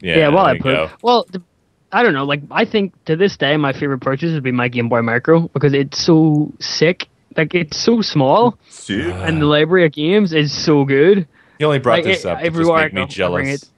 Yeah, 0.00 0.16
yeah, 0.18 0.28
well, 0.28 0.44
I 0.46 0.54
poop. 0.54 0.62
go. 0.64 0.90
well. 1.02 1.26
The, 1.30 1.42
I 1.92 2.02
don't 2.02 2.12
know. 2.14 2.24
Like, 2.24 2.42
I 2.50 2.64
think 2.64 2.92
to 3.04 3.14
this 3.16 3.36
day, 3.36 3.56
my 3.56 3.72
favorite 3.72 4.00
purchase 4.00 4.32
would 4.32 4.42
be 4.42 4.50
my 4.52 4.66
Game 4.68 4.88
Boy 4.88 5.02
Micro 5.02 5.48
because 5.48 5.72
it's 5.72 5.98
so 6.02 6.52
sick. 6.60 7.06
Like, 7.36 7.54
it's 7.54 7.78
so 7.78 8.02
small, 8.02 8.58
Suit. 8.68 9.14
and 9.14 9.40
the 9.40 9.46
library 9.46 9.86
of 9.86 9.92
games 9.92 10.32
is 10.32 10.52
so 10.52 10.84
good. 10.84 11.26
You 11.60 11.66
only 11.66 11.78
brought 11.78 11.98
Like, 11.98 12.04
this 12.04 12.24
it- 12.24 12.28
up 12.28 12.40
to 12.40 12.50
just 12.50 12.70
I 12.70 12.82
make 12.84 12.92
me 12.92 13.00
go, 13.02 13.06
jealous. 13.06 13.70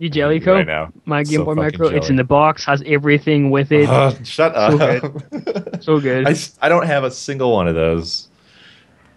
It. 0.00 0.04
You 0.04 0.10
Jellyco, 0.22 0.54
Right 0.54 0.66
now. 0.66 0.92
my 1.04 1.22
Game 1.22 1.40
So 1.40 1.44
Boy 1.44 1.54
fucking 1.56 1.78
Micro. 1.80 1.88
It's 1.88 2.08
in 2.08 2.16
the 2.16 2.24
box, 2.24 2.64
has 2.64 2.82
everything 2.86 3.50
with 3.50 3.70
it. 3.72 3.88
Uh, 3.88 4.12
shut 4.24 4.54
So 4.54 4.78
up. 4.78 5.80
so 5.82 6.00
good. 6.00 6.26
I 6.60 6.68
don't 6.68 6.86
have 6.86 7.04
a 7.04 7.10
single 7.10 7.52
one 7.52 7.68
of 7.68 7.74
those. 7.74 8.28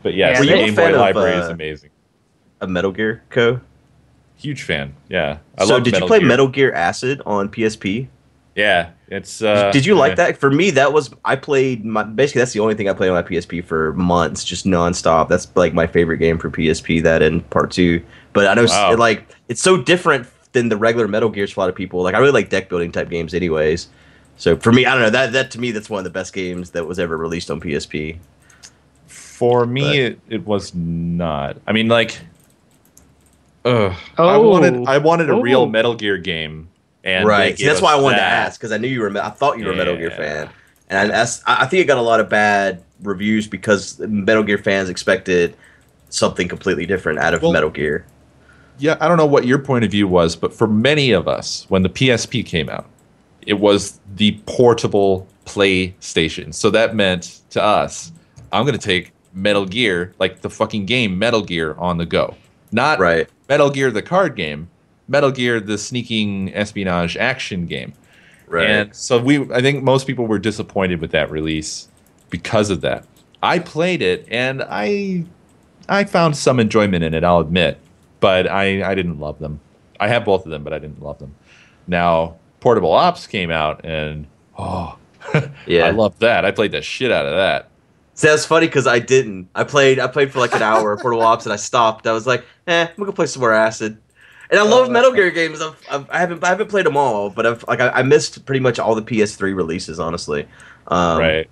But 0.01 0.13
yes, 0.15 0.39
Yeah, 0.39 0.45
the 0.45 0.53
a 0.53 0.65
Game 0.65 0.75
fan 0.75 0.91
Boy 0.91 0.95
of, 0.95 0.99
library 1.01 1.35
uh, 1.35 1.43
is 1.43 1.49
amazing. 1.49 1.89
A 2.61 2.67
Metal 2.67 2.91
Gear 2.91 3.23
Co. 3.29 3.59
Huge 4.35 4.63
fan. 4.63 4.93
Yeah. 5.09 5.37
I 5.57 5.65
so 5.65 5.75
love 5.75 5.83
did 5.83 5.93
Metal 5.93 6.05
you 6.05 6.09
play 6.09 6.19
Gear. 6.19 6.27
Metal 6.27 6.47
Gear 6.49 6.73
Acid 6.73 7.21
on 7.25 7.47
PSP? 7.49 8.07
Yeah. 8.55 8.89
It's 9.07 9.41
uh 9.41 9.71
did 9.71 9.85
you 9.85 9.95
like 9.95 10.11
yeah. 10.11 10.27
that? 10.27 10.37
For 10.37 10.51
me, 10.51 10.71
that 10.71 10.91
was 10.91 11.11
I 11.23 11.35
played 11.35 11.85
my 11.85 12.03
basically 12.03 12.39
that's 12.39 12.53
the 12.53 12.59
only 12.59 12.75
thing 12.75 12.89
I 12.89 12.93
played 12.93 13.09
on 13.09 13.15
my 13.15 13.23
PSP 13.23 13.63
for 13.63 13.93
months, 13.93 14.43
just 14.43 14.65
nonstop. 14.65 15.29
That's 15.29 15.47
like 15.55 15.73
my 15.73 15.87
favorite 15.87 16.17
game 16.17 16.37
for 16.37 16.49
PSP. 16.49 17.01
That 17.03 17.21
and 17.21 17.47
Part 17.49 17.71
Two. 17.71 18.03
But 18.33 18.47
I 18.47 18.53
know 18.55 18.63
s- 18.63 18.71
Wow. 18.71 18.95
like 18.97 19.27
it's 19.49 19.61
so 19.61 19.77
different 19.81 20.27
than 20.53 20.69
the 20.69 20.77
regular 20.77 21.07
Metal 21.07 21.29
Gears 21.29 21.51
for 21.51 21.59
a 21.59 21.63
lot 21.63 21.69
of 21.69 21.75
people. 21.75 22.01
Like 22.03 22.15
I 22.15 22.19
really 22.19 22.31
like 22.31 22.49
deck 22.49 22.69
building 22.69 22.91
type 22.91 23.09
games, 23.09 23.33
anyways. 23.33 23.89
So 24.37 24.55
for 24.55 24.71
me, 24.71 24.85
I 24.85 24.93
don't 24.93 25.01
know 25.03 25.09
that 25.11 25.33
that 25.33 25.51
to 25.51 25.59
me 25.59 25.71
that's 25.71 25.89
one 25.89 25.99
of 25.99 26.03
the 26.05 26.09
best 26.09 26.33
games 26.33 26.71
that 26.71 26.87
was 26.87 26.97
ever 26.99 27.17
released 27.17 27.51
on 27.51 27.59
PSP. 27.59 28.17
For 29.07 29.65
me 29.65 29.81
But- 29.81 29.95
it, 29.95 30.19
it 30.29 30.45
was 30.45 30.73
not. 30.73 31.57
I 31.67 31.71
mean 31.73 31.87
like 31.87 32.19
Ugh. 33.65 33.93
I 34.17 34.35
Oh. 34.35 34.49
wanted 34.49 34.87
I 34.87 34.97
wanted 34.97 35.29
a 35.29 35.35
real 35.35 35.61
Oh. 35.61 35.65
Metal 35.65 35.95
Gear 35.95 36.17
game. 36.17 36.69
And 37.03 37.27
right. 37.27 37.57
See, 37.57 37.65
that's 37.65 37.81
why 37.81 37.93
I 37.93 37.97
us 37.97 38.03
wanted 38.03 38.17
to 38.17 38.23
ask 38.23 38.59
because 38.59 38.71
I 38.71 38.77
knew 38.77 38.87
you 38.87 39.01
were. 39.01 39.17
I 39.21 39.29
thought 39.29 39.57
you 39.59 39.65
were 39.65 39.71
a 39.73 39.75
Metal 39.75 39.97
Gear 39.97 40.11
fan, 40.11 40.49
and 40.89 40.99
I, 40.99 41.05
that's- 41.07 41.41
I 41.45 41.63
I 41.63 41.65
think 41.67 41.81
it 41.81 41.85
got 41.85 41.97
a 41.97 42.01
lot 42.01 42.19
of 42.21 42.29
bad 42.29 42.81
reviews 43.01 43.45
because 43.47 43.99
Metal 43.99 44.43
Gear 44.43 44.57
fans 44.57 44.89
expected 44.89 45.53
something 46.09 46.47
completely 46.47 46.85
different 46.85 47.19
out 47.19 47.33
of 47.33 47.41
Well- 47.41 47.51
Metal 47.51 47.69
Gear. 47.69 48.05
Yeah, 48.79 48.97
I 48.99 49.07
don't 49.07 49.17
know 49.17 49.25
what 49.25 49.45
your 49.45 49.59
point 49.59 49.85
of 49.85 49.91
view 49.91 50.07
was, 50.07 50.35
but 50.35 50.53
for 50.53 50.67
many 50.67 51.11
of 51.11 51.27
us, 51.27 51.65
when 51.69 51.83
the 51.83 51.89
PSP 51.89 52.45
came 52.45 52.69
out, 52.69 52.85
it 53.45 53.59
was 53.59 53.99
the 54.15 54.39
portable 54.45 55.27
PlayStation. 55.45 56.53
So 56.53 56.69
that 56.71 56.95
meant 56.95 57.41
to 57.51 57.61
us, 57.61 58.11
I'm 58.51 58.65
going 58.65 58.77
to 58.77 58.85
take 58.85 59.11
Metal 59.33 59.65
Gear, 59.65 60.13
like 60.19 60.41
the 60.41 60.49
fucking 60.49 60.85
game 60.85 61.17
Metal 61.17 61.41
Gear, 61.41 61.75
on 61.77 61.97
the 61.97 62.05
go. 62.05 62.35
Not 62.71 62.99
Right. 62.99 63.29
Metal 63.49 63.69
Gear, 63.69 63.91
the 63.91 64.01
card 64.01 64.35
game, 64.35 64.69
Metal 65.07 65.31
Gear, 65.31 65.59
the 65.59 65.77
sneaking 65.77 66.53
espionage 66.55 67.17
action 67.17 67.65
game. 67.65 67.93
Right. 68.47 68.69
And 68.69 68.95
so 68.95 69.21
we, 69.21 69.51
I 69.51 69.61
think 69.61 69.83
most 69.83 70.07
people 70.07 70.27
were 70.27 70.39
disappointed 70.39 71.01
with 71.01 71.11
that 71.11 71.29
release 71.29 71.87
because 72.29 72.69
of 72.69 72.81
that. 72.81 73.05
I 73.41 73.59
played 73.59 74.01
it 74.01 74.27
and 74.29 74.63
I, 74.67 75.25
I 75.89 76.05
found 76.05 76.37
some 76.37 76.59
enjoyment 76.59 77.03
in 77.03 77.13
it. 77.13 77.23
I'll 77.23 77.39
admit, 77.39 77.79
but 78.23 78.47
I, 78.47 78.89
I 78.89 78.95
didn't 78.95 79.19
love 79.19 79.39
them. 79.39 79.59
I 79.99 80.07
have 80.07 80.23
both 80.23 80.45
of 80.45 80.51
them, 80.51 80.63
but 80.63 80.71
I 80.71 80.79
didn't 80.79 81.01
love 81.01 81.19
them. 81.19 81.35
Now, 81.87 82.37
Portable 82.61 82.93
Ops 82.93 83.27
came 83.27 83.51
out, 83.51 83.83
and 83.83 84.27
oh, 84.57 84.97
Yeah. 85.67 85.87
I 85.87 85.89
loved 85.89 86.21
that. 86.21 86.45
I 86.45 86.51
played 86.51 86.71
the 86.71 86.81
shit 86.81 87.11
out 87.11 87.25
of 87.25 87.33
that. 87.33 87.67
See, 88.13 88.29
that's 88.29 88.45
funny 88.45 88.67
because 88.67 88.87
I 88.87 88.99
didn't. 88.99 89.49
I 89.55 89.65
played. 89.65 89.99
I 89.99 90.07
played 90.07 90.31
for 90.31 90.39
like 90.39 90.55
an 90.55 90.61
hour 90.61 90.93
of 90.93 91.01
Portable 91.01 91.23
Ops, 91.23 91.45
and 91.45 91.51
I 91.51 91.57
stopped. 91.57 92.07
I 92.07 92.13
was 92.13 92.25
like, 92.25 92.45
"Eh, 92.65 92.87
I'm 92.87 92.95
gonna 92.95 93.11
play 93.11 93.25
some 93.25 93.41
more 93.41 93.51
Acid." 93.51 93.97
And 94.49 94.57
I 94.57 94.63
love 94.63 94.89
Metal 94.89 95.11
Gear 95.11 95.29
games. 95.31 95.61
I've, 95.61 95.75
I've, 95.91 96.09
I 96.09 96.19
haven't. 96.19 96.43
I 96.45 96.47
haven't 96.47 96.69
played 96.69 96.85
them 96.85 96.95
all, 96.95 97.29
but 97.29 97.45
I've 97.45 97.67
like 97.67 97.81
I, 97.81 97.89
I 97.89 98.03
missed 98.03 98.45
pretty 98.45 98.61
much 98.61 98.79
all 98.79 98.95
the 98.95 99.01
PS3 99.01 99.53
releases, 99.53 99.99
honestly. 99.99 100.47
Um, 100.87 101.19
right? 101.19 101.49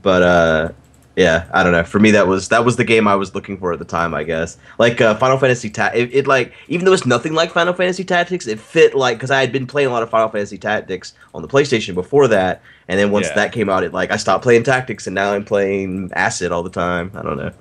But 0.00 0.22
uh, 0.22 0.68
yeah, 1.16 1.46
I 1.52 1.62
don't 1.62 1.72
know. 1.72 1.84
For 1.84 2.00
me, 2.00 2.10
that 2.12 2.26
was 2.26 2.48
that 2.48 2.64
was 2.64 2.76
the 2.76 2.84
game 2.84 3.06
I 3.06 3.14
was 3.14 3.34
looking 3.34 3.56
for 3.58 3.72
at 3.72 3.78
the 3.78 3.84
time. 3.84 4.14
I 4.14 4.24
guess 4.24 4.58
like 4.78 5.00
uh, 5.00 5.14
Final 5.16 5.38
Fantasy. 5.38 5.70
Ta- 5.70 5.92
it, 5.94 6.10
it 6.12 6.26
like 6.26 6.52
even 6.68 6.84
though 6.84 6.92
it's 6.92 7.06
nothing 7.06 7.34
like 7.34 7.50
Final 7.52 7.72
Fantasy 7.72 8.02
Tactics, 8.04 8.46
it 8.46 8.58
fit 8.58 8.94
like 8.94 9.16
because 9.18 9.30
I 9.30 9.40
had 9.40 9.52
been 9.52 9.66
playing 9.66 9.88
a 9.88 9.92
lot 9.92 10.02
of 10.02 10.10
Final 10.10 10.28
Fantasy 10.28 10.58
Tactics 10.58 11.12
on 11.34 11.42
the 11.42 11.48
PlayStation 11.48 11.94
before 11.94 12.26
that, 12.28 12.62
and 12.88 12.98
then 12.98 13.10
once 13.12 13.28
Yeah. 13.28 13.34
that 13.36 13.52
came 13.52 13.68
out, 13.70 13.84
it 13.84 13.92
like 13.92 14.10
I 14.10 14.16
stopped 14.16 14.42
playing 14.42 14.64
Tactics, 14.64 15.06
and 15.06 15.14
now 15.14 15.32
I'm 15.32 15.44
playing 15.44 16.10
Acid 16.14 16.50
all 16.52 16.62
the 16.64 16.70
time. 16.70 17.12
I 17.14 17.22
don't 17.22 17.36
know. 17.36 17.52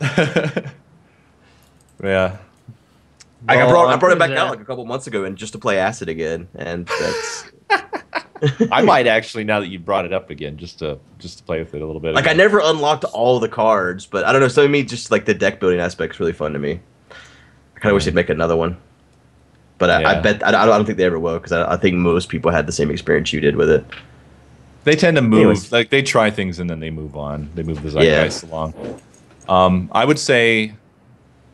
yeah. 2.02 2.36
Like, 3.48 3.58
I 3.58 3.68
brought 3.68 3.92
I 3.92 3.96
brought 3.96 4.12
it 4.12 4.18
back 4.18 4.30
Yeah. 4.30 4.44
out 4.44 4.50
like 4.50 4.60
a 4.60 4.64
couple 4.64 4.84
months 4.84 5.06
ago, 5.06 5.24
and 5.24 5.36
just 5.36 5.52
to 5.52 5.58
play 5.58 5.78
Acid 5.78 6.08
again, 6.08 6.48
and 6.54 6.86
that's 7.00 7.44
I 8.70 8.82
might 8.82 9.06
actually 9.06 9.44
now 9.44 9.60
that 9.60 9.68
you 9.68 9.78
brought 9.78 10.04
it 10.04 10.12
up 10.12 10.30
again, 10.30 10.56
just 10.56 10.78
to 10.80 10.98
just 11.18 11.38
to 11.38 11.44
play 11.44 11.58
with 11.60 11.74
it 11.74 11.82
a 11.82 11.86
little 11.86 12.00
bit. 12.00 12.14
like 12.14 12.26
I 12.26 12.32
never 12.32 12.60
unlocked 12.62 13.04
all 13.04 13.38
the 13.40 13.48
cards, 13.48 14.06
but 14.06 14.24
I 14.24 14.32
don't 14.32 14.40
know. 14.40 14.48
Some 14.48 14.64
of 14.64 14.70
me 14.70 14.82
just 14.82 15.10
like 15.10 15.24
the 15.24 15.34
deck 15.34 15.60
building 15.60 15.80
aspect 15.80 16.14
is 16.14 16.20
really 16.20 16.32
fun 16.32 16.52
to 16.52 16.58
me. 16.58 16.80
I 17.10 17.80
kind 17.80 17.90
of 17.90 17.94
wish 17.94 18.04
they'd 18.04 18.14
make 18.14 18.28
another 18.28 18.56
one, 18.56 18.76
but 19.78 19.90
I, 19.90 19.96
I 19.96 20.00
Yeah. 20.14 20.20
bet 20.20 20.42
I, 20.46 20.48
I 20.62 20.66
don't 20.66 20.84
think 20.84 20.98
they 20.98 21.04
ever 21.04 21.18
will 21.18 21.38
because 21.38 21.52
I, 21.52 21.72
I 21.72 21.76
think 21.76 21.96
most 21.96 22.28
people 22.28 22.50
had 22.50 22.66
the 22.66 22.72
same 22.72 22.90
experience 22.90 23.32
you 23.32 23.40
did 23.40 23.56
with 23.56 23.70
it. 23.70 23.84
They 24.84 24.96
tend 24.96 25.16
to 25.16 25.22
move. 25.22 25.40
Anyways. 25.40 25.72
Like 25.72 25.90
they 25.90 26.02
try 26.02 26.30
things 26.30 26.58
and 26.58 26.68
then 26.68 26.80
they 26.80 26.90
move 26.90 27.16
on. 27.16 27.50
They 27.54 27.62
move 27.62 27.82
the 27.82 28.02
Yeah. 28.02 28.28
along. 28.42 28.74
Um, 29.48 29.88
I 29.92 30.04
would 30.04 30.18
say 30.18 30.74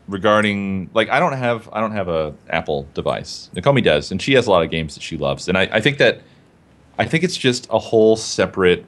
regarding 0.07 0.89
like 0.93 1.09
I 1.09 1.19
don't 1.19 1.33
have 1.33 1.69
I 1.71 1.79
don't 1.79 1.91
have 1.91 2.07
a 2.07 2.33
Apple 2.49 2.87
device. 2.93 3.49
Nakomi 3.55 3.83
does, 3.83 4.11
and 4.11 4.21
she 4.21 4.33
has 4.33 4.47
a 4.47 4.51
lot 4.51 4.63
of 4.63 4.71
games 4.71 4.95
that 4.95 5.03
she 5.03 5.17
loves. 5.17 5.47
And 5.47 5.57
I, 5.57 5.69
I 5.71 5.81
think 5.81 5.97
that 5.99 6.21
I 6.99 7.05
think 7.05 7.23
it's 7.23 7.37
just 7.37 7.67
a 7.71 7.79
whole 7.79 8.15
separate 8.15 8.85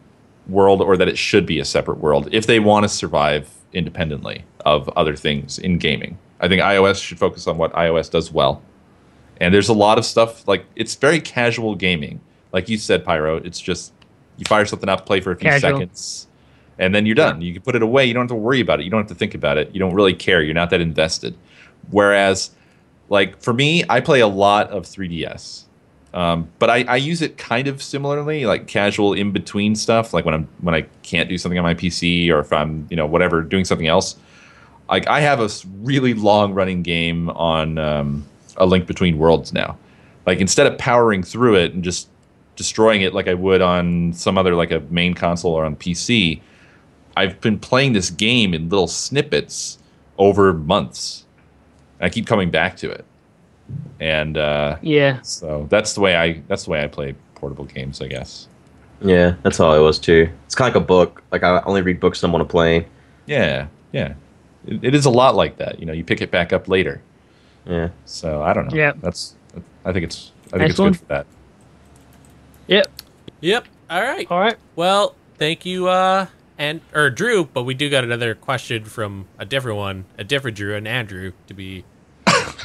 world, 0.48 0.82
or 0.82 0.98
that 0.98 1.08
it 1.08 1.18
should 1.18 1.46
be 1.46 1.60
a 1.60 1.66
separate 1.66 2.00
world 2.00 2.28
if 2.32 2.46
they 2.46 2.60
want 2.60 2.84
to 2.84 2.90
survive 2.90 3.50
independently 3.74 4.44
of 4.66 4.90
other 4.90 5.16
things 5.16 5.58
in 5.58 5.78
gaming. 5.78 6.18
I 6.42 6.48
think 6.48 6.62
iOS 6.62 7.02
should 7.02 7.18
focus 7.18 7.48
on 7.48 7.58
what 7.58 7.72
iOS 7.74 8.12
does 8.12 8.32
well. 8.32 8.62
And 9.40 9.54
there's 9.54 9.70
a 9.70 9.74
lot 9.74 9.98
of 9.98 10.06
stuff 10.06 10.48
like 10.48 10.66
it's 10.76 10.96
very 10.96 11.20
casual 11.22 11.74
gaming. 11.74 12.20
Like 12.52 12.68
you 12.70 12.78
said, 12.78 13.06
Pyro, 13.06 13.38
it's 13.38 13.60
just 13.60 13.94
you 14.38 14.46
fire 14.46 14.66
something 14.66 14.90
up, 14.90 15.06
play 15.06 15.22
for 15.22 15.32
a 15.32 15.36
few 15.36 15.50
Casual. 15.50 15.72
seconds, 15.72 16.28
and 16.80 16.94
then 16.94 17.06
you're 17.06 17.16
done. 17.16 17.42
You 17.42 17.54
can 17.54 17.62
put 17.62 17.76
it 17.76 17.82
away. 17.82 18.06
You 18.06 18.14
don't 18.14 18.24
have 18.24 18.30
to 18.30 18.36
worry 18.36 18.60
about 18.60 18.82
it. 18.82 18.84
You 18.84 18.90
don't 18.92 19.00
have 19.00 19.10
to 19.10 19.16
think 19.16 19.36
about 19.36 19.58
it. 19.58 19.74
You 19.74 19.80
don't 19.80 19.94
really 19.94 20.14
care. 20.14 20.44
You're 20.44 20.54
not 20.54 20.70
that 20.72 20.82
invested. 20.82 21.36
Whereas, 21.92 22.52
like 23.10 23.42
for 23.42 23.54
me, 23.54 23.84
I 23.88 24.02
play 24.02 24.20
a 24.20 24.28
lot 24.28 24.70
of 24.70 24.84
3DS, 24.84 25.64
um, 26.14 26.50
but 26.60 26.70
I, 26.70 26.84
I 26.84 26.96
use 26.98 27.22
it 27.22 27.38
kind 27.38 27.68
of 27.68 27.82
similarly, 27.82 28.46
like 28.46 28.68
casual 28.68 29.14
in 29.14 29.32
between 29.32 29.76
stuff. 29.76 30.14
Like 30.14 30.26
when 30.26 30.34
I'm 30.34 30.48
when 30.60 30.76
I 30.76 30.82
can't 31.04 31.30
do 31.30 31.38
something 31.38 31.58
on 31.58 31.64
my 31.64 31.74
PC 31.74 32.30
or 32.30 32.40
if 32.40 32.52
I'm 32.52 32.88
you 32.90 32.98
know 32.98 33.06
whatever 33.06 33.42
doing 33.42 33.66
something 33.66 33.88
else. 33.88 34.18
Like 34.90 35.08
I 35.08 35.22
have 35.22 35.40
a 35.40 35.50
really 35.82 36.14
long 36.14 36.54
running 36.54 36.84
game 36.84 37.30
on 37.30 37.78
um, 37.78 38.26
a 38.58 38.66
Link 38.66 38.88
Between 38.88 39.18
Worlds 39.18 39.54
now. 39.54 39.78
Like 40.26 40.40
instead 40.40 40.68
of 40.68 40.78
powering 40.78 41.24
through 41.24 41.56
it 41.56 41.74
and 41.74 41.84
just 41.84 42.10
destroying 42.58 43.02
it 43.02 43.14
like 43.14 43.28
I 43.28 43.34
would 43.34 43.62
on 43.62 44.12
some 44.14 44.38
other 44.38 44.54
like 44.54 44.72
a 44.72 44.82
main 44.90 45.14
console 45.14 45.54
or 45.54 45.64
on 45.64 45.78
PC, 45.78 46.42
I've 47.16 47.40
been 47.40 47.58
playing 47.58 47.94
this 47.94 48.10
game 48.10 48.54
in 48.54 48.70
little 48.70 48.88
snippets 48.88 49.80
over 50.18 50.54
months. 50.54 51.26
I 52.02 52.10
keep 52.10 52.28
coming 52.28 52.52
back 52.52 52.78
to 52.78 52.90
it, 52.90 53.06
and 54.00 54.38
uh, 54.38 54.78
Yeah. 54.82 55.22
so 55.22 55.68
that's 55.70 55.94
the 55.94 56.02
way 56.02 56.16
I 56.16 56.42
that's 56.48 56.66
the 56.66 56.72
way 56.72 56.84
I 56.84 56.88
play 56.88 57.16
portable 57.36 57.66
games, 57.66 58.02
I 58.02 58.08
guess. 58.08 58.48
Yeah, 59.04 59.34
that's 59.44 59.58
how 59.58 59.74
it 59.74 59.80
was 59.80 59.98
too. 60.00 60.30
It's 60.46 60.54
kind 60.56 60.70
of 60.70 60.76
like 60.76 60.84
a 60.84 60.86
book. 60.86 61.24
Like 61.32 61.44
I 61.44 61.62
only 61.66 61.82
read 61.82 62.00
books 62.00 62.22
I'm 62.24 62.36
on 62.36 62.42
a 62.42 62.46
plane. 62.46 62.86
Yeah, 63.26 63.68
yeah. 63.92 64.14
It, 64.68 64.84
it 64.84 64.96
is 64.96 65.06
a 65.06 65.10
lot 65.10 65.36
like 65.36 65.58
that. 65.58 65.80
You 65.80 65.86
know, 65.88 65.94
you 65.94 66.04
pick 66.04 66.22
it 66.22 66.30
back 66.30 66.54
up 66.54 66.68
later. 66.68 67.02
Yeah. 67.66 67.90
So 68.06 68.42
I 68.44 68.54
don't 68.54 68.72
know. 68.72 68.78
Yeah. 68.78 68.94
that's. 69.02 69.36
I 69.86 69.92
think 69.92 70.04
it's. 70.06 70.32
I 70.48 70.58
think 70.58 70.62
Nice 70.62 70.70
it's 70.72 70.80
one. 70.80 70.92
good 70.92 71.00
for 71.00 71.06
that. 71.06 71.26
Yep. 72.68 72.88
Yep. 73.42 73.66
All 73.90 74.02
right. 74.02 74.28
All 74.30 74.40
right. 74.40 74.58
Well, 74.76 75.16
thank 75.38 75.66
you, 75.66 75.88
uh, 75.88 76.28
and 76.58 76.82
or 76.94 77.10
Drew. 77.10 77.46
But 77.46 77.64
we 77.64 77.74
do 77.74 77.90
got 77.90 78.04
another 78.04 78.36
question 78.36 78.86
from 78.86 79.26
a 79.40 79.46
different 79.46 79.78
one, 79.78 80.06
a 80.18 80.24
different 80.24 80.58
Drew, 80.58 80.76
and 80.76 80.88
Andrew 80.88 81.34
to 81.48 81.54
be. 81.54 81.84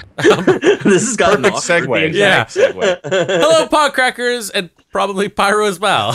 this 0.17 1.07
has 1.07 1.17
gotten 1.17 1.43
Perfect 1.43 1.71
awkward. 1.71 2.13
segue. 2.13 2.15
Yeah. 2.15 2.45
Perfect 2.45 2.77
segue. 2.77 3.01
Hello, 3.41 3.67
Podcrackers, 3.69 4.51
and 4.55 4.71
probably 4.91 5.29
Pyro 5.29 5.67
as 5.67 5.79
well. 5.79 6.13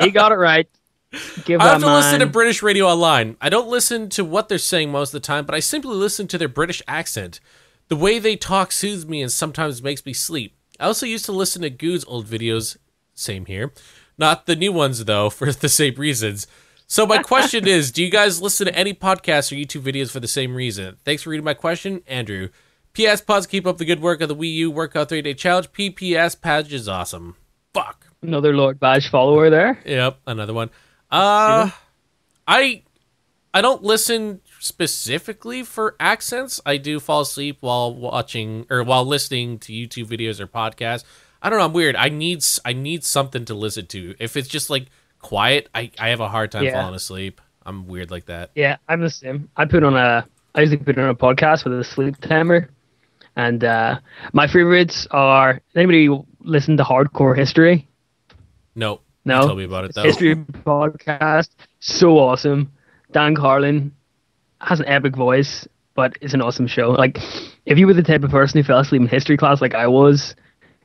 He 0.00 0.10
got 0.10 0.32
it 0.32 0.36
right. 0.36 0.68
Give 1.44 1.60
I 1.60 1.72
have 1.72 1.80
to 1.80 1.92
listen 1.92 2.20
to 2.20 2.26
British 2.26 2.62
radio 2.62 2.86
online. 2.86 3.36
I 3.40 3.48
don't 3.48 3.68
listen 3.68 4.08
to 4.10 4.24
what 4.24 4.48
they're 4.48 4.58
saying 4.58 4.92
most 4.92 5.08
of 5.12 5.20
the 5.20 5.26
time, 5.26 5.44
but 5.44 5.54
I 5.54 5.60
simply 5.60 5.96
listen 5.96 6.28
to 6.28 6.38
their 6.38 6.48
British 6.48 6.82
accent. 6.86 7.40
The 7.88 7.96
way 7.96 8.18
they 8.20 8.36
talk 8.36 8.70
soothes 8.70 9.06
me 9.06 9.20
and 9.20 9.32
sometimes 9.32 9.82
makes 9.82 10.06
me 10.06 10.12
sleep. 10.12 10.54
I 10.78 10.84
also 10.86 11.06
used 11.06 11.24
to 11.24 11.32
listen 11.32 11.62
to 11.62 11.70
Guude's 11.70 12.04
old 12.06 12.26
videos. 12.26 12.76
Same 13.14 13.46
here. 13.46 13.72
Not 14.16 14.46
the 14.46 14.54
new 14.54 14.72
ones, 14.72 15.04
though, 15.04 15.30
for 15.30 15.52
the 15.52 15.68
same 15.68 15.94
reasons. 15.96 16.46
So, 16.90 17.06
my 17.06 17.18
question 17.22 17.68
is 17.68 17.92
Do 17.92 18.02
you 18.02 18.10
guys 18.10 18.42
listen 18.42 18.66
to 18.66 18.74
any 18.74 18.92
podcasts 18.92 19.52
or 19.52 19.54
YouTube 19.54 19.82
videos 19.82 20.10
for 20.10 20.18
the 20.18 20.26
same 20.26 20.56
reason? 20.56 20.96
Thanks 21.04 21.22
for 21.22 21.30
reading 21.30 21.44
my 21.44 21.54
question, 21.54 22.02
Andrew. 22.08 22.48
PS 22.94 23.20
Pods, 23.20 23.46
keep 23.46 23.64
up 23.64 23.78
the 23.78 23.84
good 23.84 24.02
work 24.02 24.20
of 24.20 24.28
the 24.28 24.34
Wii 24.34 24.52
U 24.54 24.72
Workout 24.72 25.08
3 25.08 25.22
Day 25.22 25.34
Challenge. 25.34 25.70
PPS 25.70 26.40
Patch 26.40 26.72
is 26.72 26.88
awesome. 26.88 27.36
Fuck. 27.72 28.08
Another 28.22 28.56
Lord 28.56 28.80
Baj 28.80 29.08
follower 29.08 29.50
there. 29.50 29.80
Yep, 29.86 30.18
another 30.26 30.52
one. 30.52 30.68
Uh, 31.12 31.70
I 32.48 32.82
I 33.54 33.60
don't 33.60 33.84
listen 33.84 34.40
specifically 34.58 35.62
for 35.62 35.94
accents. 36.00 36.60
I 36.66 36.76
do 36.76 36.98
fall 36.98 37.20
asleep 37.20 37.58
while 37.60 37.94
watching 37.94 38.66
or 38.68 38.82
while 38.82 39.04
listening 39.04 39.60
to 39.60 39.72
YouTube 39.72 40.06
videos 40.06 40.40
or 40.40 40.48
podcasts. 40.48 41.04
I 41.40 41.50
don't 41.50 41.60
know. 41.60 41.66
I'm 41.66 41.72
weird. 41.72 41.94
I 41.94 42.08
need 42.08 42.44
I 42.64 42.72
need 42.72 43.04
something 43.04 43.44
to 43.44 43.54
listen 43.54 43.86
to. 43.86 44.16
If 44.18 44.36
it's 44.36 44.48
just 44.48 44.70
like 44.70 44.86
quiet, 45.20 45.68
I 45.74 45.90
I 45.98 46.08
have 46.08 46.20
a 46.20 46.28
hard 46.28 46.50
time 46.52 46.64
Yeah. 46.64 46.80
falling 46.80 46.94
asleep. 46.94 47.40
I'm 47.64 47.86
weird 47.86 48.10
like 48.10 48.26
that. 48.26 48.50
Yeah, 48.54 48.76
I'm 48.88 49.00
the 49.00 49.10
same. 49.10 49.50
I 49.56 49.64
put 49.66 49.82
on 49.84 49.96
a. 49.96 50.26
I 50.54 50.60
usually 50.62 50.78
put 50.78 50.98
on 50.98 51.08
a 51.08 51.14
podcast 51.14 51.64
with 51.64 51.78
a 51.78 51.84
sleep 51.84 52.16
timer, 52.20 52.68
and 53.36 53.62
uh, 53.62 54.00
my 54.32 54.46
favorites 54.46 55.06
are. 55.10 55.60
Anybody 55.76 56.08
listen 56.40 56.76
to 56.78 56.82
Hardcore 56.82 57.36
History? 57.36 57.86
No, 58.74 59.00
No? 59.24 59.46
Tell 59.46 59.54
me 59.56 59.64
about 59.64 59.84
it 59.84 59.94
though. 59.94 60.02
History 60.02 60.34
podcast, 60.36 61.50
so 61.80 62.18
awesome. 62.18 62.72
Dan 63.12 63.34
Carlin 63.34 63.92
has 64.60 64.80
an 64.80 64.86
epic 64.86 65.14
voice, 65.16 65.66
but 65.94 66.16
it's 66.20 66.34
an 66.34 66.40
awesome 66.40 66.66
show. 66.66 66.90
Like, 66.90 67.18
if 67.66 67.78
you 67.78 67.86
were 67.86 67.94
the 67.94 68.02
type 68.02 68.22
of 68.24 68.30
person 68.30 68.58
who 68.58 68.64
fell 68.64 68.78
asleep 68.78 69.02
in 69.02 69.08
history 69.08 69.36
class, 69.36 69.60
like 69.60 69.74
I 69.74 69.86
was, 69.86 70.34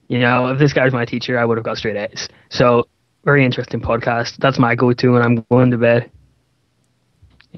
you 0.08 0.20
know, 0.20 0.48
if 0.48 0.60
this 0.60 0.74
guy 0.74 0.84
was 0.84 0.94
my 0.94 1.06
teacher, 1.06 1.38
I 1.40 1.46
would 1.46 1.58
have 1.58 1.64
got 1.66 1.78
straight 1.78 1.96
A's. 1.96 2.28
So, 2.50 2.88
very 3.26 3.44
interesting 3.44 3.82
podcast. 3.82 4.38
That's 4.38 4.58
my 4.60 4.76
go-to 4.76 5.12
when 5.14 5.22
I'm 5.22 5.46
going 5.52 5.72
to 5.72 5.78
bed. 5.78 6.10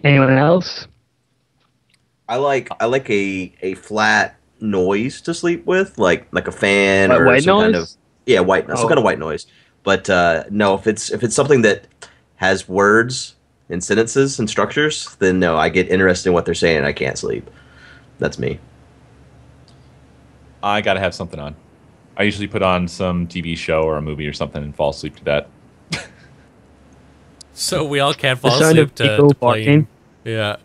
Anyone 0.03 0.37
else? 0.37 0.87
I 2.29 2.37
like 2.37 2.69
I 2.79 2.85
like 2.85 3.09
a 3.09 3.53
a 3.61 3.73
flat 3.75 4.35
noise 4.59 5.21
to 5.21 5.33
sleep 5.33 5.65
with, 5.65 5.97
like 5.97 6.27
like 6.31 6.47
a 6.47 6.51
fan 6.51 7.09
What, 7.09 7.21
or 7.21 7.25
white 7.25 7.43
some 7.43 7.59
kind 7.61 7.73
noise? 7.73 7.93
of 7.93 7.97
yeah 8.25 8.39
white 8.41 8.67
some 8.67 8.77
Oh. 8.77 8.87
kind 8.87 8.97
of 8.97 9.03
white 9.03 9.19
noise. 9.19 9.45
But 9.83 10.09
uh, 10.09 10.43
no, 10.49 10.73
if 10.75 10.87
it's 10.87 11.11
if 11.11 11.23
it's 11.23 11.35
something 11.35 11.61
that 11.61 11.87
has 12.37 12.67
words 12.67 13.35
and 13.69 13.83
sentences 13.83 14.39
and 14.39 14.49
structures, 14.49 15.15
then 15.19 15.39
no, 15.39 15.57
I 15.57 15.69
get 15.69 15.89
interested 15.89 16.29
in 16.29 16.33
what 16.33 16.45
they're 16.45 16.53
saying. 16.53 16.77
and 16.77 16.85
I 16.85 16.93
can't 16.93 17.17
sleep. 17.17 17.49
That's 18.19 18.37
me. 18.39 18.59
I 20.63 20.81
got 20.81 20.93
to 20.95 20.99
have 20.99 21.13
something 21.13 21.39
on. 21.39 21.55
I 22.17 22.23
usually 22.23 22.47
put 22.47 22.61
on 22.63 22.87
some 22.87 23.27
TV 23.27 23.55
show 23.55 23.83
or 23.83 23.97
a 23.97 24.01
movie 24.01 24.27
or 24.27 24.33
something 24.33 24.61
and 24.63 24.75
fall 24.75 24.89
asleep 24.89 25.15
to 25.17 25.23
that. 25.25 25.49
So 27.57 27.85
we 27.85 27.99
all 27.99 28.13
can't 28.13 28.39
fall 28.39 28.61
asleep 28.61 28.93
to, 28.95 29.03
people 29.03 29.29
to 29.29 29.35
playing. 29.35 29.87
Yeah, 30.23 30.57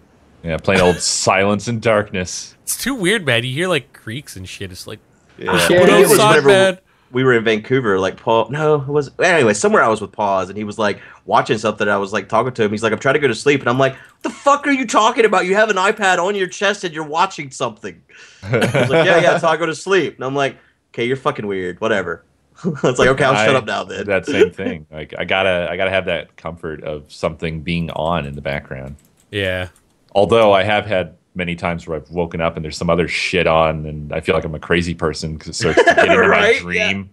Yeah, 0.42 0.58
plain 0.58 0.80
old 0.80 0.98
silence 0.98 1.66
and 1.68 1.80
darkness. 1.80 2.54
it's 2.62 2.76
too 2.76 2.94
weird, 2.94 3.24
man. 3.24 3.44
You 3.44 3.52
hear 3.52 3.68
like 3.68 3.92
creaks 3.92 4.36
and 4.36 4.48
shit. 4.48 4.70
It's 4.70 4.86
like 4.86 5.00
Yeah. 5.38 5.68
Yeah. 5.68 5.80
What 5.80 5.88
else 5.88 6.10
was 6.10 6.18
on, 6.18 6.46
man? 6.46 6.78
we 7.12 7.24
were 7.24 7.34
in 7.34 7.44
Vancouver, 7.44 7.98
like 7.98 8.16
Paul. 8.16 8.48
No, 8.50 8.76
it 8.76 8.88
was 8.88 9.10
anyway. 9.20 9.54
Somewhere 9.54 9.82
I 9.82 9.88
was 9.88 10.00
with 10.00 10.12
Pause, 10.12 10.50
and 10.50 10.58
he 10.58 10.64
was 10.64 10.78
like 10.78 11.00
watching 11.26 11.58
something. 11.58 11.88
I 11.88 11.96
was 11.96 12.12
like 12.12 12.28
talking 12.28 12.52
to 12.52 12.64
him. 12.64 12.70
He's 12.70 12.82
like, 12.82 12.92
"I'm 12.92 12.98
trying 12.98 13.14
to 13.14 13.20
go 13.20 13.28
to 13.28 13.34
sleep," 13.34 13.60
and 13.60 13.68
I'm 13.68 13.78
like, 13.78 13.94
"What 13.94 14.22
the 14.22 14.30
fuck 14.30 14.66
are 14.66 14.72
you 14.72 14.86
talking 14.86 15.24
about? 15.24 15.46
You 15.46 15.54
have 15.54 15.70
an 15.70 15.76
iPad 15.76 16.18
on 16.18 16.34
your 16.34 16.46
chest 16.46 16.84
and 16.84 16.94
you're 16.94 17.04
watching 17.04 17.50
something." 17.50 18.02
I 18.42 18.56
was 18.58 18.74
like, 18.90 19.06
"Yeah, 19.06 19.20
yeah, 19.20 19.38
so 19.38 19.48
I 19.48 19.56
go 19.56 19.66
to 19.66 19.74
sleep." 19.74 20.16
And 20.16 20.24
I'm 20.24 20.34
like, 20.34 20.56
"Okay, 20.90 21.04
you're 21.04 21.16
fucking 21.16 21.46
weird. 21.46 21.80
Whatever." 21.80 22.24
it's 22.84 22.98
like, 22.98 23.08
"Okay, 23.08 23.24
I'll 23.24 23.34
shut 23.46 23.56
up 23.56 23.64
now 23.66 23.84
then." 23.84 24.06
that 24.06 24.26
same 24.26 24.50
thing. 24.60 24.86
Like 24.90 25.14
I 25.18 25.24
gotta, 25.24 25.68
I 25.70 25.76
gotta 25.76 25.90
have 25.90 26.04
that 26.06 26.36
comfort 26.36 26.82
of 26.84 27.12
something 27.12 27.60
being 27.62 27.90
on 27.90 28.26
in 28.26 28.34
the 28.34 28.42
background. 28.42 28.96
yeah. 29.30 29.68
Although 30.14 30.52
I 30.52 30.62
have 30.62 30.84
had 30.84 31.14
many 31.34 31.56
times 31.56 31.86
where 31.88 31.96
I've 31.98 32.10
woken 32.10 32.42
up 32.42 32.56
and 32.56 32.62
there's 32.64 32.76
some 32.76 32.90
other 32.90 33.08
shit 33.08 33.46
on, 33.46 33.86
and 33.86 34.12
I 34.12 34.20
feel 34.20 34.34
like 34.34 34.44
I'm 34.44 34.54
a 34.54 34.58
crazy 34.60 34.94
person 34.94 35.32
because 35.34 35.48
it 35.48 35.54
starts 35.54 35.78
to 35.78 35.84
get 35.94 35.98
into 36.06 36.18
Right? 36.28 36.56
my 36.56 36.60
dream. 36.60 37.10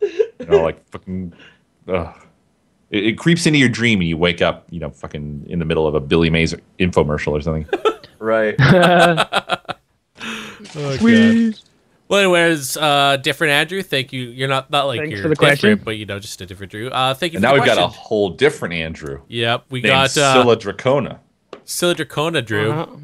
You 0.00 0.46
know, 0.48 0.62
like 0.62 0.84
fucking. 0.90 1.32
Ugh. 1.88 2.14
It, 2.90 3.04
it 3.06 3.18
creeps 3.18 3.46
into 3.46 3.60
your 3.60 3.68
dream 3.68 4.00
and 4.00 4.08
you 4.08 4.16
wake 4.16 4.42
up, 4.42 4.66
you 4.70 4.80
know, 4.80 4.90
fucking 4.90 5.46
in 5.48 5.60
the 5.60 5.64
middle 5.64 5.86
of 5.86 5.94
a 5.94 6.00
Billy 6.00 6.28
Mays 6.28 6.54
infomercial 6.80 7.28
or 7.28 7.40
something. 7.40 7.68
right. 8.18 8.56
Oh, 10.74 10.96
Sweet. 10.98 11.60
Well, 12.10 12.18
anyways, 12.18 12.76
uh, 12.76 13.18
different 13.18 13.52
Andrew. 13.52 13.82
Thank 13.82 14.12
you. 14.12 14.22
You're 14.22 14.48
not 14.48 14.68
not 14.68 14.86
like 14.88 14.98
Thanks 14.98 15.12
you're 15.14 15.22
for 15.22 15.28
the 15.28 15.34
different, 15.36 15.60
question. 15.60 15.80
but 15.84 15.96
you 15.96 16.06
know, 16.06 16.18
just 16.18 16.40
a 16.40 16.46
different 16.46 16.72
Drew. 16.72 16.88
Uh, 16.88 17.14
thank 17.14 17.32
you. 17.32 17.36
And 17.38 17.44
for 17.44 17.48
now 17.50 17.54
the 17.54 17.60
we've 17.60 17.66
got 17.66 17.78
a 17.78 17.86
whole 17.86 18.30
different 18.30 18.74
Andrew 18.74 19.22
Yep, 19.28 19.66
we 19.70 19.80
named 19.80 19.90
got 19.92 20.16
uh, 20.18 20.32
Scylla 20.34 20.56
Dracona. 20.56 21.20
Scylla 21.64 21.94
Dracona, 21.94 22.44
Drew, 22.44 22.72
Uh-huh. 22.72 22.96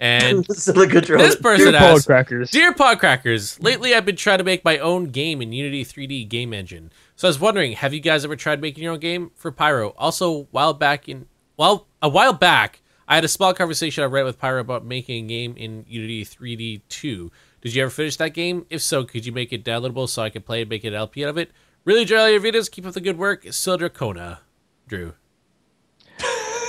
and 0.00 0.46
Silica 0.50 1.02
this 1.02 1.36
person 1.36 1.72
Dear 1.72 1.78
Paul 1.80 1.96
asked, 1.96 2.06
Crackers. 2.06 2.50
Dear 2.50 2.72
Podcrackers, 2.72 3.62
lately 3.62 3.94
I've 3.94 4.06
been 4.06 4.16
trying 4.16 4.38
to 4.38 4.44
make 4.44 4.64
my 4.64 4.78
own 4.78 5.06
game 5.10 5.42
in 5.42 5.52
Unity 5.52 5.84
3D 5.84 6.26
game 6.26 6.54
engine. 6.54 6.90
So 7.14 7.28
I 7.28 7.30
was 7.30 7.38
wondering, 7.38 7.72
have 7.72 7.92
you 7.92 8.00
guys 8.00 8.24
ever 8.24 8.36
tried 8.36 8.62
making 8.62 8.82
your 8.84 8.94
own 8.94 9.00
game 9.00 9.32
for 9.34 9.52
Pyro? 9.52 9.90
Also, 9.98 10.48
while 10.50 10.72
back 10.72 11.10
in 11.10 11.26
well, 11.58 11.86
a 12.00 12.08
while 12.08 12.32
back, 12.32 12.80
I 13.06 13.16
had 13.16 13.24
a 13.24 13.28
small 13.28 13.52
conversation 13.52 14.02
I 14.02 14.06
read 14.06 14.24
with 14.24 14.38
Pyro 14.38 14.60
about 14.60 14.84
making 14.84 15.26
a 15.26 15.28
game 15.28 15.54
in 15.58 15.84
Unity 15.86 16.24
3D 16.24 16.80
2. 16.88 17.30
Did 17.66 17.74
you 17.74 17.82
ever 17.82 17.90
finish 17.90 18.14
that 18.18 18.28
game? 18.28 18.64
If 18.70 18.80
so, 18.80 19.02
could 19.02 19.26
you 19.26 19.32
make 19.32 19.52
it 19.52 19.64
downloadable 19.64 20.08
so 20.08 20.22
I 20.22 20.30
could 20.30 20.46
play 20.46 20.60
and 20.60 20.70
make 20.70 20.84
an 20.84 20.94
LP 20.94 21.24
out 21.24 21.30
of 21.30 21.36
it? 21.36 21.50
Really 21.84 22.02
enjoy 22.02 22.18
all 22.18 22.30
your 22.30 22.38
videos. 22.38 22.70
Keep 22.70 22.86
up 22.86 22.94
the 22.94 23.00
good 23.00 23.18
work. 23.18 23.44
Scylla 23.50 23.78
Dracona, 23.78 24.38
Drew. 24.86 25.14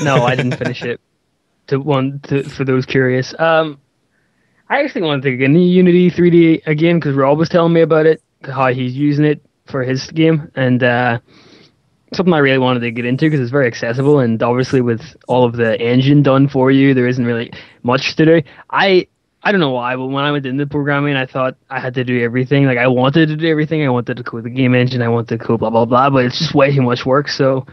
no, 0.01 0.23
I 0.25 0.33
didn't 0.33 0.57
finish 0.57 0.81
it. 0.81 0.99
To 1.67 1.79
one 1.79 2.19
to, 2.23 2.41
for 2.41 2.65
those 2.65 2.87
curious, 2.87 3.39
um, 3.39 3.79
I 4.69 4.81
actually 4.81 5.03
wanted 5.03 5.21
to 5.21 5.37
get 5.37 5.45
into 5.45 5.59
Unity 5.59 6.09
3D 6.09 6.65
again 6.65 6.99
because 6.99 7.13
Rob 7.13 7.37
was 7.37 7.47
telling 7.47 7.73
me 7.73 7.81
about 7.81 8.07
it, 8.07 8.23
how 8.41 8.73
he's 8.73 8.95
using 8.95 9.25
it 9.25 9.39
for 9.67 9.83
his 9.83 10.09
game, 10.09 10.51
and 10.55 10.81
uh, 10.81 11.19
something 12.13 12.33
I 12.33 12.39
really 12.39 12.57
wanted 12.57 12.79
to 12.79 12.89
get 12.89 13.05
into 13.05 13.27
because 13.27 13.39
it's 13.39 13.51
very 13.51 13.67
accessible, 13.67 14.17
and 14.19 14.41
obviously 14.41 14.81
with 14.81 15.15
all 15.27 15.45
of 15.45 15.57
the 15.57 15.79
engine 15.79 16.23
done 16.23 16.47
for 16.47 16.71
you, 16.71 16.95
there 16.95 17.07
isn't 17.07 17.23
really 17.23 17.51
much 17.83 18.15
to 18.15 18.25
do. 18.25 18.41
I 18.71 19.07
I 19.43 19.51
don't 19.51 19.61
know 19.61 19.71
why, 19.71 19.95
but 19.95 20.07
when 20.07 20.23
I 20.25 20.31
went 20.31 20.45
into 20.45 20.65
programming, 20.65 21.15
I 21.15 21.25
thought 21.25 21.55
I 21.69 21.79
had 21.79 21.93
to 21.93 22.03
do 22.03 22.21
everything. 22.21 22.65
Like 22.65 22.77
I 22.79 22.87
wanted 22.87 23.27
to 23.29 23.35
do 23.37 23.47
everything. 23.47 23.83
I 23.85 23.89
wanted 23.89 24.17
to 24.17 24.23
code 24.23 24.43
the 24.43 24.49
game 24.49 24.73
engine. 24.75 25.01
I 25.01 25.07
wanted 25.07 25.39
to 25.39 25.45
code 25.45 25.59
blah 25.59 25.69
blah 25.69 25.85
blah. 25.85 26.09
But 26.09 26.25
it's 26.25 26.39
just 26.39 26.53
way 26.53 26.73
too 26.75 26.81
much 26.81 27.05
work. 27.05 27.29
So 27.29 27.65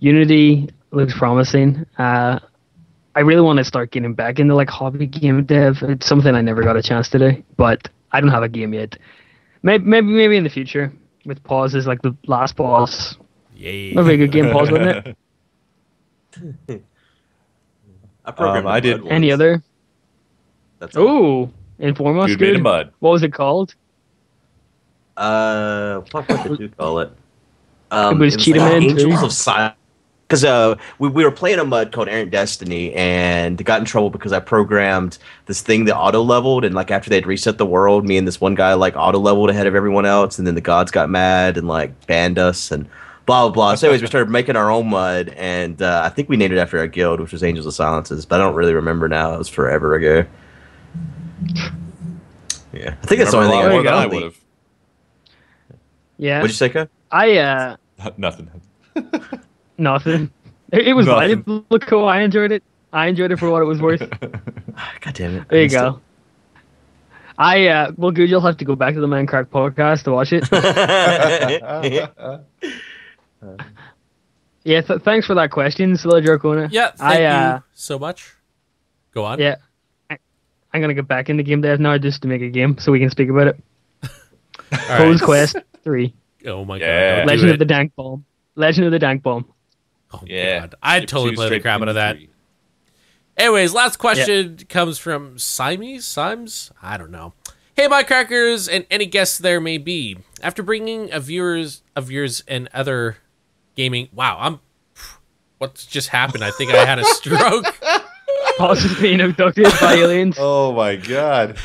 Unity 0.00 0.70
looks 0.90 1.16
promising. 1.16 1.84
Uh, 1.98 2.38
I 3.14 3.20
really 3.20 3.42
want 3.42 3.58
to 3.58 3.64
start 3.64 3.90
getting 3.92 4.14
back 4.14 4.38
into 4.40 4.54
like 4.54 4.68
hobby 4.70 5.06
game 5.06 5.44
dev. 5.44 5.78
It's 5.82 6.06
something 6.06 6.34
I 6.34 6.40
never 6.40 6.62
got 6.62 6.76
a 6.76 6.82
chance 6.82 7.08
to 7.10 7.18
do, 7.18 7.42
but 7.56 7.88
I 8.10 8.20
don't 8.20 8.30
have 8.30 8.42
a 8.42 8.48
game 8.48 8.72
yet. 8.74 8.96
Maybe 9.62 9.84
maybe 9.84 10.06
maybe 10.08 10.36
in 10.36 10.44
the 10.44 10.50
future 10.50 10.92
with 11.24 11.44
pauses 11.44 11.86
like 11.86 12.02
the 12.02 12.16
last 12.26 12.56
pause. 12.56 13.16
Yay. 13.54 13.94
That'd 13.94 14.08
be 14.08 14.14
a 14.14 14.16
good 14.26 14.32
game 14.32 14.50
pause, 14.50 14.70
wouldn't 14.72 15.06
it? 15.06 15.16
I 18.24 18.30
programmed 18.30 18.66
Um, 18.66 18.72
I 18.72 18.78
a 18.78 18.80
did- 18.80 19.00
once. 19.02 19.12
Any 19.12 19.30
other? 19.30 19.62
That's 20.82 20.96
all. 20.96 21.06
Oh, 21.06 21.50
inform 21.78 22.18
us. 22.18 22.26
Dude 22.26 22.40
made 22.40 22.56
of 22.56 22.62
mud. 22.62 22.92
What 22.98 23.10
was 23.10 23.22
it 23.22 23.32
called? 23.32 23.76
Uh, 25.16 26.00
what, 26.10 26.28
what 26.28 26.48
did 26.48 26.58
you 26.58 26.68
call 26.70 26.98
it? 26.98 27.12
Um, 27.92 28.20
It 28.20 28.24
was 28.24 28.36
Cheetah 28.36 28.58
like 28.58 28.72
Man 28.72 28.82
Angels 28.82 29.20
too. 29.20 29.26
of 29.26 29.32
Silence. 29.32 29.76
Because 30.26 30.44
uh, 30.44 30.74
we, 30.98 31.08
we 31.08 31.22
were 31.22 31.30
playing 31.30 31.60
a 31.60 31.64
mud 31.64 31.92
called 31.92 32.08
Errant 32.08 32.32
Destiny 32.32 32.92
and 32.94 33.64
got 33.64 33.78
in 33.78 33.84
trouble 33.84 34.10
because 34.10 34.32
I 34.32 34.40
programmed 34.40 35.18
this 35.46 35.60
thing 35.60 35.84
that 35.84 35.96
auto 35.96 36.20
leveled. 36.20 36.64
And 36.64 36.74
like 36.74 36.90
after 36.90 37.10
they'd 37.10 37.28
reset 37.28 37.58
the 37.58 37.66
world, 37.66 38.04
me 38.04 38.16
and 38.16 38.26
this 38.26 38.40
one 38.40 38.56
guy 38.56 38.74
like 38.74 38.96
auto 38.96 39.20
leveled 39.20 39.50
ahead 39.50 39.68
of 39.68 39.76
everyone 39.76 40.04
else. 40.04 40.36
And 40.36 40.48
then 40.48 40.56
the 40.56 40.60
gods 40.60 40.90
got 40.90 41.08
mad 41.08 41.56
and 41.56 41.68
like 41.68 42.08
banned 42.08 42.40
us 42.40 42.72
and 42.72 42.88
blah, 43.24 43.42
blah, 43.42 43.52
blah. 43.52 43.74
So, 43.76 43.86
anyways, 43.86 44.00
we 44.00 44.08
started 44.08 44.30
making 44.30 44.56
our 44.56 44.68
own 44.72 44.88
mud. 44.88 45.28
And 45.36 45.80
uh, 45.80 46.02
I 46.04 46.08
think 46.08 46.28
we 46.28 46.36
named 46.36 46.54
it 46.54 46.58
after 46.58 46.76
our 46.80 46.88
guild, 46.88 47.20
which 47.20 47.30
was 47.30 47.44
Angels 47.44 47.66
of 47.66 47.74
Silences. 47.74 48.26
But 48.26 48.40
I 48.40 48.42
don't 48.42 48.56
really 48.56 48.74
remember 48.74 49.08
now. 49.08 49.32
It 49.32 49.38
was 49.38 49.48
forever 49.48 49.94
ago. 49.94 50.26
Yeah. 52.72 52.94
I 53.02 53.06
think 53.06 53.18
that's 53.18 53.30
the 53.32 53.36
only 53.38 53.50
thing 53.50 53.58
Remember 53.60 53.60
a 53.60 53.66
lot 53.66 53.66
I 53.66 53.68
more 53.70 53.82
than 53.82 53.94
I 53.94 54.06
would 54.06 54.22
have. 54.22 54.36
Yeah, 56.18 56.36
What'd 56.40 56.50
you 56.52 56.56
say, 56.56 56.68
Ko? 56.70 56.88
I 57.10 57.36
uh 57.38 57.76
Nothing. 58.16 58.50
nothing. 59.78 60.30
It, 60.72 60.88
it 60.88 60.92
was 60.94 61.06
Nothing. 61.06 61.20
valuable. 61.20 61.64
Look, 61.70 61.86
cool. 61.86 62.06
I 62.08 62.20
enjoyed 62.20 62.52
it. 62.52 62.62
I 62.92 63.06
enjoyed 63.08 63.30
it 63.32 63.38
for 63.38 63.50
what 63.50 63.62
it 63.62 63.66
was 63.66 63.80
worth. 63.80 64.00
God 64.20 65.14
damn 65.14 65.36
it. 65.36 65.48
There 65.48 65.58
you 65.58 65.64
Missed 65.66 65.74
go. 65.76 66.00
I 67.38 67.66
uh 67.68 67.92
well, 67.96 68.10
good. 68.10 68.28
You'll 68.30 68.40
have 68.42 68.56
to 68.58 68.64
go 68.64 68.76
back 68.76 68.94
to 68.94 69.00
the 69.00 69.06
Minecraft 69.06 69.46
podcast 69.46 70.04
to 70.04 70.12
watch 70.12 70.32
it. 70.32 70.44
it. 70.52 72.48
yeah, 74.64 74.80
th- 74.80 75.00
thanks 75.02 75.26
for 75.26 75.34
that 75.34 75.50
question, 75.50 75.96
Scylla 75.96 76.20
Dracona. 76.22 76.68
Yeah, 76.70 76.90
thank 76.92 77.02
I 77.02 77.24
uh 77.24 77.56
you 77.56 77.62
so 77.74 77.98
much. 77.98 78.34
Go 79.12 79.24
on. 79.24 79.38
yeah, 79.40 79.56
I, 79.58 79.64
I'm 80.72 80.80
gonna 80.80 80.94
get 80.94 81.06
back 81.08 81.28
into 81.28 81.42
game 81.42 81.60
dev 81.60 81.80
now 81.80 81.98
just 81.98 82.22
to 82.22 82.28
make 82.28 82.42
a 82.42 82.48
game 82.48 82.78
so 82.78 82.92
we 82.92 82.98
can 83.00 83.10
speak 83.10 83.28
about 83.28 83.48
it. 83.48 83.60
All 84.02 84.08
right. 84.72 84.98
Pose 84.98 85.20
Quest 85.20 85.56
Three. 85.84 86.14
Oh 86.46 86.64
my 86.64 86.76
Yeah. 86.78 87.10
god. 87.10 87.16
don't 87.18 87.26
Legend 87.26 87.50
of 87.50 87.58
the 87.58 87.64
Dank 87.64 87.94
Bomb, 87.96 88.24
Legend 88.56 88.86
of 88.86 88.92
the 88.92 88.98
Dank 88.98 89.22
Bomb. 89.22 89.46
Oh 90.12 90.20
Yeah. 90.26 90.60
god. 90.60 90.74
I'd 90.82 91.08
totally 91.08 91.30
Two 91.30 91.36
play 91.36 91.48
the 91.50 91.60
crap 91.60 91.80
out 91.82 91.88
of 91.88 91.94
that. 91.96 92.16
three. 92.16 92.28
Anyways, 93.36 93.72
last 93.72 93.96
question 93.98 94.58
comes 94.68 94.98
from 94.98 95.38
Simes. 95.38 96.04
Simes? 96.06 96.70
I 96.82 96.96
don't 96.98 97.10
know. 97.10 97.32
Hey, 97.74 97.88
my 97.88 98.02
crackers, 98.02 98.68
and 98.68 98.84
any 98.90 99.06
guests 99.06 99.38
there 99.38 99.58
may 99.60 99.78
be. 99.78 100.18
After 100.42 100.62
bringing 100.62 101.10
a 101.10 101.18
viewers 101.18 101.82
of 101.96 102.10
yours 102.10 102.44
and 102.46 102.68
other 102.74 103.16
gaming, 103.74 104.08
wow, 104.12 104.36
I'm. 104.38 104.60
What's 105.56 105.86
just 105.86 106.08
happened? 106.08 106.44
I 106.44 106.50
think 106.50 106.74
I 106.74 106.84
had 106.84 106.98
a 106.98 107.04
stroke. 107.04 107.78
Pause 108.58 109.00
being 109.00 109.20
abducted 109.20 109.66
by 109.80 109.94
aliens. 109.94 110.36
Oh 110.40 110.72
my 110.72 110.96
god. 110.96 111.56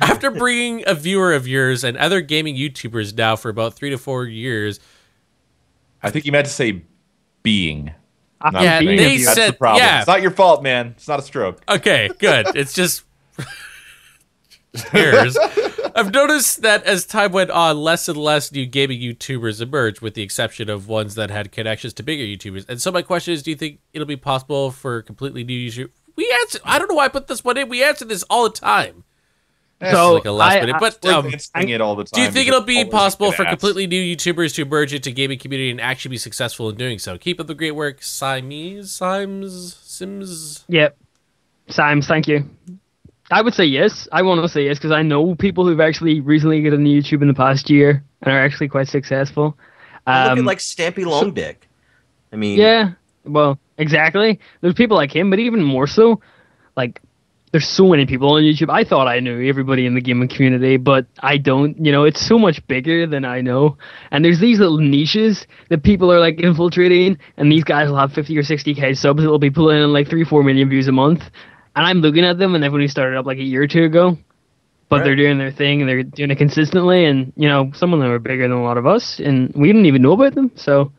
After 0.00 0.30
bringing 0.30 0.84
a 0.86 0.94
viewer 0.94 1.32
of 1.34 1.48
yours 1.48 1.82
and 1.84 1.96
other 1.96 2.20
gaming 2.20 2.56
YouTubers 2.56 3.16
now 3.16 3.36
for 3.36 3.48
about 3.48 3.74
three 3.74 3.90
to 3.90 3.98
four 3.98 4.24
years, 4.24 4.78
I 6.02 6.10
think 6.10 6.24
you 6.24 6.32
meant 6.32 6.46
to 6.46 6.52
say 6.52 6.82
being. 7.42 7.92
After 8.40 8.54
not 8.58 8.62
Yeah, 8.62 8.80
being 8.80 8.96
they 8.96 9.16
a. 9.16 9.18
That's 9.24 9.34
said- 9.34 9.52
the 9.54 9.56
problem. 9.56 9.84
yeah. 9.84 9.98
It's 9.98 10.06
not 10.06 10.22
your 10.22 10.30
fault, 10.30 10.62
man. 10.62 10.94
It's 10.96 11.08
not 11.08 11.18
a 11.18 11.22
stroke. 11.22 11.62
Okay, 11.68 12.08
good. 12.18 12.46
It's 12.54 12.72
just 12.72 13.02
Cheers. 14.92 15.36
I've 15.96 16.12
noticed 16.12 16.62
that 16.62 16.84
as 16.84 17.04
time 17.04 17.32
went 17.32 17.50
on, 17.50 17.76
less 17.78 18.08
and 18.08 18.16
less 18.16 18.52
new 18.52 18.64
gaming 18.66 19.00
YouTubers 19.00 19.60
emerged, 19.60 20.00
with 20.00 20.14
the 20.14 20.22
exception 20.22 20.70
of 20.70 20.86
ones 20.86 21.16
that 21.16 21.28
had 21.28 21.50
connections 21.50 21.92
to 21.94 22.04
bigger 22.04 22.22
YouTubers. 22.22 22.66
And 22.68 22.80
so 22.80 22.92
my 22.92 23.02
question 23.02 23.34
is, 23.34 23.42
do 23.42 23.50
you 23.50 23.56
think 23.56 23.80
it'll 23.92 24.06
be 24.06 24.14
possible 24.16 24.70
for 24.70 25.02
completely 25.02 25.42
new 25.42 25.68
YouTubers? 25.70 25.90
We 26.16 26.30
answer. 26.42 26.58
I 26.64 26.78
don't 26.78 26.88
know 26.88 26.94
why 26.96 27.06
I 27.06 27.08
put 27.08 27.26
this 27.26 27.42
one 27.44 27.56
in. 27.56 27.68
We 27.68 27.82
answer 27.84 28.04
this 28.04 28.22
all 28.24 28.44
the 28.50 28.56
time. 28.56 29.04
So 29.90 30.14
like 30.14 30.26
a 30.26 30.30
last 30.30 30.56
I- 30.56 30.60
minute, 30.60 30.76
but 30.78 30.98
We're 31.02 31.12
um, 31.14 31.26
answering 31.32 31.70
it 31.70 31.80
all 31.80 31.96
the 31.96 32.04
time. 32.04 32.10
do 32.12 32.20
you 32.22 32.30
think 32.30 32.48
it'll 32.48 32.60
be 32.60 32.84
possible 32.84 33.32
for 33.32 33.44
asked. 33.44 33.50
completely 33.50 33.86
new 33.86 34.14
YouTubers 34.14 34.54
to 34.56 34.62
emerge 34.62 34.92
into 34.92 35.10
gaming 35.10 35.38
community 35.38 35.70
and 35.70 35.80
actually 35.80 36.10
be 36.10 36.18
successful 36.18 36.68
in 36.68 36.76
doing 36.76 36.98
so? 36.98 37.16
Keep 37.16 37.40
up 37.40 37.46
the 37.46 37.54
great 37.54 37.70
work, 37.70 38.02
Simes, 38.02 38.92
Simes, 38.92 39.76
Sims. 39.82 40.64
Yep. 40.68 40.98
Sims, 41.68 42.06
thank 42.06 42.28
you. 42.28 42.44
I 43.30 43.40
would 43.40 43.54
say 43.54 43.64
yes. 43.64 44.06
I 44.12 44.20
want 44.20 44.42
to 44.42 44.48
say 44.50 44.64
yes 44.66 44.76
because 44.76 44.90
I 44.90 45.00
know 45.00 45.34
people 45.34 45.64
who've 45.66 45.80
actually 45.80 46.20
recently 46.20 46.60
gotten 46.60 46.84
into 46.86 46.90
YouTube 47.18 47.22
in 47.22 47.28
the 47.28 47.34
past 47.34 47.70
year 47.70 48.04
and 48.20 48.34
are 48.34 48.38
actually 48.44 48.68
quite 48.68 48.88
successful. 48.88 49.56
Look 50.06 50.14
Um, 50.14 50.38
at 50.40 50.44
like 50.44 50.58
Stampy 50.58 51.06
Long 51.06 51.32
Dick. 51.32 51.68
I 52.32 52.36
mean, 52.36 52.58
yeah, 52.58 52.92
well, 53.32 53.58
exactly. 53.78 54.38
There's 54.60 54.74
people 54.74 54.96
like 54.96 55.14
him, 55.14 55.30
but 55.30 55.38
even 55.38 55.62
more 55.62 55.86
so, 55.86 56.20
like 56.76 57.00
there's 57.52 57.66
so 57.66 57.88
many 57.88 58.06
people 58.06 58.32
on 58.32 58.42
YouTube. 58.42 58.70
I 58.70 58.84
thought 58.84 59.08
I 59.08 59.18
knew 59.18 59.48
everybody 59.48 59.84
in 59.84 59.94
the 59.94 60.00
gaming 60.00 60.28
community, 60.28 60.76
but 60.76 61.06
I 61.20 61.36
don't. 61.36 61.84
You 61.84 61.90
know, 61.90 62.04
it's 62.04 62.24
so 62.24 62.38
much 62.38 62.64
bigger 62.68 63.06
than 63.06 63.24
I 63.24 63.40
know. 63.40 63.76
And 64.12 64.24
there's 64.24 64.38
these 64.38 64.60
little 64.60 64.78
niches 64.78 65.46
that 65.68 65.82
people 65.82 66.12
are 66.12 66.20
like 66.20 66.38
infiltrating, 66.40 67.18
and 67.36 67.50
these 67.50 67.64
guys 67.64 67.88
will 67.88 67.98
have 67.98 68.12
50 68.12 68.38
or 68.38 68.42
60k 68.42 68.96
subs 68.96 69.22
that 69.22 69.28
will 69.28 69.38
be 69.40 69.50
pulling 69.50 69.82
in 69.82 69.92
like 69.92 70.08
three, 70.08 70.24
four 70.24 70.42
million 70.44 70.68
views 70.68 70.86
a 70.88 70.92
month. 70.92 71.22
And 71.74 71.86
I'm 71.86 71.98
looking 71.98 72.24
at 72.24 72.38
them, 72.38 72.54
and 72.54 72.62
they've 72.62 72.72
only 72.72 72.88
started 72.88 73.18
up 73.18 73.26
like 73.26 73.38
a 73.38 73.42
year 73.42 73.62
or 73.62 73.66
two 73.68 73.84
ago. 73.84 74.16
But 74.88 74.96
Right. 74.98 75.04
they're 75.04 75.16
doing 75.16 75.38
their 75.38 75.52
thing, 75.52 75.80
and 75.80 75.88
they're 75.88 76.02
doing 76.02 76.30
it 76.30 76.38
consistently. 76.38 77.04
And 77.04 77.32
you 77.36 77.48
know, 77.48 77.70
some 77.74 77.92
of 77.92 78.00
them 78.00 78.10
are 78.10 78.18
bigger 78.18 78.42
than 78.48 78.56
a 78.56 78.62
lot 78.62 78.76
of 78.78 78.86
us, 78.86 79.18
and 79.20 79.52
we 79.54 79.68
didn't 79.68 79.86
even 79.86 80.02
know 80.02 80.12
about 80.12 80.34
them. 80.34 80.50
So, 80.56 80.92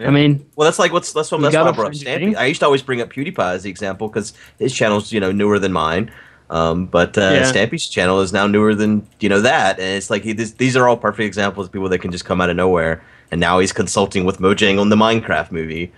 Yeah. 0.00 0.08
I 0.08 0.10
mean, 0.10 0.46
Well, 0.56 0.64
that's 0.64 0.78
like 0.78 0.92
what's 0.92 1.12
that's 1.12 1.30
what 1.30 1.40
that's 1.42 1.54
why 1.54 1.60
I 1.60 1.64
gotta 1.64 1.76
brought 1.76 1.88
up 1.88 1.92
Stampy. 1.92 2.34
I 2.36 2.46
used 2.46 2.60
to 2.60 2.66
always 2.66 2.82
bring 2.82 3.00
up 3.00 3.10
PewDiePie 3.12 3.38
as 3.54 3.62
the 3.64 3.70
example 3.70 4.08
because 4.08 4.32
his 4.58 4.74
channel's 4.74 5.12
you 5.12 5.20
know 5.20 5.30
newer 5.32 5.58
than 5.58 5.72
mine. 5.72 6.10
Um, 6.48 6.86
but 6.86 7.16
uh, 7.16 7.20
Yeah. 7.34 7.42
Stampy's 7.52 7.86
channel 7.86 8.20
is 8.20 8.32
now 8.32 8.46
newer 8.48 8.74
than 8.74 9.06
you 9.20 9.28
know 9.28 9.40
that, 9.42 9.78
and 9.78 9.96
it's 9.96 10.10
like 10.10 10.22
he, 10.24 10.32
this, 10.32 10.52
these 10.52 10.76
are 10.76 10.88
all 10.88 10.96
perfect 10.96 11.26
examples 11.26 11.66
of 11.66 11.72
people 11.72 11.88
that 11.90 11.98
can 11.98 12.10
just 12.10 12.24
come 12.24 12.40
out 12.40 12.50
of 12.50 12.56
nowhere. 12.56 13.02
And 13.30 13.40
now 13.40 13.60
he's 13.60 13.72
consulting 13.72 14.24
with 14.24 14.38
Mojang 14.40 14.80
on 14.80 14.88
the 14.88 14.96
Minecraft 14.96 15.52
movie, 15.52 15.92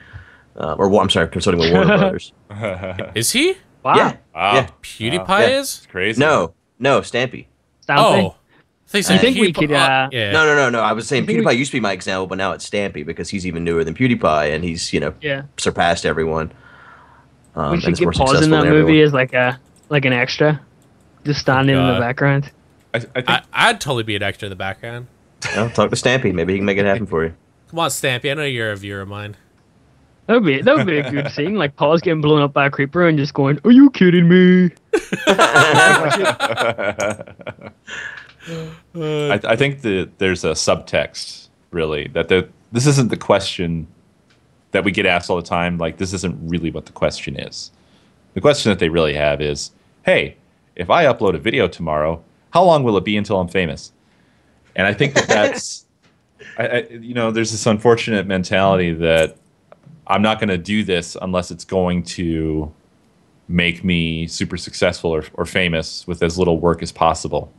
uh, 0.56 0.74
or 0.78 0.92
I'm 1.00 1.08
sorry, 1.08 1.28
consulting 1.28 1.58
with 1.60 1.72
Warner 1.72 1.96
Brothers. 1.98 2.32
Is 3.14 3.30
he? 3.30 3.56
wow. 3.82 3.94
Yeah, 3.96 4.16
Wow. 4.34 4.54
Yeah. 4.56 4.66
PewDiePie 4.82 5.28
Yeah. 5.28 5.60
is? 5.60 5.78
It's 5.78 5.86
crazy. 5.86 6.20
no, 6.20 6.52
no, 6.78 7.00
Stampy. 7.00 7.46
Stampy. 7.88 8.22
Oh. 8.24 8.36
I 8.94 8.98
I 8.98 9.18
think 9.18 9.38
we 9.38 9.52
could, 9.52 9.72
uh, 9.72 10.08
yeah. 10.12 10.32
No, 10.32 10.44
no, 10.44 10.54
no, 10.54 10.70
no. 10.70 10.80
I 10.80 10.92
was 10.92 11.08
saying 11.08 11.24
I 11.24 11.26
think 11.26 11.38
we- 11.38 11.44
PewDiePie 11.44 11.58
used 11.58 11.70
to 11.72 11.76
be 11.76 11.80
my 11.80 11.92
example, 11.92 12.26
but 12.26 12.38
now 12.38 12.52
it's 12.52 12.68
Stampy 12.68 13.04
because 13.06 13.30
he's 13.30 13.46
even 13.46 13.64
newer 13.64 13.84
than 13.84 13.94
PewDiePie, 13.94 14.54
and 14.54 14.62
he's 14.64 14.92
you 14.92 15.00
know 15.00 15.14
Yeah. 15.20 15.42
surpassed 15.56 16.04
everyone. 16.06 16.52
Um, 17.56 17.70
we 17.70 17.74
and 17.74 17.82
should 17.82 17.92
is 17.94 18.00
get 18.00 18.12
pause 18.14 18.42
in 18.42 18.50
that 18.50 18.64
movie 18.64 18.78
everyone. 18.80 19.04
as 19.04 19.12
like 19.12 19.32
a 19.34 19.58
like 19.88 20.04
an 20.04 20.12
extra, 20.12 20.60
just 21.24 21.40
standing 21.40 21.76
in 21.76 21.86
the 21.86 21.98
background. 22.00 22.50
I, 22.94 22.98
I 22.98 23.00
think 23.00 23.30
I, 23.30 23.42
I'd 23.52 23.80
totally 23.80 24.02
be 24.04 24.16
an 24.16 24.22
extra 24.22 24.46
in 24.46 24.50
the 24.50 24.56
background. 24.56 25.06
Well, 25.56 25.70
talk 25.70 25.90
to 25.90 25.96
Stampy. 25.96 26.32
Maybe 26.32 26.52
he 26.52 26.58
can 26.58 26.66
make 26.66 26.78
it 26.78 26.84
happen 26.86 27.06
for 27.06 27.24
you. 27.24 27.34
Come 27.68 27.78
on, 27.80 27.90
Stampy. 27.90 28.30
I 28.30 28.34
know 28.34 28.44
you're 28.44 28.70
a 28.72 28.76
viewer 28.76 29.00
of 29.00 29.08
mine. 29.08 29.36
That 30.26 30.34
would 30.34 30.44
be 30.44 30.62
that 30.62 30.76
would 30.76 30.86
be 30.86 30.98
a 30.98 31.10
good 31.10 31.30
scene. 31.34 31.56
Like 31.56 31.74
Paul's 31.76 32.00
getting 32.00 32.20
blown 32.20 32.42
up 32.42 32.52
by 32.52 32.66
a 32.66 32.70
creeper 32.70 33.06
and 33.08 33.18
just 33.18 33.34
going, 33.34 33.58
"Are 33.64 33.72
you 33.72 33.90
kidding 33.90 34.28
me?" 34.28 34.70
Uh, 38.48 39.28
I, 39.28 39.40
I 39.44 39.56
think 39.56 39.82
that 39.82 40.18
there's 40.18 40.44
a 40.44 40.50
subtext 40.50 41.48
really 41.70 42.08
that 42.08 42.28
the, 42.28 42.48
this 42.72 42.86
isn't 42.86 43.08
the 43.08 43.16
question 43.16 43.86
that 44.72 44.84
we 44.84 44.90
get 44.90 45.06
asked 45.06 45.30
all 45.30 45.36
the 45.36 45.42
time. 45.42 45.78
Like 45.78 45.98
this 45.98 46.12
isn't 46.12 46.38
really 46.48 46.70
what 46.70 46.86
the 46.86 46.92
question 46.92 47.38
is. 47.38 47.70
The 48.34 48.40
question 48.40 48.70
that 48.70 48.78
they 48.78 48.88
really 48.88 49.14
have 49.14 49.40
is, 49.40 49.70
hey, 50.04 50.36
if 50.74 50.90
I 50.90 51.04
upload 51.04 51.34
a 51.34 51.38
video 51.38 51.68
tomorrow, 51.68 52.22
how 52.50 52.64
long 52.64 52.82
will 52.82 52.96
it 52.96 53.04
be 53.04 53.16
until 53.16 53.38
I'm 53.38 53.48
famous? 53.48 53.92
And 54.74 54.86
I 54.86 54.94
think 54.94 55.14
that 55.14 55.28
that's, 55.28 55.86
I, 56.58 56.66
I, 56.66 56.86
you 56.88 57.14
know, 57.14 57.30
there's 57.30 57.52
this 57.52 57.66
unfortunate 57.66 58.26
mentality 58.26 58.92
that 58.94 59.36
I'm 60.06 60.22
not 60.22 60.40
going 60.40 60.48
to 60.48 60.58
do 60.58 60.82
this 60.82 61.16
unless 61.20 61.50
it's 61.50 61.64
going 61.64 62.02
to 62.04 62.72
make 63.48 63.84
me 63.84 64.26
super 64.26 64.56
successful 64.56 65.10
or, 65.10 65.24
or 65.34 65.44
famous 65.44 66.06
with 66.06 66.22
as 66.22 66.38
little 66.38 66.58
work 66.58 66.82
as 66.82 66.90
possible. 66.90 67.52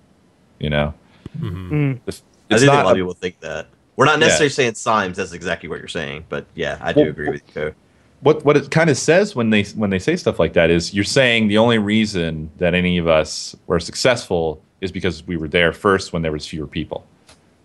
You 0.63 0.69
know, 0.69 0.93
Mm. 1.39 1.99
It's 2.07 2.21
I 2.51 2.55
do 2.55 2.59
think 2.59 2.71
a 2.71 2.75
lot 2.75 2.85
of 2.91 2.95
people 2.95 3.13
think 3.13 3.39
that. 3.41 3.67
We're 3.95 4.05
not 4.05 4.13
Yeah. 4.19 4.27
necessarily 4.27 4.49
saying 4.49 4.75
Symes. 4.75 5.17
That's 5.17 5.33
exactly 5.33 5.67
what 5.67 5.79
you're 5.79 5.87
saying. 5.87 6.25
But 6.29 6.45
yeah, 6.55 6.77
I 6.79 6.93
do 6.93 7.01
Well- 7.01 7.09
agree 7.09 7.29
with 7.29 7.41
you. 7.55 7.73
What 8.21 8.45
what 8.45 8.55
it 8.55 8.71
kind 8.71 8.89
of 8.89 8.97
says 8.97 9.35
when 9.35 9.49
they 9.49 9.63
when 9.75 9.89
they 9.89 9.99
say 9.99 10.15
stuff 10.15 10.39
like 10.39 10.53
that 10.53 10.69
is 10.69 10.93
you're 10.93 11.03
saying 11.03 11.47
the 11.49 11.57
only 11.57 11.77
reason 11.79 12.49
that 12.59 12.73
any 12.73 12.97
of 12.97 13.07
us 13.07 13.55
were 13.67 13.79
successful 13.79 14.61
is 14.79 14.91
because 14.91 15.25
we 15.27 15.35
were 15.37 15.47
there 15.49 15.73
first 15.73 16.13
when 16.13 16.21
there 16.21 16.31
was 16.31 16.45
fewer 16.47 16.67
people. 16.67 17.03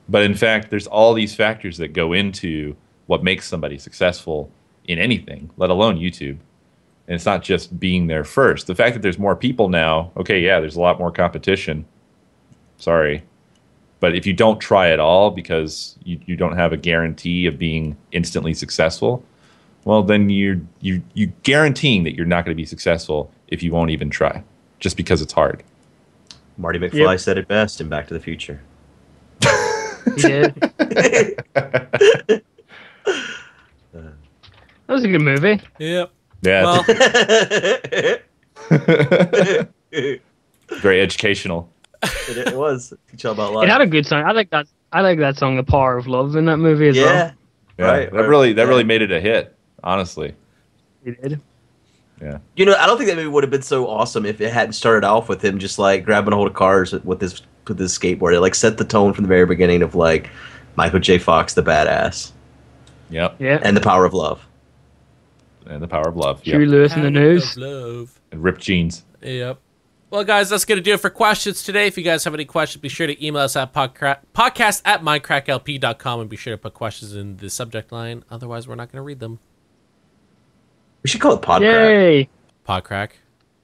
But 0.09 0.23
in 0.25 0.35
fact, 0.35 0.71
there's 0.71 0.87
all 0.87 1.15
these 1.15 1.35
factors 1.35 1.77
that 1.79 1.93
go 1.93 2.13
into 2.13 2.75
what 3.07 3.23
makes 3.23 3.47
somebody 3.47 3.79
successful 3.79 4.51
in 4.87 4.99
anything, 4.99 5.51
let 5.59 5.71
alone 5.71 5.99
YouTube. 5.99 6.39
And 7.07 7.15
it's 7.15 7.27
not 7.27 7.43
just 7.43 7.79
being 7.79 8.07
there 8.09 8.25
first. 8.25 8.67
The 8.67 8.75
fact 8.75 8.95
that 8.95 9.03
there's 9.03 9.19
more 9.19 9.37
people 9.37 9.69
now, 9.69 10.11
okay, 10.17 10.41
yeah, 10.41 10.59
there's 10.61 10.77
a 10.77 10.81
lot 10.81 10.99
more 10.99 11.13
competition. 11.13 11.85
Sorry. 12.79 13.23
But 14.01 14.15
if 14.15 14.27
you 14.27 14.33
don't 14.33 14.61
try 14.61 14.91
at 14.91 15.01
all 15.01 15.31
because 15.31 15.97
you, 16.05 16.21
you 16.27 16.37
don't 16.37 16.57
have 16.57 16.73
a 16.73 16.77
guarantee 16.77 17.47
of 17.47 17.59
being 17.59 17.97
instantly 18.13 18.55
successful, 18.55 19.25
well 19.85 20.03
then 20.03 20.31
you're 20.31 20.61
you 20.81 21.03
you 21.15 21.29
guaranteeing 21.43 22.05
that 22.05 22.15
you're 22.15 22.27
not 22.27 22.45
going 22.45 22.55
to 22.57 22.61
be 22.61 22.65
successful 22.67 23.31
if 23.49 23.63
you 23.63 23.73
won't 23.73 23.91
even 23.91 24.11
try 24.11 24.43
just 24.81 24.97
because 24.97 25.23
it's 25.23 25.33
hard 25.33 25.63
Marty 26.59 26.79
McFly 26.79 27.13
Yep. 27.13 27.21
said 27.21 27.39
it 27.39 27.49
best 27.49 27.81
in 27.81 27.89
Back 27.89 28.07
to 28.09 28.15
the 28.15 28.21
Future. 28.21 28.61
He 30.17 30.23
did. 30.23 30.55
that 30.79 32.43
was 34.89 35.05
a 35.05 35.09
good 35.09 35.21
movie. 35.23 35.61
Yep. 35.79 36.11
yeah 36.43 36.63
Well, 36.65 36.83
very 40.81 41.01
educational 41.01 41.71
it 42.03 42.55
was 42.57 42.93
teach 43.11 43.25
all 43.25 43.33
about 43.33 43.53
life. 43.53 43.67
It 43.69 43.71
had 43.71 43.81
a 43.81 43.87
good 43.87 44.07
song. 44.07 44.25
I 44.25 44.33
like 44.33 44.51
that. 44.51 44.67
I 44.93 45.01
like 45.03 45.19
that 45.19 45.37
song, 45.37 45.57
"The 45.57 45.63
Power 45.63 45.97
of 45.97 46.07
Love," 46.07 46.37
in 46.37 46.45
that 46.47 46.57
movie 46.59 46.89
as 46.89 46.97
yeah, 46.97 47.03
well. 47.05 47.33
yeah 47.79 47.87
Right, 47.87 48.11
that 48.11 48.17
right, 48.17 48.29
really 48.29 48.53
that 48.55 48.63
yeah. 48.63 48.69
really 48.69 48.85
made 48.85 49.03
it 49.03 49.13
a 49.13 49.21
hit 49.21 49.55
honestly 49.85 50.35
it 51.05 51.21
did. 51.23 51.41
yeah 52.21 52.39
You 52.57 52.65
know, 52.67 52.75
I 52.75 52.87
don't 52.87 52.97
think 52.99 53.09
that 53.11 53.17
movie 53.17 53.29
would 53.29 53.45
have 53.45 53.51
been 53.51 53.63
so 53.63 53.87
awesome 53.87 54.25
if 54.27 54.41
it 54.41 54.53
hadn't 54.53 54.73
started 54.73 55.07
off 55.07 55.29
with 55.29 55.45
him 55.45 55.59
just 55.59 55.79
like 55.79 56.05
grabbing 56.05 56.33
a 56.33 56.37
hold 56.37 56.49
of 56.49 56.55
cars 56.55 56.93
with 56.93 57.21
his 57.21 57.43
with 57.69 57.79
his 57.79 57.97
skateboard. 57.97 58.35
It 58.35 58.41
like 58.41 58.55
set 58.55 58.79
the 58.79 58.85
tone 58.85 59.13
from 59.13 59.25
the 59.25 59.29
very 59.29 59.47
beginning 59.47 59.83
of 59.83 59.95
like 59.95 60.31
Michael 60.77 60.99
J. 61.01 61.19
Fox, 61.19 61.55
the 61.55 61.63
badass, 61.63 62.33
yep 63.11 63.37
Yeah. 63.39 63.61
and 63.63 63.77
the 63.77 63.81
power 63.81 64.05
of 64.05 64.15
love. 64.15 64.45
and 65.67 65.83
the 65.83 65.89
power 65.89 66.09
of 66.09 66.17
love 66.17 66.41
Huey 66.43 66.63
yep. 66.65 66.71
Lewis 66.71 66.97
in 66.97 67.03
the 67.03 67.11
news. 67.11 67.57
Love. 67.59 68.19
and 68.33 68.43
ripped 68.43 68.61
jeans 68.63 69.05
Yep. 69.23 69.59
Well, 70.11 70.25
guys, 70.25 70.49
that's 70.49 70.65
going 70.65 70.79
to 70.79 70.83
do 70.83 70.95
it 70.95 71.01
for 71.01 71.11
questions 71.11 71.63
today. 71.63 71.87
If 71.87 71.99
you 71.99 72.03
guys 72.05 72.25
have 72.25 72.33
any 72.33 72.47
questions, 72.47 72.81
be 72.81 72.89
sure 72.89 73.07
to 73.07 73.25
email 73.27 73.43
us 73.43 73.57
at 73.57 73.75
podcra- 73.75 74.21
podcast 74.35 74.81
at 74.87 75.03
mindcracklp.com 75.03 76.21
and 76.21 76.31
be 76.31 76.37
sure 76.37 76.55
to 76.55 76.59
put 76.59 76.73
questions 76.73 77.15
in 77.15 77.37
the 77.37 77.51
subject 77.51 77.93
line. 77.93 78.25
Otherwise, 78.31 78.67
we're 78.67 78.75
not 78.75 78.91
going 78.91 79.01
to 79.01 79.03
read 79.03 79.21
them. 79.21 79.39
We 81.03 81.11
should 81.11 81.21
call 81.21 81.35
it 81.35 81.43
Podcrack. 81.43 81.61
Yay! 81.61 82.29
Podcrack. 82.67 83.11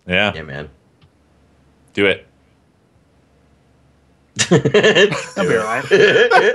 yeah 0.07 0.33
Yeah, 0.35 0.43
man. 0.43 0.69
Do 1.95 2.07
it. 2.07 2.27
I'll 4.51 5.49
be 5.49 5.57
alright. 5.57 5.85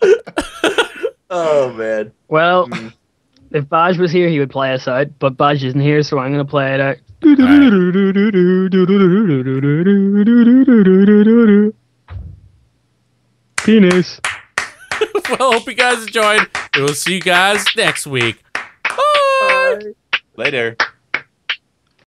oh 1.30 1.72
man. 1.74 2.12
Well, 2.28 2.68
mm. 2.68 2.92
If 3.50 3.64
Baj 3.64 3.98
was 3.98 4.12
here, 4.12 4.28
he 4.28 4.38
would 4.38 4.50
play 4.50 4.72
us 4.72 4.88
out, 4.88 5.18
but 5.18 5.36
Baj 5.36 5.62
isn't 5.62 5.80
here, 5.80 6.02
so 6.02 6.18
I'm 6.18 6.32
going 6.32 6.44
to 6.44 6.50
play 6.50 6.74
it 6.74 6.80
out. 6.80 6.96
Penis. 13.56 14.20
well, 15.38 15.52
hope 15.52 15.66
you 15.66 15.74
guys 15.74 16.02
enjoyed. 16.06 16.48
We 16.74 16.82
will 16.82 16.94
see 16.94 17.14
you 17.14 17.20
guys 17.20 17.64
next 17.76 18.06
week. 18.06 18.42
Bye. 18.84 19.80
Later. 20.36 20.76